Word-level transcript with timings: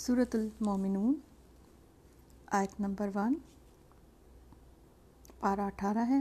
صورت 0.00 0.34
المومنون 0.34 1.14
آیت 2.46 2.80
number 2.80 3.10
one 3.14 3.34
پارہ 5.40 5.60
اٹھارہ 5.60 6.04
ہے، 6.08 6.20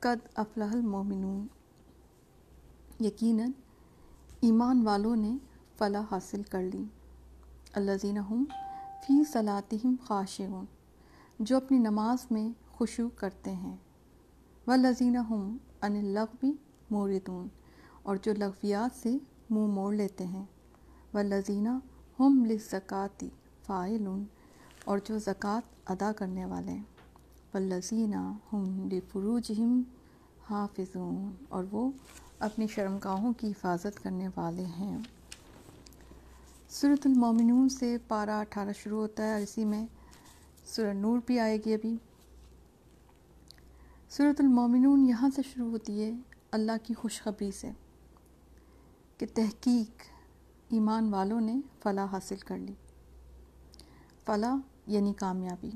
قد 0.00 0.26
افلح 0.34 0.72
المومنون 0.72 1.46
یقیناً 3.00 3.50
ایمان 4.40 4.82
والوں 4.86 5.16
نے 5.16 5.36
فلاح 5.78 6.04
حاصل 6.10 6.42
کر 6.42 6.62
لی۔ 6.62 6.84
الذین 7.72 8.18
ہم 8.18 8.44
فی 9.06 9.24
صلاتہم 9.24 9.94
خاشعون، 10.02 10.64
جو 11.38 11.56
اپنی 11.56 11.78
نماز 11.78 12.26
میں 12.30 12.48
خشوع 12.78 13.08
کرتے 13.16 13.52
ہیں۔ 13.52 13.76
والذین 14.66 15.16
ہم 15.16 15.56
ان 15.82 15.96
اللغو 15.96 16.52
موردون، 16.90 17.48
اور 18.02 18.16
جو 18.16 18.32
لغویات 18.38 19.02
سے 19.02 19.18
منہ 19.50 19.66
موڑ 19.66 19.94
لیتے 19.94 20.26
ہیں۔ 20.26 20.44
والذین 21.14 21.68
ہم 22.18 22.44
للزکاتی 22.44 23.28
فائلون 23.66 24.24
اور 24.84 24.98
جو 25.04 25.18
زکوٰۃ 25.18 25.60
ادا 25.86 26.12
کرنے 26.12 26.44
والے 26.44 26.72
ہیں۔ 26.72 26.82
ہم 28.52 28.88
لفروجہم 28.92 29.82
حافظون 30.50 31.30
اور 31.48 31.64
وہ 31.70 31.90
اپنی 32.38 32.66
شرمگاہوں 32.66 33.32
کی 33.32 33.50
حفاظت 33.50 34.02
کرنے 34.02 34.28
والے 34.36 34.64
ہیں۔ 34.64 34.98
سورۃ 36.68 37.02
المومنون 37.04 37.68
سے 37.68 37.96
پارہ 38.08 38.30
اٹھارہ 38.30 38.72
شروع 38.72 39.00
ہوتا 39.00 39.22
ہے 39.22 39.32
اور 39.32 39.40
اسی 39.40 39.64
میں 39.64 39.86
سورہ 40.64 40.92
نور 40.92 41.18
بھی 41.26 41.40
آئے 41.40 41.58
گی 41.66 41.74
ابھی۔ 41.74 41.96
سورۃ 44.10 44.34
المومنون 44.38 45.08
یہاں 45.08 45.30
سے 45.36 45.42
شروع 45.54 45.70
ہوتی 45.70 46.02
ہے 46.02 46.12
اللہ 46.50 46.72
کی 46.82 46.94
خوشخبری 46.94 47.50
سے 47.50 47.70
کہ 49.18 49.26
تحقیق 49.34 50.02
ایمان 50.70 51.14
والوں 51.14 51.40
نے 51.40 51.60
فلاح 51.82 52.06
حاصل 52.06 52.36
کر 52.36 52.58
لی۔ 52.58 52.74
فلاح 54.26 54.56
یعنی 54.86 55.12
کامیابی۔ 55.12 55.70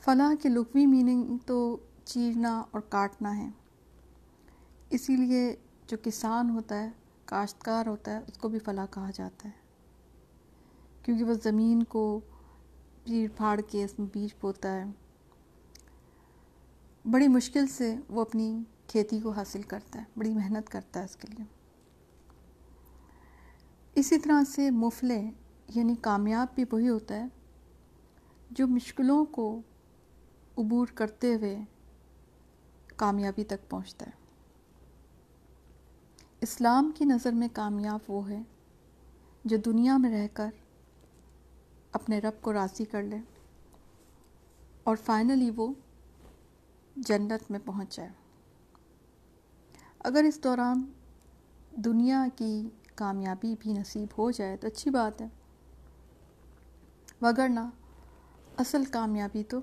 فلاح 0.00 0.34
کے 0.42 0.48
لغوی 0.48 0.86
میننگ 0.86 1.36
تو 1.46 1.76
چیرنا 2.04 2.64
اور 2.70 2.80
کاٹنا 2.80 3.36
ہے۔ 3.36 3.50
اسی 4.90 5.16
لیے 5.16 5.56
جو 5.86 5.96
کسان 6.02 6.50
ہوتا 6.50 6.82
ہے، 6.82 6.90
کاشتکار 7.24 7.86
ہوتا 7.86 8.12
ہے، 8.12 8.18
اس 8.26 8.38
کو 8.38 8.48
بھی 8.48 8.58
فلاح 8.58 8.86
کہا 8.90 9.10
جاتا 9.14 9.48
ہے۔ 9.48 9.64
کیونکہ 11.02 11.24
وہ 11.24 11.34
زمین 11.44 11.82
کو 11.82 12.20
چیر 13.04 13.28
پھاڑ 13.36 13.60
کے 13.60 13.84
اس 13.84 13.98
میں 13.98 14.06
بیج 14.12 14.34
بوتا 14.40 14.72
ہے۔ 14.72 14.84
بڑی 17.10 17.28
مشکل 17.28 17.66
سے 17.66 17.96
وہ 18.08 18.20
اپنی 18.20 18.62
کھیتی 18.86 19.20
کو 19.20 19.30
حاصل 19.30 19.62
کرتا 19.62 19.98
ہے، 19.98 20.04
بڑی 20.16 20.34
محنت 20.34 20.68
کرتا 20.68 21.00
ہے 21.00 21.04
اس 21.04 21.16
کے 21.16 21.28
لیے۔ 21.30 21.53
اسی 23.94 24.18
طرح 24.18 24.42
سے 24.44 24.70
مفلح 24.70 25.22
یعنی 25.74 25.94
کامیاب 26.00 26.46
بھی 26.54 26.64
وہی 26.72 26.88
ہوتا 26.88 27.14
ہے، 27.14 27.26
جو 28.50 28.66
مشکلوں 28.66 29.24
کو 29.24 29.60
عبور 30.58 30.86
کرتے 30.86 31.34
ہوئے 31.34 31.58
کامیابی 32.96 33.44
تک 33.44 33.70
پہنچتا 33.70 34.06
ہے۔ 34.06 34.10
اسلام 36.40 36.90
کی 36.94 37.04
نظر 37.04 37.32
میں 37.32 37.48
کامیاب 37.52 38.00
وہ 38.08 38.30
ہے 38.30 38.42
جو 39.44 39.56
دنیا 39.56 39.96
میں 39.96 40.10
رہ 40.10 40.26
کر 40.32 40.50
اپنے 41.92 42.18
رب 42.18 42.42
کو 42.42 42.52
راضی 42.52 42.84
کر 42.84 43.02
لے 43.02 43.16
اور 44.84 44.96
فائنلی 44.96 45.50
وہ 45.56 45.72
جنت 46.96 47.50
میں 47.50 47.60
پہنچ 47.64 47.96
جائے۔ 47.96 48.10
اگر 49.98 50.24
اس 50.24 50.44
دوران 50.44 50.84
دنیا 51.70 52.26
کی 52.36 52.68
کامیابی 52.94 53.54
بھی 53.58 53.72
نصیب 53.72 54.08
ہو 54.18 54.30
جائے 54.30 54.56
تو 54.56 54.66
اچھی 54.66 54.90
بات 54.90 55.20
ہے۔ 55.20 55.28
وگرنہ 57.22 57.60
اصل 58.56 58.84
کامیابی 58.84 59.42
تو 59.42 59.58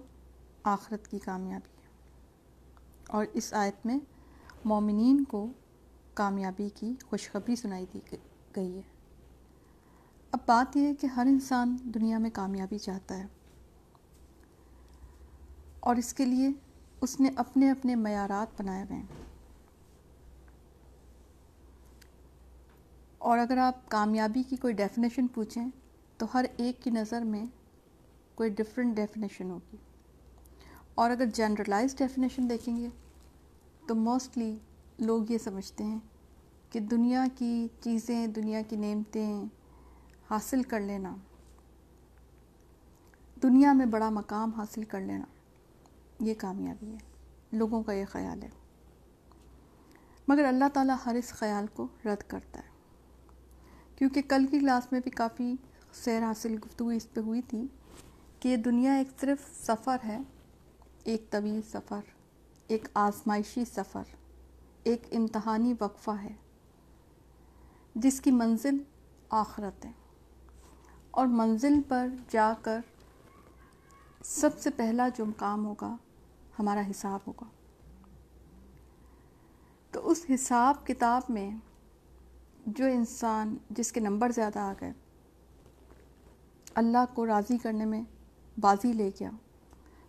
آخرت 0.63 1.07
کی 1.07 1.19
کامیابی 1.19 1.81
ہے۔ 1.81 1.87
اور 3.07 3.25
اس 3.33 3.53
آیت 3.53 3.85
میں 3.85 3.99
مومنین 4.65 5.23
کو 5.23 5.47
کامیابی 6.13 6.69
کی 6.69 6.95
خوشخبری 7.05 7.55
سنائی 7.55 7.85
دی 7.93 7.99
گئی 8.55 8.75
ہے۔ 8.75 8.81
اب 10.31 10.39
بات 10.45 10.77
یہ 10.77 10.87
ہے 10.87 10.95
کہ 10.95 11.07
ہر 11.07 11.25
انسان 11.25 11.77
دنیا 11.83 12.17
میں 12.17 12.29
کامیابی 12.33 12.77
چاہتا 12.77 13.17
ہے۔ 13.17 13.25
اور 15.79 15.95
اس 15.95 16.13
کے 16.13 16.25
لیے 16.25 16.49
اس 17.01 17.19
نے 17.19 17.29
اپنے 17.35 17.71
اپنے 17.71 17.95
معیارات 17.95 18.61
بنائے 18.61 18.83
ہوئے 18.83 18.99
ہیں۔ 18.99 19.30
اور 23.21 23.37
اگر 23.37 23.57
آپ 23.57 23.89
کامیابی 23.89 24.43
کی 24.43 24.55
کوئی 24.55 24.73
ڈیفینیشن 24.73 25.27
پوچھیں، 25.27 25.67
تو 26.17 26.25
ہر 26.33 26.45
ایک 26.57 26.83
کی 26.83 26.89
نظر 26.89 27.21
میں 27.21 27.45
کوئی 28.35 28.49
ڈفرینٹ 28.49 28.95
ڈیفینیشن 28.95 29.49
ہوگی۔ 29.49 29.77
اور 30.95 31.11
اگر 31.11 31.25
جنرلائز 31.25 31.95
ڈیفینیشن 31.97 32.49
دیکھیں 32.49 32.77
گے، 32.77 32.89
تو 33.87 33.95
موسٹلی 33.95 34.57
لوگ 34.99 35.31
یہ 35.31 35.37
سمجھتے 35.37 35.83
ہیں 35.83 35.99
کہ 36.69 36.79
دنیا 36.79 37.25
کی 37.35 37.67
چیزیں، 37.81 38.27
دنیا 38.27 38.61
کی 38.69 38.75
نعمتیں 38.75 39.43
حاصل 40.29 40.63
کر 40.63 40.79
لینا۔ 40.79 41.15
دنیا 43.43 43.73
میں 43.73 43.85
بڑا 43.85 44.09
مقام 44.09 44.51
حاصل 44.51 44.83
کر 44.83 45.01
لینا، 45.01 45.25
یہ 46.19 46.33
کامیابی 46.37 46.91
ہے۔ 46.91 46.97
لوگوں 47.51 47.83
کا 47.83 47.93
یہ 47.93 48.05
خیال 48.05 48.43
ہے۔ 48.43 48.49
مگر 50.27 50.45
اللہ 50.45 50.65
تعالیٰ 50.73 50.95
ہر 51.05 51.15
اس 51.15 51.29
خیال 51.29 51.65
کو 51.67 51.87
رد 52.05 52.23
کرتا 52.27 52.59
ہے۔ 52.59 52.70
کیونکہ 54.01 54.21
کل 54.21 54.47
کی 54.47 54.59
کلاس 54.59 54.91
میں 54.91 54.99
بھی 54.99 55.11
کافی 55.11 55.55
سیر 55.93 56.23
حاصل 56.23 56.55
گفتگو 56.65 56.87
اس 56.87 57.13
پہ 57.13 57.21
ہوئی 57.21 57.41
تھی 57.41 57.67
کہ 58.39 58.47
یہ 58.47 58.57
دنیا 58.57 58.93
ایک 58.93 59.07
صرف 59.21 59.67
سفر 59.67 59.97
ہے، 60.05 60.19
ایک 61.03 61.29
طویل 61.29 61.61
سفر، 61.61 62.01
ایک 62.67 62.87
آزمائشی 62.93 63.65
سفر، 63.65 64.03
ایک 64.83 65.01
امتحانی 65.11 65.73
وقفہ 65.79 66.11
ہے، 66.11 66.33
جس 67.95 68.21
کی 68.21 68.31
منزل 68.31 68.77
آخرت 69.29 69.85
ہے۔ 69.85 69.91
اور 71.11 71.27
منزل 71.27 71.81
پر 71.87 72.07
جا 72.29 72.53
کر 72.61 72.79
سب 74.23 74.59
سے 74.59 74.69
پہلا 74.69 75.07
جو 75.15 75.25
کام 75.37 75.65
ہوگا، 75.65 75.95
ہمارا 76.59 76.81
حساب 76.91 77.19
ہوگا۔ 77.27 77.49
تو 79.91 80.09
اس 80.09 80.25
حساب 80.33 80.87
کتاب 80.87 81.21
میں 81.29 81.51
جو 82.65 82.85
انسان 82.85 83.55
جس 83.69 83.91
کے 83.91 83.99
نمبر 83.99 84.31
زیادہ 84.31 84.59
آ 84.59 84.73
گئے، 84.81 84.91
اللہ 86.75 87.05
کو 87.13 87.25
راضی 87.25 87.57
کرنے 87.57 87.85
میں 87.85 88.01
بازی 88.61 88.93
لے 88.93 89.09
گیا، 89.19 89.29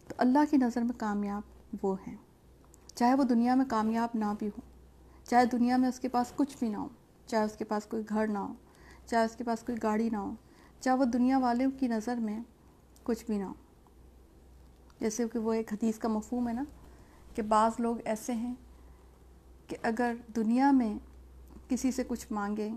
تو 0.09 0.15
اللہ 0.19 0.51
کی 0.51 0.57
نظر 0.57 0.83
میں 0.83 0.99
کامیاب 0.99 1.85
وہ 1.85 1.95
ہیں۔ 2.07 2.17
چاہے 2.95 3.15
وہ 3.15 3.25
دنیا 3.25 3.55
میں 3.55 3.65
کامیاب 3.69 4.09
نہ 4.15 4.33
بھی 4.39 4.47
ہو 4.47 4.61
چاہے 5.25 5.45
دنیا 5.45 5.77
میں 5.77 5.89
اس 5.89 6.01
کے 6.01 6.09
پاس 6.09 6.33
کچھ 6.37 6.57
بھی 6.59 6.69
نہ 6.69 6.77
ہو، 6.77 6.89
چاہے 7.27 7.45
اس 7.45 7.57
کے 7.57 7.65
پاس 7.65 7.87
کوئی 7.87 8.03
گھر 8.09 8.27
نہ 8.27 8.39
ہو، 8.39 8.55
چاہے 9.07 9.25
اس 9.25 9.37
کے 9.37 9.45
پاس 9.45 9.63
کوئی 9.63 9.79
گاڑی 9.83 10.11
نہ 10.11 10.17
ہو، 10.17 10.35
چاہے 10.81 10.97
وہ 10.97 11.05
دنیا 11.05 11.39
والوں 11.39 11.71
کی 11.79 11.89
نظر 11.89 12.17
میں 12.17 12.41
کچھ 13.03 13.25
بھی 13.27 13.39
نہ 13.39 13.45
ہو۔ 13.45 13.53
جیسے 15.01 15.29
کہ 15.33 15.39
وہ 15.39 15.53
ایک 15.53 15.73
حدیث 15.73 15.99
کا 15.99 16.09
مفہوم 16.09 16.49
ہے 16.49 16.53
نا، 16.53 16.65
کہ 17.35 17.43
بعض 17.43 17.73
لوگ 17.79 17.97
ایسے 18.05 18.33
ہیں 18.33 18.55
کہ 19.67 19.77
اگر 19.83 20.15
دنیا 20.37 20.71
میں 20.71 20.95
کسی 21.73 21.93
سے 21.93 22.03
کچھ 22.09 22.27
مانگے 22.31 22.69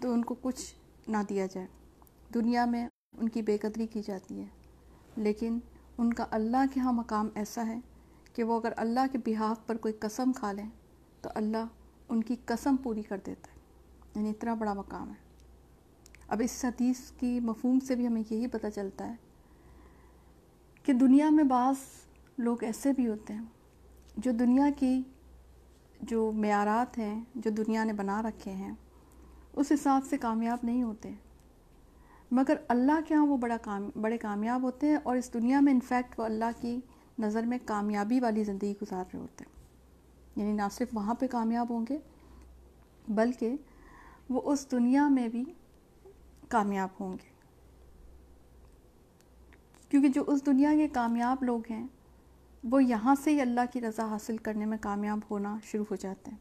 تو 0.00 0.12
ان 0.12 0.24
کو 0.24 0.34
کچھ 0.40 0.74
نہ 1.08 1.16
دیا 1.28 1.46
جائے۔ 1.46 1.66
دنیا 2.34 2.64
میں 2.64 2.88
ان 3.18 3.28
کی 3.28 3.42
بے 3.42 3.58
قدری 3.58 3.86
کی 3.86 4.02
جاتی 4.02 4.40
ہے، 4.40 4.46
لیکن 5.16 5.58
ان 5.98 6.12
کا 6.12 6.26
اللہ 6.30 6.64
کے 6.74 6.80
ہاں 6.80 6.92
مقام 6.92 7.28
ایسا 7.34 7.66
ہے 7.66 7.78
کہ 8.32 8.42
وہ 8.42 8.60
اگر 8.60 8.72
اللہ 8.76 9.00
کے 9.12 9.18
بحاف 9.26 9.66
پر 9.66 9.76
کوئی 9.76 9.94
قسم 10.00 10.32
کھا 10.32 10.52
لیں 10.52 10.68
تو 11.20 11.30
اللہ 11.34 11.64
ان 12.08 12.22
کی 12.22 12.36
قسم 12.44 12.76
پوری 12.76 13.02
کر 13.02 13.18
دیتا 13.26 13.48
ہے۔ 13.52 13.60
یعنی 14.14 14.30
اتنا 14.30 14.54
بڑا 14.54 14.72
مقام 14.72 15.08
ہے۔ 15.08 15.24
اب 16.28 16.40
اس 16.44 16.64
حدیث 16.64 17.10
کی 17.10 17.40
مفہوم 17.40 17.80
سے 17.80 17.96
بھی 17.96 18.06
ہمیں 18.06 18.22
یہی 18.30 18.46
پتہ 18.46 18.66
چلتا 18.74 19.08
ہے 19.08 19.14
کہ 20.82 20.92
دنیا 20.92 21.30
میں 21.30 21.44
بعض 21.44 21.76
لوگ 22.38 22.64
ایسے 22.64 22.92
بھی 22.92 23.08
ہوتے 23.08 23.32
ہیں 23.32 23.40
جو 24.16 24.30
دنیا 24.30 24.68
کی 24.76 25.02
جو 26.06 26.32
معیارات 26.32 26.98
ہیں، 26.98 27.24
جو 27.34 27.50
دنیا 27.50 27.84
نے 27.84 27.92
بنا 27.92 28.22
رکھے 28.22 28.50
ہیں، 28.50 28.72
اس 29.52 29.72
حساب 29.72 30.02
سے 30.10 30.18
کامیاب 30.18 30.58
نہیں 30.62 30.82
ہوتے۔ 30.82 31.10
مگر 32.30 32.54
اللہ 32.68 33.00
کے 33.08 33.14
ہاں 33.14 33.26
وہ 33.26 33.36
بڑا 33.36 33.56
کام، 33.56 33.90
بڑے 34.00 34.18
کامیاب 34.18 34.62
ہوتے 34.62 34.86
ہیں 34.86 34.96
اور 35.02 35.16
اس 35.16 35.34
دنیا 35.34 35.60
میں 35.60 35.72
انفیکٹ 35.72 36.18
وہ 36.18 36.24
اللہ 36.24 36.44
کی 36.60 36.80
نظر 37.18 37.42
میں 37.42 37.58
کامیابی 37.64 38.20
والی 38.20 38.44
زندگی 38.44 38.74
گزار 38.82 39.04
رہے 39.12 39.20
ہوتے 39.20 39.44
ہیں۔ 39.46 39.54
یعنی 40.36 40.52
نہ 40.52 40.62
صرف 40.72 40.88
وہاں 40.92 41.14
پہ 41.14 41.26
کامیاب 41.26 41.70
ہوں 41.70 41.86
گے، 41.88 41.98
بلکہ 43.08 43.56
وہ 44.30 44.40
اس 44.44 44.70
دنیا 44.70 45.08
میں 45.08 45.28
بھی 45.28 45.44
کامیاب 46.48 46.88
ہوں 47.00 47.12
گے۔ 47.12 47.34
کیونکہ 49.88 50.08
جو 50.08 50.24
اس 50.26 50.46
دنیا 50.46 50.72
کے 50.76 50.88
کامیاب 50.88 51.42
لوگ 51.42 51.60
ہیں 51.70 51.86
وہ 52.64 52.84
یہاں 52.84 53.14
سے 53.24 53.34
ہی 53.34 53.40
اللہ 53.40 53.60
کی 53.72 53.80
رضا 53.80 54.06
حاصل 54.06 54.36
کرنے 54.36 54.64
میں 54.64 54.78
کامیاب 54.80 55.18
ہونا 55.30 55.58
شروع 55.64 55.84
ہو 55.90 55.96
جاتے 55.96 56.30
ہیں۔ 56.30 56.38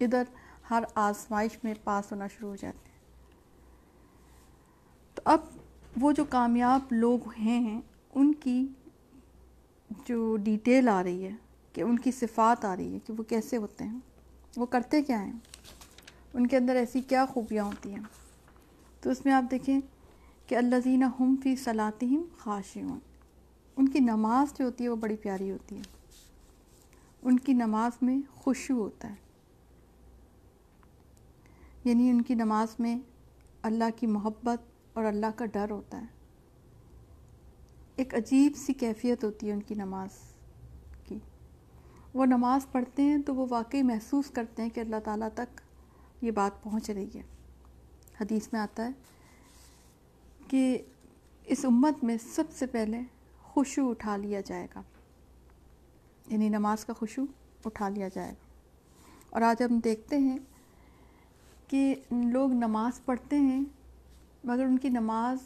ادھر 0.00 0.22
ہر 0.70 0.82
آزمائش 0.94 1.58
میں 1.64 1.74
پاس 1.84 2.12
ہونا 2.12 2.26
شروع 2.26 2.48
ہو 2.48 2.56
جاتے 2.56 2.90
ہیں۔ 2.90 2.98
تو 5.14 5.22
اب 5.24 5.40
وہ 6.00 6.12
جو 6.12 6.24
کامیاب 6.24 6.80
لوگ 6.90 7.18
ہیں، 7.38 7.80
ان 8.14 8.34
کی 8.34 8.66
جو 10.08 10.36
ڈیٹیل 10.36 10.88
آ 10.88 11.02
رہی 11.02 11.24
ہے 11.24 11.30
کہ 11.72 11.80
ان 11.80 11.98
کی 11.98 12.12
صفات 12.12 12.64
آ 12.64 12.76
رہی 12.76 12.94
ہے 12.94 12.98
کہ 12.98 13.12
وہ 13.12 13.22
کیسے 13.22 13.56
ہوتے 13.56 13.84
ہیں، 13.84 13.98
وہ 14.56 14.66
کرتے 14.66 15.02
کیا 15.02 15.26
ہیں؟ 15.26 15.32
ان 16.34 16.46
کے 16.46 16.56
اندر 16.56 16.76
ایسی 16.76 17.00
کیا 17.00 17.26
خوبیاں 17.26 17.64
ہوتی 17.64 17.90
ہیں؟ 17.90 18.02
تو 19.00 19.10
اس 19.10 19.24
میں 19.24 19.32
آپ 19.32 19.44
دیکھیں 19.50 19.80
کہ 20.46 20.54
اللہ 20.54 20.76
زینہ 20.84 21.04
ہم 21.20 21.36
فی 21.42 21.56
صلاطم 21.56 22.22
خاشعون۔ 22.38 23.13
ان 23.76 23.88
کی 23.88 23.98
نماز 23.98 24.58
جو 24.58 24.64
ہوتی 24.64 24.84
ہے 24.84 24.88
وہ 24.88 24.96
بڑی 24.96 25.16
پیاری 25.16 25.50
ہوتی 25.50 25.76
ہے۔ 25.76 25.82
ان 27.22 27.38
کی 27.38 27.52
نماز 27.52 27.92
میں 28.02 28.18
خوشو 28.34 28.74
ہوتا 28.74 29.08
ہے۔ 29.08 29.14
یعنی 31.84 32.10
ان 32.10 32.22
کی 32.22 32.34
نماز 32.34 32.68
میں 32.78 32.98
اللہ 33.62 33.84
کی 33.96 34.06
محبت 34.06 34.62
اور 34.92 35.04
اللہ 35.04 35.26
کا 35.36 35.46
ڈر 35.46 35.70
ہوتا 35.70 36.00
ہے۔ 36.00 36.06
ایک 37.96 38.14
عجیب 38.14 38.52
سی 38.56 38.72
کیفیت 38.72 39.24
ہوتی 39.24 39.48
ہے 39.48 39.52
ان 39.52 39.62
کی 39.62 39.74
نماز 39.74 40.08
کی۔ 41.04 41.18
وہ 42.14 42.26
نماز 42.26 42.72
پڑھتے 42.72 43.02
ہیں 43.02 43.18
تو 43.18 43.34
وہ 43.34 43.46
واقعی 43.50 43.82
محسوس 43.82 44.30
کرتے 44.30 44.62
ہیں 44.62 44.70
کہ 44.70 44.80
اللہ 44.80 44.96
تعالیٰ 45.04 45.28
تک 45.34 45.60
یہ 46.22 46.30
بات 46.30 46.62
پہنچ 46.62 46.90
رہی 46.90 47.08
ہے۔ 47.14 47.22
حدیث 48.20 48.48
میں 48.52 48.60
آتا 48.60 48.84
ہے 48.84 48.90
کہ 50.48 50.82
اس 51.44 51.64
امت 51.64 52.04
میں 52.04 52.16
سب 52.34 52.44
سے 52.50 52.66
پہلے 52.66 53.00
خوشو 53.54 53.90
اٹھا 53.90 54.16
لیا 54.16 54.40
جائے 54.40 54.66
گا۔ 54.74 54.82
یعنی 56.26 56.48
نماز 56.48 56.84
کا 56.84 56.92
خوشو 56.92 57.22
اٹھا 57.64 57.88
لیا 57.88 58.08
جائے 58.14 58.30
گا۔ 58.30 58.44
اور 59.30 59.42
آج 59.42 59.62
ہم 59.62 59.78
دیکھتے 59.78 60.18
ہیں 60.18 60.38
کہ 61.68 61.94
لوگ 62.10 62.52
نماز 62.52 63.04
پڑھتے 63.04 63.38
ہیں، 63.38 63.64
مگر 64.44 64.64
ان 64.64 64.78
کی 64.78 64.88
نماز 64.88 65.38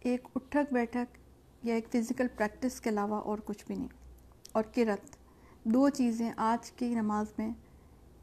ایک 0.00 0.28
اٹھک 0.36 0.72
بیٹھک 0.72 1.18
یا 1.66 1.74
ایک 1.74 1.86
فزیکل 1.92 2.26
پریکٹس 2.36 2.80
کے 2.80 2.90
علاوہ 2.90 3.14
اور 3.14 3.38
کچھ 3.44 3.66
بھی 3.66 3.74
نہیں۔ 3.74 3.88
اور 4.52 4.64
کرت 4.74 5.16
دو 5.64 5.88
چیزیں 5.88 6.32
آج 6.36 6.70
کی 6.70 6.94
نماز 6.94 7.26
میں 7.38 7.50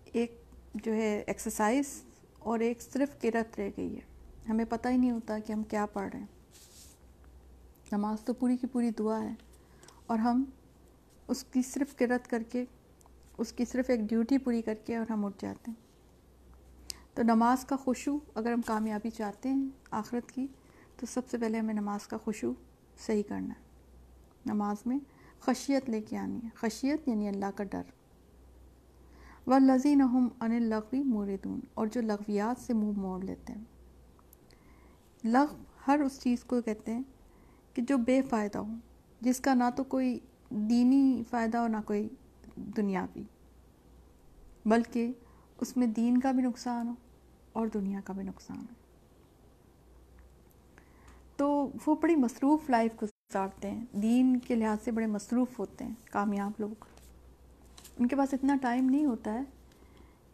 ایک 0.06 0.42
جو 0.74 0.94
ہے 0.94 1.24
ایکسرسائز 1.28 2.04
اور 2.40 2.60
ایک 2.60 2.82
صرف 2.82 3.22
کرت 3.22 3.60
رہ 3.60 3.70
گئی 3.78 3.96
ہے۔ 3.96 4.02
ہمیں 4.50 4.66
پتہ 4.70 4.90
ہی 4.90 4.98
نہیں 4.98 5.12
ہوتا 5.12 5.40
کہ 5.40 5.54
ہم 5.54 5.64
کیا 5.64 5.86
پڑھ 5.86 6.10
رہے 6.14 6.20
ہیں۔ 6.20 6.35
نماز 7.92 8.26
تو 8.26 8.34
پوری 8.34 8.58
کی 8.58 8.68
پوری 8.68 8.92
دعا 8.92 9.22
ہے 9.22 9.34
اور 10.06 10.20
ہم 10.20 10.44
اس 11.28 11.44
کی 11.44 11.62
صرف 11.62 11.96
کرت 11.96 12.30
کر 12.30 12.44
کے، 12.44 12.66
اس 13.38 13.52
کی 13.52 13.66
صرف 13.66 13.90
ایک 13.90 14.00
ڈیوٹی 14.00 14.38
پوری 14.38 14.62
کر 14.62 14.74
کے 14.86 14.98
اور 14.98 15.12
ہم 15.12 15.26
اٹھ 15.26 15.36
جاتے 15.40 15.72
ہیں۔ 15.72 15.86
تو 17.16 17.24
نماز 17.24 17.66
کا 17.66 17.76
خوشو 17.76 18.18
اگر 18.36 18.52
ہم 18.52 18.62
کامیابی 18.62 19.10
چاہتے 19.10 19.50
ہیں 19.50 19.70
آخرت 19.92 20.32
کی، 20.32 20.48
تو 20.98 21.06
سب 21.06 21.28
سے 21.28 21.38
پہلے 21.38 21.60
ہمیں 21.60 21.74
نماز 21.74 22.08
کا 22.08 22.18
خوشو 22.18 22.54
صحیح 22.98 23.24
کرنا 23.28 23.48
ہے۔ 23.48 23.64
نماز 24.46 24.78
میں 24.86 25.00
خشیت 25.40 25.90
لے 25.90 26.02
کے 26.02 26.18
آنی 26.18 26.40
ہے۔ 26.44 26.50
خشیت 26.56 27.08
یعنی 27.08 27.28
اللہ 27.28 27.46
کا 27.56 27.64
ڈر۔ 27.64 27.82
و 29.48 29.58
لذین 29.58 30.02
ہم 30.02 30.28
ان 30.42 30.64
لغوی 30.64 31.04
موردون 31.04 31.60
اور 31.74 31.88
جو 31.88 32.02
لغویات 32.02 32.62
سے 32.62 32.74
منہ 32.74 33.00
موڑ 33.00 33.24
لیتے 33.24 33.54
ہیں۔ 33.54 33.64
لغ 35.24 35.46
ہر 35.88 36.00
اس 36.00 36.20
چیز 36.22 36.44
کو 36.44 36.62
کہتے 36.62 36.94
ہیں 36.94 37.04
کہ 37.76 37.82
جو 37.82 37.98
بے 37.98 38.22
فائدہ 38.22 38.58
ہو 38.58 38.74
جس 39.22 39.40
کا 39.40 39.54
نہ 39.54 39.64
تو 39.76 39.84
کوئی 39.84 40.20
دینی 40.50 41.24
فائدہ 41.30 41.58
ہو 41.58 41.68
نہ 41.68 41.78
کوئی 41.86 42.10
دنیاوی، 42.56 43.24
بلکہ 44.66 45.12
اس 45.62 45.78
میں 45.78 45.88
دین 45.88 46.20
کا 46.20 46.32
بھی 46.32 46.44
نقصان 46.44 46.88
ہو 46.88 46.94
اور 47.54 47.68
دنیا 47.74 48.00
کا 48.06 48.14
بھی 48.14 48.24
نقصان 48.24 48.58
ہو۔ 48.58 48.74
تو 51.38 51.72
وہ 51.88 51.96
بڑی 52.02 52.16
مصروف 52.16 52.70
لائف 52.70 53.04
گزارتے 53.04 53.72
ہیں، 53.72 53.86
دین 53.94 54.40
کے 54.40 54.56
لحاظ 54.56 54.78
سے 54.84 54.92
بڑے 54.92 55.06
مصروف 55.06 55.60
ہوتے 55.60 55.84
ہیں 55.84 55.94
کامیاب 56.12 56.52
لوگ۔ 56.58 56.86
ان 58.00 58.08
کے 58.08 58.16
پاس 58.16 58.34
اتنا 58.34 58.58
ٹائم 58.62 58.90
نہیں 58.90 59.06
ہوتا 59.06 59.34
ہے 59.34 59.42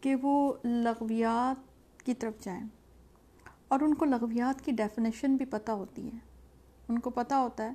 کہ 0.00 0.14
وہ 0.22 0.52
لغویات 0.64 1.66
کی 2.06 2.14
طرف 2.14 2.44
جائیں۔ 2.44 2.66
اور 3.68 3.80
ان 3.80 3.94
کو 3.94 4.04
لغویات 4.04 4.64
کی 4.64 4.72
ڈیفینیشن 4.72 5.36
بھی 5.36 5.46
پتہ 5.46 5.72
ہوتی 5.72 6.06
ہے۔ 6.06 6.31
ان 6.92 6.98
کو 6.98 7.10
پتہ 7.10 7.34
ہوتا 7.34 7.64
ہے، 7.64 7.72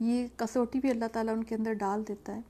یہ 0.00 0.26
کسوٹی 0.36 0.80
بھی 0.80 0.90
اللہ 0.90 1.04
تعالیٰ 1.12 1.36
ان 1.36 1.44
کے 1.44 1.54
اندر 1.54 1.72
ڈال 1.72 2.08
دیتا 2.08 2.34
ہے 2.34 2.40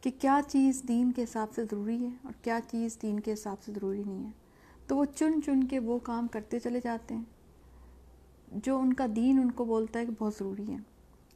کہ 0.00 0.10
کیا 0.18 0.40
چیز 0.48 0.82
دین 0.88 1.12
کے 1.12 1.22
حساب 1.22 1.52
سے 1.54 1.64
ضروری 1.64 2.04
ہے 2.04 2.10
اور 2.22 2.32
کیا 2.42 2.58
چیز 2.70 2.98
دین 3.02 3.20
کے 3.20 3.32
حساب 3.32 3.62
سے 3.62 3.72
ضروری 3.72 4.02
نہیں 4.06 4.24
ہے۔ 4.24 4.30
تو 4.86 4.96
وہ 4.96 5.04
چن 5.04 5.42
چن 5.46 5.64
کے 5.64 5.78
وہ 5.78 5.98
کام 5.98 6.26
کرتے 6.26 6.58
چلے 6.58 6.80
جاتے 6.84 7.14
ہیں۔ 7.14 7.24
جو 8.52 8.78
ان 8.78 8.92
کا 8.92 9.06
دین 9.16 9.38
ان 9.38 9.50
کو 9.50 9.64
بولتا 9.64 10.00
ہے 10.00 10.06
کہ 10.06 10.12
بہت 10.18 10.34
ضروری 10.38 10.72
ہے، 10.72 10.76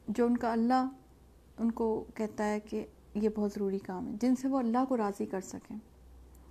جو 0.07 0.25
ان 0.25 0.37
کا 0.37 0.51
اللہ 0.51 0.87
ان 1.57 1.71
کو 1.71 2.05
کہتا 2.15 2.45
ہے 2.45 2.59
کہ 2.59 2.85
یہ 3.13 3.29
بہت 3.35 3.51
ضروری 3.53 3.79
کام 3.79 4.07
ہے، 4.07 4.13
جن 4.21 4.35
سے 4.35 4.47
وہ 4.47 4.59
اللہ 4.59 4.85
کو 4.89 4.97
راضی 4.97 5.25
کر 5.25 5.41
سکیں، 5.41 5.77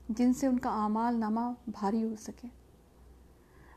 جن 0.08 0.32
سے 0.32 0.46
ان 0.46 0.58
کا 0.58 0.70
اعمال 0.70 1.20
نامہ 1.20 1.40
بھاری 1.67 2.05
ہو 2.05 2.14
سکے۔ 2.19 2.49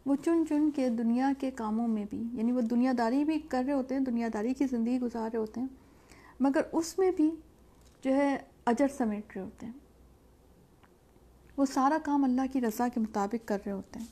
وہ 0.10 0.16
چن 0.26 0.44
چن 0.50 0.72
کے 0.72 0.90
دنیا 0.90 1.32
کے 1.38 1.52
کاموں 1.52 1.88
میں 1.88 2.06
بھی 2.10 2.24
یعنی 2.34 2.52
وہ 2.52 2.62
دنیا 2.62 2.94
داری 2.98 3.24
بھی 3.24 3.40
کر 3.40 3.64
رہے 3.66 3.74
ہوتے 3.74 3.96
ہیں، 3.96 4.02
دنیا 4.02 4.28
داری 4.34 4.54
کی 4.54 4.66
زندگی 4.66 5.00
گزار 5.00 5.30
رہے 5.34 5.40
ہوتے 5.40 5.62
ہیں، 5.62 5.68
مگر 6.40 6.62
اس 6.72 6.98
میں 6.98 7.12
بھی 7.12 7.32
جو 8.04 8.16
ہے 8.16 8.38
اجر 8.66 8.88
سمیٹ 8.98 9.38
رہے 9.38 9.44
ہوتے 9.44 9.66
ہیں۔ 9.66 9.74
وہ 11.58 11.66
سارا 11.66 11.98
کام 12.04 12.24
اللہ 12.24 12.42
کی 12.52 12.62
رضا 12.62 12.88
کے 12.94 13.00
مطابق 13.00 13.48
کر 13.48 13.58
رہے 13.66 13.72
ہوتے 13.72 14.00
ہیں 14.00 14.06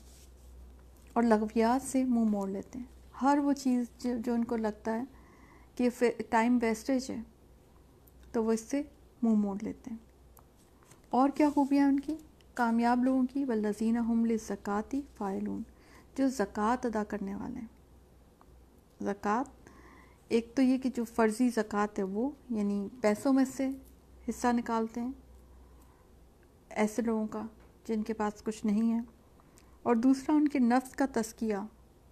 اور 1.12 1.22
لغویات 1.22 1.82
سے 1.82 2.04
منہ 2.04 2.24
موڑ 2.24 2.48
لیتے 2.48 2.78
ہیں۔ 2.78 2.86
ہر 3.22 3.38
وہ 3.38 3.52
چیز 3.52 3.86
جو 4.02 4.34
ان 4.34 4.44
کو 4.44 4.56
لگتا 4.56 4.98
ہے 4.98 5.04
کہ 5.74 5.88
ٹائم 6.30 6.58
ویسٹیج 6.62 7.10
ہے، 7.10 7.22
تو 8.32 8.44
وہ 8.44 8.52
اس 8.52 8.60
سے 8.60 8.82
منہ 9.22 9.34
موڑ 9.34 9.56
لیتے 9.62 9.90
ہیں۔ 9.90 9.98
اور 11.10 11.28
کیا 11.28 11.50
خوبیاں 11.54 11.88
ان 11.88 12.00
کی؟ 12.00 12.16
کامیاب 12.54 13.04
لوگوں 13.04 13.22
کی 13.32 13.44
ولزین 13.44 13.96
حمل 13.96 14.36
زکاتی 14.48 15.00
فائلون 15.16 15.62
جو 16.18 16.28
زکوٰۃ 16.28 16.76
ادا 16.84 17.04
کرنے 17.04 17.34
والے 17.34 17.60
ہیں۔ 17.60 17.66
زکوٰۃ، 19.00 19.44
ایک 20.28 20.52
تو 20.54 20.62
یہ 20.62 20.78
کہ 20.78 20.90
جو 20.94 21.04
فرضی 21.04 21.48
زکوٰۃ 21.48 21.86
ہے 21.98 22.02
وہ 22.02 22.30
یعنی 22.50 22.88
پیسوں 23.00 23.32
میں 23.32 23.44
سے 23.44 23.68
حصہ 24.28 24.46
نکالتے 24.52 25.00
ہیں 25.00 25.12
ایسے 26.70 27.02
لوگوں 27.02 27.26
کا 27.26 27.42
جن 27.84 28.02
کے 28.02 28.12
پاس 28.12 28.42
کچھ 28.42 28.66
نہیں 28.66 28.92
ہے۔ 28.92 29.00
اور 29.82 29.96
دوسرا، 29.96 30.34
ان 30.34 30.48
کے 30.48 30.58
نفس 30.58 30.92
کا 30.92 31.04
تسکیہ 31.12 31.56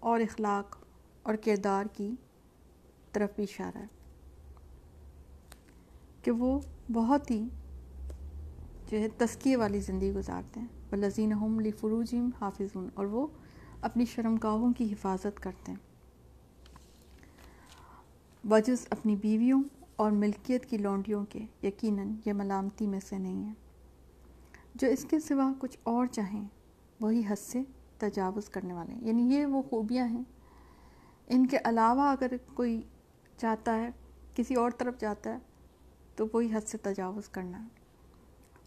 اور 0.00 0.20
اخلاق 0.20 0.76
اور 1.22 1.34
کردار 1.34 1.84
کی 1.92 2.14
طرف 3.12 3.30
بھی 3.36 3.44
اشارہ 3.44 3.78
ہے 3.78 3.86
کہ 6.22 6.30
وہ 6.30 6.60
بہت 6.92 7.30
ہی 7.30 7.48
جو 8.90 8.98
ہے 8.98 9.08
تسکیے 9.08 9.56
والی 9.56 9.80
زندگی 9.80 10.12
گزارتے 10.12 10.60
ہیں۔ 10.60 10.66
وہ 10.92 10.96
لذین 10.96 11.32
ہم 11.32 11.60
لی 11.60 11.70
فروجیم 11.70 12.30
حافظون 12.40 12.88
اور 12.94 13.06
وہ 13.06 13.26
اپنی 13.86 14.04
شرمگاہوں 14.04 14.72
کی 14.72 14.92
حفاظت 14.92 15.40
کرتے 15.40 15.72
ہیں۔ 15.72 15.78
وجز 18.50 18.86
اپنی 18.90 19.16
بیویوں 19.16 19.62
اور 19.96 20.10
ملکیت 20.10 20.66
کی 20.66 20.78
لونڈیوں 20.78 21.24
کے 21.28 21.46
یقیناً 21.62 22.14
یہ 22.24 22.32
ملامتی 22.32 22.86
میں 22.86 23.00
سے 23.00 23.18
نہیں 23.18 23.48
ہے 23.48 23.52
جو 24.74 24.88
اس 24.88 25.06
کے 25.10 25.20
سوا 25.20 25.52
کچھ 25.58 25.78
اور 25.82 26.06
چاہیں، 26.06 26.48
وہی 27.00 27.22
حد 27.28 27.38
سے 27.38 27.62
تجاوز 27.98 28.48
کرنے 28.48 28.72
والے 28.72 28.94
ہیں۔ 28.94 29.04
یعنی 29.04 29.22
یہ 29.22 29.46
وہ 29.46 29.62
خوبیاں 29.62 30.06
ہیں۔ 30.06 30.24
ان 31.26 31.46
کے 31.46 31.58
علاوہ 31.64 32.02
اگر 32.02 32.32
کوئی 32.54 32.82
چاہتا 33.36 33.76
ہے، 33.76 33.90
کسی 34.34 34.54
اور 34.54 34.70
طرف 34.70 34.98
جاتا 34.98 35.32
ہے، 35.32 35.38
تو 36.16 36.26
وہی 36.32 36.54
حد 36.54 36.68
سے 36.68 36.78
تجاوز 36.78 37.28
کرنا 37.28 37.62
ہے۔ 37.62 37.68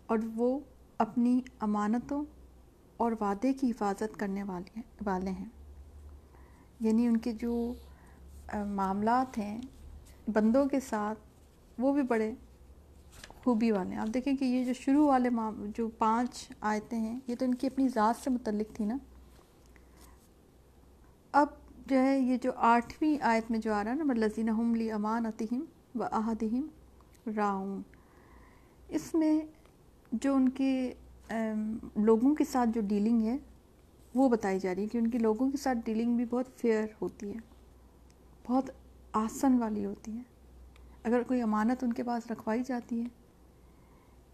اور 0.05 0.17
وہ 0.35 0.59
اپنی 0.97 1.41
امانتوں 1.59 2.25
اور 2.99 3.11
وعدے 3.21 3.53
کی 3.53 3.71
حفاظت 3.71 4.19
کرنے 4.19 4.43
والے 4.43 4.79
والے 5.05 5.31
ہیں۔ 5.31 5.45
یعنی 6.79 7.07
ان 7.07 7.17
کے 7.17 7.31
جو 7.31 7.73
معاملات 8.53 9.37
ہیں 9.37 9.61
بندوں 10.27 10.65
کے 10.65 10.79
ساتھ، 10.79 11.19
وہ 11.77 11.93
بھی 11.93 12.01
بڑے 12.01 12.33
خوبی 13.27 13.71
والے 13.71 13.89
ہیں۔ 13.89 13.97
آپ 13.97 14.13
دیکھیں 14.13 14.37
کہ 14.37 14.45
یہ 14.45 14.65
جو 14.65 14.73
شروع 14.73 15.07
والے 15.07 15.29
جو 15.77 15.89
پانچ 15.89 16.51
آیتیں 16.61 16.99
ہیں، 16.99 17.19
یہ 17.27 17.35
تو 17.35 17.45
ان 17.45 17.53
کی 17.53 17.67
اپنی 17.67 17.87
ذات 17.87 18.23
سے 18.23 18.29
متعلق 18.29 18.75
تھی 18.75 18.85
نا۔ 18.85 18.97
اب 21.31 21.47
جو 21.85 21.99
ہے، 21.99 22.19
یہ 22.19 22.37
جو 22.37 22.51
آٹھویں 22.55 23.17
آیت 23.21 23.51
میں 23.51 23.59
جو 23.59 23.73
آ 23.73 23.83
رہا 23.83 23.91
ہے 23.91 23.95
نا 23.95 24.13
لذین 24.13 24.49
ہم 24.49 24.75
لی 24.75 24.91
امان 24.91 25.25
اتہم 25.25 25.65
و 25.95 26.03
احدہم 26.03 26.67
راؤن 27.35 27.81
اس 28.87 29.13
میں 29.13 29.41
جو 30.11 30.35
ان 30.35 30.49
کے 30.49 30.93
لوگوں 31.95 32.33
کے 32.35 32.43
ساتھ 32.43 32.69
جو 32.73 32.81
ڈیلنگ 32.87 33.21
ہے، 33.23 33.37
وہ 34.15 34.29
بتائی 34.29 34.59
جا 34.59 34.75
رہی 34.75 34.83
ہے 34.83 34.87
کہ 34.87 34.97
ان 34.97 35.09
کی 35.09 35.17
لوگوں 35.17 35.49
کے 35.51 35.57
ساتھ 35.57 35.77
ڈیلنگ 35.85 36.15
بھی 36.15 36.25
بہت 36.25 36.47
فیئر 36.57 36.85
ہوتی 37.01 37.31
ہے، 37.33 37.37
بہت 38.47 38.69
آسن 39.13 39.57
والی 39.59 39.85
ہوتی 39.85 40.17
ہے۔ 40.17 40.21
اگر 41.03 41.23
کوئی 41.23 41.41
امانت 41.41 41.83
ان 41.83 41.93
کے 41.93 42.03
پاس 42.03 42.31
رکھوائی 42.31 42.63
جاتی 42.67 43.01
ہے، 43.01 43.07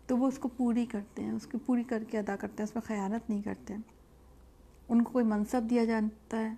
تو 0.08 0.18
وہ 0.18 0.28
اس 0.28 0.38
کو 0.38 0.48
پوری 0.48 0.86
کرتے 0.86 1.24
ہیں، 1.24 1.32
اس 1.32 1.48
کی 1.48 1.58
پوری 1.66 1.84
کر 1.84 2.04
کے 2.04 2.18
ادا 2.18 2.36
کرتے 2.36 2.64
ہیں، 2.64 2.70
اس 2.70 2.76
میں 2.76 2.88
خیانت 2.88 3.30
نہیں 3.30 3.42
کرتے 3.42 3.76
ان 4.90 5.02
کو 5.02 5.12
کوئی 5.12 5.26
منصب 5.26 5.70
دیا 5.70 5.86
جاتا 5.86 6.40
ہے، 6.40 6.54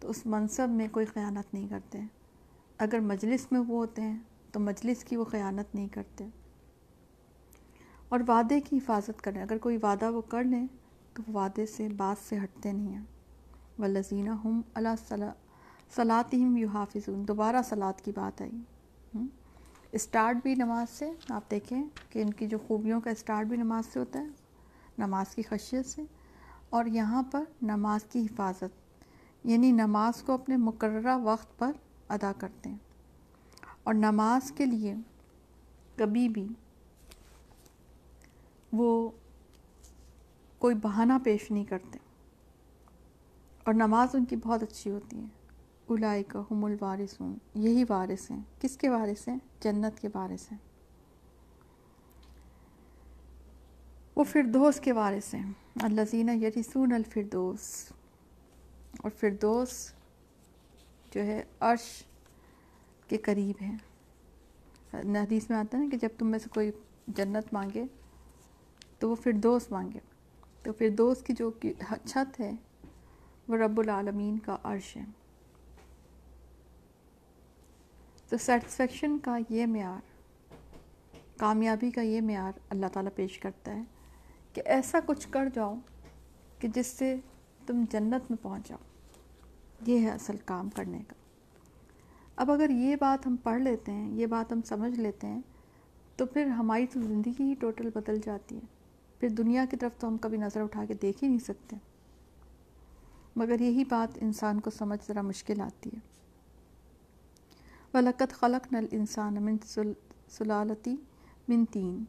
تو 0.00 0.10
اس 0.10 0.24
منصب 0.26 0.70
میں 0.70 0.88
کوئی 0.92 1.06
خیانت 1.06 1.54
نہیں 1.54 1.68
کرتے 1.68 2.00
اگر 2.78 3.00
مجلس 3.00 3.46
میں 3.52 3.60
وہ 3.60 3.76
ہوتے 3.76 4.02
ہیں، 4.02 4.18
تو 4.52 4.60
مجلس 4.60 5.04
کی 5.04 5.16
وہ 5.16 5.24
خیانت 5.24 5.74
نہیں 5.74 5.88
کرتے۔ 5.88 6.26
اور 8.08 8.20
وعدے 8.28 8.60
کی 8.60 8.76
حفاظت 8.76 9.22
کریں۔ 9.22 9.42
اگر 9.42 9.58
کوئی 9.58 9.78
وعدہ 9.82 10.10
وہ 10.10 10.20
کر 10.20 10.44
لیں 10.44 10.66
تو 11.14 11.32
وعدے 11.32 11.66
سے 11.66 11.88
بات 11.88 12.28
سے 12.28 12.38
ہٹتے 12.38 12.72
نہیں 12.72 12.94
ہیں۔ 12.94 13.04
ولزینہ 13.78 14.30
ہم 14.30 14.60
اللہ 14.74 15.32
صلاحم 15.94 16.56
یو 16.56 16.68
حافظ 16.68 17.08
دوبارہ 17.28 17.56
سلاد 17.64 18.00
کی 18.00 18.12
بات 18.14 18.42
آئی۔ 18.42 18.58
اسٹارٹ 19.92 20.36
بھی 20.42 20.54
نماز 20.54 20.90
سے، 20.90 21.10
آپ 21.30 21.50
دیکھیں 21.50 21.84
کہ 22.10 22.22
ان 22.22 22.30
کی 22.30 22.46
جو 22.46 22.58
خوبیوں 22.66 23.00
کا 23.00 23.10
اسٹارٹ 23.10 23.46
بھی 23.46 23.56
نماز 23.56 23.86
سے 23.86 23.98
ہوتا 23.98 24.18
ہے، 24.18 24.26
نماز 24.98 25.34
کی 25.34 25.42
خشیت 25.42 25.86
سے، 25.86 26.02
اور 26.70 26.84
یہاں 26.84 27.22
پر 27.30 27.44
نماز 27.62 28.04
کی 28.04 28.24
حفاظت۔ 28.24 28.64
یعنی 29.44 29.72
نماز 29.72 30.22
کو 30.22 30.32
اپنے 30.32 30.56
مقررہ 30.56 31.18
وقت 31.18 31.58
پر 31.58 31.72
ادا 32.08 32.32
کرتے 32.38 32.70
ہیں۔ 32.70 32.76
اور 33.84 33.94
نماز 33.94 34.52
کے 34.52 34.66
لیے 34.66 34.94
کبھی 35.96 36.28
بھی 36.28 36.48
وہ 38.72 39.10
کوئی 40.58 40.74
بہانہ 40.74 41.12
پیش 41.24 41.50
نہیں 41.50 41.64
کرتے 41.64 41.98
اور 43.64 43.74
نماز 43.74 44.08
ان 44.14 44.24
کی 44.24 44.36
بہت 44.36 44.62
اچھی 44.62 44.90
ہوتی 44.90 45.20
ہے 45.20 45.26
الائی 45.88 46.22
کا 46.22 46.42
ہم 46.50 46.64
الوارثون، 46.64 47.38
یہی 47.54 47.84
وارث 47.88 48.30
ہیں۔ 48.30 48.42
کس 48.60 48.76
کے 48.76 48.88
وارث 48.88 49.28
ہیں؟ 49.28 49.38
جنت 49.60 50.00
کے 50.00 50.08
وارث 50.14 50.52
ہیں۔ 50.52 50.58
وہ 54.16 54.24
فردوس 54.24 54.80
کے 54.80 54.92
وارث 54.92 55.34
ہیں۔ 55.34 55.52
الزینہ 55.82 56.30
یریسون 56.30 56.92
الفردوس۔ 56.92 57.92
اور 59.02 59.10
فردوس 59.10 59.92
جو 61.14 61.22
ہے 61.22 61.42
عرش 61.60 62.04
کے 63.08 63.16
قریب 63.16 63.62
ہے 63.62 63.70
حدیث 64.94 65.50
میں 65.50 65.58
آتا 65.58 65.78
ہے 65.78 65.82
نا 65.82 65.88
کہ 65.90 65.96
جب 65.96 66.08
تم 66.18 66.26
میں 66.26 66.38
سے 66.38 66.48
کوئی 66.48 66.70
جنت 67.08 67.52
مانگے 67.52 67.84
تو 68.98 69.10
وہ 69.10 69.14
فردوس 69.14 69.70
مانگے۔ 69.70 69.98
تو 70.62 70.72
فردوس 70.72 71.22
کی 71.22 71.32
جو 71.32 71.50
چھت 72.04 72.40
ہے، 72.40 72.52
وہ 73.48 73.56
رب 73.56 73.80
العالمین 73.80 74.38
کا 74.38 74.56
عرش 74.62 74.96
ہے۔ 74.96 75.04
تو 78.28 78.36
سیٹسفیکشن 78.36 79.18
کا 79.18 79.38
یہ 79.50 79.66
معیار، 79.66 80.00
کامیابی 81.36 81.90
کا 81.90 82.00
یہ 82.00 82.20
معیار 82.20 82.52
اللہ 82.68 82.86
تعالیٰ 82.92 83.12
پیش 83.14 83.38
کرتا 83.38 83.74
ہے 83.74 83.82
کہ 84.52 84.62
ایسا 84.64 84.98
کچھ 85.06 85.28
کر 85.30 85.48
جاؤ 85.54 85.74
کہ 86.58 86.68
جس 86.68 86.86
سے 86.86 87.16
تم 87.66 87.84
جنت 87.90 88.30
میں 88.30 88.42
پہنچ 88.42 88.68
جاؤ۔ 88.68 88.78
یہ 89.86 90.00
ہے 90.00 90.10
اصل 90.10 90.36
کام 90.44 90.70
کرنے 90.70 90.98
کا۔ 91.08 91.14
اب 92.36 92.50
اگر 92.50 92.70
یہ 92.70 92.96
بات 92.96 93.26
ہم 93.26 93.36
پڑھ 93.36 93.62
لیتے 93.62 93.92
ہیں، 93.92 94.10
یہ 94.10 94.26
بات 94.26 94.52
ہم 94.52 94.60
سمجھ 94.62 95.00
لیتے 95.00 95.26
ہیں، 95.26 95.40
تو 96.16 96.26
پھر 96.26 96.46
ہماری 96.46 96.86
تو 96.86 97.00
زندگی 97.00 97.42
ہی 97.44 97.54
ٹوٹل 97.54 97.90
بدل 97.94 98.20
جاتی 98.24 98.56
ہے۔ 98.56 98.75
پھر 99.26 99.34
دنیا 99.34 99.64
کی 99.70 99.76
طرف 99.76 100.00
تو 100.00 100.08
ہم 100.08 100.16
کبھی 100.16 100.38
نظر 100.38 100.60
اٹھا 100.60 100.84
کے 100.84 100.94
دیکھ 100.94 101.24
ہی 101.24 101.28
نہیں 101.28 101.38
سکتے۔ 101.38 101.76
مگر 103.36 103.60
یہی 103.60 103.84
بات 103.84 104.18
انسان 104.20 104.60
کو 104.60 104.70
سمجھ 104.70 105.00
ذرا 105.08 105.22
مشکل 105.22 105.60
آتی 105.60 105.90
ہے۔ 105.94 105.98
ولاقت 107.94 108.32
خلق 108.32 108.72
نل 108.72 108.86
انسان 108.90 109.34
من 109.34 109.56
سلالتی 110.28 110.96
من 111.48 111.64
تین 111.64 112.04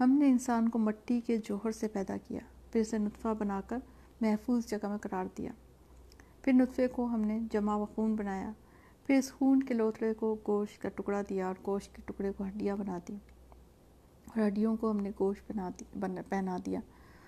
ہم 0.00 0.10
نے 0.10 0.30
انسان 0.30 0.68
کو 0.68 0.78
مٹی 0.78 1.20
کے 1.20 1.36
جوہر 1.36 1.70
سے 1.70 1.88
پیدا 1.88 2.16
کیا، 2.28 2.40
پھر 2.72 2.80
اسے 2.80 2.98
نطفہ 2.98 3.28
بنا 3.38 3.60
کر 3.66 3.78
محفوظ 4.20 4.66
جگہ 4.66 4.88
میں 4.88 4.98
قرار 4.98 5.24
دیا۔ 5.38 5.52
پھر 6.42 6.52
نطفے 6.52 6.88
کو 6.88 7.04
ہم 7.04 7.20
نے 7.20 7.40
جمع 7.52 7.76
و 7.76 7.86
خون 7.86 8.14
بنایا۔ 8.14 8.52
پھر 9.06 9.18
اس 9.18 9.32
خون 9.32 9.62
کے 9.62 9.74
لوتھڑے 9.74 10.14
کو 10.14 10.36
گوشت 10.46 10.82
کا 10.82 10.88
ٹکڑا 10.88 11.22
دیا 11.28 11.46
اور 11.46 11.54
گوشت 11.66 11.96
کے 11.96 12.02
ٹکڑے 12.06 12.32
کو 12.36 12.44
ہڈیاں 12.44 12.76
بنا 12.76 12.98
دی 13.08 13.16
اور 14.34 14.46
ہڈیوں 14.46 14.76
کو 14.76 14.90
ہم 14.90 14.96
نے 14.96 15.10
گوشت 15.20 15.52
بنا 15.52 15.70
دی 15.80 15.98
پہنا 16.28 16.58
دیا 16.66 16.80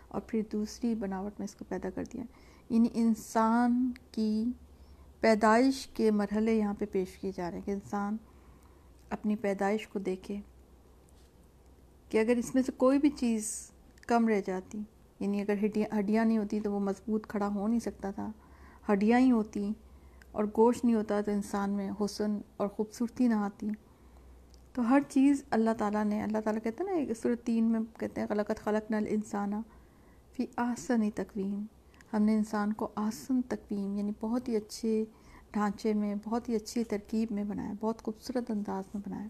اور 0.08 0.20
پھر 0.20 0.42
دوسری 0.52 0.94
بناوٹ 0.94 1.32
میں 1.38 1.44
اس 1.44 1.54
کو 1.54 1.64
پیدا 1.68 1.90
کر 1.90 2.04
دیا۔ 2.12 2.25
یعنی 2.70 2.88
انسان 2.94 3.92
کی 4.11 4.44
پیدائش 5.20 5.87
کے 5.87 6.11
مرحلے 6.11 6.54
یہاں 6.54 6.75
پہ 6.75 6.84
پیش 6.92 7.18
کیے 7.18 7.32
جا 7.37 7.50
رہے 7.50 7.58
ہیں 7.58 7.66
کہ 7.66 7.70
انسان 7.70 8.16
اپنی 9.11 9.37
پیدائش 9.37 9.88
کو 9.88 9.99
دیکھے 9.99 10.40
کہ 12.08 12.18
اگر 12.18 12.37
اس 12.37 12.54
میں 12.54 12.62
سے 12.62 12.73
کوئی 12.76 12.99
بھی 12.99 13.11
چیز 13.11 13.70
کم 14.06 14.28
رہ 14.28 14.40
جاتی 14.46 14.82
یعنی 15.20 15.40
اگر 15.40 15.54
ہڈیاں 15.64 15.99
ہڈیاں 15.99 16.25
نہیں 16.25 16.38
ہوتی 16.38 16.61
تو 16.61 16.73
وہ 16.73 16.80
مضبوط 16.80 17.26
کھڑا 17.26 17.49
ہو 17.49 17.66
نہیں 17.66 17.80
سکتا 17.80 18.11
تھا، 18.11 18.30
ہڈیاں 18.92 19.18
ہی 19.18 19.30
ہوتی 19.30 19.73
اور 20.32 20.44
گوشت 20.44 20.84
نہیں 20.84 20.94
ہوتا 20.94 21.20
تو 21.20 21.30
انسان 21.30 21.70
میں 21.70 21.90
حسن 22.00 22.38
اور 22.56 22.68
خوبصورتی 22.68 23.28
نہ 23.28 23.34
آتی۔ 23.34 23.68
تو 24.75 24.88
ہر 24.88 25.00
چیز 25.09 25.45
اللہ 25.50 25.71
تعالیٰ 25.78 26.04
نے، 26.04 26.23
اللہ 26.23 26.38
تعالیٰ 26.45 26.62
کہتے 26.62 26.85
ہیں 26.85 27.07
نا 27.07 27.12
صورت 27.23 27.43
تین 27.43 27.64
میں 27.64 27.81
کہتے 27.99 28.21
ہیں 28.21 28.28
غلط 28.31 28.50
خلق 28.61 28.90
نل 28.90 29.04
انسانہ 29.09 29.57
فی 30.33 30.47
آسن 30.57 31.11
تقویم۔ 31.11 31.64
ہم 32.12 32.23
نے 32.23 32.35
انسان 32.35 32.73
کو 32.73 32.88
آسن 32.95 33.43
تقویم 33.43 33.97
یعنی 33.97 34.12
بہت 34.21 34.49
ہی 34.49 34.57
اچھے 34.57 35.04
ڈھانچے 35.50 35.95
میں، 35.95 36.14
بہت 36.25 36.49
ہی 36.49 36.54
اچھی 36.54 36.85
ترکیب 36.85 37.33
میں 37.33 37.45
بنایا، 37.45 37.73
بہت 37.81 38.02
خوبصورت 38.02 38.50
انداز 38.50 38.85
میں 38.95 39.02
بنایا۔ 39.09 39.28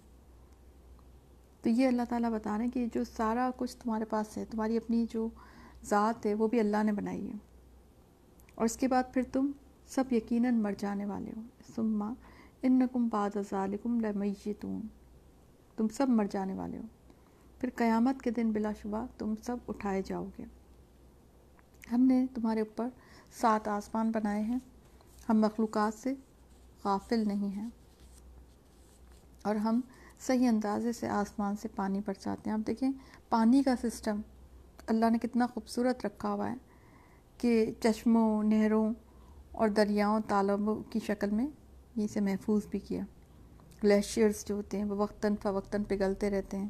تو 1.63 1.69
یہ 1.69 1.87
اللہ 1.87 2.03
تعالیٰ 2.09 2.31
بتا 2.31 2.59
رہے 2.59 2.65
ہیں 2.65 2.71
کہ 2.71 2.87
جو 2.95 3.05
سارا 3.05 3.51
کچھ 3.57 3.77
تمہارے 3.77 4.05
پاس 4.05 4.39
ہے، 4.39 4.45
تمہاری 4.51 4.77
اپنی 4.77 5.07
جو 5.11 5.29
ذات 5.85 6.27
ہے، 6.27 6.35
وہ 6.35 6.49
بھی 6.49 6.61
اللہ 6.61 6.83
نے 6.83 6.93
بنائی 6.93 7.29
ہے۔ 7.29 7.35
اور 8.55 8.65
اس 8.65 8.77
کے 8.77 8.89
بعد 8.89 9.03
پھر 9.13 9.23
تم 9.33 9.51
سب 9.87 10.13
یقیناً 10.13 10.55
مر 10.55 10.73
جانے 10.79 11.07
والے 11.07 11.33
ہو۔ 11.37 11.43
سما 11.77 12.13
ان 12.63 12.79
نقم 12.79 13.09
بعد 13.09 13.31
ذالکم 13.51 14.01
لمیتون۔ 14.01 15.04
تم 15.77 15.89
سب 15.89 16.09
مر 16.09 16.25
جانے 16.31 16.55
والے 16.55 16.79
ہو۔ 16.79 16.83
پھر 17.59 17.69
قیامت 17.77 18.23
کے 18.23 18.31
دن 18.31 18.53
بلا 18.53 18.73
شبہ 18.83 19.07
تم 19.19 19.35
سب 19.43 19.57
اٹھائے 19.69 20.03
جاؤ 20.05 20.27
گے۔ 20.39 20.45
ہم 21.93 22.01
نے 22.01 22.27
تمہارے 22.35 22.61
اوپر 22.61 22.89
سات 23.41 23.69
آسمان 23.69 24.11
بنائے 24.11 24.43
ہیں۔ 24.43 24.59
ہم 25.29 25.41
مخلوقات 25.41 25.95
سے 25.95 26.15
غافل 26.85 27.29
نہیں 27.29 27.57
ہیں۔ 27.57 27.69
اور 29.43 29.57
ہم 29.57 29.81
صحیح 30.21 30.49
اندازے 30.49 30.93
سے 30.93 31.09
آسمان 31.09 31.57
سے 31.57 31.69
پانی 31.69 32.01
برساتے 32.07 32.51
ہیں۔ 32.51 32.57
آپ 32.57 32.67
دیکھیں، 32.67 32.91
پانی 33.29 33.63
کا 33.63 33.75
سسٹم 33.83 34.21
اللہ 34.87 35.11
نے 35.11 35.19
کتنا 35.19 35.47
خوبصورت 35.47 36.07
رکھا 36.07 36.33
ہوا 36.33 36.51
ہے 36.51 36.57
کہ 37.39 37.73
چشموں، 37.83 38.43
نہروں 38.43 38.95
اور 39.53 39.69
دریاؤں، 39.69 40.21
تالابوں 40.29 40.83
کی 40.91 41.01
شکل 41.01 41.31
میں 41.31 41.47
اسے 41.97 42.21
محفوظ 42.21 42.67
بھی 42.67 42.79
کیا۔ 42.79 43.05
گلیشیئرس 43.85 44.47
جو 44.47 44.55
ہوتے 44.55 44.77
ہیں 44.77 44.85
وہ 44.85 44.95
وقتاً 44.95 45.35
فوقتاً 45.43 45.83
پگھلتے 45.83 46.31
رہتے 46.31 46.57
ہیں۔ 46.57 46.69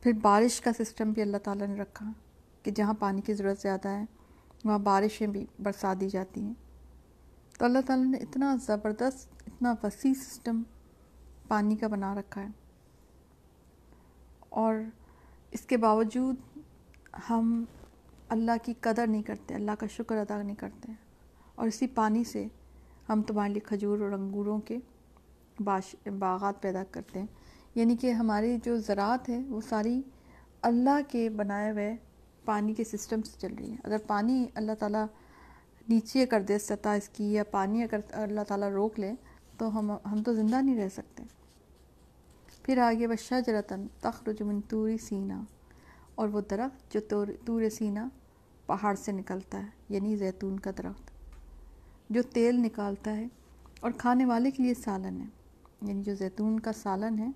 پھر 0.00 0.12
بارش 0.12 0.60
کا 0.60 0.70
سسٹم 0.78 1.10
بھی 1.10 1.22
اللہ 1.22 1.36
تعالیٰ 1.36 1.66
نے 1.66 1.74
رکھا 1.74 2.12
کہ 2.62 2.70
جہاں 2.70 2.94
پانی 2.94 3.20
کی 3.20 3.34
ضرورت 3.34 3.60
زیادہ 3.60 3.88
ہے، 3.88 4.04
وہاں 4.64 4.78
بارشیں 4.78 5.26
بھی 5.26 5.46
برسا 5.58 5.92
دی 6.00 6.08
جاتی 6.08 6.40
ہیں۔ 6.40 6.54
تو 7.58 7.64
اللہ 7.64 7.78
تعالیٰ 7.86 8.06
نے 8.06 8.18
اتنا 8.18 8.56
زبردست، 8.66 9.42
اتنا 9.46 9.74
وسیع 9.82 10.14
سسٹم 10.14 10.62
پانی 11.48 11.76
کا 11.76 11.86
بنا 11.86 12.14
رکھا 12.14 12.42
ہے۔ 12.42 12.48
اور 14.48 14.74
اس 15.50 15.60
کے 15.60 15.76
باوجود 15.76 16.36
ہم 17.30 17.64
اللہ 18.28 18.50
کی 18.62 18.74
قدر 18.80 19.06
نہیں 19.06 19.22
کرتے، 19.22 19.54
اللہ 19.54 19.70
کا 19.78 19.86
شکر 19.86 20.16
ادا 20.16 20.42
نہیں 20.42 20.56
کرتے۔ 20.56 20.92
اور 21.54 21.68
اسی 21.68 21.86
پانی 21.86 22.24
سے 22.24 22.46
ہم 23.08 23.22
تمہارے 23.22 23.50
لیے 23.50 23.60
کھجور 23.60 23.98
اور 23.98 24.10
انگوروں 24.10 24.60
کے 24.60 24.78
باش، 25.60 25.96
باغات 26.18 26.62
پیدا 26.62 26.84
کرتے 26.90 27.20
ہیں۔ 27.20 27.26
یعنی 27.74 27.96
کہ 27.96 28.12
ہماری 28.12 28.58
جو 28.64 28.76
زراعت 28.76 29.28
ہے 29.28 29.38
وہ 29.48 29.60
ساری 29.68 30.02
اللہ 30.62 31.00
کے 31.08 31.30
بنائے 31.30 31.70
ہوئے 31.70 31.96
پانی 32.44 32.74
کے 32.74 32.84
سسٹم 32.84 33.22
سے 33.22 33.40
چل 33.40 33.54
رہی 33.54 33.70
ہے۔ 33.70 33.76
اگر 33.84 33.96
پانی 34.06 34.46
اللہ 34.54 34.72
تعالیٰ 34.78 35.06
نیچے 35.88 36.26
کر 36.26 36.40
دے، 36.40 36.58
سطح 36.58 36.88
اس 36.88 37.08
کی 37.08 37.32
یا 37.32 37.44
پانی 37.44 37.82
اگر 37.82 38.00
اللہ 38.10 38.40
تعالیٰ 38.48 38.70
روک 38.70 38.98
لے، 38.98 39.12
تو 39.58 39.78
ہم 39.78 39.90
ہم 39.90 40.22
تو 40.22 40.34
زندہ 40.34 40.62
نہیں 40.62 40.76
رہ 40.76 40.88
سکتے۔ 40.88 41.22
پھر 42.62 42.78
آگے 42.78 43.06
بشا 43.06 43.40
جرتن 43.40 43.86
تخرج 44.00 44.42
من 44.42 44.60
توری 44.60 44.98
سینا 44.98 45.42
اور 46.14 46.28
وہ 46.28 46.40
درخت 46.50 46.94
جو 46.94 47.26
تور 47.44 47.68
سینا 47.68 48.08
پہاڑ 48.66 48.94
سے 48.94 49.12
نکلتا 49.12 49.58
ہے 49.58 49.68
یعنی 49.88 50.16
زیتون 50.16 50.60
کا 50.60 50.70
درخت، 50.78 51.10
جو 52.10 52.22
تیل 52.22 52.60
نکالتا 52.60 53.16
ہے 53.16 53.26
اور 53.80 53.90
کھانے 53.98 54.24
والے 54.24 54.50
کے 54.50 54.62
لیے 54.62 54.74
سالن 54.74 55.20
ہے۔ 55.20 55.43
یعنی 55.88 56.02
جو 56.02 56.14
زیتون 56.14 56.60
کا 56.60 56.72
سالن 56.72 57.18
ہے، 57.18 57.28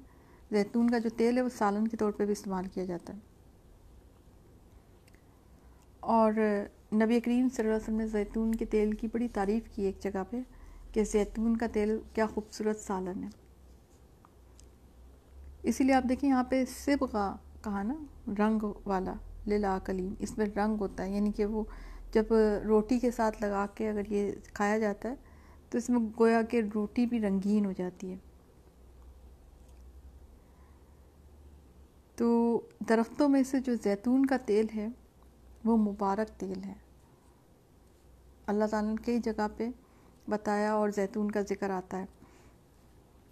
زیتون 0.50 0.90
کا 0.90 0.98
جو 0.98 1.08
تیل 1.16 1.36
ہے، 1.36 1.42
وہ 1.42 1.48
سالن 1.48 1.88
کے 1.88 1.96
طور 1.96 2.12
پہ 2.12 2.24
بھی 2.24 2.32
استعمال 2.32 2.64
کیا 2.64 2.84
جاتا 2.84 3.12
ہے۔ 3.12 3.18
اور 6.00 6.32
نبی 6.92 7.20
کریم 7.20 7.48
صلی 7.48 7.64
اللہ 7.64 7.74
علیہ 7.74 7.82
وسلم 7.82 7.96
نے 7.96 8.06
زیتون 8.06 8.54
کے 8.54 8.64
تیل 8.64 8.92
کی 8.92 9.06
بڑی 9.12 9.28
تعریف 9.28 9.68
کی 9.68 9.82
ایک 9.82 10.00
جگہ 10.00 10.22
پہ 10.30 10.40
کہ 10.92 11.04
زیتون 11.04 11.56
کا 11.56 11.66
تیل 11.72 11.98
کیا 12.14 12.26
خوبصورت 12.26 12.80
سالن 12.80 13.24
ہے۔ 13.24 13.28
اسی 15.62 15.84
لیے 15.84 15.94
آپ 15.94 16.02
دیکھیں، 16.08 16.30
یہاں 16.30 16.44
پہ 16.44 16.64
سبغا 16.84 17.36
کہا 17.64 17.82
نا، 17.82 17.94
رنگ 18.38 18.64
والا 18.86 19.14
للا 19.46 19.78
کلیم، 19.84 20.14
اس 20.18 20.38
میں 20.38 20.46
رنگ 20.46 20.76
ہوتا 20.80 21.04
ہے۔ 21.04 21.10
یعنی 21.10 21.32
کہ 21.32 21.44
وہ 21.44 21.64
جب 22.12 22.24
روٹی 22.64 22.98
کے 22.98 23.10
ساتھ 23.10 23.42
لگا 23.42 23.66
کے 23.74 23.90
اگر 23.90 24.02
یہ 24.08 24.32
کھایا 24.52 24.78
جاتا 24.78 25.08
ہے، 25.08 25.14
تو 25.70 25.78
اس 25.78 25.90
میں 25.90 26.00
گویا 26.20 26.42
کہ 26.42 26.62
روٹی 26.74 27.06
بھی 27.06 27.20
رنگین 27.20 27.66
ہو 27.66 27.72
جاتی 27.72 28.12
ہے۔ 28.12 28.16
تو 32.18 32.60
درختوں 32.88 33.28
میں 33.28 33.42
سے 33.42 33.60
جو 33.60 33.74
زیتون 33.74 34.26
کا 34.26 34.36
تیل 34.36 34.66
ہے، 34.76 34.88
وہ 35.64 35.76
مبارک 35.76 36.40
تیل 36.40 36.64
ہے۔ 36.64 36.74
اللہ 38.46 38.64
تعالیٰ 38.64 38.90
نے 38.90 38.96
کئی 39.04 39.18
جگہ 39.18 39.46
پہ 39.56 39.68
بتایا 40.28 40.72
اور 40.72 40.90
زیتون 40.90 41.30
کا 41.30 41.40
ذکر 41.40 41.70
آتا 41.70 41.98
ہے۔ 41.98 42.06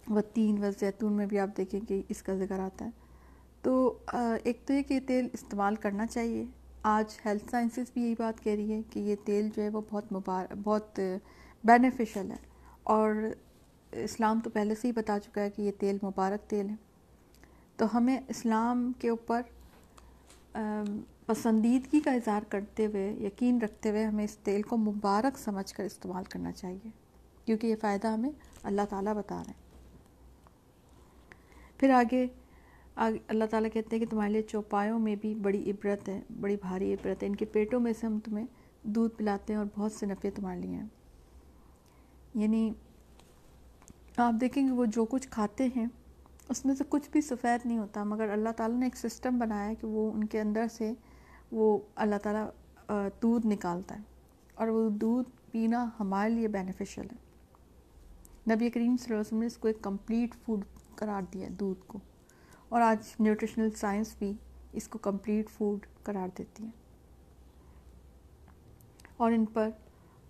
وہ 0.07 0.21
تین 0.33 0.63
و 0.63 0.71
زیتون 0.79 1.13
میں 1.13 1.25
بھی 1.25 1.39
آپ 1.39 1.49
دیکھیں 1.57 1.79
کہ 1.79 2.01
اس 2.09 2.23
کا 2.23 2.35
ذکر 2.35 2.59
آتا 2.59 2.85
ہے۔ 2.85 2.89
تو 3.61 3.99
ایک 4.43 4.61
تو 4.65 4.73
یہ 4.73 4.81
کہ 4.81 4.93
یہ 4.93 4.99
تیل 5.07 5.27
استعمال 5.33 5.75
کرنا 5.75 6.07
چاہیے۔ 6.07 6.45
آج 6.83 7.19
ہیلتھ 7.25 7.51
سائنسز 7.51 7.91
بھی 7.93 8.01
یہی 8.01 8.15
بات 8.19 8.43
کہہ 8.43 8.53
رہی 8.53 8.73
ہے 8.73 8.81
کہ 8.89 8.99
یہ 8.99 9.15
تیل 9.25 9.49
جو 9.55 9.61
ہے 9.63 9.69
وہ 9.69 9.81
بہت 9.89 10.13
مبار، 10.13 10.53
بہت 10.63 10.99
بینیفیشل 11.63 12.31
ہے۔ 12.31 12.37
اور 12.83 13.13
اسلام 13.91 14.39
تو 14.43 14.49
پہلے 14.49 14.75
سے 14.75 14.87
ہی 14.87 14.93
بتا 14.93 15.19
چکا 15.19 15.41
ہے 15.41 15.49
کہ 15.49 15.61
یہ 15.61 15.71
تیل 15.79 15.97
مبارک 16.03 16.49
تیل 16.49 16.69
ہے۔ 16.69 16.86
تو 17.77 17.85
ہمیں 17.93 18.19
اسلام 18.27 18.91
کے 18.99 19.09
اوپر 19.09 19.41
پسندیدگی 21.25 21.99
کا 21.99 22.11
اظہار 22.11 22.41
کرتے 22.49 22.85
ہوئے، 22.85 23.11
یقین 23.11 23.61
رکھتے 23.61 23.89
ہوئے 23.89 24.05
ہمیں 24.05 24.23
اس 24.23 24.37
تیل 24.37 24.61
کو 24.61 24.77
مبارک 24.77 25.37
سمجھ 25.37 25.73
کر 25.73 25.83
استعمال 25.83 26.23
کرنا 26.23 26.51
چاہیے، 26.51 26.89
کیونکہ 27.45 27.67
یہ 27.67 27.75
فائدہ 27.81 28.07
ہمیں 28.07 28.29
اللہ 28.63 28.81
تعالیٰ 28.89 29.13
بتا 29.13 29.43
رہے 29.47 29.51
ہیں۔ 29.51 29.65
پھر 31.79 31.89
آگے 31.89 32.27
اللہ 32.95 33.45
تعالیٰ 33.49 33.69
کہتے 33.73 33.95
ہیں 33.95 34.03
کہ 34.03 34.09
تمہارے 34.09 34.31
لیے 34.31 34.41
چوپایوں 34.41 34.99
میں 34.99 35.15
بھی 35.15 35.35
بڑی 35.35 35.71
عبرت 35.71 36.09
ہے، 36.09 36.21
بڑی 36.41 36.55
بھاری 36.55 36.93
عبرت 36.93 37.23
ہے۔ 37.23 37.27
ان 37.27 37.35
کے 37.35 37.45
پیٹوں 37.45 37.79
میں 37.79 37.93
سے 37.99 38.07
ہم 38.07 38.19
تمہیں 38.19 38.45
دودھ 38.83 39.15
پلاتے 39.17 39.53
ہیں 39.53 39.57
اور 39.57 39.67
بہت 39.75 39.91
سے 39.91 40.05
نفع 40.05 40.27
تمہارے 40.35 40.59
لیے 40.59 40.75
ہیں۔ 40.75 40.87
یعنی 42.35 42.73
آپ 44.17 44.33
دیکھیں 44.41 44.67
گے 44.67 44.71
وہ 44.71 44.85
جو 44.85 45.05
کچھ 45.05 45.27
کھاتے 45.27 45.67
ہیں 45.75 45.85
اس 46.49 46.63
میں 46.65 46.73
سے 46.75 46.83
کچھ 46.89 47.09
بھی 47.11 47.21
سفید 47.21 47.65
نہیں 47.65 47.77
ہوتا، 47.77 48.03
مگر 48.03 48.29
اللہ 48.29 48.49
تعالیٰ 48.57 48.77
نے 48.77 48.85
ایک 48.85 48.97
سسٹم 48.97 49.39
بنایا 49.39 49.67
ہے 49.67 49.75
کہ 49.75 49.87
وہ 49.87 50.11
ان 50.11 50.23
کے 50.23 50.41
اندر 50.41 50.65
سے 50.71 50.91
وہ 51.51 51.77
اللہ 51.95 52.15
تعالیٰ 52.23 52.47
دودھ 53.21 53.47
نکالتا 53.47 53.95
ہے 53.95 54.01
اور 54.55 54.67
وہ 54.67 54.89
دودھ 54.91 55.29
پینا 55.51 55.85
ہمارے 55.99 56.29
لیے 56.29 56.47
بینیفیشل 56.47 57.07
ہے۔ 57.11 57.25
نبی 58.47 58.69
کریم 58.69 58.95
صلی 58.97 59.05
اللہ 59.05 59.13
علیہ 59.13 59.27
وسلم 59.27 59.39
نے 59.39 59.45
اس 59.45 59.57
کو 59.57 59.67
ایک 59.67 59.81
کمپلیٹ 59.81 60.35
فوڈ 60.35 60.63
قرار 60.95 61.21
دیا 61.33 61.45
ہے 61.45 61.53
دودھ 61.53 61.83
کو، 61.87 61.99
اور 62.69 62.81
آج 62.81 63.13
نیوٹریشنل 63.19 63.69
سائنس 63.71 64.15
بھی 64.19 64.33
اس 64.73 64.87
کو 64.87 64.97
کمپلیٹ 64.99 65.49
فوڈ 65.49 65.85
قرار 66.03 66.27
دیتی 66.37 66.63
ہے۔ 66.63 66.69
اور 69.17 69.31
ان 69.31 69.45
پر، 69.45 69.69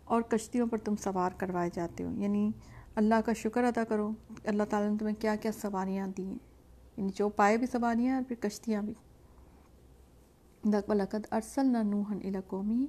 اور 0.04 0.22
کشتیوں 0.22 0.68
پر 0.68 0.78
تم 0.78 0.96
سوار 0.96 1.32
کروائے 1.38 1.70
جاتے 1.74 2.04
ہو 2.04 2.12
یعنی 2.14 2.50
اللہ 2.98 3.16
کا 3.26 3.34
شکر 3.34 3.64
ادا 3.64 3.84
کرو۔ 3.84 4.12
اللہ 4.46 4.64
تعالیٰ 4.70 4.92
نے 4.92 4.98
تمہیں 4.98 5.16
کیا 5.22 5.36
کیا 5.36 5.52
سواریاں 5.52 6.08
دی 6.08 6.24
ہیں 6.24 6.38
یعنی 6.98 7.10
جو 7.16 7.30
پائے 7.30 7.58
بھی 7.58 7.68
سواریاں 7.68 8.16
اور 8.16 8.24
پھر 8.28 8.36
کشتیاں 8.36 8.82
بھی۔ 8.82 8.94
لقد 10.66 11.26
ارسل 11.32 11.66
نہ 11.66 11.78
نوحن 11.78 12.20
الا 12.24 12.40
قومی 12.48 12.86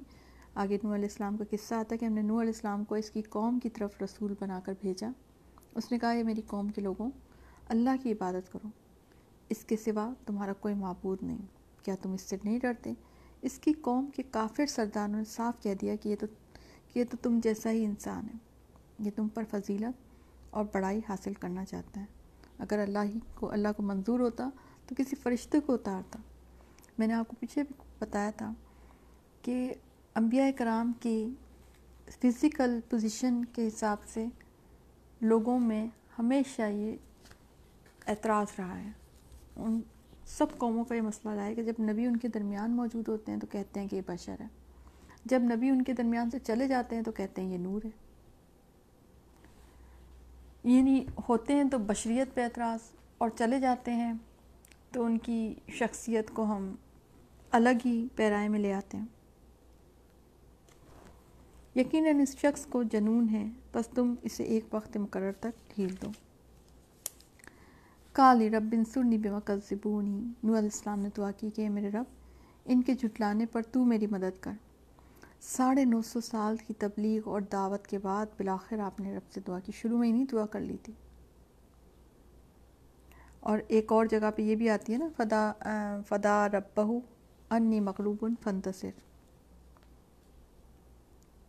آگے 0.55 0.77
نوح 0.83 0.95
علیہ 0.95 1.05
السلام 1.05 1.37
کا 1.37 1.43
قصہ 1.49 1.75
آتا 1.75 1.93
ہے 1.93 1.97
کہ 1.97 2.05
ہم 2.05 2.13
نے 2.13 2.21
نوح 2.21 2.41
علیہ 2.41 2.51
السلام 2.55 2.83
کو 2.83 2.95
اس 2.95 3.11
کی 3.11 3.21
قوم 3.21 3.59
کی 3.59 3.69
طرف 3.69 4.01
رسول 4.01 4.33
بنا 4.39 4.59
کر 4.59 4.73
بھیجا۔ 4.81 5.09
اس 5.75 5.91
نے 5.91 5.99
کہا 5.99 6.11
یہ 6.11 6.23
میری 6.23 6.41
قوم 6.47 6.69
کے 6.69 6.81
لوگوں، 6.81 7.09
اللہ 7.67 7.89
کی 8.03 8.11
عبادت 8.11 8.51
کرو۔ 8.51 8.67
اس 9.49 9.65
کے 9.65 9.75
سوا 9.77 10.13
تمہارا 10.25 10.53
کوئی 10.53 10.73
معبود 10.73 11.23
نہیں۔ 11.23 11.45
کیا 11.83 11.95
تم 12.01 12.13
اس 12.13 12.21
سے 12.21 12.37
نہیں 12.43 12.59
ڈرتے؟ 12.59 12.93
اس 13.41 13.59
کی 13.59 13.73
قوم 13.73 14.05
کے 14.05 14.23
کافر 14.23 14.65
سرداروں 14.65 15.15
نے 15.15 15.23
صاف 15.23 15.63
کہہ 15.63 15.75
دیا 15.81 15.95
کہ 15.95 16.09
یہ 16.09 16.15
تو، 16.19 16.27
کہ 16.93 16.99
یہ 16.99 17.03
تو 17.09 17.17
تم 17.21 17.39
جیسا 17.43 17.71
ہی 17.71 17.85
انسان 17.85 18.23
ہے۔ 18.23 18.48
یہ 18.99 19.11
تم 19.15 19.27
پر 19.27 19.43
فضیلت 19.51 20.03
اور 20.49 20.65
بڑائی 20.73 21.01
حاصل 21.09 21.33
کرنا 21.33 21.65
چاہتا 21.65 22.01
ہے۔ 22.01 22.05
اگر 22.59 22.79
اللہ 22.79 22.99
ہی 23.03 23.19
کو، 23.35 23.51
اللہ 23.51 23.67
کو 23.77 23.83
منظور 23.83 24.19
ہوتا 24.19 24.49
تو 24.87 24.95
کسی 24.97 25.15
فرشتے 25.15 25.59
کو 25.59 25.73
اتارتا۔ 25.73 26.19
میں 26.97 27.07
نے 27.07 27.13
آپ 27.13 27.27
کو 27.27 27.35
پیچھے 27.39 27.63
بھی 27.63 27.83
بتایا 27.99 28.29
تھا 28.29 28.53
کہ 29.41 29.73
انبیاء 30.15 30.47
کرام 30.57 30.91
کی 30.99 31.33
فزیکل 32.05 32.79
پوزیشن 32.89 33.45
کے 33.45 33.67
حساب 33.67 33.97
سے 34.07 34.25
لوگوں 35.21 35.59
میں 35.59 35.87
ہمیشہ 36.19 36.61
یہ 36.61 36.95
اعتراض 38.07 38.47
رہا 38.57 38.79
ہے۔ 38.79 38.91
ان 39.55 39.81
سب 40.25 40.57
قوموں 40.57 40.83
کا 40.83 40.95
یہ 40.95 41.01
مسئلہ 41.01 41.33
رہا 41.33 41.45
ہے 41.45 41.55
کہ 41.55 41.63
جب 41.63 41.73
نبی 41.79 42.05
ان 42.05 42.17
کے 42.17 42.27
درمیان 42.27 42.71
موجود 42.71 43.07
ہوتے 43.07 43.31
ہیں 43.31 43.39
تو 43.39 43.47
کہتے 43.47 43.79
ہیں 43.79 43.87
کہ 43.87 43.95
یہ 43.95 44.01
بشر 44.07 44.35
ہے۔ 44.39 44.47
جب 45.25 45.41
نبی 45.41 45.69
ان 45.69 45.81
کے 45.81 45.93
درمیان 45.93 46.31
سے 46.31 46.39
چلے 46.39 46.67
جاتے 46.67 46.95
ہیں 46.95 47.03
تو 47.03 47.11
کہتے 47.11 47.41
ہیں 47.41 47.49
یہ 47.49 47.57
نور 47.57 47.85
ہے۔ 47.85 48.08
یعنی 50.63 51.05
ہوتے 51.29 51.53
ہیں 51.53 51.63
تو 51.63 51.77
بشریت 51.77 52.35
پہ 52.35 52.43
اعتراض 52.43 52.79
اور 53.17 53.29
چلے 53.29 53.59
جاتے 53.59 53.91
ہیں 53.91 54.13
تو 54.91 55.05
ان 55.05 55.17
کی 55.17 55.55
شخصیت 55.67 56.31
کو 56.33 56.43
ہم 56.43 56.75
الگ 57.51 57.69
ہی 57.85 58.07
پیرائے 58.15 58.47
میں 58.47 58.59
لے 58.59 58.73
آتے 58.73 58.97
ہیں۔ 58.97 59.05
یقیناً 61.75 62.19
اس 62.19 62.37
شخص 62.37 62.65
کو 62.65 62.83
جنون 62.83 63.29
ہے، 63.29 63.45
بس 63.73 63.87
تم 63.87 64.15
اسے 64.21 64.43
ایک 64.43 64.65
وقت 64.71 64.97
مقرر 64.97 65.31
تک 65.31 65.75
ڈھیل 65.75 65.95
دو۔ 66.01 66.09
کالی 68.11 68.49
رب 68.49 68.63
بن 68.63 68.85
سرنی 68.85 69.17
بے 69.17 69.29
مکذبونی 69.29 70.19
نو 70.19 70.57
علیہ 70.57 70.69
السلام 70.73 70.99
نے 70.99 71.09
دعا 71.17 71.31
کی 71.31 71.49
کہ 71.49 71.69
میرے 71.69 71.89
رب، 71.89 72.03
ان 72.65 72.81
کے 72.81 72.93
جھٹلانے 72.93 73.45
پر 73.45 73.61
تو 73.61 73.85
میری 73.85 74.07
مدد 74.07 74.43
کر۔ 74.43 74.51
ساڑھے 75.41 75.85
نو 75.85 76.01
سو 76.01 76.21
سال 76.21 76.57
کی 76.57 76.73
تبلیغ 76.73 77.21
اور 77.25 77.41
دعوت 77.41 77.87
کے 77.87 77.97
بعد 77.97 78.25
بلاخر 78.37 78.79
آپ 78.79 78.99
نے 78.99 79.17
رب 79.17 79.31
سے 79.31 79.41
دعا 79.47 79.59
کی۔ 79.59 79.71
شروع 79.71 79.97
میں 79.97 80.07
ہی 80.07 80.13
نہیں 80.13 80.25
دعا 80.25 80.45
کر 80.45 80.59
لی 80.59 80.77
تھی۔ 80.83 80.93
اور 83.39 83.59
ایک 83.67 83.91
اور 83.91 84.05
جگہ 84.05 84.31
پہ 84.35 84.41
یہ 84.41 84.55
بھی 84.55 84.69
آتی 84.69 84.93
ہے 84.93 84.97
نا، 84.97 85.07
فدا 85.17 85.51
فدا 86.07 86.47
رب 86.49 86.63
بہو 86.75 86.99
انی 87.49 87.79
مغلوب 87.79 88.25
فنتصر 88.43 88.89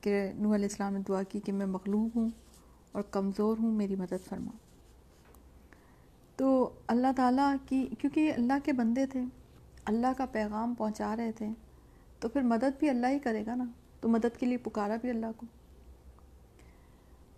کہ 0.01 0.33
نو 0.35 0.55
علیہ 0.55 0.65
السلام 0.65 0.93
نے 0.93 1.01
دعا 1.09 1.23
کی 1.23 1.41
کہ 1.41 1.53
میں 1.53 1.67
مغلوب 1.67 2.09
ہوں 2.17 2.29
اور 2.93 3.03
کمزور 3.03 3.57
ہوں، 3.59 3.73
میری 3.73 3.97
مدد 3.97 4.29
فرما۔ 4.29 4.51
تو 6.37 6.71
اللہ 6.87 7.07
تعالیٰ 7.17 7.55
کی، 7.67 7.87
کیونکہ 7.99 8.33
اللہ 8.37 8.53
کے 8.65 8.73
بندے 8.73 9.07
تھے، 9.07 9.21
اللہ 9.85 10.07
کا 10.17 10.27
پیغام 10.27 10.75
پہنچا 10.75 11.17
رہے 11.17 11.33
تھے، 11.33 11.49
تو 12.21 12.29
پھر 12.29 12.41
مدد 12.41 12.79
بھی 12.79 12.91
اللہ 12.91 13.07
ہی 13.07 13.19
کرے 13.19 13.47
گا 13.47 13.55
نا۔ 13.55 13.65
تو 14.01 14.09
مدد 14.09 14.37
کے 14.39 14.47
لیے 14.47 14.57
پکارا 14.57 14.97
بھی 15.01 15.11
اللہ 15.11 15.27
کو۔ 15.37 15.47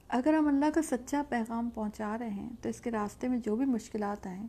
اگر 0.09 0.35
ہم 0.35 0.49
اللہ 0.49 0.65
کا 0.75 0.83
سچا 0.83 1.23
پیغام 1.29 1.71
پہنچا 1.75 2.19
رہے 2.19 2.31
ہیں 2.31 2.51
تو 2.63 2.69
اس 2.69 2.81
کے 2.81 2.91
راستے 2.91 3.29
میں 3.29 3.39
جو 3.39 3.57
بھی 3.57 3.65
مشکلات 3.65 4.27
آئیں 4.27 4.47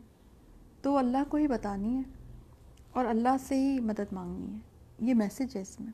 تو 0.82 0.98
اللہ 0.98 1.18
کو 1.28 1.36
ہی 1.36 1.46
بتانی 1.46 1.96
ہے 1.96 2.02
اور 2.92 3.04
اللہ 3.04 3.36
سے 3.48 3.54
ہی 3.54 3.80
مدد 3.80 4.12
مانگنی 4.12 4.52
ہے۔ 4.52 4.58
یہ 4.98 5.14
میسج 5.14 5.56
ہے 5.56 5.60
اس 5.60 5.80
میں۔ 5.80 5.92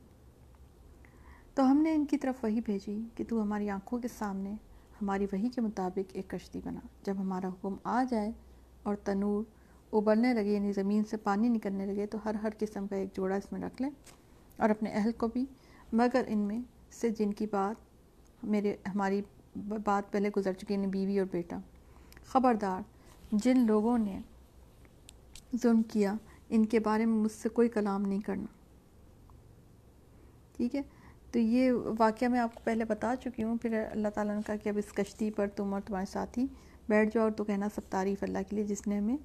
تو 1.53 1.71
ہم 1.71 1.77
نے 1.77 1.93
ان 1.93 2.05
کی 2.05 2.17
طرف 2.17 2.43
وہی 2.43 2.61
بھیجی 2.61 3.01
کہ 3.15 3.23
تو 3.29 3.41
ہماری 3.41 3.69
آنکھوں 3.69 3.99
کے 3.99 4.07
سامنے 4.07 4.51
ہماری 5.01 5.25
وہی 5.25 5.49
کے 5.49 5.61
مطابق 5.61 6.11
ایک 6.13 6.29
کشتی 6.29 6.59
بنا۔ 6.63 6.79
جب 7.03 7.15
ہمارا 7.17 7.47
حکم 7.47 7.75
آ 7.83 8.03
جائے 8.09 8.31
اور 8.83 8.95
تنور 8.95 9.43
ابلنے 9.93 10.33
لگے 10.33 10.53
یعنی 10.53 10.73
زمین 10.73 11.03
سے 11.03 11.17
پانی 11.17 11.49
نکلنے 11.49 11.85
لگے، 11.85 12.05
تو 12.05 12.17
ہر 12.25 12.35
ہر 12.35 12.49
قسم 12.59 12.87
کا 12.87 12.95
ایک 12.95 13.15
جوڑا 13.15 13.35
اس 13.35 13.51
میں 13.51 13.61
رکھ 13.61 13.81
لیں 13.81 13.89
اور 14.57 14.69
اپنے 14.69 14.89
اہل 14.89 15.11
کو 15.11 15.27
بھی 15.27 15.45
مگر 15.93 16.23
ان 16.27 16.39
میں 16.39 16.59
سے 16.91 17.09
جن 17.09 17.33
کی 17.33 17.45
بات 17.51 17.75
میرے، 18.45 18.75
ہماری 18.95 19.21
بات 19.55 20.11
پہلے 20.11 20.29
گزر 20.37 20.53
چکی 20.53 20.73
یعنی 20.73 20.87
بیوی 20.87 21.19
اور 21.19 21.27
بیٹا۔ 21.31 21.59
خبردار، 22.25 22.81
جن 23.31 23.65
لوگوں 23.67 23.97
نے 23.97 24.19
ظلم 25.61 25.81
کیا، 25.81 26.13
ان 26.49 26.65
کے 26.65 26.79
بارے 26.79 27.05
میں 27.05 27.15
مجھ 27.15 27.31
سے 27.31 27.49
کوئی 27.49 27.69
کلام 27.69 28.01
نہیں 28.01 28.19
کرنا۔ 28.19 28.45
ٹھیک 30.57 30.75
ہے؟ 30.75 30.81
تو 31.31 31.39
یہ 31.39 31.71
واقعہ 31.99 32.27
میں 32.27 32.39
آپ 32.39 32.55
کو 32.55 32.61
پہلے 32.63 32.85
بتا 32.85 33.15
چکی 33.15 33.43
ہوں، 33.43 33.57
پھر 33.57 33.83
اللہ 33.91 34.07
تعالیٰ 34.07 34.35
نے 34.35 34.41
کہا 34.45 34.55
کہ 34.55 34.69
اب 34.69 34.77
اس 34.77 34.93
کشتی 34.93 35.31
پر 35.31 35.47
تم 35.47 35.73
اور 35.73 35.81
تمہارے 35.81 36.05
ساتھی 36.11 36.47
بیٹھ 36.89 37.09
جاؤ 37.13 37.23
اور 37.23 37.31
تو 37.31 37.43
کہنا 37.43 37.67
سب 37.75 37.81
تعریف 37.89 38.23
اللہ 38.23 38.37
کے 38.49 38.55
لیے، 38.55 38.65
جس 38.65 38.87
نے 38.87 38.97
ہمیں 38.97 39.17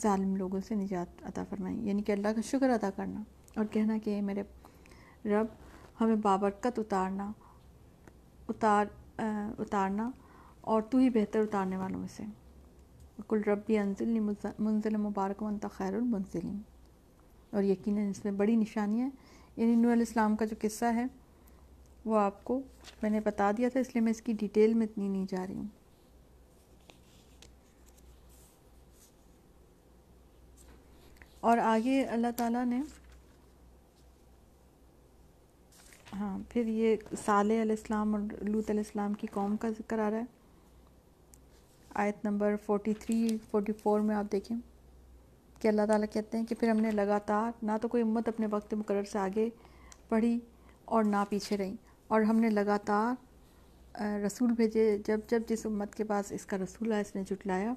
ظالم 0.00 0.36
لوگوں 0.36 0.60
سے 0.68 0.74
نجات 0.74 1.22
عطا 1.22 1.44
فرمائی۔ 1.50 1.78
یعنی 1.78 2.02
کہ 2.02 2.12
اللہ 2.12 2.28
کا 2.28 2.40
شکر 2.40 2.70
ادا 2.70 2.90
کرنا 2.96 3.22
اور 3.56 3.64
کہنا 3.70 3.98
کہ 4.04 4.22
میرے 4.22 4.42
رب 5.24 5.46
ہمیں 6.00 6.16
بابرکت 6.16 6.78
اتارنا، 6.78 7.32
اتار 8.48 8.84
اتارنا 9.58 10.10
اور 10.60 10.82
تو 10.82 10.98
ہی 10.98 11.10
بہتر 11.10 11.40
اتارنے 11.40 11.76
والوں 11.76 12.00
میں 12.00 12.08
سے۔ 12.16 12.22
کل 13.28 13.42
ربی 13.42 13.78
انزل 13.78 14.18
منزل 14.58 14.96
مبارک 14.96 15.42
منت 15.42 15.66
خیر 15.72 15.94
المنزلین۔ 15.94 16.58
اور 17.50 17.62
یقیناً 17.62 18.10
اس 18.10 18.24
میں 18.24 18.32
بڑی 18.32 18.56
نشانی 18.56 19.00
ہے۔ 19.00 19.08
یعنی 19.56 19.74
نور 19.74 19.92
علیہ 19.92 20.04
السلام 20.08 20.36
کا 20.36 20.44
جو 20.44 20.56
قصہ 20.60 20.84
ہے، 20.84 21.04
وہ 22.04 22.18
آپ 22.18 22.44
کو 22.44 22.60
میں 23.02 23.10
نے 23.10 23.20
بتا 23.20 23.50
دیا 23.56 23.68
تھا، 23.68 23.80
اس 23.80 23.94
لیے 23.94 24.00
میں 24.00 24.10
اس 24.10 24.22
کی 24.22 24.32
ڈیٹیل 24.32 24.74
میں 24.74 24.86
اتنی 24.86 25.08
نہیں 25.08 25.26
جا 25.28 25.46
رہی 25.46 25.54
ہوں۔ 25.54 25.68
اور 31.40 31.58
آگے 31.58 32.04
اللہ 32.04 32.26
تعالیٰ 32.36 32.64
نے 32.64 32.82
ہاں 36.12 36.38
پھر 36.48 36.66
یہ 36.66 36.96
صالح 37.24 37.62
علیہ 37.62 37.72
السلام 37.72 38.14
اور 38.14 38.20
لوت 38.42 38.70
علیہ 38.70 38.80
السلام 38.80 39.12
کی 39.14 39.26
قوم 39.26 39.56
کا 39.56 39.68
ذکر 39.70 39.98
آ 39.98 40.10
رہا 40.10 40.18
ہے۔ 40.18 40.24
آیت 41.94 42.24
نمبر 42.24 42.54
فورٹی 42.66 42.94
تھری 42.94 43.16
فورٹی 43.50 43.72
فور 43.72 44.00
میں 44.00 44.16
آپ 44.16 44.32
دیکھیں 44.32 44.56
کہ 45.60 45.68
اللہ 45.68 45.86
تعالیٰ 45.88 46.06
کہتے 46.12 46.38
ہیں 46.38 46.44
کہ 46.46 46.54
پھر 46.54 46.68
ہم 46.68 46.80
نے 46.80 46.90
لگاتار 46.90 47.50
نہ 47.62 47.72
تو 47.82 47.88
کوئی 47.88 48.02
امت 48.02 48.28
اپنے 48.28 48.46
وقت 48.50 48.74
مقرر 48.74 49.04
سے 49.04 49.18
آگے 49.18 49.48
پڑھی 50.08 50.38
اور 50.84 51.04
نہ 51.04 51.24
پیچھے 51.28 51.56
رہیں 51.56 51.74
اور 52.08 52.20
ہم 52.22 52.36
نے 52.36 52.50
لگاتار 52.50 53.14
رسول 54.26 54.52
بھیجے۔ 54.52 54.86
جب 55.06 55.20
جب 55.28 55.42
جس 55.48 55.66
امت 55.66 55.94
کے 55.94 56.04
پاس 56.04 56.32
اس 56.32 56.46
کا 56.46 56.58
رسول 56.58 56.92
آیا، 56.92 57.00
اس 57.00 57.14
نے 57.16 57.22
جٹلایا 57.30 57.72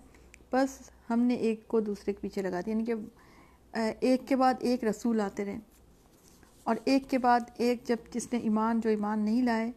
بس 0.52 0.78
ہم 1.10 1.20
نے 1.22 1.36
ایک 1.48 1.68
کو 1.68 1.80
دوسرے 1.80 2.14
کے 2.14 2.20
پیچھے 2.22 2.42
لگا 2.42 2.60
دیا۔ 2.60 2.72
یعنی 2.72 2.86
کہ 2.86 2.94
ایک 4.02 4.28
کے 4.28 4.36
بعد 4.36 4.54
ایک 4.60 4.84
رسول 4.84 5.22
آتے 5.22 5.46
رہے۔ 5.46 5.58
اور 6.64 6.76
ایک 6.86 7.10
کے 7.10 7.18
بعد 7.18 7.40
ایک 7.58 7.84
جب 7.84 7.96
جس 8.12 8.34
نے 8.34 8.40
ایمان 8.40 8.80
جو 8.80 8.90
ایمان 8.90 9.20
نہیں 9.20 9.42
لائے، 9.42 9.72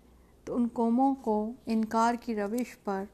تو 0.45 0.57
ان 0.57 0.69
قوموں 0.73 1.15
کو 1.15 1.53
انکار 1.67 2.15
کی 2.21 2.37
روش 2.37 2.77
پر 2.85 3.05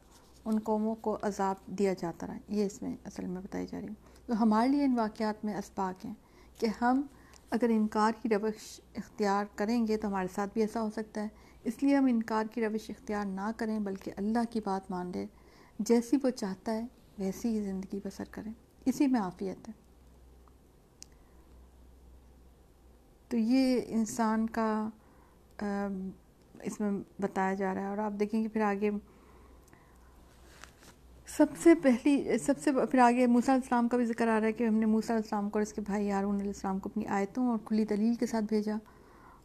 ان 0.44 0.58
قوموں 0.58 0.94
کو 0.94 1.18
عذاب 1.22 1.66
دیا 1.66 1.92
جاتا 1.92 2.26
رہا۔ 2.26 2.38
یہ 2.48 2.66
اس 2.66 2.82
میں 2.82 2.96
اصل 3.04 3.26
میں 3.26 3.42
بتائی 3.42 3.66
جا 3.66 3.80
رہی 3.80 3.88
ہے۔ 3.88 3.94
تو 4.26 4.42
ہمارے 4.42 4.68
لیے 4.68 4.84
ان 4.84 4.98
واقعات 4.98 5.44
میں 5.44 5.54
اسباق 5.54 6.04
ہیں 6.04 6.14
کہ 6.58 6.66
ہم 6.80 7.02
اگر 7.50 7.68
انکار 7.68 8.12
کی 8.22 8.28
روش 8.28 8.80
اختیار 8.94 9.44
کریں 9.54 9.86
گے 9.86 9.96
تو 9.96 10.08
ہمارے 10.08 10.28
ساتھ 10.34 10.50
بھی 10.52 10.60
ایسا 10.60 10.82
ہو 10.82 10.90
سکتا 10.90 11.22
ہے۔ 11.22 11.28
اس 11.64 11.82
لیے 11.82 11.96
ہم 11.96 12.04
انکار 12.04 12.44
کی 12.54 12.60
روش 12.60 12.90
اختیار 12.90 13.26
نہ 13.26 13.50
کریں، 13.56 13.78
بلکہ 13.78 14.12
اللہ 14.16 14.38
کی 14.50 14.60
بات 14.64 14.90
مان 14.90 15.12
لیں۔ 15.14 15.26
جیسی 15.78 16.16
وہ 16.22 16.30
چاہتا 16.30 16.72
ہے، 16.72 16.86
ویسی 17.18 17.48
ہی 17.48 17.62
زندگی 17.62 18.00
بسر 18.04 18.24
کریں۔ 18.30 18.52
اسی 18.84 19.06
میں 19.06 19.20
عافیت 19.20 19.68
ہے۔ 19.68 19.81
تو 23.32 23.38
یہ 23.38 23.80
انسان 23.86 24.46
کا 24.46 24.88
اس 26.62 26.80
میں 26.80 26.90
بتایا 27.18 27.54
جا 27.54 27.74
رہا 27.74 27.80
ہے 27.80 27.86
اور 27.86 27.98
آپ 27.98 28.12
دیکھیں 28.20 28.42
گے 28.42 28.48
پھر 28.48 28.60
آگے 28.60 28.90
سب 31.26 31.46
سے 31.62 31.74
پہلی، 31.74 32.38
سب 32.38 32.54
سے 32.58 32.70
پھر 32.72 32.98
آگے 32.98 33.26
موسیٰ 33.26 33.54
علیہ 33.54 33.62
السلام 33.64 33.88
کا 33.88 33.96
بھی 33.96 34.04
ذکر 34.04 34.28
آ 34.28 34.40
رہا 34.40 34.46
ہے 34.46 34.52
کہ 34.52 34.64
ہم 34.64 34.74
نے 34.74 34.86
موسیٰ 34.86 35.10
علیہ 35.10 35.22
السلام 35.24 35.50
کو 35.50 35.58
اور 35.58 35.62
اس 35.62 35.72
کے 35.72 35.80
بھائی 35.80 36.10
ہارون 36.10 36.34
علیہ 36.34 36.46
السلام 36.46 36.78
کو 36.78 36.88
اپنی 36.88 37.06
آیتوں 37.06 37.46
اور 37.46 37.58
کھلی 37.64 37.84
دلیل 37.84 38.14
کے 38.14 38.26
ساتھ 38.26 38.44
بھیجا 38.48 38.76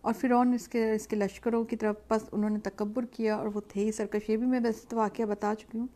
اور 0.01 0.13
فرعون 0.13 0.53
اس 0.53 0.67
کے 0.67 0.91
اس 0.91 1.07
کے 1.07 1.15
لشکروں 1.15 1.63
کی 1.63 1.75
طرف 1.75 1.95
پس 2.07 2.21
انہوں 2.31 2.49
نے 2.49 2.59
تکبر 2.59 3.05
کیا 3.05 3.35
اور 3.35 3.47
وہ 3.47 3.61
تھے 3.67 3.81
ہی 3.81 3.91
سرکش۔ 3.91 4.29
یہ 4.29 4.37
بھی 4.37 4.47
میں 4.47 4.59
ویسے 4.63 4.85
تو 4.89 4.97
واقعہ 4.97 5.25
بتا 5.25 5.53
چکی 5.59 5.79
ہوں۔ 5.79 5.87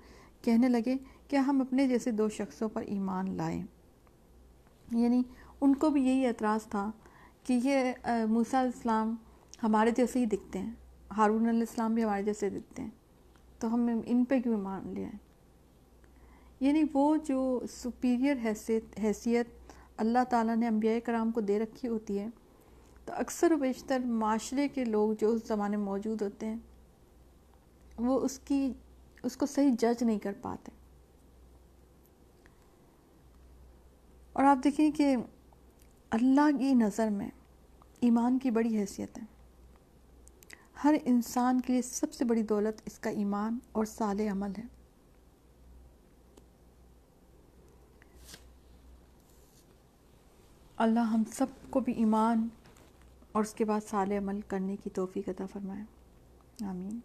کہنے 0.41 0.69
لگے 0.69 0.95
کہ 1.27 1.35
ہم 1.35 1.61
اپنے 1.61 1.87
جیسے 1.87 2.11
دو 2.11 2.29
شخصوں 2.29 2.69
پر 2.69 2.81
ایمان 2.81 3.37
لائیں؟ 3.37 3.63
یعنی 4.91 5.23
ان 5.61 5.75
کو 5.75 5.89
بھی 5.89 6.01
یہی 6.01 6.25
اعتراض 6.27 6.67
تھا 6.67 6.91
کہ 7.45 7.59
یہ 7.63 7.91
موسیٰ 8.29 8.59
علیہ 8.59 8.71
السلام 8.73 9.15
ہمارے 9.63 9.91
جیسے 9.97 10.19
ہی 10.19 10.25
دکھتے 10.25 10.59
ہیں، 10.59 10.71
ہارون 11.17 11.47
علیہ 11.49 11.59
السلام 11.59 11.93
بھی 11.93 12.03
ہمارے 12.03 12.23
جیسے 12.23 12.49
دکھتے 12.49 12.81
ہیں، 12.81 12.89
تو 13.59 13.73
ہم 13.73 13.87
ان 14.05 14.23
پہ 14.25 14.39
کیوں 14.41 14.55
ایمان 14.55 14.93
لے 14.93 15.03
آئیں 15.03 15.17
یعنی 16.59 16.83
وہ 16.93 17.15
جو 17.25 17.39
سپیریئر 17.71 18.37
حیثیت 18.43 18.99
حیثیت 19.03 19.73
اللہ 19.97 20.23
تعالیٰ 20.29 20.55
نے 20.55 20.67
انبیاء 20.67 20.97
کرام 21.05 21.31
کو 21.31 21.41
دے 21.41 21.59
رکھی 21.59 21.87
ہوتی 21.87 22.19
ہے، 22.19 22.27
تو 23.05 23.13
اکثر 23.17 23.51
و 23.51 23.57
بیشتر 23.57 23.99
معاشرے 23.99 24.67
کے 24.67 24.85
لوگ 24.85 25.13
جو 25.19 25.29
اس 25.29 25.47
زمانے 25.47 25.77
میں 25.77 25.85
موجود 25.85 26.21
ہوتے 26.21 26.45
ہیں، 26.45 26.57
وہ 27.99 28.19
اس 28.19 28.37
کی، 28.39 28.71
اس 29.23 29.37
کو 29.37 29.45
صحیح 29.45 29.71
جج 29.79 30.03
نہیں 30.03 30.19
کر 30.19 30.33
پاتے۔ 30.41 30.71
اور 34.33 34.43
آپ 34.45 34.63
دیکھیں 34.63 34.89
کہ 34.91 35.15
اللہ 36.11 36.57
کی 36.59 36.73
نظر 36.73 37.09
میں 37.09 37.29
ایمان 37.99 38.39
کی 38.39 38.51
بڑی 38.51 38.77
حیثیت 38.77 39.17
ہے۔ 39.17 39.23
ہر 40.83 40.95
انسان 41.05 41.61
کے 41.61 41.73
لیے 41.73 41.81
سب 41.81 42.13
سے 42.13 42.25
بڑی 42.25 42.43
دولت 42.43 42.81
اس 42.85 42.99
کا 42.99 43.09
ایمان 43.09 43.59
اور 43.71 43.85
سال 43.85 44.19
عمل 44.19 44.51
ہے۔ 44.57 44.63
اللہ 50.77 50.99
ہم 50.99 51.23
سب 51.31 51.45
کو 51.69 51.79
بھی 51.79 51.93
ایمان 51.93 52.47
اور 53.31 53.43
اس 53.43 53.53
کے 53.53 53.65
بعد 53.65 53.79
سال 53.89 54.11
عمل 54.11 54.41
کرنے 54.41 54.75
کی 54.75 54.89
توفیق 54.89 55.29
عطا 55.29 55.45
فرمائے۔ 55.45 55.83
آمین۔ 56.65 56.99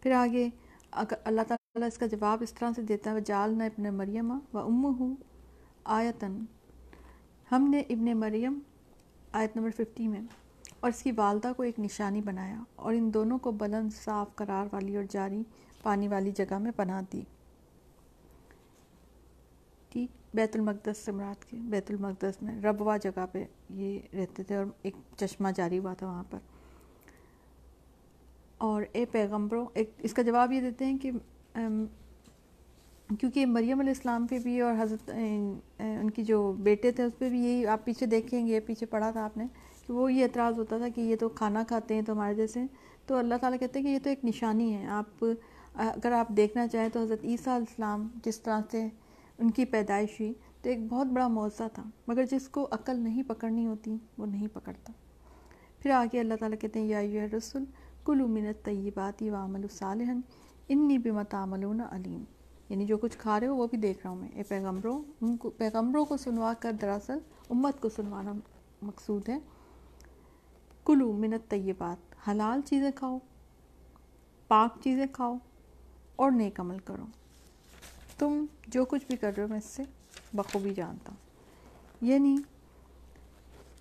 پھر 0.00 0.12
آگے 0.12 0.48
اگر 0.90 1.14
اللہ 1.24 1.40
تعالیٰ 1.48 1.86
اس 1.86 1.98
کا 1.98 2.06
جواب 2.06 2.38
اس 2.42 2.52
طرح 2.52 2.70
سے 2.76 2.82
دیتا 2.82 3.10
ہے 3.10 3.20
جالنا 3.20 3.64
ابن 3.64 3.94
مریم 3.94 4.30
و 4.30 4.58
ام 4.58 4.84
ہوں 4.84 5.14
آیتن 5.84 6.44
ہم 7.52 7.64
نے 7.64 7.80
ابن 7.80 8.16
مریم 8.16 8.58
آیت 9.32 9.56
نمبر 9.56 9.70
ففٹی 9.70 10.08
میں 10.08 10.20
اور 10.80 10.90
اس 10.90 11.02
کی 11.02 11.12
والدہ 11.16 11.52
کو 11.56 11.62
ایک 11.62 11.80
نشانی 11.80 12.20
بنایا 12.20 12.62
اور 12.76 12.94
ان 12.94 13.14
دونوں 13.14 13.38
کو 13.38 13.52
بلند، 13.52 13.90
صاف، 14.04 14.34
قرار 14.34 14.66
والی 14.72 14.96
اور 14.96 15.04
جاری 15.10 15.42
پانی 15.82 16.08
والی 16.08 16.30
جگہ 16.30 16.58
میں 16.58 16.70
پناہ 16.76 17.02
دی۔ 17.12 17.22
ٹھیک، 19.88 20.10
بیت 20.34 20.56
المقدس 20.56 20.98
سے 20.98 21.12
مراد 21.12 21.44
کے 21.44 21.56
بیت 21.56 21.90
المقدس 21.90 22.42
میں 22.42 22.62
ربوا 22.62 22.96
جگہ 22.96 23.26
پہ 23.32 23.44
یہ 23.70 23.98
رہتے 24.14 24.42
تھے 24.42 24.56
اور 24.56 24.66
ایک 24.82 24.94
چشمہ 25.16 25.48
جاری 25.54 25.78
ہوا 25.78 25.94
تھا 25.94 26.06
وہاں 26.06 26.24
پر۔ 26.30 26.38
اور 28.58 28.82
اے 28.92 29.04
پیغمبروں، 29.04 29.66
ایک 29.74 29.90
اس 29.98 30.14
کا 30.14 30.22
جواب 30.22 30.52
یہ 30.52 30.60
دیتے 30.60 30.84
ہیں 30.84 30.98
کہ 30.98 31.10
کیونکہ 33.18 33.46
مریم 33.46 33.80
علیہ 33.80 33.90
السلام 33.90 34.26
پہ 34.26 34.38
بھی 34.38 34.60
اور 34.60 34.74
حضرت 34.78 35.10
ان 35.78 36.10
کی 36.10 36.22
جو 36.24 36.52
بیٹے 36.52 36.90
تھے، 36.92 37.04
اس 37.04 37.18
پہ 37.18 37.28
بھی 37.28 37.40
یہی 37.40 37.66
آپ 37.66 37.84
پیچھے 37.84 38.06
دیکھیں 38.06 38.46
گے، 38.46 38.60
پیچھے 38.60 38.86
پڑھا 38.86 39.10
تھا 39.10 39.24
آپ 39.24 39.36
نے، 39.36 39.44
کہ 39.86 39.92
وہ 39.92 40.12
یہ 40.12 40.22
اعتراض 40.22 40.58
ہوتا 40.58 40.78
تھا 40.78 40.88
کہ 40.88 41.00
یہ 41.00 41.16
تو 41.16 41.28
کھانا 41.28 41.62
کھاتے 41.68 41.94
ہیں 41.94 42.02
تو 42.02 42.12
ہمارے 42.12 42.34
جیسے۔ 42.34 42.64
تو 43.06 43.16
اللہ 43.16 43.34
تعالیٰ 43.40 43.58
کہتے 43.58 43.78
ہیں 43.78 43.86
کہ 43.86 43.92
یہ 43.92 43.98
تو 44.02 44.08
ایک 44.08 44.24
نشانی 44.24 44.74
ہے۔ 44.74 44.86
آپ، 44.86 45.24
اگر 45.74 46.12
آپ 46.12 46.28
دیکھنا 46.28 46.66
چاہیں 46.68 46.88
تو 46.88 47.02
حضرت 47.02 47.24
عیسیٰ 47.24 47.54
علیہ 47.54 47.66
السلام 47.68 48.08
جس 48.24 48.40
طرح 48.40 48.60
سے 48.70 48.88
ان 49.38 49.50
کی 49.50 49.64
پیدائش 49.64 50.20
ہوئی، 50.20 50.32
تو 50.62 50.68
ایک 50.68 50.78
بہت 50.88 51.06
بڑا 51.06 51.28
معاوضہ 51.28 51.68
تھا۔ 51.74 51.82
مگر 52.06 52.24
جس 52.30 52.48
کو 52.48 52.68
عقل 52.70 52.96
نہیں 52.96 53.22
پکڑنی 53.22 53.66
ہوتی، 53.66 53.96
وہ 54.18 54.26
نہیں 54.26 54.48
پکڑتا۔ 54.52 54.92
پھر 55.78 55.90
آگے 55.90 56.20
اللہ 56.20 56.34
تعالیٰ 56.34 56.58
کہتے 56.60 56.80
ہیں، 56.80 56.86
یا 56.86 57.00
یو 57.00 57.36
رسول 57.36 57.64
کل 58.04 58.20
امنت 58.20 58.64
طیباتی 58.64 59.30
و 59.30 59.34
عمل 59.34 59.66
انی 60.68 60.98
بمت 60.98 61.34
عملون 61.34 61.80
علیم۔ 61.80 62.24
یعنی 62.70 62.86
جو 62.86 62.98
کچھ 62.98 63.18
کھا 63.18 63.40
رہے 63.40 63.46
ہو 63.46 63.56
وہ 63.56 63.66
بھی 63.66 63.78
دیکھ 63.78 63.98
رہا 64.02 64.10
ہوں 64.10 64.16
میں۔ 64.16 64.28
اے 64.28 64.42
پیغمبروں، 64.42 65.02
ان 65.20 65.36
کو 65.36 65.50
پیغمبروں 65.50 66.04
کو 66.04 66.16
سنوا 66.16 66.54
کر 66.54 66.72
دراصل 66.72 67.18
امت 67.50 67.80
کو 67.80 67.88
سنوانا 67.88 68.32
مقصود 68.82 69.28
ہے۔ 69.28 69.38
کلو 70.84 71.12
منت 71.12 71.50
طیبات 71.50 72.28
حلال 72.28 72.60
چیزیں 72.60 72.90
کھاؤ، 72.94 73.18
پاک 74.48 74.78
چیزیں 74.84 75.06
کھاؤ 75.12 75.36
اور 76.16 76.30
نیک 76.30 76.60
عمل 76.60 76.78
کرو۔ 76.78 77.04
تم 78.18 78.46
جو 78.66 78.84
کچھ 78.84 79.06
بھی 79.06 79.16
کر 79.16 79.32
رہے 79.36 79.42
ہو 79.42 79.48
میں 79.48 79.58
اس 79.58 79.64
سے 79.64 79.82
بخوبی 80.32 80.74
جانتا 80.74 81.12
ہوں۔ 81.12 81.30
یعنی 82.00 82.36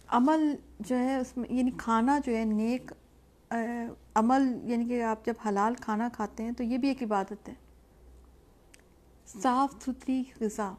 عمل 0.07 0.55
جو 0.79 0.97
ہے، 0.97 1.17
اس 1.17 1.37
میں 1.37 1.53
یعنی 1.53 1.71
کھانا 1.77 2.19
جو 2.25 2.37
ہے، 2.37 2.45
نیک 2.45 2.91
عمل 4.15 4.59
یعنی 4.63 4.85
کہ 4.85 5.03
آپ 5.03 5.25
جب 5.25 5.33
حلال 5.47 5.75
کھانا 5.75 6.09
کھاتے 6.13 6.43
ہیں 6.43 6.51
تو 6.51 6.63
یہ 6.63 6.77
بھی 6.77 6.87
ایک 6.87 7.03
عبادت 7.03 7.49
ہے۔ 7.49 7.53
صاف 9.37 9.73
ستھری 9.81 10.23
غذا، 10.41 10.73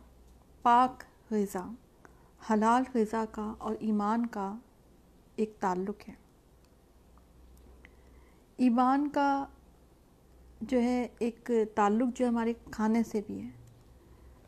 پاک 0.62 1.02
غذا، 1.30 1.70
حلال 2.50 2.82
غذا 2.94 3.24
کا 3.32 3.54
اور 3.58 3.74
ایمان 3.80 4.26
کا 4.26 4.54
ایک 5.36 5.56
تعلق 5.60 6.08
ہے۔ 6.08 6.14
ایمان 8.56 9.08
کا 9.08 9.46
جو 10.60 10.82
ہے 10.82 11.08
ایک 11.18 11.50
تعلق 11.74 12.16
جو 12.16 12.28
ہمارے 12.28 12.52
کھانے 12.70 13.02
سے 13.02 13.20
بھی 13.26 13.42
ہے۔ 13.42 13.50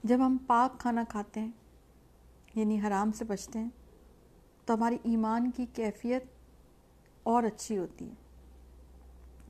جب 0.05 0.19
ہم 0.27 0.37
پاک 0.47 0.81
کھانا 0.81 1.05
کھاتے 1.09 1.41
ہیں 1.41 1.51
یعنی 2.55 2.81
حرام 2.81 3.12
سے 3.12 3.25
بچتے 3.25 3.59
ہیں، 3.59 3.71
تو 4.67 4.75
ہماری 4.75 4.99
ایمان 5.03 5.51
کی 5.51 5.67
کیفیت 5.75 6.25
اور 7.23 7.43
اچھی 7.43 7.79
ہوتی 7.79 8.09
ہے۔ 8.09 8.15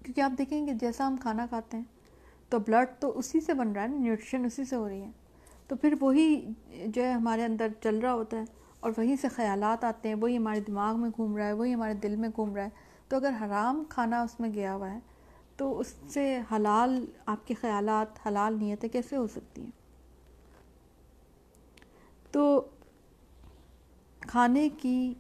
کیونکہ 0.02 0.20
آپ 0.20 0.32
دیکھیں 0.38 0.66
کہ 0.66 0.72
جیسا 0.72 1.06
ہم 1.06 1.16
کھانا 1.16 1.46
کھاتے 1.46 1.76
ہیں 1.76 1.84
تو 2.52 2.58
بلڈ 2.58 3.00
تو 3.00 3.18
اسی 3.18 3.40
سے 3.40 3.54
بن 3.54 3.72
رہا 3.72 3.82
ہے 3.82 3.88
نا 3.88 3.96
نیوٹریشن 3.96 4.44
اسی 4.44 4.64
سے 4.64 4.76
ہو 4.76 4.88
رہی 4.88 5.02
ہے۔ 5.02 5.10
تو 5.68 5.76
پھر 5.76 5.94
وہی 6.00 6.52
جو 6.86 7.02
ہے 7.02 7.12
ہمارے 7.12 7.44
اندر 7.44 7.68
چل 7.82 7.98
رہا 7.98 8.12
ہوتا 8.12 8.36
ہے 8.36 8.44
اور 8.80 8.90
وہیں 8.96 9.16
سے 9.16 9.28
خیالات 9.28 9.84
آتے 9.84 10.08
ہیں، 10.08 10.14
وہی 10.14 10.36
ہمارے 10.36 10.60
دماغ 10.60 11.00
میں 11.00 11.10
گھوم 11.16 11.36
رہا 11.36 11.46
ہے، 11.46 11.52
وہی 11.52 11.74
ہمارے 11.74 11.94
دل 11.94 12.16
میں 12.16 12.28
گھوم 12.36 12.54
رہا 12.54 12.64
ہے۔ 12.64 12.68
تو 13.08 13.16
اگر 13.16 13.32
حرام 13.40 13.84
کھانا 13.88 14.22
اس 14.22 14.40
میں 14.40 14.54
گیا 14.54 14.74
ہوا 14.74 14.94
ہے، 14.94 14.98
تو 15.56 15.78
اس 15.78 15.94
سے 16.08 16.40
حلال 16.52 17.06
آپ 17.26 17.46
کے 17.46 17.54
خیالات، 17.54 18.26
حلال 18.26 18.58
نیتیں 18.58 18.88
کیسے 18.88 19.16
ہو 19.16 19.26
سکتی 19.26 19.62
ہیں؟ 19.62 19.70
تو 22.32 22.60
کھانے 24.20 24.68
کی 24.68 25.14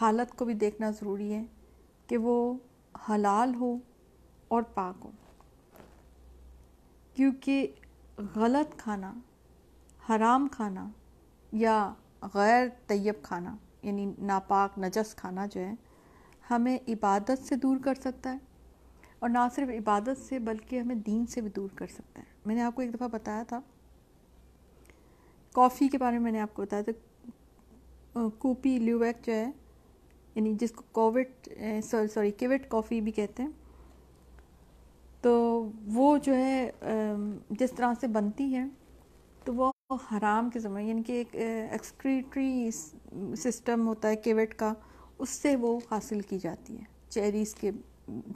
حالت 0.00 0.38
کو 0.38 0.44
بھی 0.44 0.54
دیکھنا 0.54 0.90
ضروری 0.90 1.32
ہے 1.32 1.42
کہ 2.06 2.16
وہ 2.16 2.54
حلال 3.08 3.54
ہو 3.54 3.76
اور 4.48 4.62
پاک 4.62 5.04
ہو۔ 5.04 5.10
کیونکہ 7.14 7.66
غلط 8.36 8.76
کھانا، 8.76 9.12
حرام 10.08 10.48
کھانا 10.52 10.88
یا 11.52 11.92
غیر 12.34 12.66
طیب 12.86 13.22
کھانا 13.22 13.56
یعنی 13.82 14.12
ناپاک، 14.18 14.78
نجس 14.78 15.14
کھانا 15.14 15.46
جو 15.46 15.60
ہے، 15.60 15.72
ہمیں 16.50 16.78
عبادت 16.88 17.38
سے 17.38 17.56
دور 17.56 17.76
کر 17.84 17.94
سکتا 17.94 18.32
ہے۔ 18.32 18.38
اور 19.18 19.30
نہ 19.30 19.38
صرف 19.54 19.68
عبادت 19.68 20.18
سے 20.18 20.38
بلکہ 20.38 20.80
ہمیں 20.80 20.94
دین 20.94 21.26
سے 21.26 21.40
بھی 21.40 21.50
دور 21.50 21.68
کر 21.74 21.86
سکتا 21.86 22.20
ہے۔ 22.20 22.26
میں 22.46 22.54
نے 22.54 22.62
آپ 22.62 22.74
کو 22.74 22.82
ایک 22.82 22.94
دفعہ 22.94 23.08
بتایا 23.08 23.42
تھا، 23.42 23.60
کافی 25.52 25.88
کے 25.88 25.98
بارے 25.98 26.16
میں 26.16 26.24
میں 26.24 26.32
نے 26.32 26.40
آپ 26.40 26.54
کو 26.54 26.62
بتایا 26.62 26.82
تھا، 26.82 28.28
کوپی 28.38 28.78
لیویک 28.78 29.26
جو 29.26 29.32
ہے 29.32 29.50
یعنی 30.34 30.54
جس 30.54 30.72
کو 30.72 30.82
کووڈ 30.92 31.48
سوری 32.14 32.30
کیوٹ 32.30 32.60
کافی 32.68 33.00
بھی 33.00 33.12
کہتے 33.12 33.42
ہیں 33.42 33.50
تو 35.22 35.68
وہ 35.86 36.18
جو 36.18 36.34
ہے 36.34 36.70
جس 37.50 37.72
طرح 37.76 37.92
سے 38.00 38.06
بنتی 38.06 38.54
ہے 38.56 38.64
تو 39.44 39.54
وہ 39.54 39.72
حرام 40.12 40.50
کے 40.50 40.58
زمانے 40.58 40.84
یعنی 40.84 41.02
کہ 41.02 41.12
ایک 41.12 41.28
ایکسکریٹری 41.72 42.70
سسٹم 43.36 43.86
ہوتا 43.86 44.08
ہے، 44.08 44.16
کیوٹ 44.16 44.54
کا، 44.54 44.72
اس 45.18 45.28
سے 45.28 45.56
وہ 45.56 45.80
حاصل 45.90 46.20
کی 46.20 46.38
جاتی 46.38 46.78
ہے 46.78 46.84
چیریز 47.08 47.54
کے، 47.54 47.70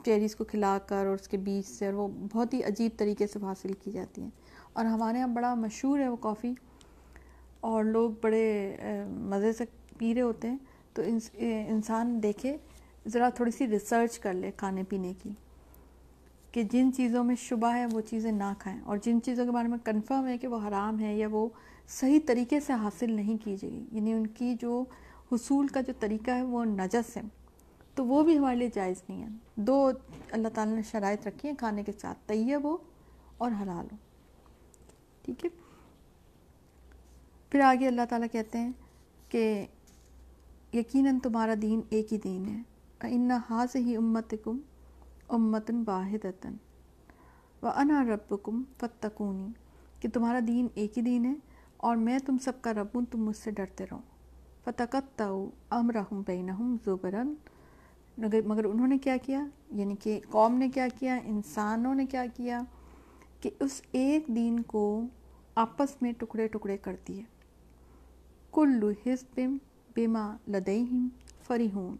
چیریز 0.05 0.35
کو 0.35 0.43
کھلا 0.43 0.77
کر 0.87 1.05
اور 1.05 1.15
اس 1.15 1.27
کے 1.27 1.37
بیج 1.37 1.69
سے، 1.69 1.85
اور 1.85 1.93
وہ 1.93 2.07
بہت 2.33 2.53
ہی 2.53 2.63
عجیب 2.63 2.91
طریقے 2.97 3.27
سے 3.27 3.39
حاصل 3.41 3.73
کی 3.73 3.91
جاتی 3.91 4.21
ہیں۔ 4.21 4.29
اور 4.73 4.85
ہمارے 4.85 5.17
یہاں 5.17 5.27
بڑا 5.27 5.53
مشہور 5.55 5.99
ہے 5.99 6.07
وہ 6.07 6.15
کافی۔ 6.15 6.53
اور 7.59 7.83
لوگ 7.83 8.11
بڑے 8.21 8.75
مزے 9.07 9.53
سے 9.53 9.63
پی 9.97 10.13
رہے 10.15 10.21
ہوتے 10.21 10.49
ہیں۔ 10.49 10.57
تو 10.93 11.01
انسان 11.67 12.23
دیکھے، 12.23 12.57
ذرا 13.07 13.29
تھوڑی 13.29 13.51
سی 13.51 13.67
ریسرچ 13.67 14.19
کر 14.19 14.33
لے 14.33 14.51
کھانے 14.57 14.83
پینے 14.83 15.13
کی۔ 15.23 15.29
کہ 16.57 16.63
جن 16.63 16.93
چیزوں 16.93 17.23
میں 17.23 17.35
شبہ 17.35 17.75
ہے 17.75 17.85
وہ 17.85 18.01
چیزیں 18.01 18.31
نہ 18.31 18.53
کھائیں 18.59 18.81
اور 18.81 18.97
جن 18.97 19.21
چیزوں 19.21 19.45
کے 19.45 19.51
بارے 19.51 19.67
میں 19.67 19.77
کنفرم 19.83 20.27
ہے 20.27 20.37
کہ 20.37 20.47
وہ 20.47 20.67
حرام 20.67 20.99
ہے 20.99 21.17
یا 21.17 21.27
وہ 21.31 21.49
صحیح 21.87 22.19
طریقے 22.25 22.59
سے 22.59 22.73
حاصل 22.73 23.11
نہیں 23.11 23.37
کی 23.43 23.55
جائے 23.55 23.83
یعنی 23.91 24.13
ان 24.13 24.27
کی 24.27 24.55
جو 24.61 24.83
حصول 25.31 25.67
کا 25.67 25.81
جو 25.81 25.93
طریقہ 25.99 26.31
ہے 26.31 26.41
وہ 26.41 26.65
نجس 26.65 27.17
ہے، 27.17 27.21
تو 27.95 28.05
وہ 28.05 28.23
بھی 28.23 28.37
ہمارے 28.37 28.55
لیے 28.55 28.69
جائز 28.73 29.03
نہیں 29.09 29.23
ہے۔ 29.23 29.27
دو 29.55 29.91
اللہ 30.31 30.47
تعالیٰ 30.47 30.75
نے 30.75 30.81
شرائط 30.81 31.27
رکھی 31.27 31.49
ہیں، 31.49 31.55
کھانے 31.55 31.83
کے 31.83 31.91
ساتھ 31.91 32.17
طیب 32.27 32.63
ہو 32.63 32.77
اور 33.37 33.51
حلال 33.61 33.87
ہو۔ 33.91 33.97
ٹھیک 35.21 35.45
ہے؟ 35.45 35.49
پھر 37.49 37.59
آگے 37.59 37.87
اللہ 37.87 38.01
تعالیٰ 38.09 38.27
کہتے 38.31 38.57
ہیں 38.57 38.71
کہ 39.29 39.65
یقیناً 40.73 41.19
تمہارا 41.19 41.53
دین 41.61 41.81
ایک 41.89 42.13
ہی 42.13 42.17
دین 42.17 42.45
ہے۔ 42.45 42.61
ان 43.03 43.31
حاض 43.31 43.75
ہی 43.75 43.95
امت 43.95 44.33
کم 44.43 44.57
امتن 45.29 45.83
واحدتاً۔ 45.87 46.53
و 47.61 47.67
انا 47.67 48.03
رب 48.03 48.43
کم 48.43 48.63
فتقونی 48.77 49.47
کہ 49.99 50.09
تمہارا 50.13 50.39
دین 50.47 50.67
ایک 50.73 50.97
ہی 50.97 51.03
دین 51.03 51.25
ہے 51.25 51.33
اور 51.77 51.95
میں 51.95 52.19
تم 52.19 52.37
سب 52.37 52.61
کا 52.61 52.73
رب 52.73 52.87
ہوں، 52.95 53.01
تم 53.11 53.23
مجھ 53.23 53.37
سے 53.37 53.51
ڈرتے 53.51 53.83
رہو۔ 53.83 53.99
فتقت 54.63 55.21
امرحم 55.69 56.21
بینہم 56.27 56.75
زبرن 56.85 57.33
مگر 58.45 58.65
انہوں 58.65 58.87
نے 58.87 58.97
کیا 58.97 59.17
کیا؟ 59.17 59.45
یعنی 59.71 59.95
کہ 59.95 60.19
قوم 60.29 60.55
نے 60.55 60.69
کیا 60.69 60.87
کیا؟ 60.99 61.15
انسانوں 61.15 61.95
نے 61.95 62.05
کیا 62.05 62.25
کیا؟ 62.35 62.61
کہ 63.41 63.49
اس 63.59 63.81
ایک 63.91 64.27
دین 64.27 64.59
کو 64.59 65.01
آپس 65.55 66.01
میں 66.01 66.13
ٹکڑے 66.13 66.47
ٹکڑے 66.47 66.77
کر 66.77 66.95
دیے 67.07 67.23
کلو 68.51 68.89
حزب 68.89 69.39
بما 69.95 70.37
لدیہم 70.47 71.07
فریحون 71.47 71.95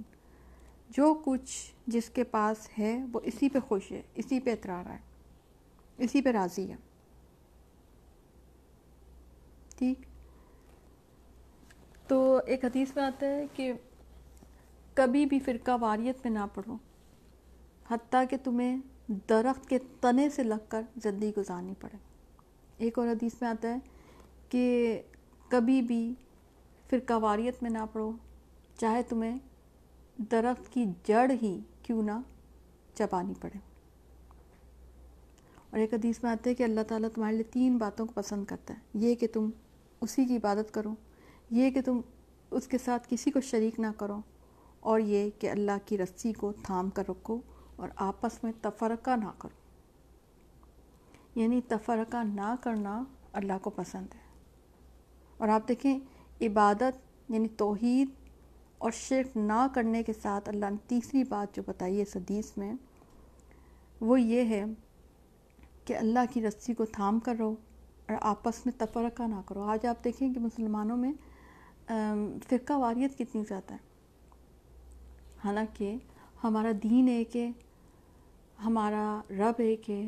جو 0.89 1.21
کچھ 1.26 1.73
جس 1.88 2.10
کے 2.10 2.23
پاس 2.23 2.69
ہے، 2.80 3.06
وہ 3.13 3.19
اسی 3.23 3.50
پہ 3.50 3.60
خوش 3.60 3.91
ہے، 3.91 4.02
اسی 4.15 4.39
پہ 4.39 4.52
اترا 4.52 4.84
رہا 4.84 4.93
ہے، 4.93 5.00
اسی 5.97 6.21
پہ 6.21 6.30
راضی 6.30 6.71
ہے۔ 6.71 6.76
ٹھیک؟ 9.78 10.00
تو 12.08 12.39
ایک 12.45 12.65
حدیث 12.65 12.95
میں 12.95 13.04
آتا 13.04 13.26
ہے 13.26 13.45
کہ 13.54 13.73
کبھی 14.93 15.26
بھی 15.26 15.39
فرقہ 15.39 15.71
واریت 15.82 16.17
میں 16.23 16.32
نہ 16.32 16.45
پڑھو، 16.54 16.78
حتیٰ 17.89 18.23
کہ 18.30 18.38
تمہیں 18.43 18.78
درخت 19.30 19.69
کے 19.69 19.78
تنے 20.02 20.30
سے 20.30 20.43
لگ 20.43 20.65
کر 20.69 20.82
زندگی 21.04 21.32
گزارنی 21.38 21.73
پڑے۔ 21.80 21.97
ایک 22.78 23.00
اور 23.00 23.08
حدیث 23.08 23.41
میں 23.41 23.50
آتا 23.50 23.67
ہے 23.67 23.78
کہ 24.50 25.02
کبھی 25.50 25.82
بھی 25.82 26.13
فرقہ 26.89 27.13
واریت 27.13 27.63
میں 27.63 27.69
نہ 27.69 27.86
پڑھو، 27.93 28.12
چاہے 28.78 29.04
تمہیں 29.04 29.38
درخت 30.17 30.73
کی 30.73 30.86
جڑ 31.03 31.32
ہی 31.41 31.60
کیوں 31.84 32.03
نہ 32.03 32.12
چپانی 32.93 33.34
پڑے۔ 33.41 33.58
اور 35.69 35.80
ایک 35.80 35.93
حدیث 35.93 36.23
میں 36.23 36.32
آتا 36.32 36.49
ہے 36.49 36.56
کہ 36.56 36.63
اللہ 36.63 36.82
تعالیٰ 36.88 37.10
تمہارے 37.15 37.34
لیے 37.34 37.43
تین 37.43 37.77
باتوں 37.77 38.06
کو 38.06 38.12
پسند 38.15 38.45
کرتا 38.45 38.73
ہے۔ 38.73 38.80
یہ 38.93 39.15
کہ 39.15 39.27
تم 39.34 39.49
اسی 40.01 40.25
کی 40.25 40.36
عبادت 40.36 40.73
کرو، 40.73 40.93
یہ 41.51 41.69
کہ 41.71 41.82
تم 41.82 42.01
اس 42.51 42.67
کے 42.67 42.77
ساتھ 42.77 43.08
کسی 43.10 43.32
کو 43.32 43.41
شریک 43.41 43.80
نہ 43.80 43.88
کرو، 43.97 44.21
اور 44.80 44.99
یہ 44.99 45.30
کہ 45.39 45.49
اللہ 45.49 45.71
کی 45.86 45.97
رسی 45.97 46.34
کو 46.34 46.53
تھام 46.63 46.89
کر 46.89 47.03
رکھو 47.10 47.39
اور 47.75 47.89
آپس 47.95 48.43
میں 48.43 48.51
تفرقہ 48.62 49.15
نہ 49.15 49.30
کرو۔ 49.38 49.67
یعنی 51.39 51.62
تفرقہ 51.67 52.23
نہ 52.23 52.56
کرنا 52.62 53.03
اللہ 53.34 53.53
کو 53.62 53.69
پسند 53.69 54.08
ہے۔ 54.13 54.19
اور 55.38 55.47
آپ 55.47 55.67
دیکھیں، 55.67 55.99
عبادت 56.41 57.08
یعنی 57.30 57.47
توحید 57.47 58.10
اور 58.78 58.92
شرک 58.92 59.38
نہ 59.38 59.68
کرنے 59.74 60.04
کے 60.04 60.13
ساتھ 60.13 60.50
اللہ 60.50 60.70
نے 60.70 60.78
تیسری 60.88 61.24
بات 61.24 61.56
جو 61.56 61.62
بتائی 61.66 61.98
ہے 61.98 62.02
اس 62.02 62.16
حدیث 62.16 62.58
میں، 62.58 62.74
وہ 64.02 64.22
یہ 64.22 64.44
ہے 64.44 64.63
کہ 65.86 65.98
اللہ 65.98 66.20
کی 66.34 66.42
رسی 66.42 66.74
کو 66.74 66.86
تھام 66.86 67.20
کر 67.20 67.36
رہو 67.40 67.56
اور 68.10 68.18
آپس 68.22 68.66
میں 68.66 68.74
تفرقہ 68.78 69.24
نہ 69.24 69.42
کرو۔ 69.46 69.62
آج 69.62 69.86
آپ 69.86 70.04
دیکھیں 70.04 70.34
کہ 70.34 70.40
مسلمانوں 70.40 70.98
میں 70.98 71.13
فرقہ 72.50 72.74
واریت 72.74 73.18
کتنی 73.18 73.44
زیادہ 73.48 73.74
ہے۔ 73.74 73.78
حالانکہ 75.44 75.96
ہمارا 76.44 76.72
دین 76.84 77.08
ایک 77.08 77.38
ہے، 77.38 77.52
ہمارا 78.66 79.22
رب 79.30 79.54
ایک 79.58 79.90
ہے، 79.90 80.02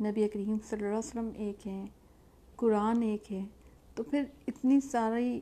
نبی 0.00 0.28
کریم 0.28 0.56
صلی 0.68 0.78
اللہ 0.78 0.88
علیہ 0.88 0.98
وسلم 0.98 1.30
ایک 1.36 1.66
ہے 1.66 1.84
قرآن 2.56 3.02
ایک 3.02 3.32
ہے۔ 3.32 3.44
تو 3.94 4.02
پھر 4.02 4.22
اتنی 4.48 4.80
ساری 4.80 5.40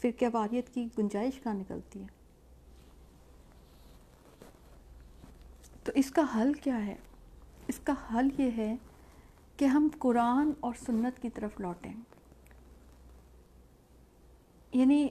فرقہ 0.00 0.24
واریت 0.32 0.74
کی 0.74 0.86
گنجائش 0.98 1.40
کہاں 1.42 1.54
نکلتی 1.54 2.00
ہے؟ 2.00 2.15
تو 5.86 5.92
اس 5.94 6.10
کا 6.10 6.22
حل 6.36 6.52
کیا 6.52 6.86
ہے؟ 6.86 6.94
اس 7.68 7.78
کا 7.78 7.92
حل 8.14 8.28
یہ 8.38 8.50
ہے 8.56 8.76
کہ 9.56 9.64
ہم 9.64 9.88
قرآن 9.98 10.50
اور 10.60 10.74
سنت 10.86 11.22
کی 11.22 11.30
طرف 11.30 11.60
لوٹیں۔ 11.60 11.94
یعنی 14.72 15.08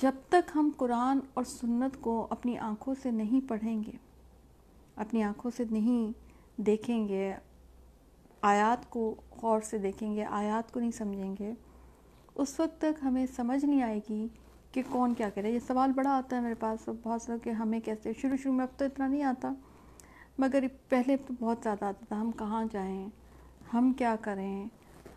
جب 0.00 0.12
تک 0.28 0.50
ہم 0.54 0.70
قرآن 0.76 1.18
اور 1.34 1.44
سنت 1.44 2.00
کو 2.00 2.26
اپنی 2.30 2.58
آنکھوں 2.58 2.94
سے 3.02 3.10
نہیں 3.10 3.48
پڑھیں 3.48 3.84
گے، 3.84 3.92
اپنی 4.96 5.22
آنکھوں 5.22 5.50
سے 5.56 5.64
نہیں 5.70 6.12
دیکھیں 6.60 7.08
گے، 7.08 7.34
آیات 8.42 8.90
کو 8.90 9.14
غور 9.42 9.60
سے 9.60 9.78
دیکھیں 9.78 10.14
گے، 10.16 10.24
آیات 10.24 10.72
کو 10.72 10.80
نہیں 10.80 10.90
سمجھیں 10.90 11.36
گے، 11.38 11.52
اس 12.34 12.60
وقت 12.60 12.80
تک 12.80 13.04
ہمیں 13.04 13.26
سمجھ 13.36 13.64
نہیں 13.64 13.82
آئے 13.82 14.00
گی 14.08 14.28
کہ 14.72 14.82
کون 14.90 15.14
کیا 15.14 15.30
کرے۔ 15.30 15.50
یہ 15.50 15.58
سوال 15.58 15.92
بڑا 15.92 16.10
آتا 16.10 16.36
ہے 16.36 16.40
میرے 16.40 16.54
پاس، 16.54 16.88
بہت 17.02 17.22
سا 17.22 17.36
کہ 17.42 17.50
ہمیں 17.50 17.80
کیسے؟ 17.80 18.12
شروع 18.18 18.36
شروع 18.36 18.54
میں 18.54 18.64
اب 18.64 18.78
تو 18.78 18.84
اتنا 18.84 19.06
نہیں 19.06 19.22
آتا۔ 19.22 19.52
مگر 20.38 20.64
پہلے 20.88 21.16
تو 21.16 21.34
بہت 21.40 21.58
زیادہ 21.62 21.84
آتا 21.84 22.04
تھا، 22.08 22.20
ہم 22.20 22.30
کہاں 22.30 22.64
جائیں؟ 22.72 23.08
ہم 23.74 23.92
کیا 23.92 24.16
کریں؟ 24.20 24.66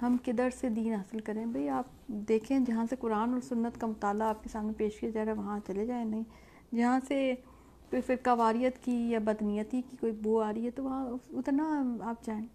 ہم 0.02 0.18
کدھر 0.26 0.50
سے 0.50 0.70
دین 0.70 0.94
حاصل 0.94 1.20
کریں؟ 1.20 1.46
بھئی 1.46 1.70
آپ 1.70 1.86
دیکھیں، 2.08 2.60
جہاں 2.60 2.86
سے 2.90 2.96
قرآن 3.00 3.34
اور 3.34 3.42
سنت 3.42 3.82
کا 3.82 3.88
مطالعہ 3.88 4.28
آپ 4.28 4.44
کے 4.44 4.50
سامنے 4.50 4.74
پیش 4.78 5.00
کیا 5.00 5.10
جا 5.10 5.26
رہا 5.26 5.32
ہے، 5.32 5.38
وہاں 5.38 5.60
چلے 5.68 5.86
جائیں؟ 5.86 6.06
نہیں، 6.06 6.24
جہاں 6.76 7.00
سے 7.08 7.34
کوئی 7.90 8.02
فرقہ 8.02 8.30
واریت 8.30 8.78
کی 8.78 9.12
یا 9.12 9.20
بدنیتی 9.20 9.82
کی 9.90 9.98
کوئی 9.98 10.12
بو 10.12 10.42
آ 10.42 10.54
رہی 10.54 10.66
ہے، 10.66 10.72
تو 10.72 10.84
وہاں 10.84 11.06
ادھر 11.34 11.52
نہ 11.52 11.62
آپ 12.04 12.26
جائیں، 12.26 12.46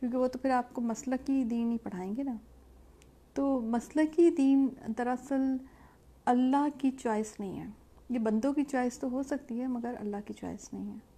کیونکہ 0.00 0.18
وہ 0.18 0.28
تو 0.28 0.38
پھر 0.38 0.50
آپ 0.50 0.74
کو 0.74 0.80
مسلکی 0.80 1.44
دین 1.44 1.70
ہی 1.70 1.78
پڑھائیں 1.78 2.16
گے 2.16 2.22
نا۔ 2.22 2.34
تو 3.34 3.60
مسلکی 3.60 4.30
دین 4.30 4.68
دراصل 4.98 5.56
اللہ 6.24 6.68
کی 6.78 6.90
چوائس 6.90 7.40
نہیں 7.40 7.60
ہے۔ 7.60 7.66
یہ 8.10 8.18
بندوں 8.18 8.52
کی 8.52 8.62
چوائس 8.64 8.98
تو 8.98 9.10
ہو 9.10 9.22
سکتی 9.22 9.60
ہے، 9.60 9.66
مگر 9.66 9.94
اللہ 10.00 10.16
کی 10.26 10.34
چوائس 10.34 10.72
نہیں 10.72 10.90
ہے۔ 10.90 11.13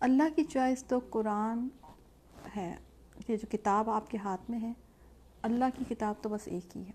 اللہ 0.00 0.22
کی 0.36 0.44
چوائس 0.44 0.84
تو 0.84 0.98
قرآن 1.10 1.68
ہے، 2.56 2.76
یہ 3.28 3.36
جو 3.36 3.46
کتاب 3.50 3.90
آپ 3.90 4.10
کے 4.10 4.18
ہاتھ 4.18 4.50
میں 4.50 4.60
ہے، 4.60 4.72
اللہ 5.42 5.64
کی 5.78 5.94
کتاب 5.94 6.14
تو 6.22 6.28
بس 6.28 6.40
ایک 6.44 6.76
ہی 6.76 6.82
ہے۔ 6.82 6.92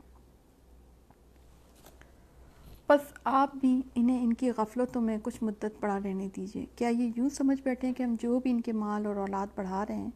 بس 2.90 3.14
آپ 3.24 3.56
بھی 3.56 3.82
انہیں، 3.96 4.24
ان 4.24 4.34
کی 4.34 4.52
غفلتوں 4.58 5.02
میں 5.02 5.18
کچھ 5.24 5.44
مدت 5.44 5.66
بڑھا 5.80 6.00
رہنے 6.04 6.30
دیجیے 6.36 6.66
کیا 6.76 6.88
یہ 6.88 7.12
یوں 7.16 7.30
سمجھ 7.30 7.62
بیٹھے 7.62 7.88
ہیں 7.88 7.96
کہ 7.96 8.04
ہم 8.04 8.16
جو 8.20 8.40
بھی 8.40 8.52
ان 8.52 8.62
کے 8.62 8.72
مال 8.72 9.06
اور 9.06 9.16
اولاد 9.16 9.48
بڑھا 9.56 9.86
رہے 9.86 9.96
ہیں، 9.96 10.12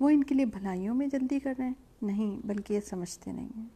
وہ 0.00 0.08
ان 0.08 0.24
کے 0.24 0.34
لیے 0.34 0.46
بھلائیوں 0.46 0.94
میں 0.94 1.06
جلدی 1.06 1.38
کر 1.38 1.54
رہے 1.58 1.66
ہیں؟ 1.66 1.74
نہیں، 2.02 2.46
بلکہ 2.46 2.74
یہ 2.74 2.80
سمجھتے 2.80 3.32
نہیں 3.32 3.48
ہیں۔ 3.56 3.66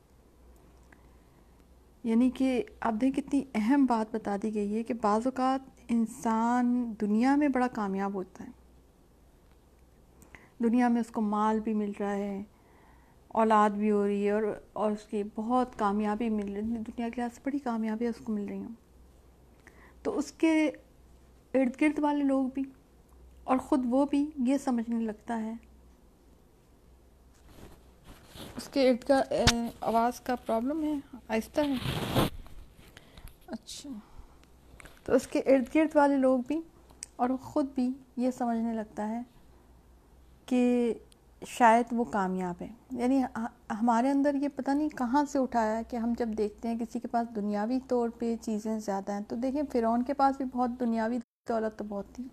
یعنی 2.04 2.30
کہ 2.30 2.62
اب 2.80 3.00
دیکھ 3.00 3.20
کتنی 3.20 3.44
اہم 3.54 3.86
بات 3.86 4.14
بتا 4.14 4.36
دی 4.42 4.54
گئی 4.54 4.74
ہے 4.74 4.82
کہ 4.82 4.94
بعض 4.94 5.20
اوقات 5.24 5.79
انسان 5.92 6.94
دنیا 7.00 7.36
میں 7.36 7.48
بڑا 7.48 7.66
کامیاب 7.66 8.14
ہوتا 8.14 8.44
ہے۔ 8.44 8.50
دنیا 10.62 10.88
میں 10.88 11.00
اس 11.00 11.10
کو 11.10 11.20
مال 11.20 11.60
بھی 11.60 11.74
مل 11.74 11.92
رہا 12.00 12.12
ہے، 12.12 12.42
اولاد 13.28 13.70
بھی 13.70 13.90
ہو 13.90 14.06
رہی 14.06 14.26
ہے 14.26 14.30
اور 14.30 14.42
اور 14.72 14.90
اس 14.90 15.02
کی 15.10 15.22
بہت 15.34 15.78
کامیابی 15.78 16.28
مل 16.28 16.44
رہی 16.44 16.54
ہے۔ 16.54 16.58
یعنی 16.58 16.78
دنیا 16.78 17.08
کے 17.08 17.20
لحاظ 17.20 17.34
سے 17.34 17.40
بڑی 17.44 17.58
کامیابی 17.58 18.06
اس 18.06 18.14
کو 18.24 18.32
مل 18.32 18.46
رہی 18.48 18.58
ہوں 18.58 18.74
تو 20.02 20.18
اس 20.18 20.32
کے 20.32 20.70
ارد 21.54 21.80
گرد 21.80 21.98
والے 21.98 22.24
لوگ 22.24 22.44
بھی 22.54 22.62
اور 23.44 23.58
خود 23.58 23.80
وہ 23.84 24.06
بھی 24.10 24.30
یہ 24.36 24.58
سمجھنے 24.58 25.00
لگتا 25.00 25.42
ہے۔ 25.42 25.52
اس 28.56 28.68
کے 28.68 28.90
ارد 28.90 29.04
کا 29.04 29.22
آواز 29.80 30.20
کا 30.20 30.36
پرابلم 30.36 30.82
ہے؟ 30.82 31.16
آہستہ 31.28 31.60
ہے۔ 31.60 31.74
اچھا۔ 33.46 33.90
تو 35.10 35.16
اس 35.16 35.26
کے 35.26 35.38
ارد 35.38 35.74
گرد 35.74 35.96
والے 35.96 36.16
لوگ 36.16 36.38
بھی 36.46 36.60
اور 37.16 37.30
خود 37.40 37.66
بھی 37.74 37.92
یہ 38.16 38.30
سمجھنے 38.30 38.72
لگتا 38.72 39.08
ہے 39.08 39.22
کہ 40.46 40.94
شاید 41.46 41.84
وہ 41.90 42.04
کامیاب 42.04 42.62
ہے 42.62 42.68
یعنی 42.90 43.22
ہمارے 43.80 44.10
اندر 44.10 44.34
یہ 44.34 44.48
پتہ 44.56 44.70
نہیں 44.70 44.88
کہاں 44.88 45.24
سے 45.24 45.38
اٹھایا 45.38 45.76
ہے 45.76 45.82
کہ 45.84 45.96
ہم 45.96 46.12
جب 46.18 46.28
دیکھتے 46.38 46.68
ہیں 46.68 46.78
کسی 46.78 46.98
کے 46.98 47.08
پاس 47.08 47.34
دنیاوی 47.36 47.78
طور 47.88 48.08
پہ 48.08 48.34
چیزیں 48.42 48.78
زیادہ 48.78 49.12
ہیں 49.12 49.20
تو 49.28 49.36
دیکھیں 49.36 49.62
فرعون 49.72 50.02
کے 50.02 50.14
پاس 50.14 50.36
بھی 50.36 50.44
بہت 50.52 50.70
دنیاوی 50.80 51.18
دولت 51.48 51.78
تو 51.78 51.84
بہت 51.88 52.04
تھی، 52.12 52.24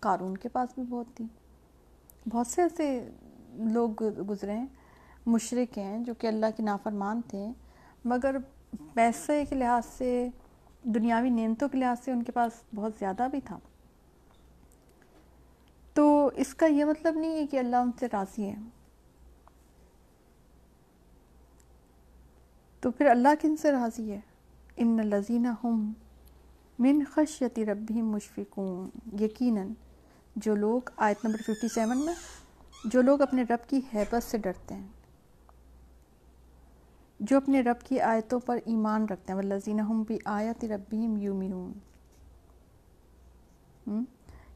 قارون 0.00 0.36
کے 0.36 0.48
پاس 0.48 0.68
بھی 0.74 0.82
بہت 0.88 1.16
تھی۔ 1.16 1.24
بہت 2.30 2.46
سے 2.46 2.62
ایسے 2.62 3.08
لوگ 3.54 4.02
گزرے 4.28 4.52
ہیں، 4.52 4.66
مشرق 5.26 5.78
ہیں 5.78 5.98
جو 6.04 6.14
کہ 6.14 6.26
اللہ 6.26 6.56
کے 6.56 6.62
نافرمان 6.62 7.20
تھے، 7.28 7.46
مگر 8.04 8.36
پیسے 8.94 9.44
کے 9.48 9.54
لحاظ 9.54 9.86
سے 9.98 10.28
دنیاوی 10.82 11.30
نعمتوں 11.30 11.68
کے 11.68 11.78
لحاظ 11.78 11.96
سے 12.04 12.12
ان 12.12 12.22
کے 12.22 12.32
پاس 12.32 12.52
بہت 12.74 12.92
زیادہ 12.98 13.26
بھی 13.30 13.40
تھا۔ 13.40 13.58
تو 15.94 16.30
اس 16.34 16.54
کا 16.54 16.66
یہ 16.66 16.84
مطلب 16.84 17.14
نہیں 17.14 17.36
ہے 17.36 17.46
کہ 17.46 17.58
اللہ 17.58 17.76
ان 17.76 17.90
سے 18.00 18.06
راضی 18.12 18.44
ہے۔ 18.44 18.56
تو 22.80 22.90
پھر 22.90 23.06
اللہ 23.06 23.28
کن 23.40 23.56
سے 23.56 23.72
راضی 23.72 24.12
ہے؟ 24.12 24.20
ان 24.76 24.96
لذینہ 24.96 25.48
ہم 25.64 25.92
من 26.78 27.04
خشیتی 27.12 27.66
ربی 27.66 28.02
مشفقون۔ 28.02 28.88
یقیناً 29.20 29.68
جو 30.36 30.54
لوگ، 30.54 30.80
آیت 30.96 31.24
نمبر 31.24 31.38
ففٹی 31.38 31.68
سیون 31.68 32.04
میں، 32.04 32.14
جو 32.84 33.02
لوگ 33.02 33.20
اپنے 33.20 33.42
رب 33.42 33.68
کی 33.68 33.80
حیبت 33.94 34.22
سے 34.22 34.38
ڈرتے 34.38 34.74
ہیں۔ 34.74 34.88
جو 37.20 37.36
اپنے 37.36 37.60
رب 37.60 37.80
کی 37.80 38.00
آیتوں 38.00 38.40
پر 38.40 38.58
ایمان 38.64 39.04
رکھتے 39.04 39.32
ہیں۔ 39.32 39.36
والذین 39.36 39.80
ہم 39.80 40.02
بھی 40.02 40.18
آیت 40.24 40.64
ربیم 40.64 41.16
یومنون 41.16 41.72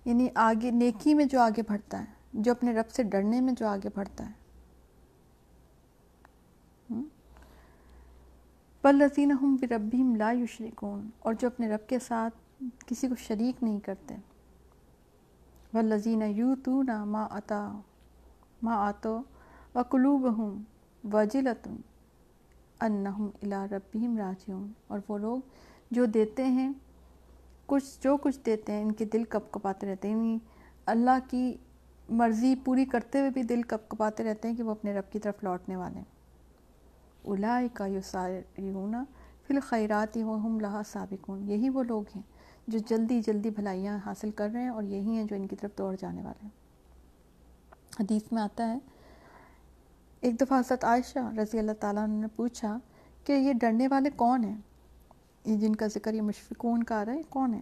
یعنی 0.05 0.29
آگے، 0.35 0.71
نیکی 0.71 1.15
میں 1.15 1.25
جو 1.25 1.41
آگے 1.41 1.63
بڑھتا 1.69 2.01
ہے، 2.01 2.05
جو 2.33 2.53
اپنے 2.53 2.75
رب 2.75 2.91
سے 2.91 3.03
ڈرنے 3.03 3.41
میں 3.41 3.53
جو 3.53 3.67
آگے 3.67 3.89
بڑھتا 3.95 4.31
ہے۔ 4.31 4.45
والذین 8.85 9.31
ہم 9.31 9.55
بھی 9.55 9.69
ربیم 9.69 10.17
لا 10.17 10.31
یشرکون۔ 10.31 11.11
اور 11.19 11.35
جو 11.35 11.47
اپنے 11.49 11.69
رب 11.69 11.89
کے 11.89 11.99
ساتھ 11.99 12.65
کسی 12.87 13.09
کو 13.09 13.15
شریک 13.15 13.63
نہیں 13.63 13.81
کرتے۔ 13.81 14.15
والذین 15.75 16.23
یوتون 16.23 16.87
ما 17.07 17.27
عطا 17.31 17.81
ما 18.63 18.89
آتو، 18.89 19.23
وقلوبہم 19.75 20.63
وجلتن 21.13 21.77
انہم 22.81 23.31
الا 23.43 23.67
ربہم 23.71 24.19
راجعون۔ 24.19 24.73
اور 24.87 24.99
وہ 25.09 25.19
لوگ 25.19 25.41
جو 25.91 26.05
دیتے 26.05 26.45
ہیں، 26.45 26.73
کچھ 27.67 27.85
جو 28.01 28.17
کچھ 28.17 28.41
دیتے 28.47 28.73
ہیں، 28.73 28.83
ان 28.83 28.93
کے 28.93 29.05
دل 29.05 29.25
کپ 29.25 29.53
کپاتے 29.53 29.87
رہتے 29.87 30.09
ہیں۔ 30.09 30.17
یعنی 30.17 30.39
اللہ 30.87 31.19
کی 31.31 31.57
مرضی 32.09 32.55
پوری 32.65 32.85
کرتے 32.85 33.19
ہوئے 33.19 33.31
بھی 33.31 33.43
دل 33.43 33.63
کپ 33.63 33.91
کپاتے 33.91 34.25
رہتے 34.25 34.49
ہیں 34.49 34.57
کہ 34.57 34.63
وہ 34.63 34.71
اپنے 34.71 34.95
رب 34.95 35.13
کی 35.13 35.19
طرف 35.19 35.35
لوٹنے 35.43 35.77
والے 35.77 35.97
ہیں۔ 35.97 36.15
اولائکا 37.23 37.87
یسارعون 37.87 38.95
فی 39.47 39.55
الخیرات 39.55 40.17
وہم 40.17 40.61
لہا 40.61 40.83
سابقون۔ 40.87 41.51
یہی 41.51 41.69
وہ 41.69 41.83
لوگ 41.83 42.03
ہیں 42.17 42.23
جو 42.69 42.79
جلدی 42.79 43.21
جلدی 43.21 43.51
بھلائیاں 43.51 43.99
حاصل 44.07 44.31
کر 44.31 44.49
رہے 44.53 44.61
ہیں 44.61 44.69
اور 44.69 44.83
یہی 44.83 45.11
ہیں 45.11 45.25
جو 45.25 45.37
ان 45.37 45.47
کی 45.47 45.57
طرف 45.57 45.79
دوڑ 45.79 45.95
جانے 46.01 46.23
والے 46.23 46.47
ہیں۔ 46.47 46.65
حدیث 48.01 48.33
میں 48.33 48.43
آتا 48.43 48.73
ہے 48.73 48.79
ایک 50.25 50.41
دفعہ 50.41 50.59
حضرت 50.59 50.85
عائشہ 50.85 51.19
رضی 51.39 51.59
اللہ 51.59 51.73
تعالیٰ 51.81 52.07
نے 52.09 52.27
پوچھا 52.37 52.79
کہ 53.25 53.33
یہ 53.33 53.53
ڈرنے 53.53 53.89
والے 53.89 54.11
کون 54.11 54.45
ہیں؟ 54.45 54.57
یہ 55.45 55.57
جن 55.57 55.77
کا 55.77 55.87
ذکر 55.87 56.15
یہ 56.15 56.23
مشفقون 56.23 56.83
کا 56.83 57.01
آ 57.01 57.05
رہا 57.05 57.13
ہے 57.13 57.23
کون 57.29 57.55
ہے 57.55 57.61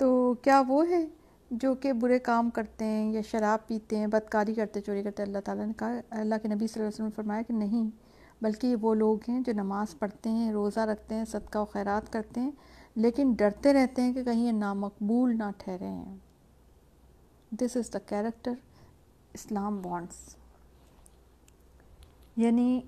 تو 0.00 0.34
کیا 0.34 0.62
وہ 0.68 0.88
ہے 0.88 1.06
جو 1.50 1.74
کہ 1.74 1.92
برے 1.92 2.18
کام 2.18 2.50
کرتے 2.50 2.84
ہیں 2.84 3.12
یا 3.12 3.20
شراب 3.30 3.66
پیتے 3.66 3.96
ہیں، 3.96 4.06
بدکاری 4.06 4.54
کرتے، 4.54 4.80
چوری 4.80 5.02
کرتے؟ 5.02 5.22
اللہ 5.22 5.38
تعالیٰ 5.44 5.66
نے 5.66 5.72
کہا، 5.76 6.00
اللہ 6.10 6.34
کے 6.42 6.48
نبی 6.48 6.66
صلی 6.66 6.80
اللہ 6.80 6.88
علیہ 6.88 6.94
وسلم 6.94 7.06
نے 7.06 7.12
فرمایا 7.16 7.42
کہ 7.42 7.54
نہیں، 7.54 7.90
بلکہ 8.42 8.66
یہ 8.66 8.76
وہ 8.80 8.94
لوگ 8.94 9.18
ہیں 9.28 9.40
جو 9.40 9.52
نماز 9.52 9.98
پڑھتے 9.98 10.30
ہیں، 10.30 10.52
روزہ 10.52 10.80
رکھتے 10.80 11.14
ہیں، 11.14 11.24
صدقہ 11.24 11.58
و 11.58 11.64
خیرات 11.64 12.12
کرتے 12.12 12.40
ہیں، 12.40 12.50
لیکن 12.96 13.32
ڈرتے 13.32 13.72
رہتے 13.72 14.02
ہیں 14.02 14.12
کہ 14.12 14.24
کہیں 14.24 14.46
یہ 14.46 14.52
نامقبول 14.52 15.38
نہ 15.38 15.50
ٹھہرے 15.58 15.88
ہیں۔ 15.88 16.16
دس 17.50 17.76
از 17.76 17.92
دا 17.92 17.98
کیریکٹر 17.98 18.52
اسلام 19.34 19.86
وانٹس 19.86 20.36
یعنی 22.36 22.80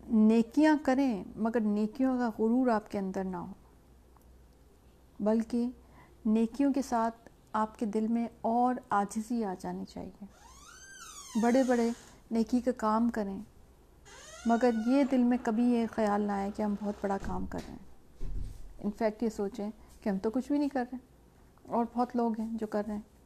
نیکیاں 0.00 0.74
کریں 0.82 1.24
مگر 1.36 1.60
نیکیوں 1.60 2.16
کا 2.18 2.30
غرور 2.38 2.68
آپ 2.68 2.90
کے 2.90 2.98
اندر 2.98 3.24
نہ 3.24 3.36
ہو۔ 3.36 3.52
بلکہ 5.20 5.68
نیکیوں 6.26 6.72
کے 6.72 6.82
ساتھ 6.82 7.28
آپ 7.52 7.78
کے 7.78 7.86
دل 7.86 8.06
میں 8.08 8.26
اور 8.40 8.74
آجزی 8.90 9.44
آ 9.44 9.54
جانی 9.60 9.84
چاہیے۔ 9.84 10.24
بڑے 11.34 11.62
بڑے 11.62 11.88
نیکی 12.30 12.60
کا 12.60 12.70
کام 12.76 13.08
کریں، 13.08 13.38
مگر 14.46 14.70
یہ 14.86 15.04
دل 15.10 15.22
میں 15.22 15.38
کبھی 15.42 15.64
یہ 15.64 15.86
خیال 15.90 16.22
نہ 16.22 16.32
آئے 16.32 16.50
کہ 16.56 16.62
ہم 16.62 16.74
بہت 16.82 16.94
بڑا 17.00 17.16
کام 17.24 17.46
کر 17.46 17.58
رہے 17.68 17.74
ہیں۔ 17.74 17.88
انفیکٹ 18.78 19.22
یہ 19.22 19.28
سوچیں 19.28 19.70
کہ 20.00 20.08
ہم 20.08 20.18
تو 20.18 20.30
کچھ 20.30 20.48
بھی 20.48 20.58
نہیں 20.58 20.68
کر 20.68 20.84
رہے، 20.92 20.98
اور 21.64 21.84
بہت 21.94 22.16
لوگ 22.16 22.40
ہیں 22.40 22.50
جو 22.52 22.66
کر 22.66 22.82
رہے 22.86 22.94
ہیں۔ 22.94 23.19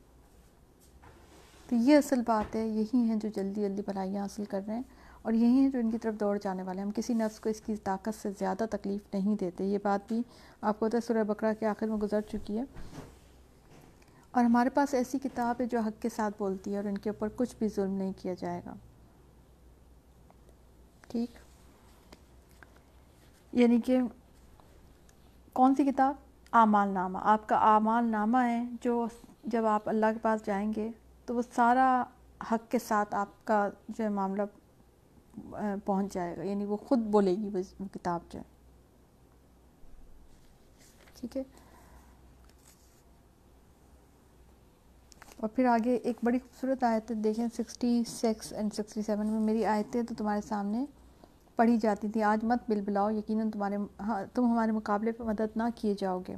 تو 1.75 1.79
یہ 1.79 1.97
اصل 1.97 2.23
بات 2.27 2.55
ہے 2.55 2.69
یہی 2.69 2.99
ہیں 2.99 3.17
جو 3.17 3.29
جلدی 3.29 3.61
جلدی 3.61 3.83
بھلائیاں 3.83 4.23
حاصل 4.23 4.45
کر 4.45 4.61
رہے 4.67 4.75
ہیں 4.75 4.83
اور 5.23 5.33
یہی 5.33 5.61
ہیں 5.61 5.69
جو 5.69 5.79
ان 5.79 5.91
کی 5.91 5.99
طرف 5.99 6.15
دوڑ 6.21 6.39
جانے 6.43 6.63
والے 6.63 6.79
ہیں۔ 6.79 6.87
ہم 6.87 6.93
کسی 6.93 7.15
نفس 7.15 7.41
کو 7.41 7.49
اس 7.49 7.61
کی 7.61 7.77
طاقت 7.77 8.23
سے 8.23 8.31
زیادہ 8.39 8.65
تکلیف 8.71 9.15
نہیں 9.15 9.37
دیتے۔ 9.41 9.65
یہ 9.65 9.79
بات 9.83 10.09
بھی 10.09 10.23
آپ 10.61 10.81
کو 10.81 10.89
سورہ 11.07 11.25
بکرا 11.25 11.53
کے 11.53 11.67
آخر 11.67 11.87
میں 11.87 11.97
گزر 11.97 12.21
چکی 12.21 12.59
ہے۔ 12.59 12.65
اور 14.31 14.45
ہمارے 14.45 14.71
پاس 14.71 14.95
ایسی 14.95 15.19
کتاب 15.19 15.55
ہے 15.61 15.67
جو 15.67 15.81
حق 15.81 16.03
کے 16.03 16.09
ساتھ 16.09 16.35
بولتی 16.39 16.73
ہے 16.73 16.77
اور 16.77 16.85
ان 16.85 16.99
کے 16.99 17.11
اوپر 17.11 17.29
کچھ 17.37 17.57
بھی 17.59 17.69
ظلم 17.69 17.93
نہیں 17.93 18.13
کیا 18.23 18.35
جائے 18.39 18.61
گا۔ 18.67 18.75
ٹھیک؟ 21.09 21.31
یعنی 23.53 23.81
کہ 23.81 23.99
کون 25.53 25.75
سی 25.75 25.85
کتاب؟ 25.85 26.15
اعمال 26.53 26.89
نامہ۔ 26.89 27.19
آپ 27.23 27.49
کا 27.49 27.57
اعمال 27.57 28.05
نامہ 28.05 28.39
ہے 28.39 28.65
جو 28.81 29.07
جب 29.45 29.65
آپ 29.65 29.89
اللہ 29.89 30.07
کے 30.07 30.19
پاس 30.23 30.47
جائیں 30.47 30.73
گے 30.77 30.91
تو 31.29 31.35
وہ 31.35 31.43
سارا 31.55 31.87
حق 32.51 32.71
کے 32.71 32.79
ساتھ 32.79 33.15
آپ 33.15 33.45
کا 33.45 33.59
جو 33.89 34.05
ہے 34.05 34.09
معاملہ 34.09 34.43
پہنچ 35.85 36.13
جائے 36.15 36.37
گا 36.37 36.43
یعنی 36.43 36.65
وہ 36.65 36.77
خود 36.77 36.99
بولے 37.11 37.35
گی 37.37 37.49
وہ 37.53 37.61
کتاب 37.93 38.21
جو 38.31 38.39
ہے۔ 38.39 38.45
ٹھیک 41.17 41.37
ہے؟ 41.37 41.43
اور 45.39 45.49
پھر 45.49 45.67
آگے 45.67 45.95
ایک 45.97 46.17
بڑی 46.23 46.39
خوبصورت 46.39 46.85
آیت 46.85 47.09
دیکھیں 47.25 47.47
sixty 47.55 47.91
six 48.09 48.53
and 48.53 48.75
sixty 48.75 49.03
seven 49.03 49.27
میں 49.27 49.41
میری 49.41 49.65
آیتیں 49.67 50.03
تو 50.03 50.15
تمہارے 50.15 50.41
سامنے 50.41 50.85
پڑھی 51.59 51.77
جاتی 51.77 52.09
تھیں۔ 52.09 52.23
آج 52.23 52.45
مت 52.45 52.69
بل 52.69 52.81
بلاؤ 52.81 53.11
یقیناً 53.11 53.51
تمہارے 53.51 53.77
ہاں 54.01 54.23
تم 54.35 54.51
ہمارے 54.53 54.73
مقابلے 54.73 55.13
پہ 55.13 55.25
مدد 55.25 55.57
نہ 55.57 55.69
کیے 55.77 55.95
جاؤ 55.99 56.21
گے۔ 56.29 56.37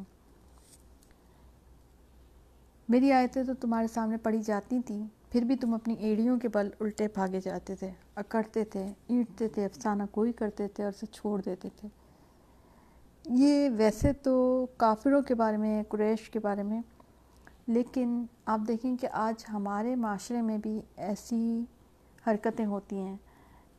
میری 2.88 3.12
آیتیں 3.12 3.44
تو 3.44 3.54
تمہارے 3.54 3.86
سامنے 3.86 4.16
پڑھی 4.16 4.42
جاتی 4.42 4.78
تھیں، 4.86 5.06
پھر 5.30 5.42
بھی 5.42 5.56
تم 5.56 5.74
اپنی 5.74 5.94
ایڑیوں 5.94 6.40
کے 6.40 6.48
بل 6.48 6.68
الٹے 6.80 7.08
بھاگے 7.14 7.40
جاتے 7.40 7.74
تھے، 7.74 7.90
اکڑتے 8.14 8.64
تھے، 8.64 8.86
اینٹتے 9.08 9.48
تھے، 9.48 9.64
افسانہ 9.64 10.02
کوئی 10.10 10.32
کرتے 10.32 10.68
تھے 10.68 10.84
اور 10.84 10.92
اسے 10.94 11.06
چھوڑ 11.06 11.42
دیتے 11.46 11.68
تھے۔ 11.76 11.88
یہ 13.24 13.70
ویسے 13.76 14.12
تو 14.12 14.66
کافروں 14.76 15.22
کے 15.22 15.34
بارے 15.34 15.56
میں، 15.56 15.82
قریش 15.88 16.30
کے 16.30 16.38
بارے 16.38 16.62
میں، 16.62 16.82
لیکن 17.66 18.24
آپ 18.46 18.60
دیکھیں 18.68 18.96
کہ 18.96 19.08
آج 19.12 19.44
ہمارے 19.48 19.94
معاشرے 19.94 20.42
میں 20.42 20.58
بھی 20.58 20.80
ایسی 20.96 21.64
حرکتیں 22.26 22.66
ہوتی 22.66 22.96
ہیں 22.96 23.16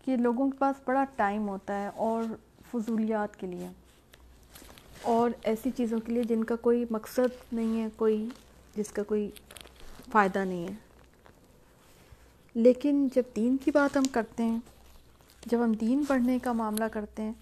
کہ 0.05 0.17
لوگوں 0.17 0.51
کے 0.51 0.57
پاس 0.57 0.75
بڑا 0.85 1.05
ٹائم 1.15 1.49
ہوتا 1.49 1.83
ہے 1.83 1.89
اور 1.95 2.23
فضولیات 2.71 3.39
کے 3.39 3.47
لیے۔ 3.47 3.67
اور 5.01 5.29
ایسی 5.43 5.71
چیزوں 5.75 5.99
کے 6.05 6.13
لیے 6.13 6.23
جن 6.23 6.43
کا 6.43 6.55
کوئی 6.55 6.85
مقصد 6.89 7.53
نہیں 7.53 7.81
ہے، 7.81 7.87
کوئی 7.95 8.29
جس 8.77 8.91
کا 8.91 9.03
کوئی 9.03 9.31
فائدہ 10.11 10.39
نہیں 10.39 10.67
ہے۔ 10.67 10.73
لیکن 12.53 13.07
جب 13.15 13.23
دین 13.35 13.57
کی 13.57 13.71
بات 13.71 13.97
ہم 13.97 14.03
کرتے 14.03 14.43
ہیں، 14.43 14.59
جب 15.45 15.63
ہم 15.63 15.71
دین 15.71 16.03
پڑھنے 16.07 16.39
کا 16.39 16.53
معاملہ 16.53 16.83
کرتے 16.83 17.21
ہیں، 17.21 17.33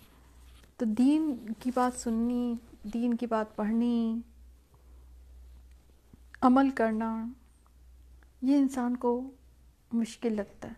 تو 0.78 0.86
دین 0.86 1.36
کی 1.60 1.72
بات 1.76 2.00
سننی، 2.00 2.56
دین 2.84 3.14
کی 3.14 3.26
بات 3.26 3.56
پڑھنی، 3.56 4.20
عمل 6.42 6.70
کرنا، 6.70 7.28
یہ 8.42 8.56
انسان 8.56 8.96
کو 8.96 9.32
مشکل 9.94 10.34
لگتا 10.34 10.68
ہے۔ 10.68 10.74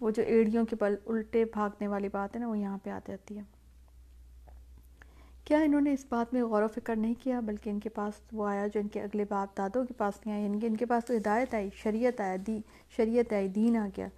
وہ 0.00 0.10
جو 0.10 0.22
ایڑیوں 0.22 0.64
کے 0.66 0.76
بل 0.80 0.94
الٹے 1.06 1.44
بھاگنے 1.44 1.88
والی 1.88 2.08
بات 2.08 2.34
ہے 2.34 2.40
نا، 2.40 2.48
وہ 2.48 2.58
یہاں 2.58 2.78
پہ 2.82 2.90
آ 2.90 2.98
جاتی 3.08 3.38
ہے۔ 3.38 3.55
کیا 5.46 5.58
انہوں 5.58 5.80
نے 5.80 5.92
اس 5.92 6.06
بات 6.08 6.34
میں 6.34 6.42
غور 6.42 6.62
و 6.62 6.68
فکر 6.68 6.96
نہیں 6.96 7.14
کیا 7.20 7.40
بلکہ 7.40 7.70
ان 7.70 7.80
کے 7.80 7.88
پاس 7.88 8.14
وہ 8.32 8.48
آیا 8.48 8.66
جو 8.66 8.80
ان 8.80 8.88
کے 8.88 9.02
اگلے 9.02 9.24
باپ 9.28 9.58
دادوں 9.58 9.86
کے 9.86 9.94
پاس 9.94 10.14
نہیں 10.26 10.36
آیا 10.36 10.44
ان 10.44 10.50
یعنی 10.50 10.60
کے 10.60 10.66
ان 10.66 10.76
کے 10.76 10.86
پاس 10.86 11.04
تو 11.04 11.14
ہدایت 11.16 11.54
آئی، 11.54 11.70
شریعت 11.74 12.20
آیا، 12.20 12.36
دی، 12.46 12.60
شریعت 12.96 13.32
آئی، 13.32 13.48
دین 13.48 13.76
آ 13.76 13.88
گیا، 13.96 14.08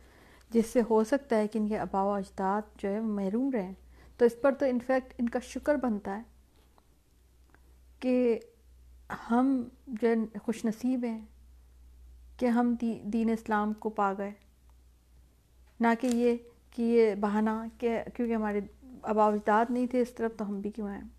جس 0.50 0.66
سے 0.66 0.80
ہو 0.90 1.04
سکتا 1.04 1.36
ہے 1.36 1.48
کہ 1.48 1.58
ان 1.58 1.68
کے 1.68 1.78
آبا 1.78 2.02
و 2.02 2.12
اجداد 2.12 2.62
جو 2.78 2.88
ہے 2.88 3.00
محروم 3.00 3.50
رہیں۔ 3.50 3.72
تو 4.16 4.24
اس 4.24 4.40
پر 4.42 4.52
تو 4.52 4.66
انفیکٹ 4.66 5.14
ان 5.18 5.28
کا 5.28 5.38
شکر 5.42 5.74
بنتا 5.74 6.16
ہے 6.16 6.22
کہ 8.00 8.38
ہم 9.30 9.64
جو 9.86 10.08
خوش 10.42 10.64
نصیب 10.64 11.04
ہیں 11.04 11.20
کہ 12.36 12.46
ہم 12.46 12.74
دین 13.04 13.30
اسلام 13.30 13.72
کو 13.72 13.90
پا 13.90 14.12
گئے۔ 14.18 14.32
نہ 15.80 15.86
کہ 16.00 16.06
یہ 16.06 16.36
کہ 16.70 16.82
یہ 16.82 17.14
بہانہ، 17.14 17.50
کہ 17.78 17.98
کیونکہ 18.14 18.34
ہمارے 18.34 18.60
آبا 19.02 19.26
اجداد 19.26 19.64
نہیں 19.70 19.86
تھے 19.86 20.00
اس 20.00 20.10
طرف 20.10 20.36
تو 20.36 20.48
ہم 20.48 20.60
بھی 20.60 20.70
کیوں 20.70 20.88
ہیں 20.88 21.17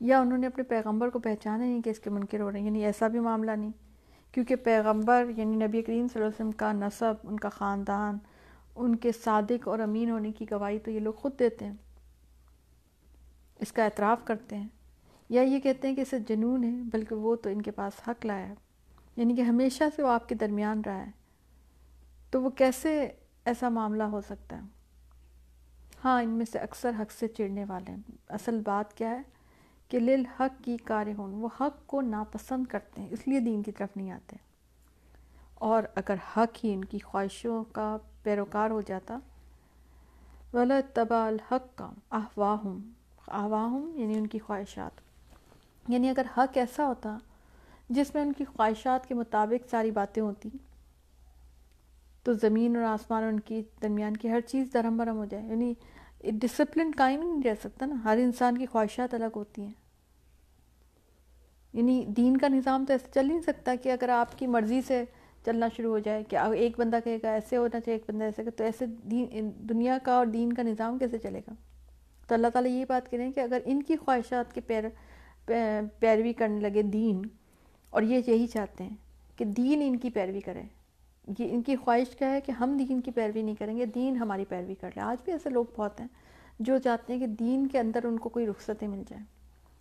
یا 0.00 0.20
انہوں 0.20 0.38
نے 0.38 0.46
اپنے 0.46 0.64
پیغمبر 0.64 1.10
کو 1.10 1.18
پہچانا 1.18 1.64
نہیں 1.64 1.82
کہ 1.82 1.90
اس 1.90 1.98
کے 1.98 2.10
منکر 2.10 2.40
ہو 2.40 2.52
رہے 2.52 2.58
ہیں 2.58 2.66
یعنی 2.66 2.84
ایسا 2.84 3.08
بھی 3.08 3.20
معاملہ 3.20 3.50
نہیں۔ 3.50 3.70
کیونکہ 4.32 4.56
پیغمبر 4.56 5.24
یعنی 5.36 5.56
نبی 5.56 5.82
کریم 5.82 6.06
صلی 6.08 6.22
اللہ 6.22 6.26
علیہ 6.26 6.26
وسلم 6.26 6.52
کا 6.52 6.72
نصب 6.72 7.14
ان 7.24 7.40
کا 7.40 7.48
خاندان، 7.48 8.18
ان 8.76 8.96
کے 8.96 9.10
صادق 9.24 9.68
اور 9.68 9.78
امین 9.78 10.10
ہونے 10.10 10.32
کی 10.32 10.44
گواہی 10.50 10.78
تو 10.78 10.90
یہ 10.90 11.00
لوگ 11.00 11.12
خود 11.12 11.38
دیتے 11.38 11.64
ہیں۔ 11.64 11.74
اس 13.60 13.72
کا 13.72 13.84
اعتراف 13.84 14.24
کرتے 14.24 14.56
ہیں۔ 14.56 14.68
یا 15.28 15.42
یہ 15.42 15.60
کہتے 15.60 15.88
ہیں 15.88 15.94
کہ 15.94 16.00
اسے 16.00 16.18
جنون 16.18 16.64
ہے، 16.64 16.82
بلکہ 16.92 17.14
وہ 17.14 17.36
تو 17.36 17.50
ان 17.50 17.62
کے 17.62 17.70
پاس 17.70 18.08
حق 18.08 18.26
لایا 18.26 18.48
ہے 18.48 18.54
یعنی 19.16 19.36
کہ 19.36 19.40
ہمیشہ 19.40 19.84
سے 19.96 20.02
وہ 20.02 20.08
آپ 20.08 20.28
کے 20.28 20.34
درمیان 20.34 20.82
رہا 20.86 21.06
ہے۔ 21.06 21.10
تو 22.30 22.42
وہ 22.42 22.50
کیسے 22.50 23.10
ایسا 23.44 23.68
معاملہ 23.68 24.02
ہو 24.02 24.20
سکتا 24.20 24.56
ہے؟ 24.56 24.62
ہاں 26.04 26.22
ان 26.22 26.30
میں 26.30 26.46
سے 26.52 26.58
اکثر 26.58 26.90
حق 26.98 27.12
سے 27.12 27.28
چڑھنے 27.28 27.64
والے 27.68 27.90
ہیں۔ 27.90 27.98
اصل 28.28 28.60
بات 28.64 28.94
کیا 28.94 29.10
ہے؟ 29.10 29.33
کہ 29.94 30.00
لل 30.00 30.22
حق 30.26 30.64
کی 30.64 30.76
کار 30.76 31.06
ہوں، 31.18 31.42
وہ 31.42 31.48
حق 31.60 31.86
کو 31.86 32.00
ناپسند 32.00 32.66
کرتے 32.66 33.02
ہیں، 33.02 33.08
اس 33.10 33.28
لیے 33.28 33.40
دین 33.40 33.62
کی 33.62 33.72
طرف 33.72 33.88
نہیں 33.96 34.10
آتے۔ 34.10 34.36
اور 35.54 35.82
اگر 35.94 36.14
حق 36.36 36.64
ہی 36.64 36.74
ان 36.74 36.84
کی 36.84 36.98
خواہشوں 36.98 37.64
کا 37.72 37.96
پیروکار 38.22 38.70
ہو 38.70 38.80
جاتا، 38.80 39.18
ولا 40.54 40.80
تبا 40.94 41.26
الحق 41.26 41.78
کا 41.78 41.90
آہواہم 42.10 42.90
آہواہم 43.28 43.92
یعنی 43.94 44.18
ان 44.18 44.26
کی 44.26 44.38
خواہشات۔ 44.38 45.00
یعنی 45.88 46.08
اگر 46.08 46.26
حق 46.36 46.58
ایسا 46.58 46.86
ہوتا 46.86 47.18
جس 47.88 48.14
میں 48.14 48.22
ان 48.22 48.32
کی 48.32 48.44
خواہشات 48.44 49.08
کے 49.08 49.14
مطابق 49.14 49.70
ساری 49.70 49.90
باتیں 49.90 50.22
ہوتی، 50.22 50.48
تو 52.22 52.32
زمین 52.32 52.76
اور 52.76 52.84
آسمان 52.84 53.22
اور 53.22 53.32
ان 53.32 53.40
کی 53.40 53.62
درمیان 53.82 54.16
کی 54.16 54.30
ہر 54.30 54.40
چیز 54.40 54.68
درہم 54.74 54.96
برہم 54.96 55.16
ہو 55.16 55.24
جائے۔ 55.24 55.46
یعنی 55.46 55.74
ڈسپلن 56.20 56.90
قائم 56.96 57.22
نہیں 57.22 57.42
رہ 57.42 57.54
سکتا 57.62 57.86
نا، 57.86 57.94
ہر 58.04 58.16
انسان 58.16 58.58
کی 58.58 58.66
خواہشات 58.66 59.14
الگ 59.14 59.24
ہوتی 59.36 59.62
ہیں۔ 59.62 59.83
یعنی 61.74 62.04
دین 62.06 62.36
کا 62.36 62.48
نظام 62.48 62.84
تو 62.84 62.92
ایسے 62.92 63.08
چل 63.14 63.26
نہیں 63.28 63.40
سکتا 63.40 63.74
کہ 63.82 63.92
اگر 63.92 64.08
آپ 64.08 64.38
کی 64.38 64.46
مرضی 64.46 64.80
سے 64.82 65.04
چلنا 65.44 65.68
شروع 65.76 65.90
ہو 65.90 65.98
جائے 65.98 66.22
کہ 66.24 66.36
ایک 66.36 66.78
بندہ 66.80 66.98
کہے 67.04 67.18
گا 67.22 67.32
ایسے 67.32 67.56
ہونا 67.56 67.80
چاہیے، 67.80 67.94
ایک 67.94 68.10
بندہ 68.10 68.24
ایسے 68.24 68.44
کہ 68.44 68.50
تو 68.50 68.64
ایسے 68.64 68.86
دین، 69.10 69.50
دنیا 69.68 69.98
کا 70.02 70.12
اور 70.12 70.26
دین 70.26 70.52
کا 70.52 70.62
نظام 70.62 70.98
کیسے 70.98 71.18
چلے 71.18 71.40
گا؟ 71.48 71.54
تو 72.28 72.34
اللہ 72.34 72.46
تعالیٰ 72.52 72.70
یہ 72.70 72.84
بات 72.88 73.10
کریں 73.10 73.30
کہ 73.32 73.40
اگر 73.40 73.58
ان 73.64 73.82
کی 73.82 73.96
خواہشات 73.96 74.54
کے 74.54 74.60
پیر 74.60 74.84
پیروی 75.98 76.32
کرنے 76.32 76.60
لگے 76.60 76.82
دین، 76.82 77.22
اور 77.90 78.02
یہ 78.02 78.20
یہی 78.26 78.46
چاہتے 78.46 78.84
ہیں 78.84 78.96
کہ 79.36 79.44
دین 79.44 79.82
ان 79.82 79.96
کی 79.96 80.10
پیروی 80.10 80.40
کرے۔ 80.40 80.62
یہ 81.38 81.52
ان 81.54 81.62
کی 81.62 81.76
خواہش 81.76 82.16
کیا 82.16 82.30
ہے 82.32 82.40
کہ 82.40 82.52
ہم 82.52 82.76
دین 82.78 83.00
کی 83.00 83.10
پیروی 83.10 83.42
نہیں 83.42 83.54
کریں 83.54 83.76
گے، 83.76 83.86
دین 83.86 84.16
ہماری 84.16 84.44
پیروی 84.44 84.74
کر 84.74 84.90
لے۔ 84.96 85.00
آج 85.02 85.16
بھی 85.24 85.32
ایسے 85.32 85.50
لوگ 85.50 85.64
بہت 85.76 86.00
ہیں 86.00 86.08
جو 86.58 86.78
چاہتے 86.78 87.12
ہیں 87.12 87.20
کہ 87.20 87.26
دین 87.26 87.66
کے 87.66 87.78
اندر 87.78 88.04
ان 88.04 88.18
کو 88.18 88.28
کوئی 88.28 88.46
رخصتیں 88.46 88.88
مل 88.88 89.02
جائیں۔ 89.08 89.24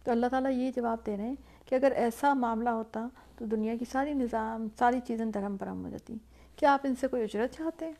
تو 0.03 0.11
اللہ 0.11 0.25
تعالیٰ 0.25 0.51
یہ 0.51 0.71
جواب 0.75 0.97
دے 1.05 1.17
رہے 1.17 1.23
ہیں 1.23 1.35
کہ 1.65 1.75
اگر 1.75 1.91
ایسا 1.95 2.33
معاملہ 2.33 2.69
ہوتا 2.69 3.07
تو 3.37 3.45
دنیا 3.45 3.75
کی 3.75 3.85
ساری 3.91 4.13
نظام، 4.13 4.67
ساری 4.79 4.99
چیزیں 5.07 5.25
درہم 5.25 5.55
برہم 5.59 5.85
ہو 5.85 5.89
جاتی۔ 5.89 6.15
کیا 6.55 6.73
آپ 6.73 6.79
ان 6.83 6.95
سے 6.95 7.07
کوئی 7.07 7.23
اجرت 7.23 7.57
چاہتے 7.57 7.85
ہیں؟ 7.85 7.93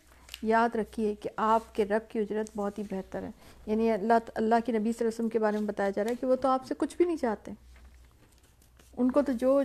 یاد 0.43 0.75
رکھیے 0.75 1.15
کہ 1.15 1.29
آپ 1.37 1.75
کے 1.75 1.85
رب 1.85 2.11
کی 2.11 2.19
اجرت 2.19 2.57
بہت 2.57 2.79
ہی 2.79 2.83
بہتر 2.83 3.23
ہے۔ 3.23 3.31
یعنی 3.65 3.91
اللہ 3.91 4.13
اللہ 4.35 4.55
کی 4.65 4.71
نبی 4.71 4.81
صلی 4.81 4.89
اللہ 4.89 4.99
علیہ 4.99 5.07
وسلم 5.07 5.29
کے 5.29 5.39
بارے 5.39 5.57
میں 5.57 5.67
بتایا 5.67 5.89
جا 5.89 6.03
رہا 6.03 6.11
ہے 6.11 6.15
کہ 6.15 6.27
وہ 6.27 6.35
تو 6.35 6.47
آپ 6.47 6.65
سے 6.65 6.73
کچھ 6.77 6.97
بھی 6.97 7.05
نہیں 7.05 7.17
چاہتے۔ 7.17 7.51
ان 8.97 9.11
کو 9.11 9.21
تو 9.21 9.31
جو 9.31 9.61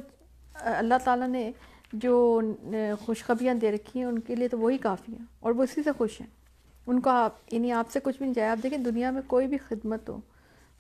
اللہ 0.65 0.95
تعالیٰ 1.05 1.29
نے 1.29 1.53
جو 1.93 2.41
خوشخبریاں 3.05 3.55
دے 3.55 3.73
رکھی 3.73 4.01
ہیں، 4.01 4.07
ان 4.07 4.19
کے 4.19 4.35
لیے 4.35 4.49
تو 4.49 4.59
وہی 4.59 4.79
کافی 4.79 5.13
ہیں 5.13 5.25
اور 5.41 5.53
وہ 5.53 5.63
اسی 5.63 5.83
سے 5.83 5.93
خوش 5.93 6.21
ہیں۔ 6.21 6.29
ان 6.87 7.01
کو 7.01 7.11
آپ 7.11 7.33
یعنی 7.51 7.73
آپ 7.73 7.91
سے 7.91 8.01
کچھ 8.03 8.17
بھی 8.17 8.27
نہیں 8.27 8.35
چاہیے۔ 8.35 8.51
آپ 8.51 8.63
دیکھیں 8.63 8.79
دنیا 8.79 9.11
میں 9.11 9.23
کوئی 9.27 9.47
بھی 9.47 9.59
خدمت 9.59 10.09
ہو 10.09 10.21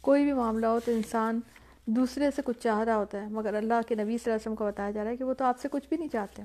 کوئی 0.00 0.24
بھی 0.24 0.32
معاملہ 0.32 0.66
ہو 0.66 0.80
تو 0.80 0.92
انسان 0.92 1.40
دوسرے 1.86 2.30
سے 2.36 2.42
کچھ 2.44 2.58
چاہ 2.60 2.78
رہا 2.78 2.96
ہوتا 2.96 3.22
ہے، 3.22 3.26
مگر 3.28 3.54
اللہ 3.54 3.74
کے 3.88 3.94
نبی 3.94 4.04
صلی 4.04 4.12
اللہ 4.12 4.34
علیہ 4.34 4.34
وسلم 4.34 4.54
کو 4.54 4.66
بتایا 4.66 4.90
جا 4.90 5.04
رہا 5.04 5.10
ہے 5.10 5.16
کہ 5.16 5.24
وہ 5.24 5.34
تو 5.34 5.44
آپ 5.44 5.60
سے 5.60 5.68
کچھ 5.70 5.88
بھی 5.88 5.96
نہیں 5.96 6.08
چاہتے۔ 6.08 6.42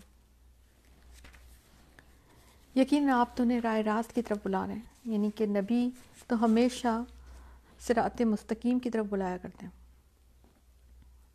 یقین 2.76 3.10
آپ 3.10 3.38
تو 3.38 3.44
انہیں 3.44 3.62
رائے 3.64 3.84
راست 3.84 4.16
کی 4.16 4.22
طرف 4.22 4.38
بلا 4.44 4.68
رہے 4.68 4.74
ہیں 4.74 4.82
یعنی 5.06 5.30
کہ 5.36 5.46
نبی 5.46 5.90
تو 6.28 6.46
ہمیشہ 6.46 7.04
سرات 7.80 8.22
مستقیم 8.22 8.80
کی 8.80 8.90
طرف 8.90 9.06
بلایا 9.10 9.38
کرتے 9.38 9.66
ہیں۔ 9.66 9.84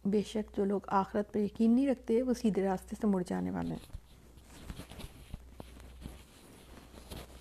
بے 0.09 0.23
شک 0.23 0.57
جو 0.57 0.65
لوگ 0.65 0.81
آخرت 0.87 1.33
پر 1.33 1.39
یقین 1.39 1.71
نہیں 1.71 1.87
رکھتے، 1.87 2.23
وہ 2.23 2.35
سیدھے 2.35 2.65
راستے 2.65 2.97
سے 3.01 3.07
مڑ 3.07 3.23
جانے 3.27 3.51
والے 3.51 3.71
ہیں۔ 3.71 3.99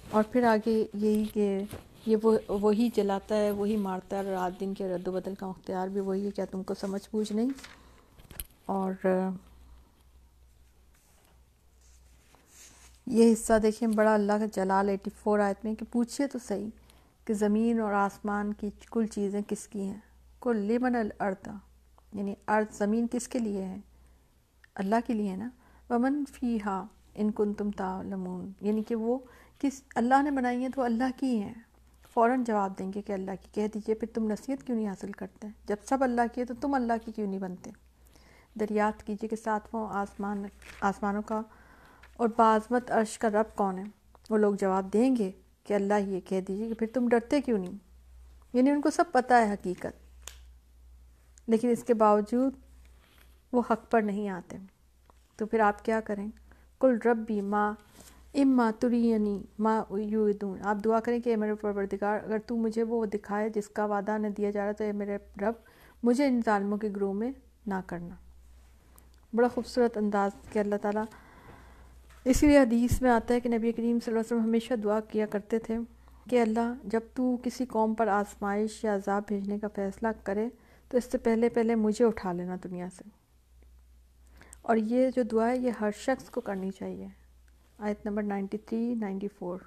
اور 0.10 0.24
پھر 0.24 0.44
آگے 0.44 0.86
یہی 0.94 1.26
کہ 1.34 1.64
یہ 2.08 2.18
وہ، 2.24 2.38
وہی 2.50 2.90
جلاتا 2.96 3.36
ہے، 3.36 3.52
وہی 3.52 3.78
مارتا 3.78 4.18
ہے، 4.18 4.24
رات 4.24 4.60
دن 4.60 4.74
کے 4.74 4.88
رد 4.90 5.08
و 5.08 5.12
بدل 5.12 5.36
کا 5.36 5.46
اختیار 5.46 5.88
بھی 5.88 6.02
وہی 6.02 6.26
ہے 6.26 6.32
کیا 6.32 6.46
تم 6.46 6.64
کو 6.64 6.74
سمجھ 6.74 7.10
بوجھ 7.12 7.34
نہیں؟ 7.34 7.50
اور 8.66 9.08
یہ 13.08 13.34
حصہ 13.34 13.54
دیکھیں، 13.64 13.88
بڑا 13.88 14.14
اللہ 14.14 14.34
کا 14.34 14.46
جلال 14.54 14.90
ایٹی 14.90 15.10
فور 15.24 15.40
آیت 15.40 15.66
میں 15.66 15.76
کہ 15.76 15.86
پوچھئے 15.92 16.28
تو 16.28 16.40
صحیح 16.48 16.70
کہ 17.26 17.34
زمین 17.34 17.80
اور 17.80 17.94
آسمان 17.94 18.54
کی 18.54 18.70
کل 18.92 19.06
چیزیں 19.06 19.42
کس 19.48 19.68
کی 19.68 19.82
ہیں؟ 19.82 20.00
کل 20.42 20.58
لمن 20.58 20.96
الارض 20.96 21.48
یعنی 22.14 22.36
ارض 22.48 22.78
زمین 22.78 23.08
کس 23.12 23.28
کے 23.28 23.40
لیے 23.40 23.64
ہے؟ 23.66 23.78
اللہ 24.76 24.96
کے 25.08 25.14
لیے 25.14 25.32
ہے 25.32 25.36
نا؟ 25.36 25.50
ومن 25.90 26.24
فی 26.34 26.58
ہا 26.66 26.84
ان 27.16 27.32
کن 27.32 27.54
تم 27.54 27.72
تعلمون 27.72 28.52
یعنی 28.62 28.84
کہ 28.84 28.96
وہ 28.96 29.18
کس، 29.60 29.82
اللہ 29.96 30.22
نے 30.24 30.32
بنائی 30.32 30.62
ہیں 30.62 30.70
تو 30.70 30.82
اللہ 30.82 31.18
کی 31.20 31.42
ہیں۔ 31.42 31.54
فوراً 32.18 32.44
جواب 32.44 32.80
دیں 32.80 32.94
گے 32.94 33.02
کہ 33.02 33.12
اللہ 33.12 33.32
کی، 33.42 33.48
کہہ 33.52 33.68
دیجیے 33.74 33.96
پھر 33.96 34.08
تم 34.14 34.32
نصیحت 34.32 34.64
کیوں 34.64 34.78
نہیں 34.78 34.88
حاصل 34.88 35.12
کرتے؟ 35.12 35.48
جب 35.66 35.76
سب 35.84 36.04
اللہ 36.04 36.22
کی 36.34 36.42
ہے 36.42 36.46
تو 36.46 36.54
تم 36.62 36.74
اللہ 36.74 36.94
کی 37.06 37.12
کیوں 37.12 37.28
نہیں 37.28 37.40
بنتے؟ 37.40 37.72
دریافت 38.60 39.04
کیجیے 39.04 39.30
کہ 39.30 39.36
ساتواں 39.36 39.88
آسمان، 39.94 40.44
آسمانوں 40.82 41.22
کا 41.22 41.42
اور 42.18 42.30
بعضمت 42.38 42.92
عرش 42.92 43.20
کا 43.20 43.30
رب 43.30 43.56
کون 43.56 43.78
ہے؟ 43.78 43.84
وہ 44.30 44.38
لوگ 44.38 44.56
جواب 44.56 44.94
دیں 44.94 45.16
گے 45.16 45.32
کہ 45.64 45.74
اللہ 45.74 45.94
ہی 45.98 46.20
کہہ 46.22 46.42
دیجیے 46.42 46.68
کہ 46.68 46.74
پھر 46.74 46.88
تم 46.94 47.10
ڈرتے 47.10 47.42
کیوں 47.42 47.60
نہیں؟ 47.60 47.78
یعنی 48.54 48.70
ان 48.70 48.82
کو 48.82 48.90
سب 48.90 49.04
پتہ 49.12 49.34
ہے 49.34 49.54
حقیقت۔ 49.54 50.30
لیکن 51.48 51.70
اس 51.70 51.84
کے 51.84 51.94
باوجود 51.94 52.54
وہ 53.52 53.62
حق 53.70 53.92
پر 53.92 54.02
نہیں 54.02 54.30
آتے۔ 54.30 54.58
تو 55.36 55.46
پھر 55.46 55.60
آپ 55.60 55.86
کیا 55.86 56.00
کریں؟ 56.00 56.28
کل 56.80 56.98
رب 57.06 57.18
بھی 57.18 57.42
ماں 57.42 57.74
اما 58.38 58.72
ترینی 58.80 59.44
ماں 59.60 59.84
یودون 59.92 60.58
آپ 60.62 60.78
دعا 60.86 61.00
کریں 61.00 61.20
کہ 61.20 61.30
اے 61.30 61.36
میرے 61.36 61.56
پروردگار، 61.56 62.20
اگر 62.24 62.38
تو 62.46 62.56
مجھے 62.56 62.84
وہ 62.84 63.06
دکھائے 63.06 63.50
جس 63.50 63.68
کا 63.68 63.86
وعدہ 63.86 64.18
نہ 64.18 64.28
دیا 64.28 64.52
جا 64.52 64.66
رہا 64.66 64.72
تو 64.72 64.84
اے 64.84 64.92
میرے 64.92 65.18
رب، 65.42 65.54
مجھے 66.04 66.28
ان 66.28 66.42
ظالموں 66.46 66.78
کے 66.78 66.90
گروہ 66.96 67.14
میں 67.14 67.32
نہ 67.68 67.74
کرنا۔ 67.88 68.16
بڑا 69.34 69.48
خوبصورت 69.48 69.98
انداز 69.98 70.32
کہ 70.52 70.60
اللہ 70.60 70.76
تعالیٰ 70.82 71.04
اسی 72.26 72.48
لیے 72.48 72.60
حدیث 72.60 73.02
میں 73.02 73.12
آتا 73.12 73.34
ہے 73.34 73.40
کہ 73.40 73.50
نبی 73.50 73.72
کریم 73.72 73.98
صلی 74.06 74.12
اللہ 74.12 74.20
علیہ 74.20 74.38
وسلم 74.38 74.44
ہمیشہ 74.44 74.74
دعا 74.74 75.00
کیا 75.00 75.26
کرتے 75.26 75.60
تھے 75.60 75.78
کہ 76.30 76.42
اللہ 76.42 76.74
جب 76.84 77.00
تو 77.14 77.38
کسی 77.44 77.66
قوم 77.66 77.94
پر 77.94 78.08
آزمائش 78.08 78.84
یا 78.84 78.96
عذاب 78.96 79.24
بھیجنے 79.28 79.60
کا 79.60 79.68
فیصلہ 79.76 80.08
کرے 80.24 80.50
تو 80.90 80.98
اس 80.98 81.04
سے 81.12 81.18
پہلے 81.18 81.50
پہلے 81.50 81.76
مجھے 81.76 82.06
اٹھا 82.06 82.32
لینا 82.32 82.56
دنیا 82.64 82.88
سے۔ 82.98 83.10
اور 84.62 84.78
یہ 84.78 85.10
جو 85.16 85.24
دعا 85.24 85.50
ہے، 85.50 85.58
یہ 85.58 85.72
ہر 85.82 85.90
شخص 85.98 86.30
کو 86.30 86.42
کرنی 86.42 86.72
چاہیے۔ 86.72 87.08
آیت 87.78 88.06
number 88.06 88.24
ninety 88.24 88.58
three, 88.58 88.96
ninety 88.96 89.28
four. 89.28 89.60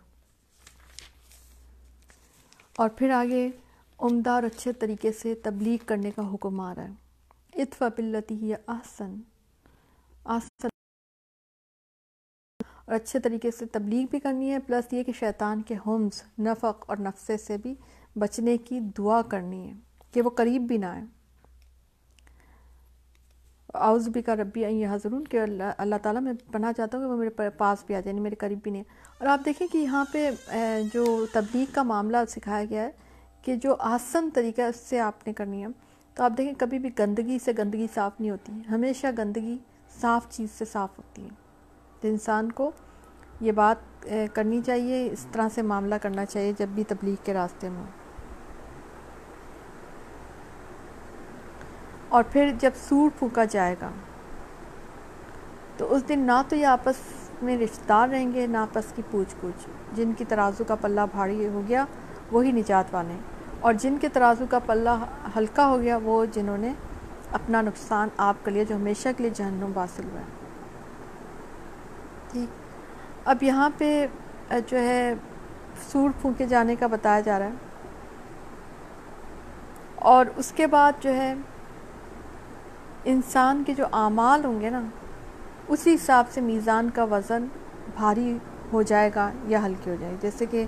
اور 2.76 2.88
پھر 2.88 3.10
آگے 3.10 3.50
عمدہ 3.98 4.30
اور 4.30 4.42
اچھے 4.42 4.72
طریقے 4.72 5.12
سے 5.12 5.34
تبلیغ 5.34 5.84
کرنے 5.86 6.10
کا 6.10 6.34
حکم 6.34 6.60
آ 6.60 6.74
رہا 6.74 6.84
ہے۔ 6.84 6.90
اتفا 7.62 7.88
بلتی 7.96 8.52
آسن 8.66 9.14
آسن 10.24 10.68
اور 12.84 12.94
اچھے 12.94 13.18
طریقے 13.18 13.50
سے 13.50 13.66
تبلیغ 13.66 14.06
بھی 14.10 14.20
کرنی 14.20 14.50
ہے، 14.50 14.58
پلس 14.58 14.92
یہ 14.92 15.02
کہ 15.02 15.12
شیطان 15.12 15.62
کے 15.62 15.74
ہمز، 15.86 16.22
نفق 16.38 16.84
اور 16.86 16.96
نفسے 16.96 17.36
سے 17.36 17.56
بھی 17.56 17.74
بچنے 18.18 18.58
کی 18.58 18.80
دعا 18.80 19.22
کرنی 19.22 19.68
ہے 19.68 19.74
کہ 20.12 20.22
وہ 20.22 20.30
قریب 20.30 20.62
بھی 20.62 20.78
نہ 20.78 20.86
آئے۔ 20.86 21.04
آؤز 23.74 24.08
بھی 24.08 24.22
کا 24.22 24.36
ربی 24.36 24.60
یہ 24.60 24.86
حضرون 24.90 25.24
کہ 25.24 25.40
اللہ 25.40 25.72
اللہ 25.78 25.94
تعالیٰ 26.02 26.22
میں 26.22 26.32
پناہ 26.52 26.72
چاہتا 26.76 26.98
ہوں 26.98 27.04
کہ 27.04 27.10
وہ 27.10 27.16
میرے 27.16 27.50
پاس 27.50 27.84
بھی 27.86 27.94
آ 27.94 28.00
جائے 28.00 28.12
یعنی 28.12 28.22
میرے 28.22 28.34
قریب 28.34 28.58
بھی 28.62 28.70
نہیں۔ 28.70 28.82
اور 29.18 29.28
آپ 29.28 29.40
دیکھیں 29.44 29.66
کہ 29.72 29.78
یہاں 29.78 30.04
پہ 30.12 30.30
جو 30.94 31.26
تبلیغ 31.32 31.64
کا 31.72 31.82
معاملہ 31.82 32.16
سکھایا 32.28 32.64
گیا 32.70 32.82
ہے 32.82 32.90
کہ 33.42 33.54
جو 33.54 33.76
آسن 33.78 34.28
طریقہ 34.34 34.62
اس 34.62 34.76
سے 34.76 35.00
آپ 35.00 35.26
نے 35.26 35.32
کرنی 35.32 35.62
ہے، 35.62 35.68
تو 36.14 36.24
آپ 36.24 36.32
دیکھیں 36.38 36.52
کبھی 36.58 36.78
بھی 36.78 36.90
گندگی 36.98 37.38
سے 37.44 37.52
گندگی 37.58 37.86
صاف 37.94 38.20
نہیں 38.20 38.30
ہوتی 38.30 38.52
ہمیشہ 38.70 39.06
گندگی 39.18 39.58
صاف 40.00 40.30
چیز 40.30 40.50
سے 40.50 40.64
صاف 40.64 40.98
ہوتی 40.98 41.24
ہے۔ 41.24 41.28
تو 42.00 42.08
انسان 42.08 42.52
کو 42.52 42.70
یہ 43.40 43.52
بات 43.52 44.06
کرنی 44.34 44.60
چاہیے، 44.66 45.08
اس 45.12 45.26
طرح 45.32 45.48
سے 45.54 45.62
معاملہ 45.62 45.94
کرنا 46.02 46.24
چاہیے 46.24 46.52
جب 46.58 46.68
بھی 46.68 46.84
تبلیغ 46.88 47.14
کے 47.24 47.34
راستے 47.34 47.68
میں 47.68 47.84
اور 52.10 52.24
پھر 52.30 52.52
جب 52.58 52.70
سور 52.88 53.10
پھونکا 53.18 53.44
جائے 53.44 53.74
گا، 53.82 53.90
تو 55.76 55.94
اس 55.94 56.08
دن 56.08 56.20
نہ 56.20 56.42
تو 56.48 56.56
یہ 56.56 56.66
آپس 56.66 56.96
میں 57.42 57.56
رشتہ 57.58 57.88
دار 57.88 58.08
رہیں 58.08 58.32
گے، 58.34 58.46
نہ 58.46 58.56
آپس 58.56 58.92
کی 58.96 59.02
پوچھ 59.10 59.34
پوچھ 59.40 59.68
جن 59.92 60.12
کی 60.12 60.24
ترازو 60.24 60.64
کا 60.64 60.74
پلہ 60.74 61.00
بھاری 61.10 61.46
ہو 61.46 61.62
گیا، 61.68 61.84
وہی 62.32 62.52
نجات 62.52 62.94
والے 62.94 63.14
اور 63.60 63.72
جن 63.72 63.96
کے 64.00 64.08
ترازو 64.08 64.44
کا 64.50 64.58
پلہ 64.58 64.96
ہلکا 65.36 65.66
ہو 65.66 65.80
گیا، 65.80 65.98
وہ 66.02 66.24
جنہوں 66.32 66.58
نے 66.58 66.72
اپنا 67.32 67.62
نقصان 67.62 68.08
آپ 68.16 68.44
کے 68.44 68.50
لیے، 68.50 68.64
جو 68.64 68.76
ہمیشہ 68.76 69.08
کے 69.16 69.22
لیے 69.22 69.30
جہنم 69.34 69.72
حاصل 69.76 70.04
ہوا 70.12 70.20
ہے۔ 70.20 70.24
ٹھیک 72.32 72.48
اب 73.24 73.42
یہاں 73.42 73.70
پہ 73.78 74.06
جو 74.66 74.78
ہے 74.78 75.14
سور 75.92 76.10
پھونکے 76.20 76.46
جانے 76.46 76.76
کا 76.76 76.86
بتایا 76.86 77.20
جا 77.20 77.38
رہا 77.38 77.46
ہے۔ 77.46 77.52
اور 79.94 80.26
اس 80.36 80.52
کے 80.56 80.66
بعد 80.66 80.92
جو 81.00 81.14
ہے 81.14 81.34
انسان 83.04 83.62
کے 83.66 83.74
جو 83.74 83.84
اعمال 83.92 84.44
ہوں 84.44 84.60
گے 84.60 84.70
نا، 84.70 84.82
اسی 85.68 85.94
حساب 85.94 86.24
سے 86.30 86.40
میزان 86.40 86.90
کا 86.94 87.04
وزن 87.04 87.46
بھاری 87.96 88.38
ہو 88.72 88.82
جائے 88.82 89.10
گا 89.14 89.30
یا 89.46 89.66
ہلکی 89.66 89.90
ہو 89.90 89.96
جائے 90.00 90.12
گا 90.12 90.16
جیسے 90.20 90.46
کہ 90.46 90.66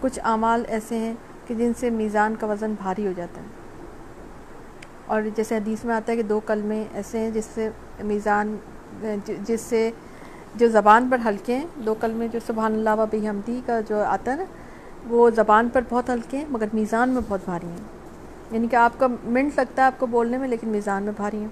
کچھ 0.00 0.18
اعمال 0.24 0.64
ایسے 0.68 0.98
ہیں 0.98 1.14
کہ 1.46 1.54
جن 1.54 1.72
سے 1.76 1.90
میزان 1.90 2.34
کا 2.40 2.46
وزن 2.46 2.74
بھاری 2.82 3.06
ہو 3.06 3.12
جاتا 3.16 3.40
ہے۔ 3.40 3.46
اور 5.06 5.22
جیسے 5.36 5.56
حدیث 5.56 5.84
میں 5.84 5.94
آتا 5.94 6.12
ہے 6.12 6.16
کہ 6.16 6.22
دو 6.22 6.40
کلمے 6.40 6.84
ایسے 6.94 7.18
ہیں 7.18 7.30
جس 7.30 7.44
سے 7.54 7.70
میزان، 8.04 8.56
جس 9.26 9.60
سے 9.60 9.90
جو 10.54 10.68
زبان 10.68 11.08
پر 11.10 11.18
ہلکے 11.24 11.56
ہیں، 11.56 11.66
دو 11.76 11.94
کلمے 11.94 12.28
جو 12.28 12.38
سبحان 12.46 12.72
اللہ 12.72 12.90
و 12.98 13.04
بحمدی 13.10 13.60
کا 13.66 13.80
جو 13.80 14.02
آتا 14.04 14.30
ہے 14.30 14.36
نا، 14.36 14.44
وہ 15.08 15.30
زبان 15.30 15.68
پر 15.72 15.80
بہت 15.88 16.10
ہلکے 16.10 16.36
ہیں 16.38 16.44
مگر 16.50 16.66
میزان 16.72 17.10
میں 17.10 17.22
بہت 17.28 17.40
بھاری 17.44 17.66
ہیں۔ 17.66 17.99
یعنی 18.50 18.66
کہ 18.66 18.76
آپ 18.76 18.92
کا 18.98 19.06
منٹ 19.24 19.52
لگتا 19.56 19.82
ہے 19.82 19.86
آپ 19.86 20.00
کو 20.00 20.06
بولنے 20.06 20.38
میں، 20.38 20.48
لیکن 20.48 20.68
میزان 20.68 21.02
میں 21.02 21.12
بھاری 21.16 21.36
ہیں۔ 21.36 21.48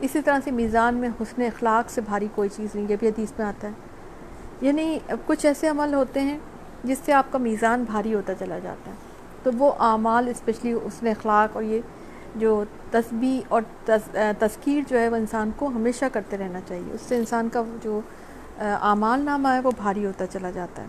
اسی 0.00 0.22
طرح 0.22 0.38
سے 0.44 0.50
میزان 0.50 0.94
میں 0.94 1.08
حسن 1.22 1.42
اخلاق 1.42 1.90
سے 1.90 2.00
بھاری 2.00 2.28
کوئی 2.34 2.48
چیز 2.56 2.74
نہیں، 2.74 2.86
یہ 2.88 2.96
بھی 3.00 3.08
حدیث 3.08 3.32
میں 3.38 3.46
آتا 3.46 3.68
ہے۔ 3.68 3.72
یعنی 4.60 4.98
کچھ 5.26 5.46
ایسے 5.46 5.68
عمل 5.68 5.94
ہوتے 5.94 6.20
ہیں 6.20 6.38
جس 6.84 6.98
سے 7.04 7.12
آپ 7.12 7.26
کا 7.30 7.38
میزان 7.38 7.82
بھاری 7.82 8.14
ہوتا 8.14 8.34
چلا 8.34 8.58
جاتا 8.58 8.90
ہے۔ 8.90 8.96
تو 9.42 9.50
وہ 9.58 9.72
اعمال 9.78 10.28
اسپیشلی 10.28 10.72
حسن 10.72 11.06
اخلاق 11.06 11.56
اور 11.56 11.64
یہ 11.64 11.80
جو 12.36 12.64
تسبیح 12.90 13.40
اور 13.48 13.62
تذکیر 14.38 14.82
جو 14.88 14.98
ہے 14.98 15.08
وہ 15.08 15.16
انسان 15.16 15.50
کو 15.56 15.66
ہمیشہ 15.66 16.04
کرتے 16.12 16.38
رہنا 16.38 16.60
چاہیے۔ 16.68 16.92
اس 16.92 17.00
سے 17.00 17.16
انسان 17.16 17.48
کا 17.48 17.62
جو 17.82 18.00
اعمال 18.58 19.20
نامہ 19.20 19.48
ہے 19.48 19.60
وہ 19.60 19.70
بھاری 19.76 20.06
ہوتا 20.06 20.26
چلا 20.26 20.50
جاتا 20.50 20.82
ہے۔ 20.82 20.86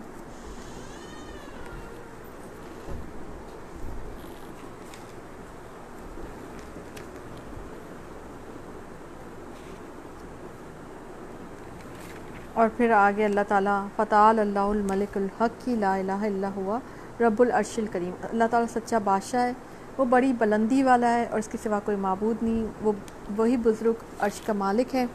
اور 12.58 12.68
پھر 12.76 12.90
آگے 12.90 13.24
اللہ 13.24 13.40
تعالیٰ 13.48 13.86
فتح 13.96 14.14
اللہ 14.14 14.58
الملک 14.58 15.16
الحق 15.16 15.64
کی 15.64 15.76
لا 15.76 15.94
الہ 15.94 16.12
الا 16.12 16.50
ہوا 16.56 16.78
رب 17.20 17.42
العرش 17.42 17.78
الکریم 17.78 18.10
اللہ 18.22 18.44
تعالیٰ 18.50 18.80
سچا 18.80 18.98
بادشاہ 18.98 19.40
ہے، 19.40 19.52
وہ 19.98 20.04
بڑی 20.04 20.32
بلندی 20.32 20.82
والا 20.82 21.14
ہے 21.14 21.26
اور 21.30 21.38
اس 21.38 21.48
کے 21.48 21.58
سوا 21.62 21.80
کوئی 21.84 21.96
معبود 21.96 22.42
نہیں، 22.42 22.66
وہ 22.82 22.92
وہی 23.36 23.56
بزرگ 23.56 23.92
عرش 24.18 24.40
کا 24.40 24.52
مالک 24.52 24.94
ہے۔ 24.94 25.06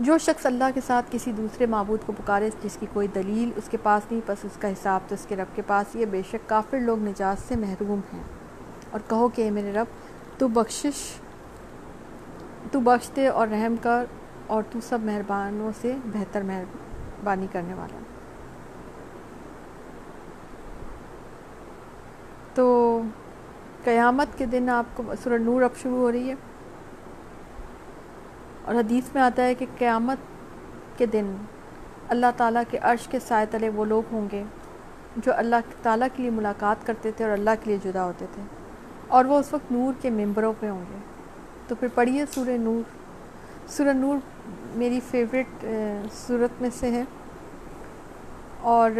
جو 0.00 0.18
شخص 0.18 0.46
اللہ 0.46 0.64
کے 0.74 0.80
ساتھ 0.86 1.06
کسی 1.10 1.32
دوسرے 1.32 1.66
معبود 1.66 1.98
کو 2.06 2.12
پکارے، 2.12 2.50
جس 2.62 2.76
کی 2.80 2.86
کوئی 2.92 3.08
دلیل 3.14 3.50
اس 3.56 3.68
کے 3.70 3.76
پاس 3.82 4.02
نہیں 4.10 4.20
پس 4.26 4.44
اس 4.44 4.56
کا 4.60 4.68
حساب 4.68 5.00
تو 5.08 5.14
اس 5.14 5.26
کے 5.28 5.36
رب 5.36 5.56
کے 5.56 5.62
پاس 5.66 5.96
یہ 5.96 6.06
بے 6.06 6.22
شک 6.30 6.48
کافر 6.48 6.80
لوگ 6.80 6.98
نجات 7.00 7.48
سے 7.48 7.56
محروم 7.56 8.00
ہیں۔ 8.12 8.22
اور 8.90 9.00
کہو 9.08 9.28
کہ 9.28 9.42
اے 9.42 9.50
میرے 9.50 9.72
رب، 9.72 9.86
تو 10.38 10.48
بخشش، 10.48 11.12
تو 12.72 12.80
بخش 12.80 13.10
دے 13.16 13.28
اور 13.28 13.48
رحم 13.48 13.74
کر 13.82 14.04
اور 14.50 14.62
تو 14.70 14.78
سب 14.80 14.98
مہربانوں 15.02 15.70
سے 15.80 15.96
بہتر 16.04 16.42
مہربانی 16.42 17.46
کرنے 17.52 17.74
والا 17.74 17.98
تو 22.54 23.02
قیامت 23.84 24.38
کے 24.38 24.46
دن 24.46 24.68
آپ 24.68 24.84
کو 24.94 25.02
سورہ 25.24 25.38
نور 25.38 25.62
اب 25.62 25.70
شروع 25.82 25.96
ہو 25.96 26.12
رہی 26.12 26.28
ہے۔ 26.28 26.34
اور 28.64 28.74
حدیث 28.74 29.04
میں 29.14 29.22
آتا 29.22 29.42
ہے 29.42 29.54
کہ 29.54 29.66
قیامت 29.78 30.18
کے 30.98 31.06
دن 31.06 31.36
اللہ 32.08 32.26
تعالیٰ 32.36 32.62
کے 32.70 32.78
عرش 32.78 33.08
کے 33.08 33.18
سائے 33.20 33.46
تلے 33.50 33.68
وہ 33.68 33.84
لوگ 33.84 34.02
ہوں 34.12 34.28
گے 34.32 34.44
جو 35.16 35.32
اللہ 35.36 35.56
تعالیٰ 35.82 36.08
کے 36.16 36.22
لیے 36.22 36.30
ملاقات 36.30 36.86
کرتے 36.86 37.10
تھے 37.12 37.24
اور 37.24 37.32
اللہ 37.32 37.50
کے 37.62 37.70
لیے 37.70 37.90
جدا 37.90 38.04
ہوتے 38.04 38.26
تھے۔ 38.32 38.42
اور 39.08 39.24
وہ 39.24 39.38
اس 39.38 39.52
وقت 39.52 39.72
نور 39.72 39.92
کے 40.00 40.10
ممبروں 40.10 40.52
پہ 40.60 40.70
ہوں 40.70 40.84
گے۔ 40.90 40.98
تو 41.68 41.74
پھر 41.74 41.88
پڑھیے 41.94 42.24
سورہ 42.34 42.58
نور۔ 42.58 42.82
سورہ 43.68 43.92
نور 43.92 44.18
میری 44.74 45.00
فیوریٹ 45.10 45.64
صورت 46.12 46.62
میں 46.62 46.70
سے 46.72 46.90
ہے۔ 46.90 47.04
اور 48.60 48.90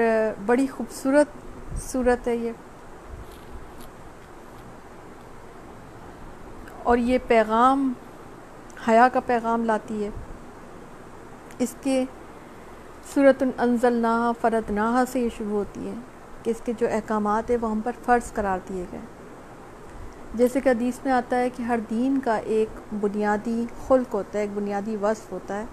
بڑی 0.46 0.66
خوبصورت 0.66 1.26
صورت 1.82 2.28
ہے 2.28 2.36
یہ۔ 2.36 2.52
اور 6.82 6.98
یہ 6.98 7.18
پیغام، 7.26 7.92
حیا 8.88 9.08
کا 9.12 9.20
پیغام 9.20 9.64
لاتی 9.64 10.04
ہے۔ 10.04 10.10
اس 11.58 11.74
کے 11.80 12.04
صورت 13.14 13.42
انزل 13.58 13.92
نہ 13.92 14.32
فرد 14.40 14.70
نہ 14.70 15.04
سے 15.12 15.20
یہ 15.20 15.28
شروع 15.38 15.56
ہوتی 15.56 15.88
ہے 15.88 15.94
کہ 16.42 16.50
اس 16.50 16.60
کے 16.64 16.72
جو 16.78 16.86
احکامات 16.90 17.50
ہیں 17.50 17.56
وہ 17.60 17.70
ہم 17.70 17.80
پر 17.80 17.92
فرض 18.04 18.32
قرار 18.32 18.58
دیے 18.68 18.84
گئے۔ 18.92 19.00
جیسے 20.34 20.60
کہ 20.60 20.68
حدیث 20.68 20.98
میں 21.04 21.12
آتا 21.12 21.38
ہے 21.38 21.48
کہ 21.50 21.62
ہر 21.62 21.78
دین 21.90 22.18
کا 22.20 22.36
ایک 22.36 22.68
بنیادی 23.00 23.64
خلق 23.86 24.14
ہوتا 24.14 24.38
ہے، 24.38 24.42
ایک 24.44 24.50
بنیادی 24.54 24.96
وصف 24.96 25.32
ہوتا 25.32 25.58
ہے، 25.58 25.64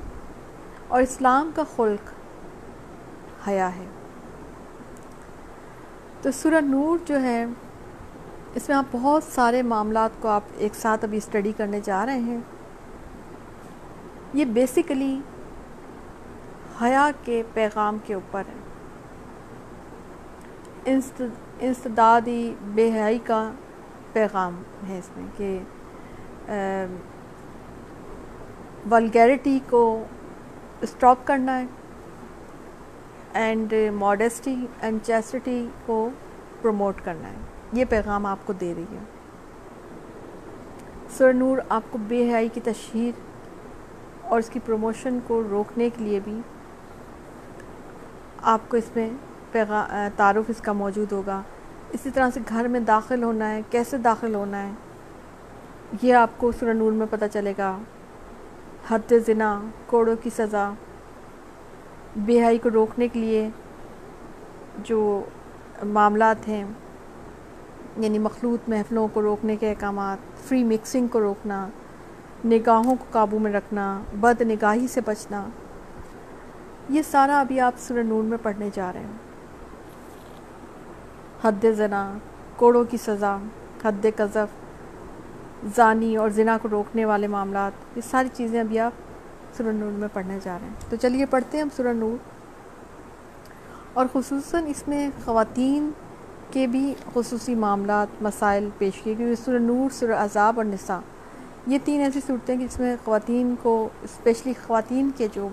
اور 0.88 1.02
اسلام 1.02 1.52
کا 1.56 1.64
خلق 1.76 2.12
حیا 3.48 3.76
ہے۔ 3.76 3.86
تو 6.22 6.32
سورہ 6.32 6.62
نور 6.62 6.98
جو 7.06 7.22
ہے، 7.22 7.46
اس 8.56 8.68
میں 8.70 8.78
آپ 8.78 8.86
بہت 8.92 9.24
سارے 9.24 9.62
معاملات 9.62 10.22
کو 10.22 10.28
آپ 10.28 10.44
ایک 10.58 10.76
ساتھ 10.76 11.06
ابھی 11.06 11.18
اسٹڈی 11.18 11.52
کرنے 11.58 11.80
جا 11.84 12.06
رہے 12.06 12.20
ہیں۔ 12.20 12.38
یہ 14.34 14.46
بیسیکلی 14.46 15.20
حیا 16.82 17.10
کے 17.24 17.42
پیغام 17.54 17.98
کے 18.06 18.14
اوپر 18.14 18.44
ہے۔ 18.48 18.56
انسدادی 21.60 22.54
بے 22.66 22.92
حیائی 22.92 23.20
کا 23.24 23.50
پیغام 24.18 24.62
ہے 24.90 24.98
اس 25.00 25.10
میں 25.18 25.26
کہ 25.38 25.60
ولگیرٹی 28.92 29.60
کو 29.70 29.84
اسٹاپ 30.82 31.18
کرنا 31.24 31.60
ہے 31.60 31.66
اینڈ 33.34 33.74
ماڈیسٹی 33.94 34.56
اینڈ 34.82 35.00
چیسٹی 35.04 35.68
کو 35.86 36.10
پروموٹ 36.62 37.02
کرنا 37.04 37.30
ہے۔ 37.30 37.36
یہ 37.74 37.86
پیغام 37.90 38.26
آپ 38.26 38.46
کو 38.46 38.54
دے 38.54 38.74
رہی 38.78 38.96
ہے۔ 38.96 39.04
سر 41.18 41.34
نور، 41.34 41.58
آپ 41.70 41.92
کو 41.92 41.98
بے 42.08 42.24
حیائی 42.30 42.50
کی 42.54 42.62
تشہیر 42.64 43.20
اور 44.22 44.40
اس 44.40 44.50
کی 44.50 44.60
پروموشن 44.66 45.20
کو 45.28 45.42
روکنے 45.50 45.90
کے 45.90 46.04
لیے 46.04 46.20
بھی 46.24 46.40
آپ 48.42 48.70
کو 48.70 48.78
اس 48.78 48.96
میں 48.96 49.10
پیغام 49.52 50.08
تعارف 50.16 50.50
اس 50.50 50.62
کا 50.62 50.74
موجود 50.74 51.12
ہوگا۔ 51.12 51.42
اسی 51.98 52.10
طرح 52.10 52.30
سے 52.34 52.40
گھر 52.50 52.68
میں 52.68 52.80
داخل 52.80 53.24
ہونا 53.24 53.52
ہے، 53.52 53.62
کیسے 53.70 53.98
داخل 53.98 54.36
ہونا 54.36 54.64
ہے؟ 54.64 54.72
یہ 56.02 56.14
آپ 56.14 56.30
کو 56.38 56.52
سورہ 56.52 56.74
نور 56.74 56.92
میں 56.92 57.08
پتہ 57.10 57.26
چلے 57.34 57.54
گا۔ 57.58 57.78
حد 58.90 59.14
زنا، 59.26 59.62
کوڑوں 59.86 60.16
کی 60.24 60.30
سزا۔ 60.30 60.70
بے 62.16 62.58
کو 62.64 62.70
روکنے 62.74 63.08
کے 63.08 63.20
لیے 63.20 63.50
جو 64.78 65.24
معاملات 65.84 66.48
ہیں 66.48 66.64
یعنی 67.98 68.20
مخلوط 68.20 68.70
محفلوں 68.70 69.08
کو 69.14 69.22
روکنے 69.22 69.56
کے 69.56 69.70
احکامات 69.70 70.48
فری 70.48 70.64
مکسنگ 70.64 71.08
کو 71.08 71.20
روکنا، 71.20 71.68
نگاہوں 72.46 72.96
کو 72.96 73.06
قابو 73.12 73.40
میں 73.40 73.54
رکھنا 73.54 74.02
بد 74.14 74.42
نگاہی 74.42 74.88
سے 74.88 75.02
بچنا، 75.06 75.48
یہ 76.90 77.02
سارا 77.02 77.40
ابھی 77.40 77.60
آپ 77.60 77.74
سورہ 77.80 78.04
نور 78.04 78.24
میں 78.24 78.38
پڑھنے 78.42 78.70
جا 78.74 78.94
رہے 78.94 79.00
ہیں۔ 79.00 79.27
حد 81.44 81.66
زنا، 81.78 82.18
کوڑوں 82.56 82.84
کی 82.84 82.98
سزا، 82.98 83.38
حد 83.84 84.06
قذف، 84.16 84.48
زانی 85.76 86.16
اور 86.16 86.30
زنا 86.30 86.58
کو 86.62 86.70
روکنے 86.72 87.06
والے 87.06 87.28
معاملات، 87.28 87.72
یہ 87.98 88.02
ساری 88.10 88.30
چیزیں 88.34 88.60
ابھی 88.60 88.80
آپ 88.80 88.92
سورہ 89.58 89.72
نور 89.74 89.92
میں 89.92 90.08
پڑھنے 90.14 90.40
جا 90.44 90.58
رہے 90.62 90.68
ہیں۔ 90.68 90.74
تو 90.90 90.96
چلیے 90.96 91.26
پڑھتے 91.26 91.58
ہیں 91.58 91.64
ہم 91.64 91.70
سورہ 91.76 91.94
نور۔ 91.94 92.18
اور 93.94 94.06
خصوصاً 94.14 94.64
اس 94.68 94.88
میں 94.88 95.10
خواتین 95.26 95.92
کے 96.52 96.68
بھی 96.68 96.96
خصوصی 97.14 97.56
معاملات، 97.56 98.08
مسائل 98.22 98.70
پیش 98.78 99.02
کیے، 99.02 99.16
کیونکہ 99.16 99.44
سورہ 99.44 99.58
نور، 99.58 99.90
سورہ 99.94 100.12
عذاب 100.12 100.54
اور 100.58 100.66
نساء، 100.66 101.00
یہ 101.68 101.78
تین 101.84 102.02
ایسی 102.02 102.20
صورتیں 102.28 102.58
کہ 102.58 102.68
جس 102.68 102.80
میں 102.80 102.96
خواتین 103.06 103.56
کو 103.64 103.90
اسپیشلی 104.04 104.54
خواتین 104.68 105.10
کے 105.18 105.28
جو 105.34 105.50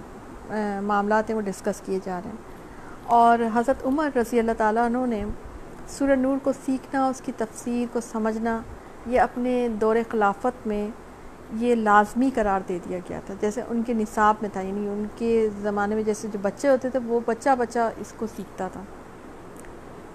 معاملات 0.82 1.30
ہیں، 1.30 1.37
وہ 1.37 1.43
ڈسکس 1.43 1.80
کیے 1.80 1.99
جا 2.05 2.20
رہے 2.24 2.30
ہیں۔ 2.30 2.37
اور 3.07 3.39
حضرت 3.55 3.87
عمر 3.87 4.11
رضی 4.16 4.39
اللہ 4.39 4.53
تعالیٰ 4.59 4.87
عنہ 4.87 4.99
نے 5.07 5.24
سورہ 5.89 6.14
نور 6.16 6.37
کو 6.43 6.53
سیکھنا، 6.66 7.07
اس 7.07 7.20
کی 7.20 7.32
تفسیر 7.37 7.87
کو 7.93 8.01
سمجھنا، 8.01 8.61
یہ 9.07 9.20
اپنے 9.20 9.68
دور 9.80 9.97
خلافت 10.11 10.66
میں 10.66 10.89
یہ 11.53 11.74
لازمی 11.74 12.30
قرار 12.35 12.61
دے 12.68 12.78
دیا 12.89 12.99
گیا 13.09 13.20
تھا۔ 13.26 13.35
جیسے 13.41 13.62
ان 13.68 13.82
کے 13.82 13.93
نصاب 13.93 14.35
میں 14.43 14.49
تھا 14.53 14.61
یعنی 14.61 14.89
ان 14.89 15.05
کے 15.16 15.49
زمانے 15.62 15.95
میں 15.95 16.03
جیسے 16.03 16.28
جو 16.32 16.39
بچے 16.43 16.68
ہوتے 16.68 16.91
تھے، 16.91 16.99
وہ 17.07 17.20
بچہ 17.26 17.51
بچہ 17.59 17.91
اس 17.97 18.12
کو 18.16 18.26
سیکھتا 18.37 18.68
تھا۔ 18.72 18.82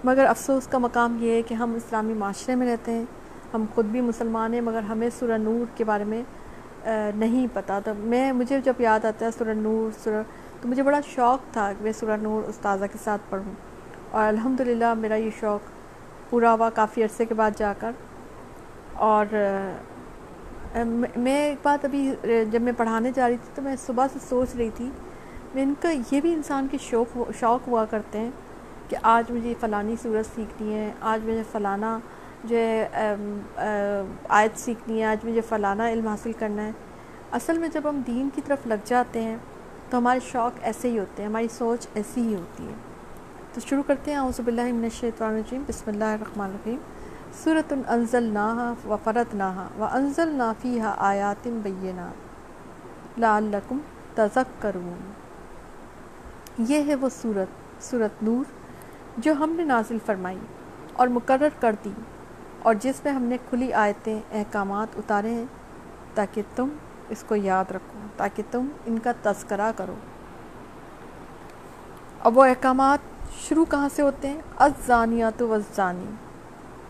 مگر 0.04 0.26
افسوس 0.26 0.66
کا 0.66 0.78
مقام 0.78 1.16
یہ 1.20 1.30
ہے 1.30 1.42
کہ 1.42 1.54
ہم 1.54 1.74
اسلامی 1.74 2.14
معاشرے 2.14 2.54
میں 2.54 2.72
رہتے 2.72 2.92
ہیں، 2.92 3.04
ہم 3.54 3.64
خود 3.74 3.84
بھی 3.84 4.00
مسلمان 4.00 4.54
ہیں، 4.54 4.60
مگر 4.60 4.82
ہمیں 4.82 5.08
سورہ 5.18 5.38
نور 5.38 5.64
کے 5.76 5.84
بارے 5.84 6.04
میں 6.04 6.22
نہیں 7.16 7.46
پتہ 7.52 7.72
تو 7.84 7.90
میں، 7.98 8.32
مجھے 8.32 8.60
جب 8.64 8.80
یاد 8.80 9.04
آتا 9.04 9.26
ہے 9.26 9.30
سورہ 9.38 9.54
نور، 9.56 9.90
سورہ، 10.04 10.22
تو 10.60 10.68
مجھے 10.68 10.82
بڑا 10.82 11.00
شوق 11.08 11.52
تھا 11.52 11.72
کہ 11.78 11.84
میں 11.84 11.92
سورہ 11.92 12.16
نور 12.22 12.48
استاذہ 12.48 12.84
کے 12.92 12.98
ساتھ 13.04 13.22
پڑھوں۔ 13.30 13.69
اور 14.10 14.26
الحمدللہ 14.28 14.92
میرا 14.98 15.14
یہ 15.14 15.30
شوق 15.40 15.68
پورا 16.30 16.52
ہوا 16.52 16.68
کافی 16.74 17.02
عرصے 17.04 17.24
کے 17.24 17.34
بعد 17.34 17.58
جا 17.58 17.72
کر۔ 17.78 17.92
اور 18.94 19.26
میں 21.16 21.36
ایک 21.44 21.58
بات 21.62 21.84
ابھی، 21.84 22.10
جب 22.50 22.62
میں 22.62 22.72
پڑھانے 22.76 23.10
جا 23.14 23.28
رہی 23.28 23.36
تھی 23.36 23.50
تو 23.54 23.62
میں 23.62 23.76
صبح 23.86 24.06
سے 24.12 24.18
سوچ 24.28 24.54
رہی 24.56 24.68
تھی، 24.76 24.90
میں 25.54 25.62
ان 25.62 25.74
کا 25.80 25.90
یہ 26.12 26.20
بھی 26.20 26.32
انسان 26.34 26.66
کے 26.70 26.78
شوق 26.80 27.16
شوق 27.38 27.68
ہوا 27.68 27.84
کرتے 27.90 28.18
ہیں 28.18 28.30
کہ 28.88 28.96
آج 29.02 29.30
مجھے 29.32 29.54
فلانی 29.60 29.94
صورت 30.02 30.34
سیکھنی 30.34 30.74
ہے، 30.74 30.90
آج 31.00 31.24
مجھے 31.24 31.42
فلانا 31.52 31.98
جو 32.44 32.56
ہے 32.56 33.14
آیت 34.28 34.58
سیکھنی 34.58 35.00
ہے، 35.00 35.06
آج 35.06 35.24
مجھے 35.24 35.40
فلانا 35.48 35.90
علم 35.90 36.08
حاصل 36.08 36.32
کرنا 36.38 36.66
ہے۔ 36.66 36.72
اصل 37.32 37.58
میں 37.58 37.68
جب 37.68 37.88
ہم 37.88 38.00
دین 38.06 38.28
کی 38.34 38.40
طرف 38.46 38.66
لگ 38.66 38.84
جاتے 38.84 39.20
ہیں 39.22 39.36
تو 39.90 39.98
ہمارے 39.98 40.20
شوق 40.30 40.58
ایسے 40.62 40.90
ہی 40.90 40.98
ہوتے 40.98 41.22
ہیں، 41.22 41.28
ہماری 41.28 41.48
سوچ 41.58 41.86
ایسی 41.94 42.20
ہی 42.20 42.34
ہوتی 42.34 42.66
ہے۔ 42.66 42.74
تو 43.54 43.60
شروع 43.60 43.82
کرتے 43.86 44.10
ہیں۔ 44.10 44.18
اعوذ 44.18 44.40
باللہ 44.40 44.72
من 44.72 44.84
الشیطان 44.84 45.34
الرجیم۔ 45.34 45.62
بسم 45.68 45.90
اللہ 45.90 46.04
الرحمن 46.04 46.44
الرحیم۔ 46.44 46.78
صورت 47.44 47.72
انزل 47.88 48.24
ناہا 48.32 48.72
و 48.84 48.96
فرت 49.04 49.34
ناہا 49.34 49.66
و 49.78 49.84
انزل 49.84 50.28
نافیہ 50.28 50.92
آیاتم 51.08 51.58
بینات 51.62 53.18
لعلکم 53.20 53.78
تذکرون۔ 54.14 55.10
یہ 56.68 56.84
ہے 56.86 56.94
وہ 56.94 57.08
صورت 57.22 57.82
صورت 57.82 58.22
نور 58.22 58.44
جو 59.18 59.32
ہم 59.32 59.54
نے 59.56 59.64
نازل 59.64 59.98
فرمائی 60.06 60.38
اور 60.92 61.08
مقرر 61.08 61.60
کر 61.60 61.74
دی 61.84 61.92
اور 62.62 62.74
جس 62.80 63.04
میں 63.04 63.12
ہم 63.12 63.22
نے 63.22 63.36
کھلی 63.48 63.72
آیتیں، 63.72 64.20
احکامات 64.32 64.96
اتارے 64.96 65.34
ہیں 65.34 65.44
تاکہ 66.14 66.42
تم 66.56 66.68
اس 67.08 67.24
کو 67.28 67.34
یاد 67.34 67.70
رکھو، 67.70 67.98
تاکہ 68.16 68.42
تم 68.50 68.66
ان 68.86 68.98
کا 68.98 69.12
تذکرہ 69.22 69.70
کرو۔ 69.76 69.94
اب 72.20 72.38
وہ 72.38 72.44
احکامات 72.44 72.98
شروع 73.38 73.64
کہاں 73.64 73.88
سے 73.94 74.02
ہوتے 74.02 74.28
ہیں؟ 74.28 74.40
ازانیات 74.58 75.42
وزانی 75.42 76.04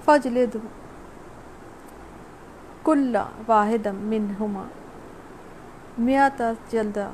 فجل 0.05 0.45
دو۔ 0.53 0.59
کل 2.85 3.17
واحد 3.49 3.87
منہما۔ 3.87 4.65
میات 5.99 6.43
جلدہ۔ 6.69 7.11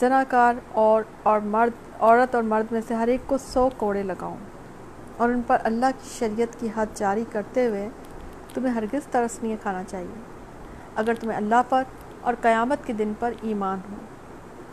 زناکار 0.00 0.54
اور 0.72 1.02
اور 1.22 1.40
مرد 1.40 1.70
عورت 2.00 2.34
اور 2.34 2.42
مرد 2.42 2.72
میں 2.72 2.80
سے 2.88 2.94
ہر 2.94 3.08
ایک 3.08 3.20
کو 3.26 3.38
سو 3.38 3.68
کوڑے 3.76 4.02
لگاؤں۔ 4.02 4.36
اور 5.16 5.28
ان 5.28 5.42
پر 5.46 5.58
اللہ 5.64 5.86
کی 6.02 6.08
شریعت 6.18 6.60
کی 6.60 6.68
حد 6.76 6.86
جاری 6.94 7.24
کرتے 7.32 7.66
ہوئے 7.66 7.88
تمہیں 8.54 8.74
ہرگز 8.74 9.06
ترس 9.10 9.42
نہیں 9.42 9.56
کھانا 9.62 9.84
چاہیے۔ 9.84 10.20
اگر 10.96 11.14
تمہیں 11.20 11.38
اللہ 11.38 11.62
پر 11.68 11.82
اور 12.20 12.34
قیامت 12.40 12.86
کے 12.86 12.92
دن 12.92 13.12
پر 13.18 13.32
ایمان 13.42 13.78
ہو۔ 13.90 13.96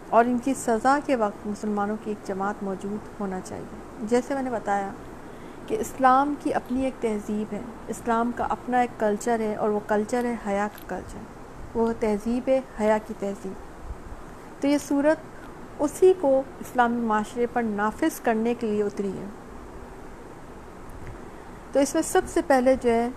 اور 0.09 0.25
ان 0.25 0.37
کی 0.43 0.53
سزا 0.53 0.99
کے 1.05 1.15
وقت 1.15 1.47
مسلمانوں 1.47 1.95
کی 2.03 2.11
ایک 2.11 2.27
جماعت 2.27 2.63
موجود 2.63 3.19
ہونا 3.19 3.39
چاہیے۔ 3.43 3.79
جیسے 4.01 4.33
میں 4.33 4.41
نے 4.41 4.49
بتایا 4.49 4.91
کہ 5.67 5.77
اسلام 5.79 6.33
کی 6.39 6.53
اپنی 6.53 6.83
ایک 6.83 6.93
تہذیب 7.01 7.53
ہے، 7.53 7.61
اسلام 7.87 8.31
کا 8.35 8.47
اپنا 8.49 8.79
ایک 8.79 8.99
کلچر 8.99 9.39
ہے 9.39 9.55
اور 9.55 9.69
وہ 9.69 9.79
کلچر 9.87 10.25
ہے 10.25 10.35
حیا 10.47 10.67
کا 10.73 10.95
کلچر۔ 10.95 11.19
وہ 11.77 11.93
تہذیب 11.99 12.49
ہے 12.49 12.61
حیا 12.79 12.97
کی 13.07 13.13
تہذیب۔ 13.19 13.53
تو 14.61 14.67
یہ 14.67 14.77
صورت 14.77 15.17
اسی 15.79 16.13
کو 16.21 16.41
اسلامی 16.59 17.01
معاشرے 17.01 17.45
پر 17.53 17.63
نافذ 17.63 18.19
کرنے 18.19 18.53
کے 18.53 18.67
لیے 18.67 18.83
اتری 18.83 19.11
ہے۔ 19.17 19.25
تو 21.71 21.79
اس 21.79 21.93
میں 21.95 22.01
سب 22.01 22.21
سے 22.27 22.41
پہلے 22.47 22.75
جو 22.81 22.89
ہے، 22.89 23.09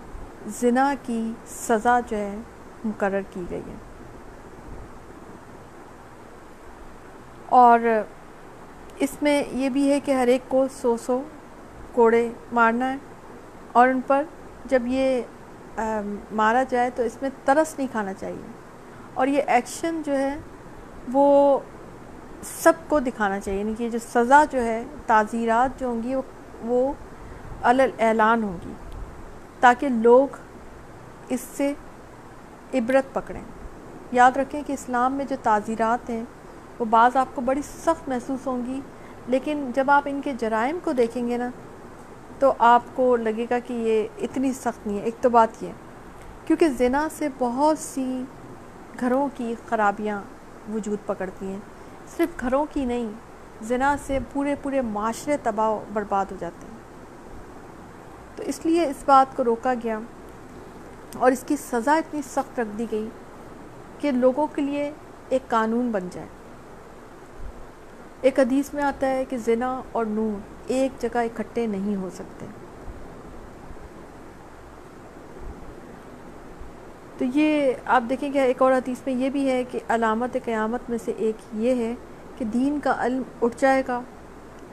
زنا 0.46 0.94
کی 1.02 1.32
سزا 1.46 2.00
جو 2.00 2.16
ہے 2.16 2.36
مقرر 2.84 3.20
کی 3.30 3.42
گئی 3.50 3.62
ہے۔ 3.66 3.89
اور 7.50 7.80
اس 8.98 9.10
میں 9.22 9.42
یہ 9.52 9.68
بھی 9.68 9.90
ہے 9.92 10.00
کہ 10.00 10.10
ہر 10.10 10.26
ایک 10.26 10.42
کو 10.48 10.66
سو 10.80 10.96
سو 10.96 11.22
کوڑے 11.92 12.28
مارنا 12.52 12.92
ہے 12.92 12.96
اور 13.72 13.88
ان 13.88 14.00
پر 14.06 14.24
جب 14.64 14.82
یہ 14.86 15.20
مارا 16.32 16.62
جائے 16.68 16.90
تو 16.94 17.02
اس 17.02 17.16
میں 17.22 17.30
ترس 17.44 17.74
نہیں 17.78 17.88
کھانا 17.92 18.14
چاہیے 18.14 18.50
اور 19.14 19.26
یہ 19.26 19.42
ایکشن 19.46 20.00
جو 20.04 20.18
ہے 20.18 20.36
وہ 21.12 21.58
سب 22.42 22.72
کو 22.88 23.00
دکھانا 23.00 23.40
چاہیے 23.40 23.60
یعنی 23.60 23.74
کہ 23.78 23.88
جو 23.88 23.98
سزا 24.12 24.44
جو 24.50 24.64
ہے 24.64 24.82
تعزیرات 25.06 25.80
جو 25.80 25.86
ہوں 25.86 26.02
گی، 26.02 26.14
وہ 26.62 26.92
اعلان 27.64 28.42
ہوگی 28.42 28.72
تاکہ 29.60 29.88
لوگ 29.88 30.36
اس 31.28 31.40
سے 31.56 31.72
عبرت 32.74 33.14
پکڑیں۔ 33.14 33.42
یاد 34.12 34.36
رکھیں 34.36 34.62
کہ 34.66 34.72
اسلام 34.72 35.12
میں 35.12 35.24
جو 35.24 35.36
تعزیرات 35.42 36.10
ہیں 36.10 36.24
وہ 36.80 36.84
بعض 36.84 37.16
آپ 37.16 37.34
کو 37.34 37.40
بڑی 37.40 37.62
سخت 37.62 38.08
محسوس 38.08 38.46
ہوں 38.46 38.66
گی، 38.66 38.80
لیکن 39.26 39.70
جب 39.74 39.90
آپ 39.90 40.02
ان 40.06 40.20
کے 40.24 40.32
جرائم 40.38 40.78
کو 40.84 40.92
دیکھیں 40.92 41.28
گے 41.28 41.36
نا، 41.36 41.50
تو 42.38 42.52
آپ 42.58 42.82
کو 42.94 43.16
لگے 43.16 43.46
گا 43.50 43.58
کہ 43.58 43.72
یہ 43.72 44.08
اتنی 44.18 44.52
سخت 44.52 44.86
نہیں 44.86 44.98
ہے، 44.98 45.02
ایک 45.02 45.14
تو 45.20 45.30
بات 45.30 45.62
یہ 45.62 45.72
کیونکہ 46.46 46.68
زنا 46.68 47.08
سے 47.18 47.28
بہت 47.38 47.78
سی 47.78 48.22
گھروں 49.00 49.28
کی 49.36 49.54
خرابیاں 49.68 50.22
وجود 50.74 50.98
پکڑتی 51.06 51.46
ہیں۔ 51.46 51.58
صرف 52.16 52.40
گھروں 52.40 52.66
کی 52.72 52.84
نہیں، 52.84 53.10
زنا 53.62 53.96
سے 54.06 54.18
پورے 54.32 54.54
پورے 54.62 54.80
معاشرے 54.80 55.36
تباہ 55.42 55.78
برباد 55.92 56.26
ہو 56.30 56.36
جاتے 56.38 56.66
ہیں۔ 56.70 56.78
تو 58.36 58.42
اس 58.46 58.66
لیے 58.66 58.84
اس 58.84 59.04
بات 59.06 59.36
کو 59.36 59.44
روکا 59.44 59.74
گیا 59.82 59.98
اور 61.18 61.32
اس 61.32 61.44
کی 61.46 61.56
سزا 61.56 61.94
اتنی 61.94 62.22
سخت 62.22 62.60
رکھ 62.60 62.78
دی 62.78 62.86
گئی 62.90 63.08
کہ 63.98 64.10
لوگوں 64.12 64.46
کے 64.46 64.62
لیے 64.62 64.90
ایک 65.28 65.48
قانون 65.48 65.90
بن 65.90 66.08
جائے۔ 66.12 66.26
ایک 68.22 68.38
حدیث 68.40 68.74
میں 68.74 68.82
آتا 68.82 69.06
ہے 69.06 69.24
کہ 69.24 69.36
زنا 69.36 69.82
اور 69.92 70.04
نور 70.08 70.40
ایک 70.66 71.02
جگہ 71.02 71.18
اکٹھے 71.18 71.66
نہیں 71.66 71.96
ہو 71.96 72.08
سکتے۔ 72.14 72.46
تو 77.18 77.24
یہ 77.34 77.72
آپ 77.84 78.02
دیکھیں 78.10 78.32
کہ 78.32 78.38
ایک 78.38 78.62
اور 78.62 78.72
حدیث 78.72 78.98
میں 79.06 79.14
یہ 79.14 79.30
بھی 79.30 79.50
ہے 79.50 79.64
کہ 79.64 79.78
علامت 79.88 80.36
قیامت 80.44 80.90
میں 80.90 80.98
سے 81.04 81.12
ایک 81.16 81.36
یہ 81.52 81.74
ہے 81.74 81.94
کہ 82.38 82.44
دین 82.44 82.78
کا 82.80 82.94
علم 82.98 83.22
اٹھ 83.42 83.56
جائے 83.58 83.82
گا، 83.88 84.00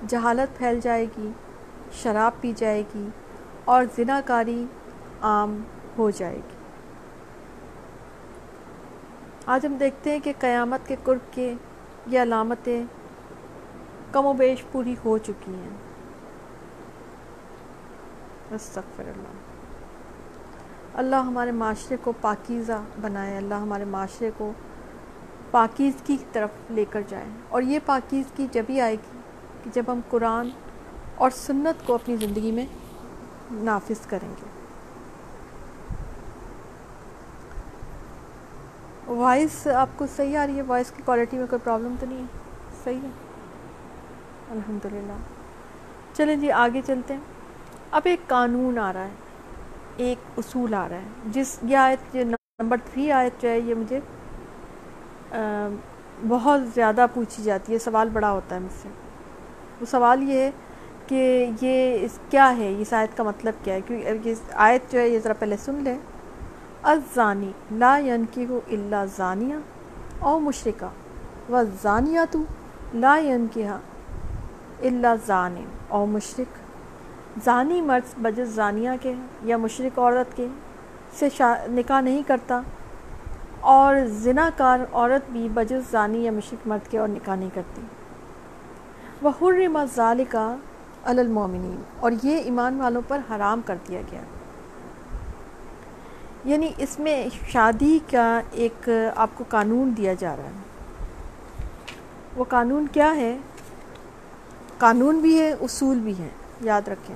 جہالت 0.08 0.58
پھیل 0.58 0.80
جائے 0.80 1.06
گی، 1.18 1.30
شراب 1.94 2.42
پی 2.42 2.54
جائے 2.56 2.84
گی 2.96 3.08
اور 3.66 3.84
زنا 3.96 4.22
کاری 4.26 4.66
عام 5.22 5.64
ہو 5.98 6.10
جائے 6.10 6.36
گی۔ 6.36 6.56
آج 9.46 9.66
ہم 9.66 9.76
دیکھتے 9.76 10.12
ہیں 10.12 10.20
کہ 10.24 10.34
قیامت 10.40 10.88
کے 10.88 10.96
قرب 11.04 11.34
کے 11.34 11.54
یہ 12.08 12.20
علامتیں 12.20 12.84
کم 14.12 14.26
و 14.26 14.34
بیش 14.34 14.64
پوری 14.72 14.96
ہو 15.06 15.18
چکی 15.18 15.54
ہیں۔ 15.54 15.70
استغفر 18.52 19.04
اللہ۔ 19.04 19.48
اللہ 20.94 21.16
ہمارے 21.16 21.52
معاشرے 21.52 21.98
کو 22.02 22.14
پاکیزہ 22.22 22.82
بنائے، 23.02 23.38
اللہ 23.38 23.54
ہمارے 23.54 23.86
معاشرے 23.86 24.32
کو 24.38 24.52
پاکیزگی 25.52 26.18
کی 26.18 26.26
طرف 26.32 26.50
لے 26.70 26.86
کر 26.90 27.02
جائے۔ 27.08 27.26
اور 27.50 27.62
یہ 27.62 27.80
پاکیزگی 27.86 28.48
جبھی 28.52 28.82
آئے 28.82 28.94
گی 28.94 29.18
کہ 29.64 29.70
جب 29.74 29.84
ہم 29.88 30.00
قرآن 30.10 30.50
اور 31.16 31.30
سنت 31.30 31.88
کو 31.88 31.96
اپنی 31.96 32.16
زندگی 32.16 32.52
میں 32.52 32.66
نافذ 33.52 34.06
کریں 34.08 34.30
گے۔ 34.30 34.48
وائس 39.14 39.68
آپ 39.68 39.90
کو 39.96 40.06
صحیح 40.16 40.38
آ 40.38 40.48
رہی 40.48 40.58
ہے؟ 40.58 40.62
وائس 40.62 40.92
کی 40.92 41.04
کوالٹی 41.06 41.38
میں 41.38 41.48
کوئی 41.50 41.60
پرابلم 41.64 41.96
تو 42.00 42.06
نہیں 42.06 42.20
ہے؟ 42.20 42.26
صحیح 42.84 43.02
ہے۔ 43.04 43.27
الحمدللہ۔ 44.52 45.18
چلیں 46.14 46.36
جی 46.36 46.52
آگے 46.52 46.82
چلتے 46.86 47.14
ہیں۔ 47.14 47.22
اب 47.92 48.02
ایک 48.04 48.28
قانون 48.28 48.78
آ 48.80 48.94
رہا 48.94 49.04
ہے، 49.04 49.16
ایک 49.98 50.18
اصول 50.38 50.74
آ 50.74 50.88
رہا 50.90 50.96
ہے۔ 50.96 51.08
جس، 51.26 51.58
یہ 51.64 51.78
آیت 51.78 52.16
نمبر 52.60 52.78
تھری 52.86 53.12
آیت 53.12 53.42
جو 53.42 53.50
ہے، 53.50 53.60
یہ 53.60 53.74
مجھے 53.74 54.00
بہت 56.28 56.62
زیادہ 56.76 57.06
پوچھی 57.14 57.44
جاتی 57.44 57.74
ہے، 57.74 57.80
سوال 57.80 58.10
بڑا 58.14 58.32
ہوتا 58.32 58.56
ہے 58.56 58.60
مجھ 58.60 58.82
سے۔ 58.82 58.90
وہ 59.82 59.86
سوال 59.86 60.30
یہ 60.30 60.40
ہے 60.40 60.52
کہ 61.08 61.50
یہ 61.62 61.98
اس، 62.02 62.20
کیا 62.30 62.58
ہے؟ 62.58 62.74
اس 62.80 62.94
آیت 62.94 63.18
کا 63.18 63.24
مطلب 63.24 63.54
کیا 63.64 63.74
ہے؟ 63.74 63.82
کیونکہ 63.82 64.30
یہ 64.30 64.36
آیت 64.54 64.92
جو 64.92 65.00
ہے، 65.00 65.10
یہ 65.10 65.20
ذرا 65.20 65.34
پہلے 65.34 65.58
سن 65.58 65.76
لیں۔ 65.76 65.98
الزانی 66.84 67.52
لا 67.72 67.98
ینکیہ 67.98 68.48
الا 68.72 69.06
زانیہ 69.06 69.56
او 70.20 70.40
مشرکہ 70.40 71.52
و 71.52 71.64
زانیہ 71.82 72.20
تو 72.32 72.40
لا 72.94 73.18
ینکیہ 73.18 73.70
الا 74.84 75.16
زان 75.26 75.56
او 75.88 76.06
مشرک۔ 76.06 76.68
زانی 77.44 77.82
مرد 77.82 78.22
بجز 78.22 78.56
زانیہ 78.56 78.90
کے 79.02 79.14
یا 79.44 79.58
مشرق 79.58 80.00
عورت 80.00 80.38
کے 80.38 80.48
سے 81.20 81.28
نکاح 81.70 82.02
نہیں 82.02 82.24
کرتا 82.28 82.62
اور 83.60 83.96
زنا 84.08 84.50
کار 84.58 84.80
عورت 84.94 85.32
بھی 85.32 85.48
بجز 85.54 85.92
زانی 85.92 86.26
یا 86.26 86.32
مشرق 86.32 86.68
مرد 86.68 86.92
کے 86.92 86.98
اور 86.98 87.08
نکاح 87.08 87.36
نہیں 87.36 87.50
کرتی۔ 87.54 87.82
وہ 89.22 89.30
حرم 89.42 89.86
ذالکہ 89.96 90.56
المومنین 91.04 91.82
اور 92.00 92.12
یہ 92.24 92.38
ایمان 92.38 92.80
والوں 92.80 93.02
پر 93.08 93.20
حرام 93.32 93.62
کر 93.66 93.76
دیا 93.88 94.02
گیا۔ 94.12 94.22
یعنی 96.46 96.72
اس 96.78 97.00
میں 97.00 97.28
شادی 97.50 98.00
کا 98.12 98.42
ایک 98.52 98.90
آپ 99.16 99.30
کو 99.36 99.44
قانون 99.50 99.94
دیا 99.98 100.14
جا 100.14 100.36
رہا 100.36 100.44
ہے۔ 100.44 100.60
وہ 102.36 102.44
قانون 102.44 102.88
کیا 102.92 103.16
ہے؟ 103.16 103.38
قانون 104.78 105.20
بھی 105.20 105.42
ہے، 105.42 105.52
اصول 105.52 106.00
بھی 106.00 106.14
ہے 106.20 106.30
یاد 106.62 106.88
رکھیں۔ 106.88 107.16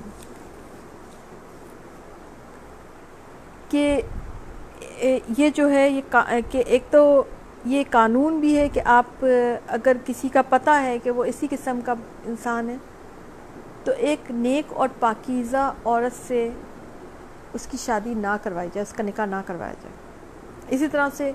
کہ 3.69 4.01
یہ 5.37 5.49
جو 5.49 5.71
ہے، 5.71 5.89
یہ 5.89 6.15
کہ 6.51 6.63
ایک 6.67 6.83
تو 6.91 7.23
یہ 7.65 7.83
قانون 7.89 8.39
بھی 8.39 8.57
ہے 8.57 8.69
کہ 8.69 8.81
آپ 8.85 9.25
اگر 9.67 9.97
کسی 10.05 10.29
کا 10.29 10.41
پتہ 10.49 10.69
ہے 10.69 10.99
کہ 10.99 11.11
وہ 11.11 11.23
اسی 11.23 11.47
قسم 11.49 11.79
کا 11.85 11.93
انسان 12.25 12.69
ہے، 12.69 12.75
تو 13.83 13.91
ایک 13.97 14.31
نیک 14.31 14.73
اور 14.73 14.89
پاکیزہ 14.99 15.73
عورت 15.85 16.27
سے 16.27 16.49
اس 17.53 17.67
کی 17.67 17.77
شادی 17.77 18.13
نہ 18.13 18.37
کروائی 18.43 18.69
جائے، 18.73 18.85
اس 18.89 18.93
کا 18.93 19.03
نکاح 19.03 19.25
نہ 19.25 19.35
کروایا 19.45 19.73
جائے۔ 19.81 19.95
اسی 20.75 20.87
طرح 20.87 21.07
سے 21.13 21.31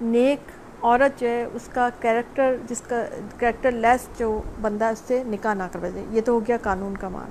نیک 0.00 0.40
عورت 0.82 1.20
جو 1.20 1.28
ہے، 1.28 1.44
اس 1.44 1.68
کا 1.72 1.88
کیریکٹر، 2.00 2.56
جس 2.66 2.80
کا 2.80 3.04
کریکٹر 3.38 3.70
لیس 3.70 4.18
جو 4.18 4.42
بندہ 4.60 4.84
اس 4.84 4.98
سے 4.98 5.22
نکاح 5.26 5.54
نہ 5.54 5.62
کروایا 5.72 5.90
جائے۔ 5.90 6.06
یہ 6.10 6.20
تو 6.24 6.32
ہو 6.32 6.40
گیا 6.40 6.56
قانون 6.62 6.96
کا 6.96 7.08
مال 7.08 7.30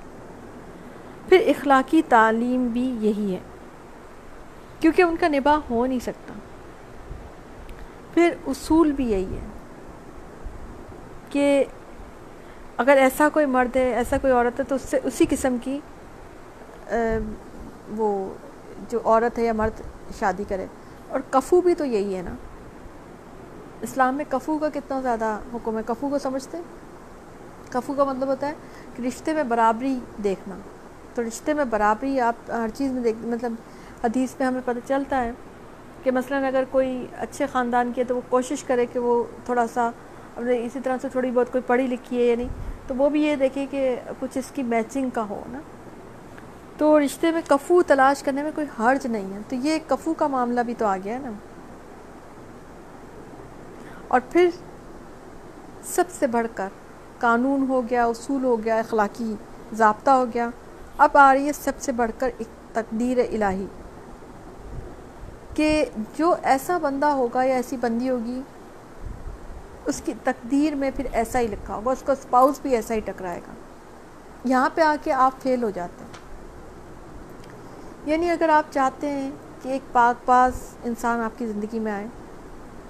پھر 1.30 1.44
اخلاقی 1.48 2.02
تعلیم 2.10 2.68
بھی 2.68 2.98
یہی 3.00 3.34
ہے۔ 3.34 3.40
کیونکہ 4.80 5.02
ان 5.02 5.16
کا 5.20 5.28
نباہ 5.28 5.60
ہو 5.70 5.86
نہیں 5.86 6.00
سکتا۔ 6.00 6.34
پھر 8.14 8.34
اصول 8.48 8.92
بھی 8.92 9.12
یہی 9.12 9.34
ہے 9.34 9.48
کہ 11.30 11.64
اگر 12.78 12.98
ایسا 12.98 13.30
کوئی 13.30 13.46
مرد 13.46 13.76
ہے، 13.76 13.94
ایسا 13.94 14.18
کوئی 14.18 14.34
عورت 14.34 14.60
ہے، 14.60 14.66
تو 14.66 14.76
اس 14.76 14.82
سے 14.82 15.00
اسی 15.04 15.26
قسم 15.30 15.56
کی 15.64 15.80
وہ 17.98 18.34
جو 18.90 19.00
عورت 19.06 19.40
ہے 19.40 19.44
یا 19.44 19.54
مرد 19.54 19.82
شادی 20.20 20.44
کرے۔ 20.48 20.66
اور 21.08 21.20
کفو 21.30 21.62
بھی 21.62 21.76
تو 21.76 21.86
یہی 21.86 22.16
ہے 22.16 22.22
نا۔ 22.22 22.32
اسلام 23.82 24.16
میں 24.16 24.26
کفو 24.30 24.58
کا 24.58 24.70
کتنا 24.74 25.02
زیادہ 25.02 25.40
حکم 25.54 25.78
ہے؟ 25.78 25.84
کفو 25.86 26.10
کو 26.10 26.20
سمجھتے 26.20 26.58
کفو 27.70 27.94
کا 27.94 28.04
مطلب 28.04 28.28
ہوتا 28.28 28.48
ہے 28.48 28.54
کہ 28.96 29.02
رشتے 29.02 29.34
میں 29.34 29.44
برابری 29.44 30.00
دیکھنا۔ 30.24 30.56
تو 31.16 31.24
رشتے 31.24 31.54
میں 31.54 31.66
برابری 31.66 32.20
آپ 32.20 32.36
ہر 32.48 32.70
چیز 32.74 32.92
میں 32.92 33.04
دیکھ 33.04 33.18
مطلب 33.26 33.54
حدیث 34.04 34.30
میں 34.40 34.48
ہمیں 34.48 34.62
پتہ 34.66 34.88
چلتا 34.88 35.24
ہے 35.24 35.32
کہ 36.04 36.12
مثلا 36.12 36.48
اگر 36.48 36.64
کوئی 36.72 37.08
اچھے 37.18 37.46
خاندان 37.52 37.92
کی 37.96 38.02
ہے 38.02 38.06
تو 38.06 38.16
وہ 38.16 38.22
کوشش 38.30 38.64
کرے 38.64 38.86
کہ 38.86 39.00
وہ 39.00 39.24
تھوڑا 39.46 39.66
سا 39.74 39.90
اسی 40.38 40.80
طرح 40.84 40.98
سے 41.02 41.10
تھوڑی 41.10 41.32
بہت 41.32 41.52
کوئی 41.52 41.62
پڑھی 41.68 41.88
لکھی 41.88 42.18
ہے 42.18 42.24
یا 42.24 42.36
نہیں، 42.36 42.48
تو 42.88 42.96
وہ 42.96 43.10
بھی 43.10 43.24
یہ 43.24 43.36
دیکھے 43.36 43.66
کہ 43.70 43.96
کچھ 44.20 44.38
اس 44.38 44.52
کی 44.54 44.64
میچنگ 44.64 45.10
کا 45.10 45.30
ہو، 45.30 45.44
نا؟ 45.50 45.60
تو 46.78 47.00
رشتے 47.00 47.32
میں 47.32 47.42
کفو 47.48 47.84
تلاش 47.84 48.24
کرنے 48.24 48.44
میں 48.44 48.52
کوئی 48.56 48.68
حرج 48.80 49.08
نہیں 49.08 49.34
ہے۔ 49.34 49.40
تو 49.50 49.56
یہ 49.56 49.80
کفو 49.88 50.14
کا 50.14 50.28
معاملہ 50.28 50.62
بھی 50.62 50.74
تو 50.78 50.86
آ 50.86 50.98
گیا 51.04 51.14
ہے 51.14 51.20
نا۔ 51.20 51.32
اور 54.10 54.20
پھر 54.30 54.50
سب 55.84 56.04
سے 56.20 56.28
بڑھ 56.28 56.48
کر 56.56 56.68
قانون 57.20 57.66
ہو 57.70 57.82
گیا، 57.90 58.06
اصول 58.06 58.44
ہو 58.44 58.64
گیا، 58.64 58.76
اخلاقی 58.76 59.36
ضابطہ 59.74 60.12
ہو 60.12 60.26
گیا۔ 60.34 60.50
اب 60.98 61.18
آ 61.18 61.34
رہی 61.34 61.48
ہے 61.48 61.54
سب 61.54 61.72
سے 61.80 61.92
بڑھ 61.92 62.12
کر 62.18 62.30
ایک 62.38 62.76
تقدیر 62.76 63.18
الہی 63.18 63.66
کہ 65.54 65.86
جو 66.18 66.36
ایسا 66.44 66.78
بندہ 66.78 67.06
ہوگا 67.06 67.44
یا 67.44 67.56
ایسی 67.56 67.78
بندی 67.78 68.10
ہوگی، 68.10 68.42
اس 69.86 70.02
کی 70.06 70.14
تقدیر 70.24 70.76
میں 70.76 70.92
پھر 70.96 71.08
ایسا 71.12 71.40
ہی 71.40 71.48
لکھا 71.48 71.76
ہوگا، 71.76 71.92
اس 71.92 72.04
کا 72.06 72.14
اسپاؤس 72.14 72.60
بھی 72.62 72.76
ایسا 72.76 72.94
ہی 72.94 73.00
ٹکرائے 73.00 73.40
گا۔ 73.48 73.54
یہاں 74.46 74.70
پہ 74.76 74.82
آ 74.82 74.96
کے 75.04 75.14
آپ 75.14 75.32
فیل 75.44 75.64
ہو 75.64 75.70
جاتے 75.70 76.04
ہیں۔ 76.04 76.12
یعنی 78.06 78.30
اگر 78.30 78.50
آپ 78.50 78.64
چاہتے 78.72 79.10
ہیں 79.10 79.32
کہ 79.62 79.70
ایک 79.70 79.82
پاک 79.92 80.22
باز 80.26 80.52
انسان 80.84 81.20
آپ 81.20 81.40
کی 81.40 81.46
زندگی 81.46 81.80
میں 81.80 81.92
آئے 81.92 82.08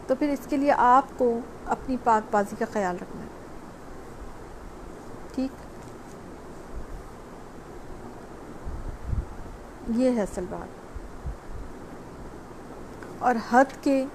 تو 0.09 0.15
پھر 0.15 0.29
اس 0.29 0.39
کے 0.49 0.57
لیے 0.57 0.73
آپ 0.77 1.05
کو 1.17 1.39
اپنی 1.65 1.97
پاک 2.03 2.27
بازی 2.31 2.55
کا 2.59 2.65
خیال 2.73 2.95
رکھنا 2.95 3.21
ہے۔ 3.21 3.27
ٹھیک؟ 5.35 5.51
یہ 9.97 10.11
ہے 10.11 10.21
اصل 10.21 10.45
بات۔ 10.49 10.67
اور 13.19 13.35
حد 13.51 13.65
کے 13.81 14.05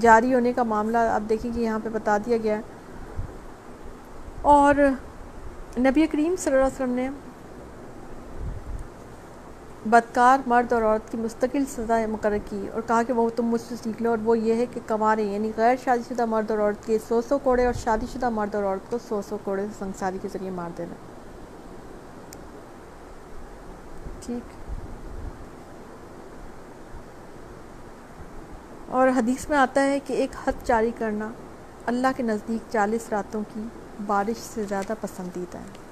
جاری 0.00 0.34
ہونے 0.34 0.52
کا 0.52 0.62
معاملہ 0.62 0.98
آپ 0.98 1.28
دیکھیں 1.28 1.52
کہ 1.54 1.60
یہاں 1.60 1.78
پہ 1.84 1.88
بتا 1.92 2.18
دیا 2.26 2.36
گیا 2.36 2.56
ہے۔ 2.56 2.62
اور 4.42 4.74
نبی 5.78 6.06
کریم 6.06 6.34
صلی 6.38 6.52
اللہ 6.52 6.64
علیہ 6.64 6.74
وسلم 6.74 6.90
نے 6.90 7.10
بدکار 9.86 10.38
مرد 10.46 10.72
اور 10.72 10.82
عورت 10.82 11.12
کی 11.12 11.18
مستقل 11.18 11.64
سزا 11.68 12.06
مقرر 12.06 12.36
کی 12.50 12.68
اور 12.72 12.82
کہا 12.86 13.02
کہ 13.02 13.12
وہ 13.12 13.30
تم 13.36 13.46
مجھ 13.46 13.60
سے 13.60 13.74
سیکھ 13.82 14.02
لو 14.02 14.10
اور 14.10 14.18
وہ 14.24 14.38
یہ 14.38 14.54
ہے 14.54 14.66
کہ 14.66 14.80
کمارے 14.86 15.22
یعنی 15.22 15.52
غیر 15.56 15.76
شادی 15.84 16.14
شدہ 16.14 16.26
مرد 16.26 16.50
اور 16.50 16.58
عورت 16.58 16.86
کے 16.86 16.98
سو 17.08 17.20
سو 17.20 17.38
کوڑے 17.38 17.66
اور 17.66 17.72
شادی 17.72 18.06
شدہ 18.12 18.30
مرد 18.30 18.54
اور 18.54 18.64
عورت 18.64 18.90
کو 18.90 18.98
سو 19.08 19.22
سو 19.28 19.38
کوڑے 19.44 19.66
سنساری 19.78 20.18
کے 20.22 20.28
ذریعے 20.32 20.50
مار 20.50 20.70
دینا۔ 20.78 20.94
ٹھیک۔ 24.26 24.42
اور 28.88 29.08
حدیث 29.08 29.48
میں 29.48 29.58
آتا 29.58 29.82
ہے 29.84 29.98
کہ 30.00 30.12
ایک 30.12 30.30
حد 30.46 30.66
جاری 30.66 30.90
کرنا 30.98 31.30
اللہ 31.86 32.06
کے 32.16 32.22
نزدیک 32.22 32.72
چالیس 32.72 33.08
راتوں 33.10 33.42
کی 33.54 33.62
بارش 34.06 34.40
سے 34.40 34.64
زیادہ 34.68 34.92
پسندیدہ 35.00 35.58
ہے۔ 35.58 35.91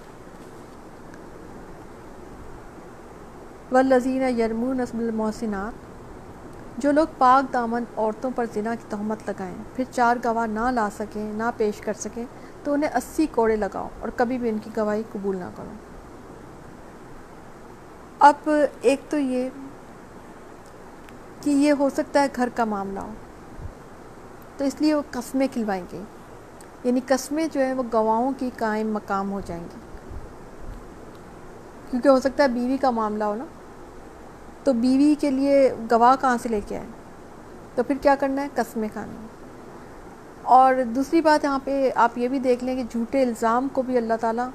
والذین 3.72 4.22
یرمون 4.38 4.76
نصب 4.76 4.98
المحسنات، 5.00 5.72
جو 6.78 6.92
لوگ 6.92 7.06
پاک 7.18 7.52
دامن 7.52 7.84
عورتوں 7.96 8.30
پر 8.34 8.44
زنا 8.54 8.74
کی 8.74 8.84
تہمت 8.88 9.18
لگائیں، 9.26 9.54
پھر 9.76 9.84
چار 9.90 10.16
گواہ 10.24 10.46
نہ 10.46 10.70
لا 10.70 10.88
سکیں، 10.98 11.32
نہ 11.32 11.50
پیش 11.56 11.80
کر 11.80 11.92
سکیں، 11.92 12.24
تو 12.64 12.72
انہیں 12.72 12.96
اسی 12.96 13.26
کوڑے 13.26 13.56
لگاؤ 13.56 13.88
اور 14.00 14.08
کبھی 14.16 14.38
بھی 14.38 14.48
ان 14.48 14.58
کی 14.58 14.70
گواہی 14.76 15.02
قبول 15.12 15.36
نہ 15.36 15.50
کرو۔ 15.56 15.72
اب 18.18 18.50
ایک 18.80 19.00
تو 19.10 19.18
یہ 19.18 19.48
کہ 21.40 21.50
یہ 21.50 21.72
ہو 21.72 21.90
سکتا 21.90 22.22
ہے 22.22 22.26
گھر 22.36 22.48
کا 22.54 22.64
معاملہ 22.64 23.00
ہو، 23.00 23.12
تو 24.56 24.64
اس 24.64 24.80
لیے 24.80 24.94
وہ 24.94 25.02
قسمیں 25.10 25.46
کھلوائیں 25.52 25.84
گے 25.92 26.00
یعنی 26.84 27.00
قسمیں 27.06 27.46
جو 27.52 27.60
ہیں 27.60 27.72
وہ 27.72 27.82
گواہوں 27.92 28.32
کی 28.38 28.50
قائم 28.56 28.92
مقام 28.92 29.32
ہو 29.32 29.40
جائیں 29.46 29.62
گی۔ 29.62 29.80
کیونکہ 31.90 32.08
ہو 32.08 32.20
سکتا 32.20 32.42
ہے 32.42 32.48
بیوی 32.48 32.76
کا 32.76 32.90
معاملہ 32.90 33.24
ہو 33.24 33.34
نا۔ 33.34 33.44
تو 34.64 34.72
بیوی 34.72 35.14
کے 35.20 35.30
لیے 35.30 35.74
گواہ 35.90 36.16
کہاں 36.20 36.36
سے 36.42 36.48
لے 36.48 36.60
کے 36.68 36.76
آئے؟ 36.76 36.86
تو 37.74 37.82
پھر 37.82 37.96
کیا 38.02 38.14
کرنا 38.14 38.42
ہے؟ 38.42 38.48
قسمیں 38.54 38.88
کھانا 38.92 39.26
اور 40.42 40.74
دوسری 40.84 41.20
بات 41.20 41.44
یہاں 41.44 41.58
پہ 41.64 41.90
آپ 41.94 42.18
یہ 42.18 42.28
بھی 42.28 42.38
دیکھ 42.38 42.64
لیں 42.64 42.76
کہ 42.76 42.82
جھوٹے 42.90 43.22
الزام 43.22 43.68
کو 43.72 43.82
بھی 43.82 43.96
اللہ 43.96 44.14
تعالیٰ، 44.20 44.48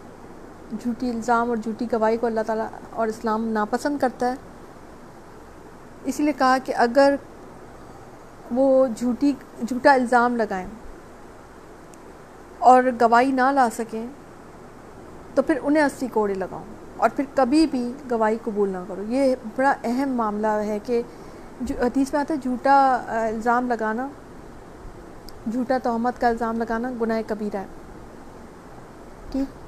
جھوٹی 0.82 1.10
الزام 1.10 1.50
اور 1.50 1.58
جھوٹی 1.58 1.86
گواہی 1.92 2.18
کو 2.18 2.28
اللہ 2.28 2.40
تعالیٰ 2.48 2.68
اور 2.90 3.08
اسلام 3.08 3.48
ناپسند 3.48 3.98
کرتا 4.02 4.30
ہے۔ 4.30 4.36
اس 6.04 6.20
لیے 6.20 6.34
کہا 6.38 6.58
کہ 6.64 6.74
اگر 6.76 7.16
وہ 8.52 8.88
جھوٹی، 8.98 9.34
جھوٹا 9.68 9.94
الزام 9.94 10.36
لگائیں 10.36 10.68
اور 12.60 12.84
گواہی 13.02 13.32
نہ 13.32 13.52
لا 13.52 13.68
سکیں، 13.78 14.06
تو 15.36 15.42
پھر 15.42 15.60
انہیں 15.64 15.84
اسی 15.84 16.08
کوڑے 16.14 16.34
لگاؤں۔ 16.34 16.85
اور 16.98 17.10
پھر 17.16 17.24
کبھی 17.36 17.68
بھی 17.72 17.94
گواہی 18.12 18.38
قبول 18.44 18.70
نہ 18.70 18.78
کرو۔ 18.88 19.04
یہ 19.08 19.36
بڑا 19.56 19.74
اہم 19.84 20.10
معاملہ 20.10 20.48
ہے 20.48 20.80
کہ 20.84 21.02
جو 21.62 21.76
حدیث 21.82 22.14
میں 22.14 22.22
آتا 22.22 22.34
ہے، 22.34 22.40
جھوٹا 22.40 22.78
الزام 23.10 23.68
لگانا، 23.68 24.08
جھوٹا 25.52 25.78
تہمت 25.84 26.22
کا 26.22 26.28
الزام 26.28 26.58
لگانا 26.58 26.92
گناہ 27.02 27.22
کبیرہ 27.28 27.58
ہے۔ 27.58 27.66
ٹھیک؟ 29.32 29.64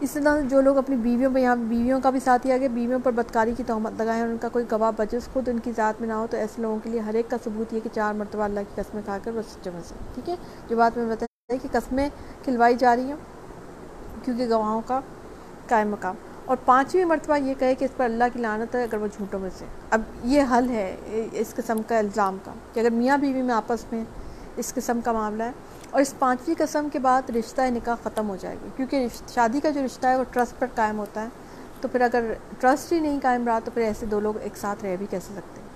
اس 0.00 0.10
طرح 0.10 0.40
جو 0.40 0.60
لوگ 0.60 0.78
اپنی 0.78 0.96
بیویوں 0.96 1.30
پہ، 1.34 1.38
یہاں 1.38 1.56
بیویوں 1.56 2.00
کا 2.00 2.10
بھی 2.10 2.20
ساتھ 2.20 2.46
ہی 2.46 2.52
آگے، 2.52 2.68
بیویوں 2.68 2.98
پر 3.04 3.10
بدکاری 3.10 3.54
کی 3.56 3.62
تہمت 3.66 3.92
لگائیں 3.98 4.20
اور 4.22 4.28
ان 4.28 4.36
کا 4.40 4.48
کوئی 4.48 4.64
گواہ 4.72 4.90
بجس 4.96 5.28
خود 5.32 5.48
ان 5.48 5.58
کی 5.58 5.72
ذات 5.76 6.00
میں 6.00 6.08
نہ 6.08 6.12
ہو، 6.12 6.26
تو 6.30 6.36
ایسے 6.36 6.62
لوگوں 6.62 6.78
کے 6.82 6.90
لیے 6.90 7.00
ہر 7.00 7.14
ایک 7.14 7.30
کا 7.30 7.36
ثبوت 7.44 7.74
یہ 7.74 7.80
کہ 7.82 7.88
چار 7.92 8.14
مرتبہ 8.14 8.42
اللہ 8.42 8.60
کی 8.60 8.82
قسمیں 8.82 9.02
کھا 9.04 9.18
کر 9.24 9.30
وہ 9.32 9.42
سچے 9.42 9.70
میں 9.70 9.80
ٹھیک 10.14 10.28
ہے؟ 10.28 10.34
جو 10.68 10.76
بات 10.76 10.96
میں 10.96 11.06
بتایا 11.06 11.56
کہ 11.62 11.68
قسمیں 11.72 12.08
کھلوائی 12.44 12.74
جا 12.74 12.96
رہی 12.96 13.04
ہیں 13.04 13.16
کیونکہ 14.24 14.48
گواہوں 14.48 14.80
کا 14.86 15.00
قائم 15.68 15.90
مقام۔ 15.90 16.14
اور 16.46 16.56
پانچویں 16.64 17.04
مرتبہ 17.04 17.36
یہ 17.36 17.54
کہے 17.58 17.74
کہ 17.74 17.84
اس 17.84 17.96
پر 17.96 18.04
اللہ 18.04 18.24
کی 18.32 18.40
لانت 18.40 18.74
ہے 18.74 18.82
اگر 18.82 18.98
وہ 18.98 19.06
جھوٹوں 19.06 19.38
میں 19.40 19.50
سے۔ 19.58 19.64
اب 19.90 20.00
یہ 20.24 20.42
حل 20.50 20.68
ہے 20.70 20.96
اس 21.32 21.54
قسم 21.54 21.80
کا 21.88 21.98
الزام 21.98 22.36
کا 22.44 22.52
کہ 22.72 22.80
اگر 22.80 22.90
میاں 22.90 23.18
بیوی 23.18 23.42
میں 23.42 23.54
آپس 23.54 23.84
میں 23.92 24.04
اس 24.56 24.72
قسم 24.74 25.00
کا 25.04 25.12
معاملہ 25.12 25.42
ہے 25.42 25.50
اور 25.90 26.00
اس 26.00 26.18
پانچویں 26.18 26.54
قسم 26.58 26.88
کے 26.92 26.98
بعد 26.98 27.30
رشتہ 27.30 27.62
نکاح 27.70 27.94
ختم 28.02 28.28
ہو 28.28 28.36
جائے 28.40 28.56
گی۔ 28.64 28.68
کیونکہ 28.76 29.06
شادی 29.34 29.60
کا 29.60 29.70
جو 29.70 29.84
رشتہ 29.84 30.06
ہے 30.06 30.16
وہ 30.16 30.24
ٹرسٹ 30.30 30.58
پر 30.58 30.66
قائم 30.74 30.98
ہوتا 30.98 31.22
ہے، 31.22 31.28
تو 31.80 31.88
پھر 31.88 32.00
اگر 32.00 32.32
ٹرسٹ 32.60 32.92
ہی 32.92 33.00
نہیں 33.00 33.18
قائم 33.22 33.46
رہا 33.48 33.58
تو 33.64 33.70
پھر 33.74 33.82
ایسے 33.82 34.06
دو 34.06 34.20
لوگ 34.20 34.34
ایک 34.42 34.56
ساتھ 34.56 34.84
رہ 34.84 34.96
بھی 34.96 35.06
کیسے 35.10 35.34
سکتے 35.34 35.60
ہیں؟ 35.60 35.68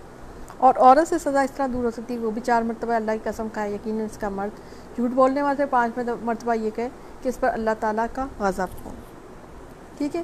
اور 0.58 0.74
عورت 0.76 1.08
سے 1.08 1.18
سزا 1.18 1.40
اس 1.40 1.50
طرح 1.50 1.66
دور 1.72 1.84
ہو 1.84 1.90
سکتی 1.90 2.14
ہے، 2.14 2.18
وہ 2.18 2.30
بھی 2.30 2.40
چار 2.44 2.62
مرتبہ 2.62 2.92
اللہ 2.92 3.12
کی 3.12 3.30
قسم 3.30 3.48
کھائے، 3.52 3.70
یقیناً 3.70 4.04
اس 4.04 4.18
کا 4.18 4.28
مرد 4.28 4.96
جھوٹ 4.96 5.10
بولنے 5.10 5.42
والے 5.42 5.66
پانچ 5.66 5.98
مرتبہ 6.22 6.54
یہ 6.54 6.70
کہے 6.74 6.88
کہ 7.22 7.28
اس 7.28 7.40
پر 7.40 7.48
اللہ 7.48 7.70
تعالیٰ 7.80 8.06
کا 8.14 8.26
غضب 8.38 8.84
ہو۔ 8.84 8.90
ٹھیک 9.98 10.16
ہے؟ 10.16 10.22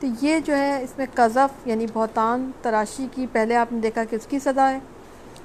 تو 0.00 0.06
یہ 0.20 0.40
جو 0.40 0.56
ہے 0.56 0.82
اس 0.82 0.98
میں 0.98 1.06
قذف 1.14 1.66
یعنی 1.66 1.86
بہتان 1.92 2.50
تراشی 2.62 3.06
کی، 3.12 3.26
پہلے 3.32 3.56
آپ 3.56 3.72
نے 3.72 3.80
دیکھا 3.80 4.04
کہ 4.04 4.16
اس 4.16 4.26
کی 4.26 4.38
سزا 4.38 4.70
ہے 4.70 4.78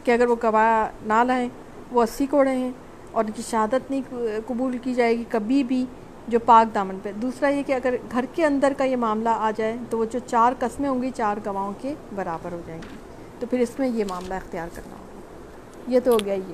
کہ 0.03 0.11
اگر 0.11 0.27
وہ 0.27 0.35
گواہ 0.43 0.89
نہ 1.05 1.23
لائیں، 1.23 1.49
وہ 1.91 2.03
اسی 2.03 2.25
کوڑے 2.25 2.55
ہیں 2.55 2.71
اور 3.11 3.25
ان 3.25 3.31
کی 3.31 3.41
شہادت 3.41 3.91
نہیں 3.91 4.01
قبول 4.47 4.77
کی 4.77 4.93
جائے 4.93 5.17
گی 5.17 5.23
کبھی 5.29 5.63
بھی 5.63 5.85
جو 6.27 6.39
پاک 6.39 6.75
دامن 6.75 6.97
پہ۔ 7.03 7.11
دوسرا 7.11 7.49
یہ 7.49 7.63
کہ 7.63 7.73
اگر 7.73 7.95
گھر 8.11 8.25
کے 8.33 8.45
اندر 8.45 8.73
کا 8.77 8.83
یہ 8.83 8.95
معاملہ 8.95 9.29
آ 9.29 9.51
جائے 9.55 9.77
تو 9.89 9.97
وہ 9.97 10.05
جو 10.11 10.19
چار 10.27 10.53
قسمیں 10.59 10.89
ہوں 10.89 11.01
گی، 11.01 11.11
چار 11.15 11.37
گواہوں 11.45 11.73
کے 11.81 11.93
برابر 12.15 12.51
ہو 12.51 12.61
جائیں 12.65 12.81
گی۔ 12.81 12.97
تو 13.39 13.47
پھر 13.49 13.59
اس 13.59 13.79
میں 13.79 13.87
یہ 13.87 14.03
معاملہ 14.09 14.33
اختیار 14.33 14.67
کرنا 14.75 14.95
ہوگا۔ 14.95 15.91
یہ 15.91 15.99
تو 16.03 16.11
ہو 16.11 16.17
گیا 16.25 16.33
یہ۔ 16.33 16.53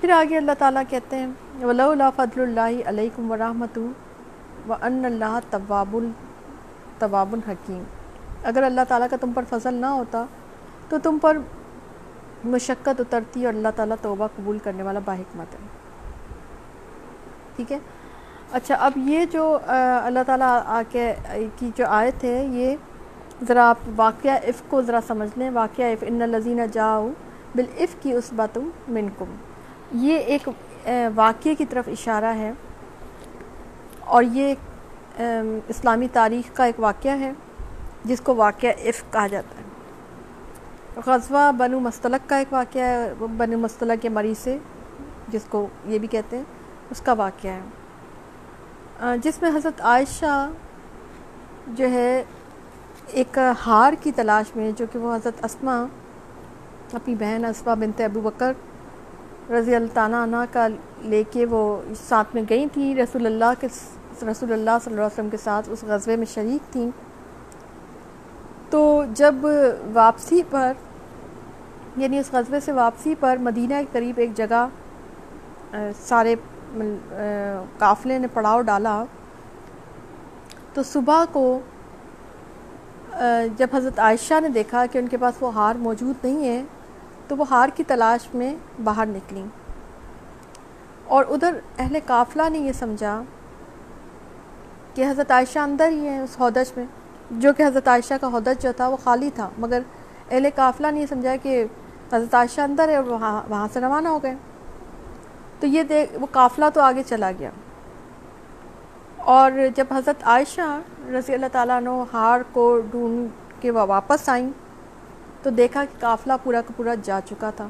پھر 0.00 0.10
آگے 0.10 0.36
اللہ 0.36 0.52
تعالیٰ 0.58 0.82
کہتے 0.88 1.16
ہیں 1.16 1.26
ولا 1.64 1.86
اللہ 1.86 2.10
فضل 2.16 2.40
اللہ 2.40 2.88
علیکم 2.88 3.30
ورحمۃ 3.30 3.78
و 4.68 4.72
ان 4.72 5.04
اللہ 5.04 5.38
طباب 5.50 5.96
طباب 6.98 7.32
الحکیم 7.32 7.82
اگر 8.44 8.62
اللہ 8.62 8.80
تعالیٰ 8.88 9.08
کا 9.10 9.16
تم 9.20 9.32
پر 9.34 9.44
فضل 9.48 9.74
نہ 9.74 9.86
ہوتا، 9.86 10.24
تو 10.88 10.98
تم 11.02 11.18
پر 11.22 11.38
مشقت 12.44 13.00
اترتی 13.00 13.44
اور 13.46 13.54
اللہ 13.54 13.68
تعالیٰ 13.76 13.96
توبہ 14.02 14.26
قبول 14.36 14.58
کرنے 14.64 14.82
والا 14.82 15.00
باحکمت 15.04 15.54
ہے۔ 15.54 15.66
ٹھیک 17.56 17.72
ہے؟ 17.72 17.78
اچھا 18.52 18.74
اب 18.80 18.92
یہ 18.96 19.24
جو 19.32 19.58
اللہ 19.68 20.20
تعالیٰ 20.26 20.60
آ 20.64 20.82
کے 20.90 21.12
کی 21.58 21.70
جو 21.76 21.86
آیت 21.88 22.24
ہے، 22.24 22.44
یہ 22.44 22.76
ذرا 23.48 23.68
آپ 23.68 23.78
واقعہ 23.96 24.36
عف 24.48 24.62
کو 24.68 24.82
ذرا 24.82 25.00
سمجھ 25.06 25.38
لیں۔ 25.38 25.50
واقعہ 25.50 25.92
عف 25.92 26.04
ان 26.06 26.18
لذینہ 26.30 26.62
جاؤ 26.72 27.08
بالعف 27.54 27.96
کی 28.02 28.12
اس 28.12 28.32
باتم 28.36 28.68
منکم۔ 28.88 29.34
یہ 29.92 30.18
ایک 30.18 30.48
واقعے 31.14 31.54
کی 31.54 31.64
طرف 31.64 31.88
اشارہ 31.88 32.34
ہے 32.36 32.52
اور 34.04 34.22
یہ 34.22 34.54
اسلامی 35.18 36.06
تاریخ 36.12 36.54
کا 36.56 36.64
ایک 36.64 36.80
واقعہ 36.80 37.18
ہے، 37.20 37.32
جس 38.04 38.20
کو 38.20 38.34
واقعہ 38.34 38.70
عف 38.84 39.02
کہا 39.12 39.26
جاتا 39.26 39.58
ہے۔ 39.58 39.64
غزوہ 41.06 41.50
بنو 41.52 41.80
مستلق 41.80 42.28
کا 42.28 42.36
ایک 42.36 42.52
واقعہ 42.52 42.82
ہے 42.82 43.12
بنو 43.36 43.58
مستلق 43.58 44.02
کے 44.02 44.08
مریض 44.08 44.38
سے، 44.38 44.56
جس 45.28 45.44
کو 45.48 45.66
یہ 45.84 45.98
بھی 45.98 46.08
کہتے 46.08 46.36
ہیں، 46.36 46.44
اس 46.90 47.00
کا 47.00 47.12
واقعہ 47.12 47.50
ہے۔ 47.50 49.16
جس 49.22 49.42
میں 49.42 49.50
حضرت 49.56 49.80
عائشہ 49.80 50.48
جو 51.66 51.90
ہے، 51.90 52.22
ایک 53.06 53.38
ہار 53.66 53.92
کی 54.02 54.12
تلاش 54.12 54.54
میں، 54.56 54.70
جو 54.76 54.86
کہ 54.92 54.98
وہ 54.98 55.14
حضرت 55.14 55.44
اسما 55.44 55.84
اپنی 56.92 57.14
بہن 57.14 57.44
اسما 57.44 57.74
بنت 57.74 58.00
ابو 58.00 58.20
بکر 58.20 58.52
رضی 59.50 59.74
اللہ 59.74 59.94
تعالیٰ 59.94 60.22
عنہ 60.22 60.44
کا 60.52 60.66
لے 61.02 61.22
کے 61.30 61.46
وہ 61.50 61.60
ساتھ 62.08 62.34
میں 62.34 62.42
گئی 62.50 62.66
تھیں۔ 62.72 62.94
رسول 62.96 63.26
اللہ 63.26 63.60
کے 63.60 63.68
رسول 64.22 64.52
اللہ 64.52 64.78
صلی 64.84 64.92
اللہ 64.92 65.04
علیہ 65.04 65.12
وسلم 65.12 65.28
کے 65.30 65.36
ساتھ 65.36 65.68
اس 65.70 65.84
غزوے 65.88 66.16
میں 66.16 66.26
شریک 66.34 66.72
تھیں 66.72 66.90
تو 68.70 69.04
جب 69.14 69.34
واپسی 69.92 70.42
پر 70.50 70.72
یعنی 71.96 72.18
اس 72.18 72.32
غزبے 72.32 72.60
سے 72.60 72.72
واپسی 72.72 73.14
پر 73.20 73.36
مدینہ 73.40 73.74
کے 73.80 73.86
قریب 73.92 74.18
ایک 74.18 74.36
جگہ 74.36 74.66
سارے 76.06 76.34
قافلے 77.78 78.18
نے 78.18 78.26
پڑاؤ 78.34 78.60
ڈالا۔ 78.60 79.04
تو 80.74 80.82
صبح 80.82 81.24
کو 81.32 81.58
جب 83.56 83.74
حضرت 83.74 83.98
عائشہ 83.98 84.40
نے 84.40 84.48
دیکھا 84.48 84.84
کہ 84.92 84.98
ان 84.98 85.06
کے 85.08 85.16
پاس 85.16 85.34
وہ 85.40 85.54
ہار 85.54 85.74
موجود 85.74 86.24
نہیں 86.24 86.48
ہے، 86.48 86.62
تو 87.28 87.36
وہ 87.36 87.44
ہار 87.50 87.68
کی 87.76 87.84
تلاش 87.84 88.34
میں 88.34 88.54
باہر 88.84 89.06
نکلیں۔ 89.06 89.46
اور 91.06 91.24
ادھر 91.28 91.58
اہل 91.78 91.96
قافلہ 92.06 92.48
نے 92.50 92.58
یہ 92.58 92.72
سمجھا 92.72 93.22
کہ 94.96 95.10
حضرت 95.10 95.30
عائشہ 95.30 95.58
اندر 95.58 95.88
ہی 95.88 96.08
ہیں 96.08 96.18
اس 96.18 96.40
ہودج 96.40 96.72
میں، 96.76 96.84
جو 97.30 97.52
کہ 97.52 97.62
حضرت 97.62 97.88
عائشہ 97.88 98.14
کا 98.20 98.26
ہودج 98.26 98.62
جو 98.62 98.72
تھا 98.76 98.88
وہ 98.88 98.96
خالی 98.96 99.30
تھا، 99.34 99.50
مگر 99.58 99.80
اہل 100.30 100.46
قافلہ 100.54 100.86
نے 100.90 101.00
یہ 101.00 101.06
سمجھا 101.06 101.36
کہ 101.42 101.64
حضرت 102.12 102.34
عائشہ 102.34 102.60
اندر 102.60 102.88
ہے 102.88 102.96
اور 102.96 103.04
وہاں 103.04 103.42
وہاں 103.48 103.68
سے 103.72 103.80
روانہ 103.80 104.08
ہو 104.08 104.22
گئے۔ 104.22 104.34
تو 105.60 105.66
یہ 105.66 105.82
دیکھ، 105.82 106.16
وہ 106.20 106.26
قافلہ 106.30 106.64
تو 106.74 106.80
آگے 106.80 107.02
چلا 107.06 107.30
گیا۔ 107.38 107.50
اور 109.16 109.50
جب 109.76 109.84
حضرت 109.90 110.24
عائشہ 110.24 110.80
رضی 111.08 111.34
اللہ 111.34 111.46
تعالیٰ 111.52 111.76
عنہ 111.76 112.04
ہار 112.12 112.40
کو 112.52 112.80
ڈھونڈ 112.90 113.28
کے 113.62 113.70
وہ 113.70 113.80
واپس 113.80 114.28
آئیں، 114.28 114.50
تو 115.42 115.50
دیکھا 115.50 115.84
کہ 115.84 116.00
قافلہ 116.00 116.32
پورا 116.42 116.60
کا 116.60 116.72
پورا 116.76 116.94
جا 117.02 117.20
چکا 117.24 117.50
تھا۔ 117.50 117.68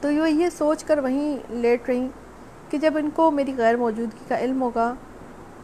تو 0.00 0.10
یہ 0.10 0.50
سوچ 0.58 0.84
کر 0.84 0.98
وہیں 0.98 1.38
لیٹ 1.48 1.88
رہیں 1.88 2.08
کہ 2.70 2.78
جب 2.78 2.96
ان 2.96 3.10
کو 3.10 3.30
میری 3.30 3.54
غیر 3.56 3.76
موجودگی 3.76 4.24
کا 4.28 4.38
علم 4.38 4.62
ہوگا 4.62 4.94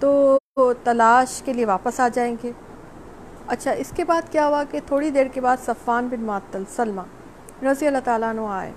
تو 0.01 0.39
تلاش 0.85 1.43
کے 1.43 1.53
لیے 1.53 1.65
واپس 1.67 2.01
آ 2.01 2.09
جائیں 2.09 2.37
گے۔ 2.43 2.53
اچھا 3.47 3.71
اس 3.71 3.93
کے 3.97 4.05
بعد 4.05 4.23
کیا 4.33 4.47
ہوا 4.47 4.65
کہ 4.71 4.81
تھوڑی 4.87 5.11
دیر 5.11 5.27
کے 5.33 5.41
بعد 5.41 5.57
صفان 5.67 6.09
بن 6.11 6.21
معطل 6.21 6.63
سلمہ 6.77 7.03
رضی 7.65 7.87
اللہ 7.87 7.99
تعالیٰ 8.05 8.29
عنہ 8.29 8.41
آئے۔ 8.41 8.73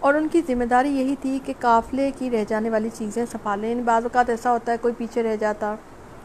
اور 0.00 0.14
ان 0.14 0.28
کی 0.32 0.40
ذمہ 0.48 0.64
داری 0.64 0.88
یہی 0.88 1.14
تھی 1.20 1.38
کہ 1.44 1.52
قافلے 1.60 2.10
کی 2.18 2.30
رہ 2.30 2.44
جانے 2.48 2.70
والی 2.70 2.88
چیزیں 2.94 3.24
سنبھالیں۔ 3.32 3.68
یعنی 3.70 3.82
بعض 3.82 4.02
اوقات 4.02 4.30
ایسا 4.30 4.52
ہوتا 4.52 4.72
ہے 4.72 4.76
کوئی 4.80 4.94
پیچھے 4.98 5.22
رہ 5.22 5.36
جاتا 5.36 5.74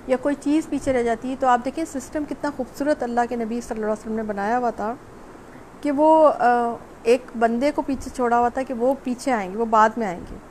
یا 0.08 0.18
کوئی 0.22 0.36
چیز 0.42 0.70
پیچھے 0.70 0.94
رہ 0.94 1.04
جاتی۔ 1.04 1.36
تو 1.40 1.48
آپ 1.48 1.66
دیکھیں 1.66 1.86
سسٹم 1.86 2.24
کتنا 2.30 2.50
خوبصورت 2.58 3.04
اللہ 3.04 3.22
کے 3.30 3.36
نبی 3.36 3.62
صلی 3.62 3.76
اللہ 3.76 3.86
علیہ 3.86 4.02
وسلم 4.02 4.16
نے 4.16 4.24
بنایا 4.24 4.58
ہوا 4.58 4.70
تھا 4.70 4.94
کہ 5.82 5.92
وہ 5.92 6.30
ایک 7.04 7.22
بندے 7.40 7.72
کو 7.76 7.82
پیچھے 7.82 8.12
چھوڑا 8.16 8.40
ہوا 8.40 8.50
تھا 8.50 8.64
کہ 8.64 8.74
وہ 8.74 8.94
پیچھے 9.04 9.32
آئیں 9.32 9.52
گے، 9.52 9.58
وہ 9.58 9.66
بعد 9.66 9.90
میں 9.98 10.08
آئیں 10.08 10.20
گے۔ 10.20 10.49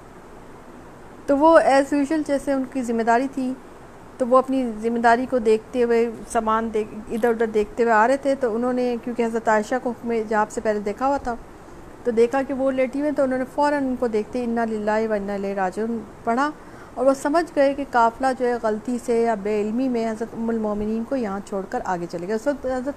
تو 1.28 1.38
وہ 1.38 1.58
ایز 1.58 1.92
یوزول 1.92 2.22
جیسے 2.26 2.52
ان 2.52 2.62
کی 2.72 2.82
ذمہ 2.82 3.02
داری 3.02 3.26
تھی، 3.34 3.54
تو 4.18 4.26
وہ 4.26 4.38
اپنی 4.38 4.72
ذمہ 4.82 4.98
داری 4.98 5.26
کو 5.30 5.38
دیکھتے 5.38 5.82
ہوئے 5.82 6.10
سامان 6.32 6.70
دیکھ 6.74 6.88
ادھر 7.10 7.28
ادھر 7.28 7.46
دیکھتے 7.46 7.82
ہوئے 7.82 7.94
آ 7.94 8.08
رہے 8.08 8.16
تھے۔ 8.16 8.34
تو 8.34 8.54
انہوں 8.54 8.72
نے، 8.72 8.96
کیونکہ 9.04 9.24
حضرت 9.24 9.48
عائشہ 9.48 9.74
کو 9.82 9.90
حکم 9.90 10.12
جاب 10.28 10.50
سے 10.50 10.60
پہلے 10.60 10.78
دیکھا 10.78 11.06
ہوا 11.06 11.16
تھا، 11.16 11.34
تو 12.04 12.10
دیکھا 12.10 12.42
کہ 12.42 12.54
وہ 12.54 12.70
لیٹی 12.70 13.00
ہوئے، 13.00 13.10
تو 13.12 13.22
انہوں 13.22 13.38
نے 13.38 13.44
فوراً 13.54 13.86
ان 13.86 13.94
کو 14.00 14.06
دیکھتے 14.06 14.44
انا 14.44 14.64
للہ 14.64 15.10
و 15.10 15.12
انا 15.12 15.36
لے 15.36 15.54
راجن 15.54 15.98
پڑھا۔ 16.24 16.50
اور 16.94 17.06
وہ 17.06 17.14
سمجھ 17.22 17.52
گئے 17.56 17.74
کہ 17.74 17.84
قافلہ 17.90 18.26
جو 18.38 18.46
ہے 18.46 18.54
غلطی 18.62 18.98
سے 19.06 19.22
یا 19.22 19.34
بے 19.34 19.60
علمی 19.60 19.88
میں 19.88 20.10
حضرت 20.10 20.28
ام 20.32 20.48
المومنین 20.48 21.04
کو 21.04 21.16
یہاں 21.16 21.40
چھوڑ 21.46 21.62
کر 21.70 21.80
آگے 21.84 22.06
چلے 22.10 22.26
گئے۔ 22.26 22.36
اس 22.36 22.46
وقت 22.46 22.66
حضرت 22.66 22.94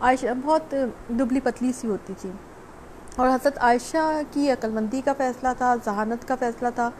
عائشہ 0.00 0.26
بہت 0.44 0.74
دبلی 1.08 1.40
پتلی 1.40 1.72
سی 1.72 1.88
ہوتی 1.88 2.12
تھی۔ 2.20 2.30
اور 3.16 3.28
حضرت 3.28 3.58
عائشہ 3.58 4.20
کی 4.30 4.50
عقلمندی 4.50 5.00
کا 5.04 5.12
فیصلہ 5.12 5.48
تھا، 5.58 5.76
ذہانت 5.84 6.28
کا 6.28 6.34
فیصلہ 6.40 6.68
تھا۔ 6.74 6.90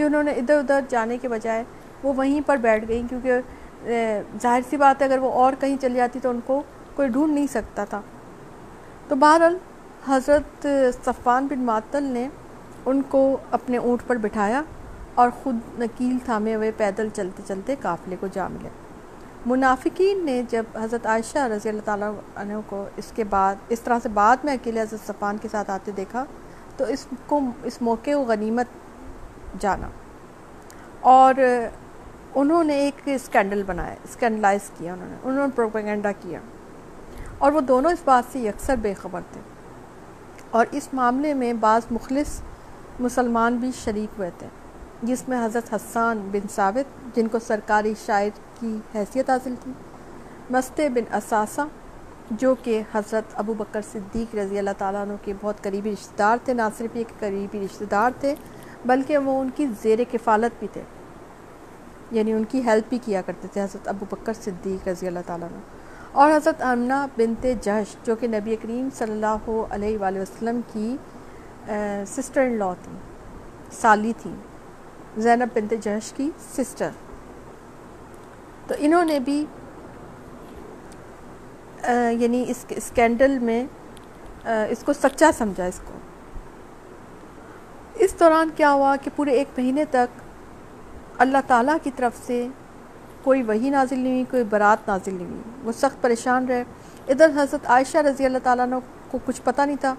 کہ 0.00 0.04
انہوں 0.04 0.22
نے 0.22 0.32
ادھر 0.32 0.58
ادھر 0.58 0.80
جانے 0.88 1.16
کے 1.22 1.28
بجائے 1.28 1.62
وہ 2.02 2.12
وہیں 2.16 2.40
پر 2.46 2.56
بیٹھ 2.56 2.84
گئیں، 2.88 3.08
کیونکہ 3.08 3.88
ظاہر 4.42 4.60
سی 4.70 4.76
بات 4.76 5.02
ہے، 5.02 5.06
اگر 5.06 5.18
وہ 5.18 5.30
اور 5.40 5.52
کہیں 5.60 5.76
چلی 5.80 5.94
جاتی 5.94 6.18
تو 6.22 6.30
ان 6.30 6.40
کو 6.46 6.62
کوئی 6.96 7.08
ڈھونڈ 7.08 7.34
نہیں 7.34 7.46
سکتا 7.50 7.84
تھا۔ 7.84 8.00
تو 9.08 9.16
بہرحال، 9.16 9.56
حضرت 10.06 10.66
صفان 11.04 11.46
بن 11.50 11.64
معطل 11.64 12.04
نے 12.04 12.28
ان 12.86 13.02
کو 13.08 13.36
اپنے 13.50 13.76
اونٹ 13.76 14.06
پر 14.06 14.16
بٹھایا 14.16 14.62
اور 15.14 15.30
خود 15.42 15.56
نکیل 15.78 16.16
تھامے 16.24 16.54
ہوئے 16.54 16.70
پیدل 16.76 17.08
چلتے 17.14 17.42
چلتے 17.46 17.74
قافلے 17.80 18.16
کو 18.20 18.26
جا 18.32 18.48
ملے۔ 18.48 18.68
منافقین 19.46 20.24
نے 20.24 20.42
جب 20.50 20.64
حضرت 20.82 21.06
عائشہ 21.06 21.38
رضی 21.38 21.68
اللہ 21.68 21.80
تعالیٰ 21.84 22.12
عنہ 22.36 22.60
کو 22.66 22.84
اس 22.96 23.12
کے 23.16 23.24
بعد، 23.30 23.54
اس 23.68 23.80
طرح 23.80 23.98
سے 24.02 24.08
بعد 24.14 24.44
میں 24.44 24.54
اکیلے 24.54 24.80
حضرت 24.80 25.06
صفان 25.06 25.36
کے 25.42 25.48
ساتھ 25.52 25.70
آتے 25.70 25.92
دیکھا، 25.96 26.24
تو 26.76 26.84
اس 26.84 27.06
کو، 27.26 27.40
اس 27.64 27.82
موقع 27.82 28.10
کو 28.10 28.24
غنیمت 28.28 28.89
جانا۔ 29.58 29.88
اور 31.00 31.34
انہوں 32.34 32.64
نے 32.64 32.74
ایک 32.74 33.00
اسکینڈل 33.04 33.62
بنایا، 33.62 33.94
اسکینڈلائز 34.04 34.70
کیا 34.78 34.92
انہوں 34.92 35.08
نے 35.08 35.14
انہوں 35.22 35.46
نے 35.46 35.52
پروپیگنڈا 35.56 36.12
کیا۔ 36.12 36.38
اور 37.38 37.52
وہ 37.52 37.60
دونوں 37.60 37.90
اس 37.90 37.98
بات 38.04 38.32
سے 38.32 38.48
اکثر 38.48 38.76
بے 38.76 38.94
خبر 38.94 39.20
تھے۔ 39.32 39.40
اور 40.50 40.66
اس 40.70 40.88
معاملے 40.92 41.34
میں 41.34 41.52
بعض 41.52 41.82
مخلص 41.90 42.40
مسلمان 43.00 43.56
بھی 43.56 43.70
شریک 43.84 44.14
ہوئے 44.18 44.30
تھے، 44.38 44.46
جس 45.02 45.28
میں 45.28 45.44
حضرت 45.44 45.74
حسان 45.74 46.28
بن 46.32 46.48
ثابت، 46.54 47.16
جن 47.16 47.28
کو 47.28 47.38
سرکاری 47.38 47.94
شاعر 48.06 48.30
کی 48.60 48.78
حیثیت 48.94 49.30
حاصل 49.30 49.54
تھی 49.62 49.72
مست 50.50 50.80
بن 50.94 51.14
اساسہ، 51.14 51.60
جو 52.30 52.54
کہ 52.62 52.82
حضرت 52.94 53.24
ابو 53.34 53.54
بکر 53.54 53.80
صدیق 53.92 54.34
رضی 54.34 54.58
اللہ 54.58 54.70
تعالیٰ 54.78 55.02
عنہ 55.02 55.12
کے 55.24 55.32
بہت 55.40 55.62
قریبی 55.62 55.92
رشتہ 55.92 56.18
دار 56.18 56.38
تھے 56.44 56.54
نہ 56.54 56.62
صرف 56.78 56.90
ایک 56.94 57.20
قریبی 57.20 57.64
رشتہ 57.64 57.84
دار 57.84 58.10
تھے 58.20 58.34
بلکہ 58.86 59.18
وہ 59.18 59.40
ان 59.40 59.48
کی 59.56 59.66
زیر 59.82 59.98
کفالت 60.10 60.58
بھی 60.58 60.68
تھے۔ 60.72 60.82
یعنی 62.10 62.32
ان 62.32 62.44
کی 62.44 62.64
ہیلپ 62.64 62.84
بھی 62.88 62.98
کیا 63.04 63.22
کرتے 63.22 63.48
تھے 63.52 63.62
حضرت 63.62 63.88
ابو 63.88 64.04
بکر 64.10 64.32
صدیق 64.32 64.88
رضی 64.88 65.06
اللہ 65.06 65.26
تعالیٰ 65.26 65.48
عنہ۔ 65.48 65.58
اور 66.12 66.30
حضرت 66.36 66.62
امنہ 66.62 67.06
بنت 67.16 67.46
جہش 67.62 67.96
جو 68.04 68.16
کہ 68.16 68.28
نبی 68.28 68.56
کریم 68.62 68.88
صلی 68.94 69.12
اللہ 69.12 69.50
علیہ 69.70 69.98
وآلہ 69.98 70.18
وسلم 70.18 70.60
کی 70.72 70.96
سسٹر 72.06 72.40
ان 72.40 72.52
لا 72.52 72.72
تھی 72.82 72.96
سالی 73.72 74.12
تھی 74.22 74.30
زینب 75.16 75.48
بنت 75.54 75.74
جہش 75.80 76.12
کی 76.12 76.30
سسٹر 76.56 76.90
تو 78.66 78.74
انہوں 78.78 79.04
نے 79.04 79.18
بھی 79.18 79.44
یعنی 82.12 82.44
اس 82.48 82.64
اسکینڈل 82.68 83.38
میں 83.38 83.64
اس 84.44 84.82
کو 84.84 84.92
سچا 84.92 85.30
سمجھا، 85.38 85.64
اس 85.64 85.80
کو۔ 85.84 85.92
اس 88.00 88.20
دوران 88.20 88.48
کیا 88.56 88.72
ہوا 88.72 88.96
کہ 88.96 89.10
پورے 89.16 89.30
ایک 89.30 89.48
مہینے 89.58 89.84
تک 89.84 90.20
اللہ 91.18 91.38
تعالیٰ 91.46 91.76
کی 91.82 91.90
طرف 91.96 92.26
سے 92.26 92.48
کوئی 93.22 93.42
وہی 93.42 93.70
نازل 93.70 93.98
نہیں 93.98 94.12
ہوئی، 94.12 94.24
کوئی 94.30 94.44
برات 94.44 94.88
نازل 94.88 95.14
نہیں 95.14 95.26
ہوئی۔ 95.26 95.40
وہ 95.64 95.72
سخت 95.72 96.02
پریشان 96.02 96.46
رہے۔ 96.46 96.64
ادھر 97.08 97.30
حضرت 97.36 97.66
عائشہ 97.66 97.98
رضی 97.98 98.24
اللہ 98.24 98.38
تعالیٰ 98.42 98.64
عنہ 98.64 98.74
کو 99.10 99.18
کچھ 99.24 99.40
پتہ 99.44 99.62
نہیں 99.62 99.76
تھا۔ 99.80 99.94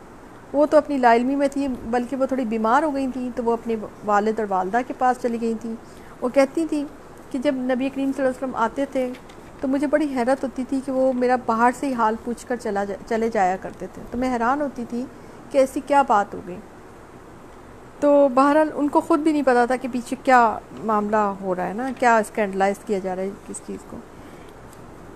وہ 0.54 0.66
تو 0.66 0.78
اپنی 0.78 0.98
لائلمی 0.98 1.36
میں 1.36 1.48
تھی، 1.48 1.68
بلکہ 1.68 2.16
وہ 2.16 2.26
تھوڑی 2.26 2.46
بیمار 2.46 2.84
ہو 2.84 2.94
گئی 2.94 3.08
تھیں۔ 3.14 3.30
تو 3.36 3.44
وہ 3.44 3.54
اپنے 3.54 3.76
والد 4.06 4.40
اور 4.40 4.48
والدہ 4.50 4.78
کے 4.88 4.94
پاس 4.98 5.18
چلی 5.22 5.42
گئی 5.42 5.54
تھیں۔ 5.62 5.76
وہ 6.22 6.30
کہتی 6.30 6.66
تھیں 6.66 6.86
کہ 7.32 7.40
جب 7.40 7.56
نبی 7.56 7.90
کریم 7.90 8.12
صلی 8.16 8.26
اللہ 8.26 8.30
علیہ 8.30 8.30
وسلم 8.30 8.56
آتے 8.56 8.86
تھے 8.92 9.14
تو 9.62 9.68
مجھے 9.68 9.88
بڑی 9.88 10.16
حیرت 10.16 10.44
ہوتی 10.44 10.64
تھی 10.70 10.82
کہ 10.86 10.92
وہ 10.92 11.14
میرا 11.14 11.36
باہر 11.46 11.72
سے 11.80 11.88
ہی 11.88 11.94
حال 11.94 12.16
پوچھ 12.24 12.48
کر 12.48 12.56
چلا 12.56 12.84
جا، 12.84 12.94
چلے 13.10 13.30
جایا 13.30 13.58
کرتے 13.62 13.88
تھے۔ 13.94 14.02
تو 14.12 14.18
میں 14.18 14.34
حیران 14.34 14.62
ہوتی 14.62 14.86
تھی 14.90 15.06
کہ 15.52 15.58
ایسی 15.58 15.82
کیا 15.88 16.02
بات 16.02 16.34
ہو 16.34 16.42
گئی۔ 16.48 16.58
تو 18.02 18.28
بہرحال 18.34 18.70
ان 18.74 18.88
کو 18.88 19.02
خود 19.02 19.20
بھی 19.20 19.32
نہیں 19.32 19.44
پتا 19.44 19.66
تھا 19.66 19.76
کہ 19.76 19.88
پیچھے 19.92 20.16
کیا 20.24 20.60
معاملہ 20.84 21.16
ہو 21.16 21.56
رہا 21.56 21.68
ہے 21.68 21.74
نا، 21.74 21.90
کیا 22.00 22.18
اسکینڈلائز 22.18 22.76
کیا 22.86 23.00
جا 23.00 23.16
رہا 23.16 23.24
ہے 23.24 23.30
کس 23.48 23.62
چیز 23.68 23.80
کو۔ 23.90 23.98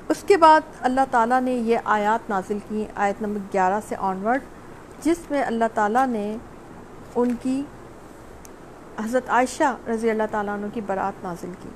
اس 0.09 0.23
کے 0.27 0.37
بعد 0.37 0.61
اللہ 0.81 1.01
تعالیٰ 1.11 1.41
نے 1.41 1.51
یہ 1.51 1.77
آیات 1.85 2.29
نازل 2.29 2.57
کی، 2.69 2.85
آیت 2.95 3.21
نمبر 3.21 3.39
گیارہ 3.53 3.79
سے 3.87 3.95
آنورڈ 3.99 4.41
جس 5.01 5.17
میں 5.29 5.43
اللہ 5.43 5.65
تعالیٰ 5.73 6.07
نے 6.07 6.37
ان 7.15 7.35
کی 7.41 7.63
حضرت 9.05 9.29
عائشہ 9.29 9.75
رضی 9.89 10.09
اللہ 10.09 10.23
تعالیٰ 10.31 10.53
عنہ 10.53 10.65
کی 10.73 10.81
برات 10.81 11.23
نازل 11.23 11.51
کی۔ 11.63 11.69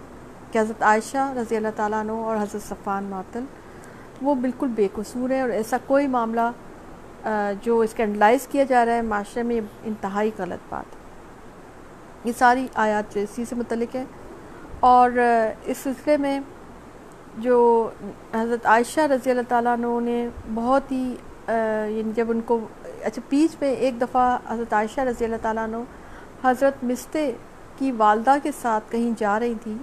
کہ 0.51 0.59
حضرت 0.59 0.83
عائشہ 0.83 1.33
رضی 1.37 1.55
اللہ 1.55 1.75
تعالیٰ 1.75 1.99
عنہ 1.99 2.11
اور 2.11 2.37
حضرت 2.37 2.61
صفان 2.61 3.03
معطل، 3.03 3.43
وہ 4.21 4.35
بالکل 4.35 4.67
بے 4.67 4.87
قصور 4.93 5.29
ہیں 5.29 5.41
اور 5.41 5.49
ایسا 5.49 5.77
کوئی 5.87 6.07
معاملہ 6.07 6.51
جو 7.61 7.79
اسکینڈلائز 7.79 8.47
کیا 8.47 8.63
جا 8.63 8.85
رہا 8.85 8.93
ہے، 8.93 9.01
معاشرے 9.01 9.43
میں 9.43 9.61
انتہائی 9.83 10.31
غلط 10.37 10.59
بات 10.69 10.95
ہے۔ 10.95 10.98
یہ 12.25 12.31
ساری 12.37 12.67
آیات 12.75 13.13
جو 13.15 13.21
اسی 13.21 13.45
سے 13.45 13.55
متعلق 13.55 13.95
ہے 13.95 14.03
اور 14.79 15.11
اس 15.65 15.77
سلسلے 15.77 16.17
میں 16.17 16.39
جو 17.37 17.89
حضرت 18.33 18.65
عائشہ 18.65 19.01
رضی 19.01 19.29
اللہ 19.29 19.47
تعالیٰ 19.47 19.73
عنہ 19.73 19.99
نے 19.99 20.27
بہت 20.53 20.91
ہی 20.91 21.03
یعنی 21.47 22.11
جب 22.15 22.31
ان 22.31 22.41
کو 22.45 22.59
اچھا 23.03 23.21
بیچ 23.29 23.55
میں 23.61 23.69
ایک 23.69 24.01
دفعہ 24.01 24.37
حضرت 24.47 24.73
عائشہ 24.73 25.01
رضی 25.01 25.25
اللہ 25.25 25.41
تعالیٰ 25.41 25.63
عنہ 25.63 25.77
حضرت 26.43 26.83
مستے 26.83 27.31
کی 27.77 27.91
والدہ 27.91 28.35
کے 28.43 28.51
ساتھ 28.61 28.91
کہیں 28.91 29.11
جا 29.17 29.39
رہی 29.39 29.53
تھی 29.63 29.75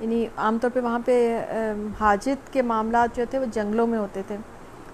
یعنی 0.00 0.26
عام 0.36 0.58
طور 0.58 0.70
پہ 0.74 0.80
وہاں 0.80 0.98
پہ 1.04 1.16
حاجت 2.00 2.52
کے 2.52 2.62
معاملات 2.62 3.16
جو 3.16 3.24
تھے 3.30 3.38
وہ 3.38 3.44
جنگلوں 3.52 3.86
میں 3.86 3.98
ہوتے 3.98 4.22
تھے۔ 4.26 4.36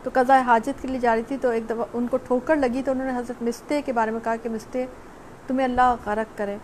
تو 0.03 0.11
قضاء 0.13 0.41
حاجت 0.47 0.83
کے 0.83 0.89
لیے 0.89 0.99
جا 1.01 1.15
رہی 1.15 1.23
تھی 1.29 1.37
تو 1.41 1.49
ایک 1.49 1.65
دفعہ 1.71 1.85
ان 1.93 2.07
کو 2.07 2.17
ٹھوکر 2.27 2.57
لگی 2.57 2.83
تو 2.85 2.93
انہوں 2.93 3.07
نے 3.07 3.19
حضرت 3.19 3.43
مستے 3.43 3.81
کے 3.83 3.93
بارے 3.93 4.11
میں 4.11 4.21
کہا 4.25 4.37
کہ 4.43 4.49
مستے، 4.49 4.87
تمہیں 5.47 5.65
اللہ 5.67 5.95
غرق 6.07 6.39
کرے۔ 6.39 6.57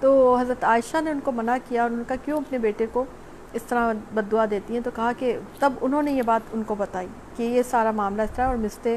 تو 0.00 0.36
حضرت 0.40 0.64
عائشہ 0.64 1.00
نے 1.00 1.10
ان 1.10 1.20
کو 1.24 1.32
منع 1.32 1.56
کیا 1.68 1.82
اور 1.82 1.90
انہوں 1.90 2.04
نے 2.08 2.08
کہا 2.08 2.24
کیوں 2.24 2.38
اپنے 2.38 2.58
بیٹے 2.58 2.86
کو 2.92 3.04
اس 3.52 3.62
طرح 3.62 3.92
بدعا 4.14 4.46
دیتی 4.50 4.74
ہیں؟ 4.74 4.80
تو 4.80 4.90
کہا 4.94 5.12
کہ 5.18 5.38
تب 5.58 5.72
انہوں 5.80 6.02
نے 6.02 6.12
یہ 6.12 6.22
بات 6.22 6.40
ان 6.52 6.62
کو 6.62 6.74
بتائی 6.74 7.06
کہ 7.36 7.42
یہ 7.42 7.62
سارا 7.62 7.90
معاملہ 7.90 8.22
اس 8.22 8.30
طرح 8.34 8.46
اور 8.46 8.56
مستے 8.56 8.96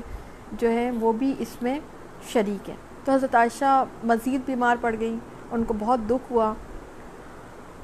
جو 0.51 0.69
ہیں 0.69 0.91
وہ 0.91 1.13
بھی 1.13 1.33
اس 1.39 1.61
میں 1.61 1.79
شریک 2.27 2.69
ہیں۔ 2.69 2.75
تو 3.05 3.11
حضرت 3.11 3.35
عائشہ 3.35 3.83
مزید 4.03 4.41
بیمار 4.45 4.75
پڑ 4.81 4.95
گئیں، 4.99 5.17
ان 5.51 5.63
کو 5.63 5.73
بہت 5.79 5.99
دکھ 6.09 6.31
ہوا 6.31 6.53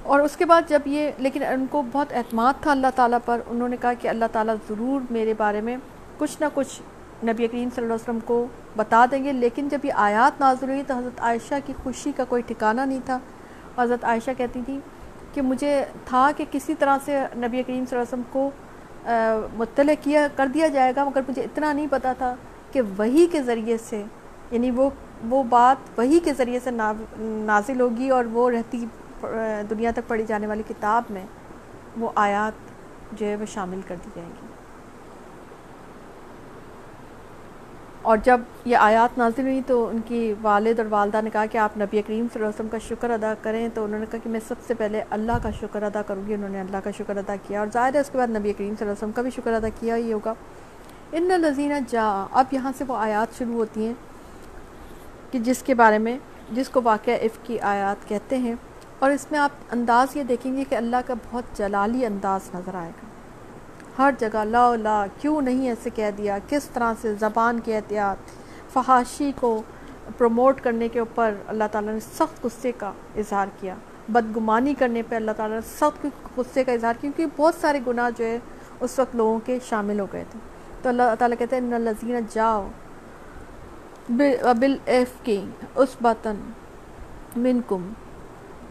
اور 0.04 0.20
اس 0.20 0.38
کے 0.38 0.46
بعد 0.46 0.62
جب 0.68 0.80
یہ 0.86 1.12
لیکن 1.18 1.44
ان 1.44 1.66
کو 1.72 1.84
بہت 1.92 2.14
اعتماد 2.14 2.54
تھا 2.62 2.72
اللہ 2.72 2.88
تعالیٰ 2.96 3.20
پر، 3.26 3.40
انہوں 3.48 3.70
نے 3.70 3.78
کہا 3.82 3.94
کہ 3.94 4.08
اللہ 4.08 4.26
تعالیٰ 4.32 4.56
ضرور 4.70 5.02
میرے 5.10 5.34
بارے 5.38 5.62
میں 5.62 5.78
کچھ 6.18 6.38
نہ 6.40 6.46
کچھ 6.54 6.82
نبی 7.24 7.48
کریم 7.48 7.70
صلی 7.76 7.84
اللہ 7.84 7.94
علیہ 7.94 8.04
وسلم 8.04 8.20
کو 8.26 8.46
بتا 8.76 9.06
دیں 9.12 9.24
گے، 9.24 9.32
لیکن 9.34 9.68
جب 9.70 9.86
یہ 9.86 9.94
آیات 10.08 10.40
نازل 10.42 10.70
ہوئی 10.70 10.84
تو 10.88 10.94
حضرت 10.94 11.20
عائشہ 11.22 11.56
کی 11.66 11.74
خوشی 11.84 12.12
کا 12.18 12.24
کوئی 12.30 12.42
ٹھکانہ 12.48 12.82
نہیں 12.82 13.00
تھا۔ 13.06 13.18
حضرت 13.78 14.04
عائشہ 14.06 14.32
کہتی 14.38 14.62
تھی 14.66 14.80
کہ 15.34 15.42
مجھے 15.42 15.84
تھا 16.06 16.30
کہ 16.38 16.46
کسی 16.52 16.76
طرح 16.80 16.98
سے 17.06 17.20
نبی 17.36 17.64
کریم 17.64 17.84
صلی 17.90 17.98
اللہ 17.98 18.14
علیہ 18.14 18.14
وسلم 18.14 18.22
کو 18.32 18.50
مطلع 19.58 19.94
کیا، 20.02 20.28
کر 20.36 20.48
دیا 20.54 20.68
جائے 20.68 20.94
گا، 20.96 21.04
مگر 21.04 21.22
مجھے 21.28 21.42
اتنا 21.44 21.74
نہیں 21.74 21.88
پتا 21.92 22.14
تھا 22.18 22.34
کہ 22.72 22.82
وہی 22.98 23.28
کے 23.32 23.42
ذریعے 23.44 23.78
سے 23.90 24.04
یعنی 24.52 24.72
وہ 24.72 24.90
وہ 25.30 25.42
بات 25.50 25.98
وہی 25.98 26.20
کے 26.24 26.34
ذریعے 26.34 26.60
سے 26.64 26.72
نازل 26.72 27.82
ہوگی 27.82 28.10
اور 28.10 28.26
وہ 28.34 28.50
رہتی 28.52 28.86
دنیا 29.70 29.92
تک 29.96 30.08
پڑھی 30.08 30.24
جانے 30.28 30.48
والی 30.48 30.64
کتاب 30.68 31.12
میں 31.14 31.26
وہ 31.98 32.10
آیات 32.16 33.18
جو 33.20 33.26
ہے 33.26 33.36
وہ 33.36 33.46
شامل 33.54 33.82
کر 33.88 33.96
دی 34.06 34.10
جائیں 34.16 34.30
گی۔ 34.30 34.48
اور 38.10 38.18
جب 38.24 38.42
یہ 38.66 38.78
آیات 38.78 39.18
نازل 39.18 39.42
ہوئی 39.42 39.62
تو 39.68 39.88
ان 39.88 40.00
کی 40.06 40.34
والد 40.42 40.80
اور 40.80 40.88
والدہ 40.90 41.22
نے 41.24 41.30
کہا 41.30 41.46
کہ 41.46 41.58
آپ 41.58 41.78
نبی 41.78 42.02
کریم 42.02 42.26
صلی 42.34 42.44
اللہ 42.44 42.46
علیہ 42.46 42.56
وسلم 42.56 42.68
کا 42.68 42.78
شکر 42.78 43.10
ادا 43.10 43.34
کریں، 43.42 43.70
تو 43.74 43.84
انہوں 43.84 44.00
نے 44.00 44.06
کہا 44.12 44.20
کہ 44.24 44.30
میں 44.30 44.40
سب 44.48 44.56
سے 44.68 44.74
پہلے 44.74 45.04
اللہ 45.10 45.32
کا 45.44 45.50
شکر 45.60 45.84
ادا 45.84 46.02
کروں 46.02 46.28
گی، 46.28 46.34
انہوں 46.34 46.50
نے 46.50 46.60
اللہ 46.60 46.78
کا 46.84 46.92
شکر 46.98 47.18
ادا 47.18 47.36
کیا۔ 47.48 47.60
اور 47.60 47.68
ظاہر 47.74 47.96
ہے 47.96 48.00
اس 48.00 48.10
کے 48.10 48.18
بعد 48.18 48.28
نبی 48.28 48.42
کریم 48.42 48.54
صلی 48.54 48.66
اللہ 48.66 48.84
علیہ 48.84 48.92
وسلم 48.92 49.12
کا 49.12 49.22
بھی 49.22 49.32
شکر 49.32 49.54
ادا 49.54 49.68
کیا 49.80 49.96
ہی 49.96 50.14
ہوگا۔ 50.14 50.34
ان 51.12 51.24
لذینہ 51.24 51.74
جا 51.90 52.26
اب 52.32 52.46
یہاں 52.52 52.72
سے 52.78 52.84
وہ 52.88 52.98
آیات 52.98 53.38
شروع 53.38 53.54
ہوتی 53.54 53.86
ہیں 53.86 53.94
کہ 55.32 55.40
جس 55.40 55.64
کے 55.64 55.74
بارے 55.74 55.98
میں، 55.98 56.18
جس 56.52 56.70
کو 56.70 56.82
واقعہ 56.84 57.14
عف 57.14 57.40
کی 57.44 57.60
آیات 57.60 58.10
کہتے 58.10 58.38
ہیں۔ 58.38 58.56
اور 59.00 59.12
اس 59.12 59.28
میں 59.32 59.40
آپ 59.40 59.52
انداز 59.72 60.18
یہ 60.18 60.24
دیکھیں 60.24 60.58
گے 60.58 60.64
کہ 60.70 60.76
اللہ 60.76 61.08
کا 61.08 61.14
بہت 61.32 61.58
جلالی 61.58 62.06
انداز 62.06 62.56
نظر 62.56 62.76
آئے 62.76 62.90
گا۔ 62.90 63.09
ہر 64.00 64.14
جگہ 64.20 64.44
لا 64.44 64.76
لا 64.76 65.06
کیوں 65.22 65.42
نہیں 65.42 65.70
ایسے 65.70 65.90
کہہ 65.96 66.12
دیا؟ 66.18 66.38
کس 66.50 66.64
طرح 66.64 66.94
سے 67.02 67.14
زبان 67.14 67.60
کی 67.60 67.74
احتیاط، 67.74 68.18
فحاشی 68.74 69.32
کو 69.36 69.62
پروموٹ 70.18 70.62
کرنے 70.62 70.88
کے 70.88 71.00
اوپر 71.00 71.34
اللہ 71.48 71.64
تعالیٰ 71.72 71.94
نے 71.94 72.00
سخت 72.00 72.46
غصے 72.46 72.72
کا 72.78 72.92
اظہار 73.16 73.48
کیا۔ 73.60 73.76
بدگمانی 74.10 74.74
کرنے 74.74 75.02
پہ 75.10 75.16
اللہ 75.16 75.32
تعالیٰ 75.38 75.56
نے 75.56 75.68
سخت 75.80 76.06
غصے 76.38 76.64
کا 76.64 76.72
اظہار 76.72 76.94
کیا، 77.02 77.12
کیونکہ 77.16 77.42
بہت 77.44 77.56
سارے 77.62 77.80
گناہ 77.88 78.10
جو 78.18 78.26
ہے 78.26 78.40
اس 78.80 79.00
وقت 79.00 79.16
لوگوں 79.16 79.40
کے 79.46 79.58
شامل 79.70 80.00
ہو 80.00 80.08
گئے 80.14 80.24
تھے۔ 80.32 80.40
تو 80.82 80.90
اللہ 80.90 81.16
تعالیٰ 81.20 81.38
کہتے 81.38 81.56
ہیں، 81.56 81.64
ان 81.64 81.82
لذین 81.82 82.20
جاؤ 82.30 82.68
بل 84.10 84.78
ایف 84.86 85.12
کی 85.24 85.42
اس 85.76 85.96
بطن 86.02 86.36
من 87.38 87.60
کم 87.68 87.90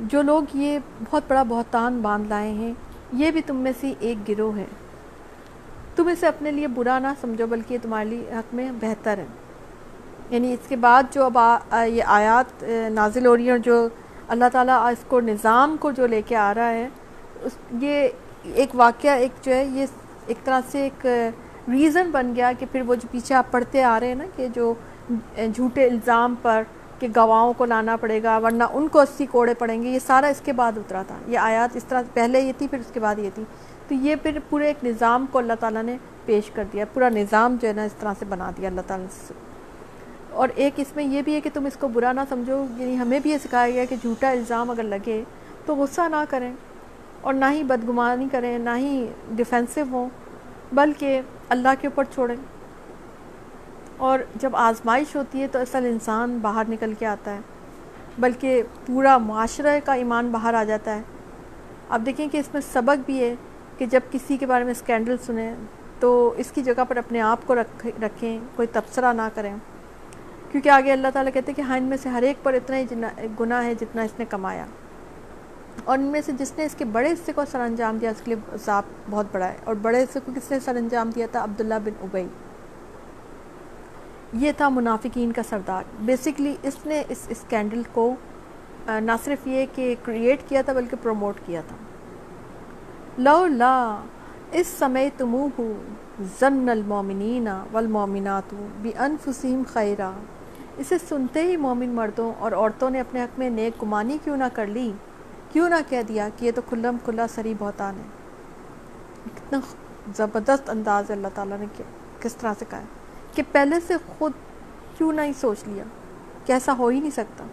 جو 0.01 0.23
لوگ 0.23 0.43
یہ 0.55 0.79
بہت 1.11 1.23
بڑا 1.29 1.43
بہتان 1.43 2.01
باندھ 2.03 2.29
لائے 2.29 2.51
ہیں، 2.51 2.73
یہ 3.13 3.31
بھی 3.31 3.41
تم 3.47 3.57
میں 3.57 3.73
سے 3.81 3.93
ایک 3.99 4.29
گروہ 4.29 4.57
ہے۔ 4.57 4.67
تم 5.99 6.07
اسے 6.07 6.27
اپنے 6.27 6.51
لیے 6.53 6.67
برا 6.75 6.99
نہ 6.99 7.09
سمجھو، 7.21 7.47
بلکہ 7.47 7.75
یہ 7.75 7.79
تمہارے 7.83 8.05
لیے 8.05 8.35
حق 8.35 8.55
میں 8.55 8.71
بہتر 8.81 9.19
ہے۔ 9.19 9.27
یعنی 10.31 10.53
اس 10.53 10.69
کے 10.69 10.77
بعد 10.77 11.03
جو 11.13 11.25
اب 11.25 11.39
یہ 11.89 12.03
آیات 12.07 12.65
نازل 12.93 13.27
ہو 13.27 13.37
رہی 13.37 13.45
ہیں 13.45 13.51
اور 13.51 13.59
جو 13.59 13.89
اللہ 14.29 14.45
تعالیٰ 14.53 14.81
اس 14.87 15.05
کو 15.09 15.21
نظام 15.21 15.77
کو 15.81 15.91
جو 15.91 16.07
لے 16.07 16.23
کے 16.27 16.37
آ 16.37 16.53
رہا 16.55 16.71
ہے، 16.71 16.89
اس 17.43 17.53
یہ 17.81 18.09
ایک 18.43 18.75
واقعہ، 18.75 19.11
ایک 19.11 19.33
جو 19.43 19.53
ہے، 19.53 19.65
یہ 19.65 19.87
ایک 20.27 20.45
طرح 20.45 20.61
سے 20.71 20.83
ایک 20.83 21.07
ریزن 21.69 22.11
بن 22.11 22.33
گیا 22.37 22.53
کہ 22.59 22.67
پھر 22.73 22.83
وہ 22.87 22.95
جو 22.95 23.09
پیچھے 23.11 23.35
آپ 23.35 23.51
پڑھتے 23.51 23.83
آ 23.83 24.01
رہے 24.01 24.09
ہیں 24.09 24.15
نا، 24.15 24.25
کہ 24.37 24.49
جو 24.55 24.75
جھوٹے 25.37 25.87
الزام 25.87 26.35
پر 26.43 26.63
کہ 26.99 27.09
گواہوں 27.17 27.53
کو 27.53 27.65
لانا 27.65 27.97
پڑے 27.97 28.23
گا، 28.23 28.39
ورنہ 28.39 28.65
ان 28.73 28.89
کو 28.89 29.01
اسی 29.01 29.27
کوڑے 29.27 29.55
پڑیں 29.55 29.83
گے، 29.83 29.89
یہ 29.89 29.99
سارا 30.07 30.27
اس 30.27 30.41
کے 30.45 30.53
بعد 30.53 30.79
اترا 30.79 31.03
تھا۔ 31.07 31.17
یہ 31.27 31.39
آیات 31.39 31.77
اس 31.77 31.85
طرح 31.85 32.03
پہلے 32.15 32.41
یہ 32.41 32.53
تھی، 32.59 32.69
پھر 32.69 32.79
اس 32.79 32.91
کے 32.93 33.01
بعد 33.01 33.19
یہ 33.19 33.31
تھی۔ 33.35 33.45
تو 33.89 33.95
یہ 33.95 34.17
پھر 34.23 34.39
پورے 34.51 34.67
ایک 34.67 34.85
نظام 34.85 35.27
کو 35.33 35.39
اللہ 35.39 35.53
تعالیٰ 35.61 35.83
نے 35.83 35.97
پیش 36.25 36.51
کر 36.51 36.65
دیا، 36.73 36.85
پورا 36.95 37.09
نظام 37.09 37.57
جو 37.63 37.69
ہے 37.69 37.73
نا 37.73 37.83
اس 37.83 37.93
طرح 37.93 38.13
سے 38.19 38.25
بنا 38.25 38.51
دیا 38.57 38.69
اللہ 38.69 38.81
تعالیٰ 38.87 39.07
سے۔ 39.29 39.35
اور 40.31 40.49
ایک 40.55 40.73
اس 40.77 40.97
میں 40.97 41.05
یہ 41.05 41.23
بھی 41.23 41.35
ہے 41.35 41.41
کہ 41.41 41.51
تم 41.55 41.67
اس 41.67 41.77
کو 41.81 41.89
برا 41.89 42.13
نہ 42.13 42.21
سمجھو 42.29 42.67
یعنی 42.77 42.99
ہمیں 42.99 43.21
بھی 43.21 43.31
یہ 43.31 43.39
سکھایا 43.45 43.71
گیا 43.71 43.85
کہ 43.85 43.97
جھوٹا 43.97 44.31
الزام 44.31 44.71
اگر 44.71 44.83
لگے 44.83 45.23
تو 45.67 45.77
غصہ 45.77 46.01
نہ 46.01 46.25
کریں 46.29 46.53
اور 47.21 47.35
نہ 47.35 47.45
ہی 47.51 47.63
بدگمانی 47.63 48.27
کریں، 48.33 48.59
نہ 48.59 48.71
ہی 48.77 49.07
ڈیفینسو 49.31 49.81
ہوں، 49.91 50.09
بلکہ 50.73 51.21
اللہ 51.49 51.69
کے 51.81 51.87
اوپر 51.87 52.05
چھوڑیں۔ 52.05 52.37
اور 53.97 54.19
جب 54.37 54.57
آزمائش 54.57 55.17
ہوتی 55.17 55.43
ہے 55.43 55.47
تو 55.47 55.59
اصل 55.59 55.87
انسان 55.87 56.39
باہر 56.43 56.63
نکل 56.69 56.95
کے 56.99 57.07
آتا 57.07 57.35
ہے، 57.35 57.41
بلکہ 58.19 58.63
پورا 58.87 59.19
معاشرہ 59.19 59.79
کا 59.85 59.93
ایمان 59.93 60.29
باہر 60.31 60.55
آ 60.55 60.65
جاتا 60.65 60.97
ہے۔ 60.97 61.03
آپ 61.89 62.01
دیکھیں 62.07 62.29
کہ 62.33 62.39
اس 62.39 62.49
میں 62.53 62.63
سبق 62.73 63.07
بھی 63.07 63.25
ہے 63.25 63.35
کہ 63.79 63.87
جب 63.87 64.01
کسی 64.11 64.37
کے 64.37 64.47
بارے 64.47 64.65
میں 64.65 64.73
اسکینڈل 64.73 65.17
سنیں 65.27 65.55
تو 66.01 66.35
اس 66.37 66.51
کی 66.51 66.63
جگہ 66.63 66.85
پر 66.89 66.97
اپنے 66.97 67.21
آپ 67.21 67.39
کو 67.47 67.55
رکھ 67.55 67.87
رکھیں، 68.03 68.41
کوئی 68.57 68.69
تبصرہ 68.73 69.13
نہ 69.13 69.23
کریں۔ 69.35 69.57
کیونکہ 70.53 70.69
آگے 70.69 70.93
اللہ 70.93 71.09
تعالیٰ 71.13 71.33
کہتے 71.33 71.53
ہیں 71.53 71.57
کہ 71.57 71.63
ہاں 71.63 71.77
ان 71.77 71.83
میں 71.83 71.97
سے 72.03 72.09
ہر 72.09 72.23
ایک 72.23 72.37
پر 72.43 72.55
اتنا 72.55 72.79
ہی 72.79 72.85
گناہ 73.41 73.65
ہے 73.65 73.75
جتنا 73.75 74.03
اس 74.03 74.11
نے 74.19 74.25
کمایا۔ 74.25 74.65
اور 75.85 75.99
ان 75.99 76.05
میں 76.05 76.21
سے 76.21 76.33
جس 76.33 76.53
نے 76.59 76.65
اس 76.65 76.75
کے 76.75 76.85
بڑے 76.85 77.13
حصے 77.13 77.33
کو 77.33 77.43
سر 77.51 77.61
انجام 77.61 77.99
دیا، 77.99 78.11
اس 78.11 78.23
کے 78.25 78.35
لیے 78.35 78.55
عذاب 78.55 78.83
بہت 79.11 79.27
بڑا 79.33 79.49
ہے۔ 79.49 79.57
اور 79.65 79.75
بڑے 79.75 80.03
حصے 80.03 80.21
کو 80.25 80.33
کس 80.37 80.51
نے 80.51 80.61
سر 80.61 80.77
انجام 80.77 81.11
دیا 81.15 81.27
تھا؟ 81.33 81.45
عبداللہ 81.45 81.75
بن 81.85 81.93
ابئی 82.01 82.27
یہ 84.33 84.53
تھا 84.57 84.69
منافقین 84.69 85.33
کا 85.33 85.43
سردار۔ 85.49 85.83
بیسکلی 86.01 86.57
اس 86.63 86.87
نے 86.87 87.03
اس 87.09 87.19
اسکینڈل 87.29 87.83
کو 87.93 88.15
نہ 88.87 89.13
صرف 89.25 89.47
یہ 89.47 89.67
کہ 89.75 89.95
کریٹ 90.03 90.41
کیا 90.49 90.63
تھا، 90.63 90.73
بلکہ 90.73 90.97
پروموٹ 91.03 91.35
کیا 91.47 91.61
تھا۔ 91.69 91.77
لو 93.19 93.47
لا 93.47 94.01
اس 94.53 94.67
سمے 94.79 95.09
تمو 95.17 95.49
ہو 95.59 95.73
ضن 96.41 96.69
المومنین 96.69 97.49
والمومنات 97.73 98.55
بھی 98.83 98.93
انفسیم 98.99 99.63
خیرہ 99.73 100.11
اسے 100.77 100.97
سنتے 101.09 101.43
ہی 101.43 101.57
مومن 101.57 101.89
مردوں 101.89 102.33
اور 102.39 102.53
عورتوں 102.53 102.91
نے 102.91 103.01
اپنے 103.01 103.23
حق 103.23 103.39
میں 103.39 103.51
نیک 103.51 103.83
گمانی 103.83 104.19
کیوں 104.25 104.37
نہ 104.37 104.45
کر 104.53 104.67
لی؟ 104.67 104.93
کیوں 105.53 105.69
نہ 105.69 105.75
کہہ 105.89 106.03
دیا 106.09 106.29
کہ 106.37 106.45
یہ 106.47 106.51
تو 106.55 106.63
کھلم 106.69 106.97
کھلا 107.05 107.27
سری 107.27 107.55
بہتان 107.59 107.95
ہے۔ 107.99 108.07
کتنا 109.35 109.61
زبردست 110.17 110.71
انداز 110.71 111.11
ہے 111.11 111.15
اللہ 111.15 111.29
تعالیٰ 111.35 111.59
نے 111.59 111.67
کیا 111.77 111.87
کس 112.21 112.37
طرح 112.37 112.53
سے 112.59 112.65
کہا 112.71 112.79
ہے 112.79 112.85
کہ 113.33 113.43
پہلے 113.53 113.81
سے 113.87 113.95
خود 114.07 114.33
کیوں 114.99 115.13
نہ 115.13 115.21
ہی 115.21 115.33
سوچ 115.41 115.59
لیا، 115.67 115.85
کہ 116.45 116.53
ایسا 116.53 116.73
ہو 116.79 116.89
ہی 116.89 117.01
نہیں 117.01 117.11
سکتا۔ 117.11 117.45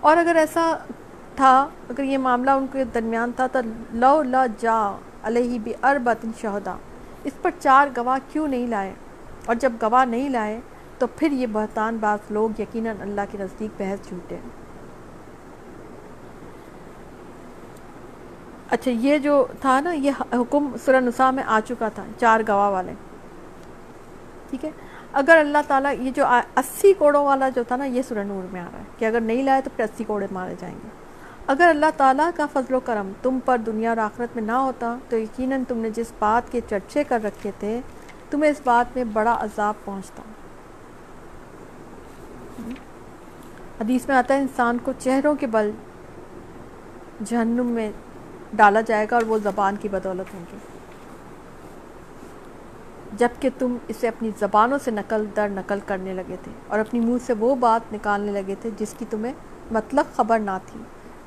اور 0.00 0.16
اگر 0.16 0.36
ایسا 0.36 0.76
تھا، 1.38 1.68
اگر 1.88 2.02
یہ 2.02 2.18
معاملہ 2.18 2.50
ان 2.50 2.66
کے 2.72 2.84
درمیان 2.84 3.30
تھا 3.36 3.46
تو 3.46 3.58
لو 3.92 4.22
لا 4.22 4.46
جا 4.58 4.96
علیہ 5.22 5.58
بھی 5.58 5.72
اربت 5.82 6.26
شہدا 6.40 6.76
اس 7.24 7.32
پر 7.42 7.50
چار 7.58 7.88
گواہ 7.96 8.18
کیوں 8.32 8.48
نہیں 8.48 8.66
لائے؟ 8.66 8.94
اور 9.46 9.54
جب 9.54 9.72
گواہ 9.82 10.04
نہیں 10.04 10.28
لائے 10.28 10.60
تو 10.98 11.06
پھر 11.06 11.32
یہ 11.32 11.46
بہتان 11.52 11.96
بعض 12.00 12.18
لوگ 12.30 12.60
یقیناً 12.60 12.96
اللہ 13.00 13.20
کے 13.30 13.38
نزدیک 13.38 13.70
بحث 13.78 14.08
جھوٹے۔ 14.08 14.36
اچھا 18.70 18.90
یہ 18.90 19.18
جو 19.18 19.46
تھا 19.60 19.80
نا، 19.80 19.92
یہ 19.92 20.10
حکم 20.32 20.76
سورہ 20.84 21.00
نساء 21.00 21.30
میں 21.30 21.44
آ 21.46 21.60
چکا 21.66 21.88
تھا، 21.88 22.04
چار 22.20 22.40
گواہ 22.48 22.70
والے۔ 22.70 22.92
ٹھیک 24.50 24.64
ہے؟ 24.64 24.70
اگر 25.12 25.36
اللہ 25.36 25.58
تعالیٰ 25.68 25.94
یہ 26.00 26.10
جو 26.10 26.26
اسی 26.56 26.92
کوڑوں 26.92 27.24
والا 27.24 27.48
جو 27.48 27.62
تھا 27.68 27.76
نا، 27.76 27.84
یہ 27.84 28.02
سورہ 28.02 28.24
نور 28.24 28.46
میں 28.52 28.60
آ 28.60 28.66
رہا 28.72 28.78
ہے۔ 28.78 28.84
کہ 28.98 29.04
اگر 29.04 29.20
نہیں 29.20 29.42
لائے 29.42 29.62
تو 29.62 29.70
پھر 29.76 29.84
اسی 29.84 30.04
کوڑے 30.04 30.26
مارے 30.30 30.54
جائیں 30.58 30.76
گے۔ 30.84 30.97
اگر 31.48 31.66
اللہ 31.68 31.86
تعالیٰ 31.96 32.30
کا 32.36 32.46
فضل 32.52 32.74
و 32.74 32.80
کرم 32.80 33.12
تم 33.22 33.38
پر 33.44 33.58
دنیا 33.58 33.88
اور 33.88 33.96
آخرت 33.96 34.28
میں 34.34 34.42
نہ 34.42 34.52
ہوتا 34.52 34.96
تو 35.08 35.18
یقیناً 35.18 35.64
تم 35.68 35.78
نے 35.78 35.90
جس 35.90 36.12
بات 36.18 36.52
کے 36.52 36.60
چرچے 36.68 37.04
کر 37.04 37.20
رکھے 37.24 37.50
تھے، 37.58 37.80
تمہیں 38.30 38.50
اس 38.50 38.60
بات 38.64 38.96
میں 38.96 39.04
بڑا 39.04 39.36
عذاب 39.40 39.74
پہنچتا۔ 39.84 40.22
حدیث 43.80 44.08
میں 44.08 44.16
آتا 44.16 44.34
ہے، 44.34 44.40
انسان 44.40 44.78
کو 44.82 44.92
چہروں 44.98 45.34
کے 45.34 45.46
بل 45.46 45.70
جہنم 47.24 47.66
میں 47.66 47.92
ڈالا 48.52 48.80
جائے 48.80 49.06
گا 49.10 49.16
اور 49.16 49.24
وہ 49.26 49.38
زبان 49.38 49.76
کی 49.76 49.88
بدولت 49.88 50.34
ہوں 50.34 50.44
گے۔ 50.52 50.56
جبکہ 53.16 53.50
تم 53.58 53.76
اسے 53.88 54.08
اپنی 54.08 54.30
زبانوں 54.38 54.78
سے 54.84 54.90
نقل، 54.90 55.24
در 55.36 55.48
نقل 55.48 55.78
کرنے 55.86 56.14
لگے 56.14 56.36
تھے 56.42 56.52
اور 56.68 56.78
اپنی 56.78 57.00
منہ 57.00 57.18
سے 57.26 57.32
وہ 57.38 57.54
بات 57.54 57.92
نکالنے 57.92 58.32
لگے 58.32 58.54
تھے 58.60 58.70
جس 58.78 58.94
کی 58.98 59.04
تمہیں 59.10 59.32
مطلب 59.70 60.04
خبر 60.16 60.38
نہ 60.38 60.58
تھی۔ 60.66 60.80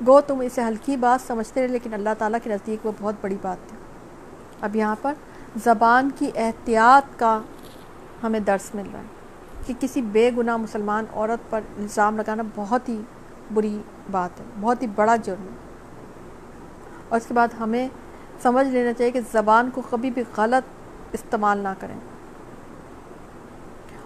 گو 0.06 0.20
تم 0.20 0.40
اسے 0.40 0.62
ہلکی 0.62 0.96
بات 0.96 1.26
سمجھتے 1.26 1.60
رہے، 1.60 1.68
لیکن 1.68 1.94
اللہ 1.94 2.10
تعالیٰ 2.18 2.38
کے 2.42 2.50
نزدیک 2.50 2.86
وہ 2.86 2.92
بہت 3.00 3.14
بڑی 3.20 3.36
بات 3.42 3.56
تھی۔ 3.68 3.76
اب 4.60 4.76
یہاں 4.76 4.96
پر 5.02 5.12
زبان 5.64 6.10
کی 6.18 6.30
احتیاط 6.34 7.18
کا 7.18 7.40
ہمیں 8.22 8.40
درس 8.40 8.74
مل 8.74 8.82
رہا 8.92 9.00
ہے 9.00 9.04
کہ 9.66 9.74
کسی 9.80 10.02
بے 10.02 10.30
گناہ 10.36 10.56
مسلمان 10.56 11.04
عورت 11.12 11.50
پر 11.50 11.60
الزام 11.78 12.16
لگانا 12.16 12.42
بہت 12.54 12.88
ہی 12.88 13.02
بری 13.54 13.78
بات 14.10 14.40
ہے، 14.40 14.44
بہت 14.60 14.82
ہی 14.82 14.86
بڑا 14.86 15.16
جرم 15.16 15.42
ہے۔ 15.42 15.56
اور 17.08 17.20
اس 17.20 17.26
کے 17.26 17.34
بعد 17.34 17.48
ہمیں 17.60 17.88
سمجھ 18.42 18.66
لینا 18.66 18.92
چاہیے 18.92 19.10
کہ 19.10 19.20
زبان 19.32 19.70
کو 19.70 19.82
کبھی 19.90 20.10
بھی 20.10 20.22
غلط 20.36 20.68
استعمال 21.12 21.58
نہ 21.58 21.68
کریں۔ 21.80 21.96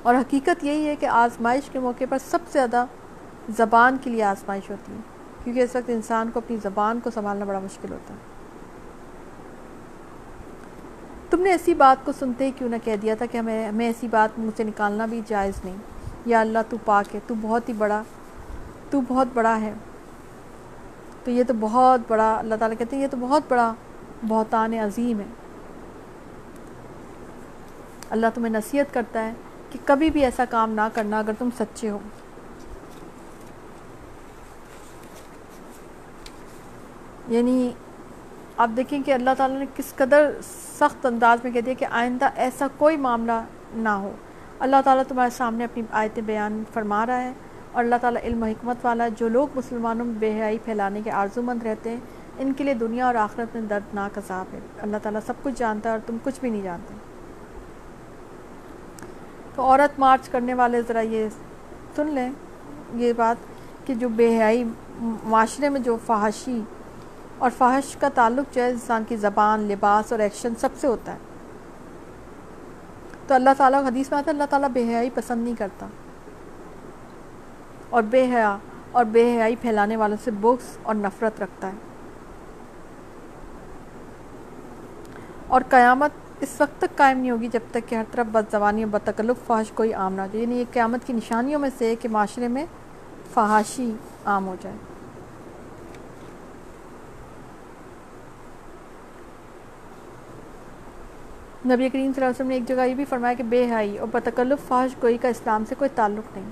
اور 0.03 0.15
حقیقت 0.15 0.65
یہی 0.65 0.87
ہے 0.87 0.97
کہ 0.97 1.07
آزمائش 1.07 1.63
کے 1.73 1.79
موقع 1.79 2.05
پر 2.09 2.19
سب 2.19 2.39
سے 2.47 2.53
زیادہ 2.53 2.85
زبان 3.57 3.97
کے 4.03 4.11
لیے 4.11 4.23
آزمائش 4.23 4.71
ہوتی 4.71 4.93
ہے۔ 4.93 5.16
کیونکہ 5.47 5.61
اس 5.61 5.77
وقت 5.77 5.91
انسان 5.91 6.31
کو 6.33 6.39
اپنی 6.39 6.57
زبان 6.63 7.01
کو 7.01 7.11
سنبھالنا 7.11 7.45
بڑا 7.45 7.59
مشکل 7.59 7.93
ہوتا 7.93 8.15
ہے۔ 8.15 8.19
تم 11.31 11.41
نے 11.41 11.51
ایسی 11.51 11.75
بات 11.75 12.07
کو 12.07 12.13
سنتے 12.19 12.47
ہی 12.47 12.51
کیوں 12.51 12.69
نہ 12.69 12.77
کہہ 12.85 12.97
دیا 12.97 13.15
تھا 13.15 13.27
کہ 13.27 13.39
ہمیں 13.39 13.69
ہمیں 13.69 13.87
ایسی 13.87 14.09
بات 14.09 14.39
مجھ 14.39 14.57
سے 14.57 14.65
نکالنا 14.65 15.07
بھی 15.07 15.21
جائز 15.27 15.55
نہیں۔ 15.65 15.77
یا 16.27 16.41
اللہ 16.41 16.59
تو 16.69 16.77
پاک 16.85 17.15
ہے، 17.15 17.21
تو 17.27 17.35
بہت 17.41 17.69
ہی 17.69 17.75
بڑا 17.75 18.03
تو 18.91 19.01
بہت 19.09 19.29
بڑا 19.35 19.61
ہے۔ 19.61 19.75
تو 21.25 21.31
یہ 21.31 21.43
تو 21.49 21.55
بہت 21.61 22.01
بڑا 22.09 22.35
اللہ 22.35 22.55
تعالیٰ 22.55 22.79
کہتے 22.79 22.97
ہیں 22.97 23.03
یہ 23.03 23.09
تو 23.09 23.17
بہت 23.21 23.43
بڑا 23.49 23.75
بہتان 24.29 24.75
عظیم 24.75 25.21
ہے۔ 25.21 25.27
اللہ 28.11 28.27
تمہیں 28.35 28.53
نصیحت 28.53 28.95
کرتا 28.95 29.27
ہے 29.27 29.33
کہ 29.71 29.79
کبھی 29.85 30.11
بھی 30.11 30.25
ایسا 30.25 30.45
کام 30.51 30.71
نہ 30.71 30.89
کرنا 30.95 31.19
اگر 31.19 31.33
تم 31.39 31.49
سچے 31.59 31.91
ہو۔ 31.91 31.99
یعنی 37.29 37.73
آپ 38.57 38.71
دیکھیں 38.77 39.03
کہ 39.03 39.13
اللہ 39.13 39.31
تعالیٰ 39.39 39.59
نے 39.59 39.67
کس 39.77 39.95
قدر 39.95 40.31
سخت 40.79 41.07
انداز 41.07 41.39
میں 41.45 41.53
کہہ 41.53 41.61
دیا 41.61 41.75
کہ 41.79 41.87
آئندہ 41.91 42.29
ایسا 42.37 42.67
کوئی 42.77 42.97
معاملہ 42.97 43.45
نہ 43.75 43.89
ہو۔ 43.89 44.13
اللہ 44.59 44.77
تعالیٰ 44.85 45.05
تمہارے 45.09 45.31
سامنے 45.31 45.65
اپنی 45.65 45.83
آیتیں 45.91 46.23
بیان 46.23 46.63
فرما 46.73 47.07
رہا 47.07 47.21
ہے 47.21 47.33
اور 47.73 47.85
اللہ 47.85 47.95
تعالیٰ 48.01 48.23
علم 48.23 48.43
و 48.43 48.47
حکمت 48.47 48.77
والا 48.83 49.09
جو 49.09 49.29
لوگ 49.29 49.49
مسلمانوں 49.55 50.05
میں 50.05 50.15
بے 50.19 50.33
حیائی 50.33 50.59
پھیلانے 50.65 51.01
کے 51.05 51.11
آرزو 51.11 51.43
مند 51.43 51.63
رہتے 51.63 51.91
ہیں، 51.91 52.01
ان 52.39 52.53
کے 52.53 52.65
لیے 52.65 52.75
دنیا 52.75 53.07
اور 53.07 53.15
آخرت 53.15 53.55
میں 53.55 53.63
دردناک 53.63 54.19
عذاب 54.19 54.55
ہے۔ 54.55 54.59
اللہ 54.79 54.97
تعالیٰ 55.03 55.21
سب 55.27 55.33
کچھ 55.43 55.55
جانتا 55.57 55.89
ہے 55.89 55.93
اور 55.93 56.01
تم 56.07 56.17
کچھ 56.25 56.41
بھی 56.41 56.51
نہیں 56.51 56.63
جانتے۔ 56.63 56.95
تو 59.55 59.63
عورت 59.63 59.99
مارچ 59.99 60.29
کرنے 60.29 60.55
والے 60.55 60.83
ذرا 60.83 61.01
یہ 61.01 61.29
سن 61.97 62.07
لیں، 62.07 62.31
یہ 62.95 63.13
بات 63.17 63.37
کہ 63.87 63.95
جو 63.95 64.09
بے 64.09 64.37
حیائی 64.37 64.65
معاشرے 65.25 65.69
میں 65.69 65.81
جو 65.81 65.97
فحاشی 66.07 66.61
اور 67.39 67.51
فحش 67.59 67.97
کا 67.97 68.09
تعلق 68.15 68.55
جو 68.55 68.63
ہے 68.63 68.71
انسان 68.71 69.05
کی 69.09 69.17
زبان، 69.17 69.61
لباس 69.61 70.13
اور 70.13 70.21
ایکشن 70.21 70.53
سب 70.61 70.69
سے 70.81 70.87
ہوتا 70.87 71.13
ہے۔ 71.13 71.19
تو 73.27 73.35
اللہ 73.35 73.51
تعالیٰ 73.59 73.83
حدیث 73.85 74.11
میں 74.11 74.19
آتا 74.19 74.31
ہے، 74.31 74.33
اللہ 74.33 74.45
تعالیٰ 74.51 74.69
بے 74.69 74.89
حیائی 74.89 75.11
پسند 75.15 75.45
نہیں 75.45 75.55
کرتا۔ 75.55 75.87
اور 77.91 78.03
بے 78.03 78.27
حیا 78.31 78.57
اور 78.93 79.05
بے 79.05 79.37
حیائی 79.37 79.57
پھیلانے 79.57 79.97
والوں 79.97 80.17
سے 80.25 80.31
بکس 80.31 80.77
اور 80.83 80.95
نفرت 80.95 81.41
رکھتا 81.41 81.67
ہے۔ 81.69 81.73
اور 85.47 85.61
قیامت 85.69 86.11
اس 86.41 86.61
وقت 86.61 86.81
تک 86.81 86.97
قائم 86.97 87.19
نہیں 87.19 87.31
ہوگی 87.31 87.49
جب 87.49 87.61
تک 87.71 87.89
کہ 87.89 87.95
ہر 87.95 88.03
طرف 88.13 88.27
بد 88.33 88.53
زبانی 88.53 88.83
اور 88.83 88.91
بتکلف 88.91 89.47
فحش 89.47 89.73
کوئی 89.73 89.93
عام 89.95 90.15
نہ 90.15 90.21
ہو 90.21 90.27
جائے۔ 90.33 90.43
یعنی 90.43 90.57
یہ 90.57 90.65
قیامت 90.73 91.07
کی 91.07 91.13
نشانیوں 91.13 91.61
میں 91.61 91.71
سے 91.79 91.95
کہ 92.01 92.09
معاشرے 92.09 92.49
میں 92.49 92.67
فحاشی 93.35 93.95
عام 94.25 94.47
ہو 94.47 94.57
جائے۔ 94.63 94.96
نبی 101.67 101.89
کریم 101.89 102.13
صلی 102.13 102.25
اللہ 102.25 102.25
علیہ 102.25 102.29
وسلم 102.29 102.49
نے 102.49 102.55
ایک 102.55 102.67
جگہ 102.69 102.87
یہ 102.87 102.95
بھی 102.95 103.05
فرمایا 103.05 103.35
کہ 103.35 103.43
بے 103.43 103.71
حائی 103.71 103.99
اور 103.99 104.09
بتکلف 104.13 104.69
فحش 104.69 105.03
گوئی 105.03 105.19
کا 105.19 105.29
اسلام 105.29 105.65
سے 105.69 105.75
کوئی 105.79 105.91
تعلق 105.95 106.37
نہیں۔ 106.37 106.51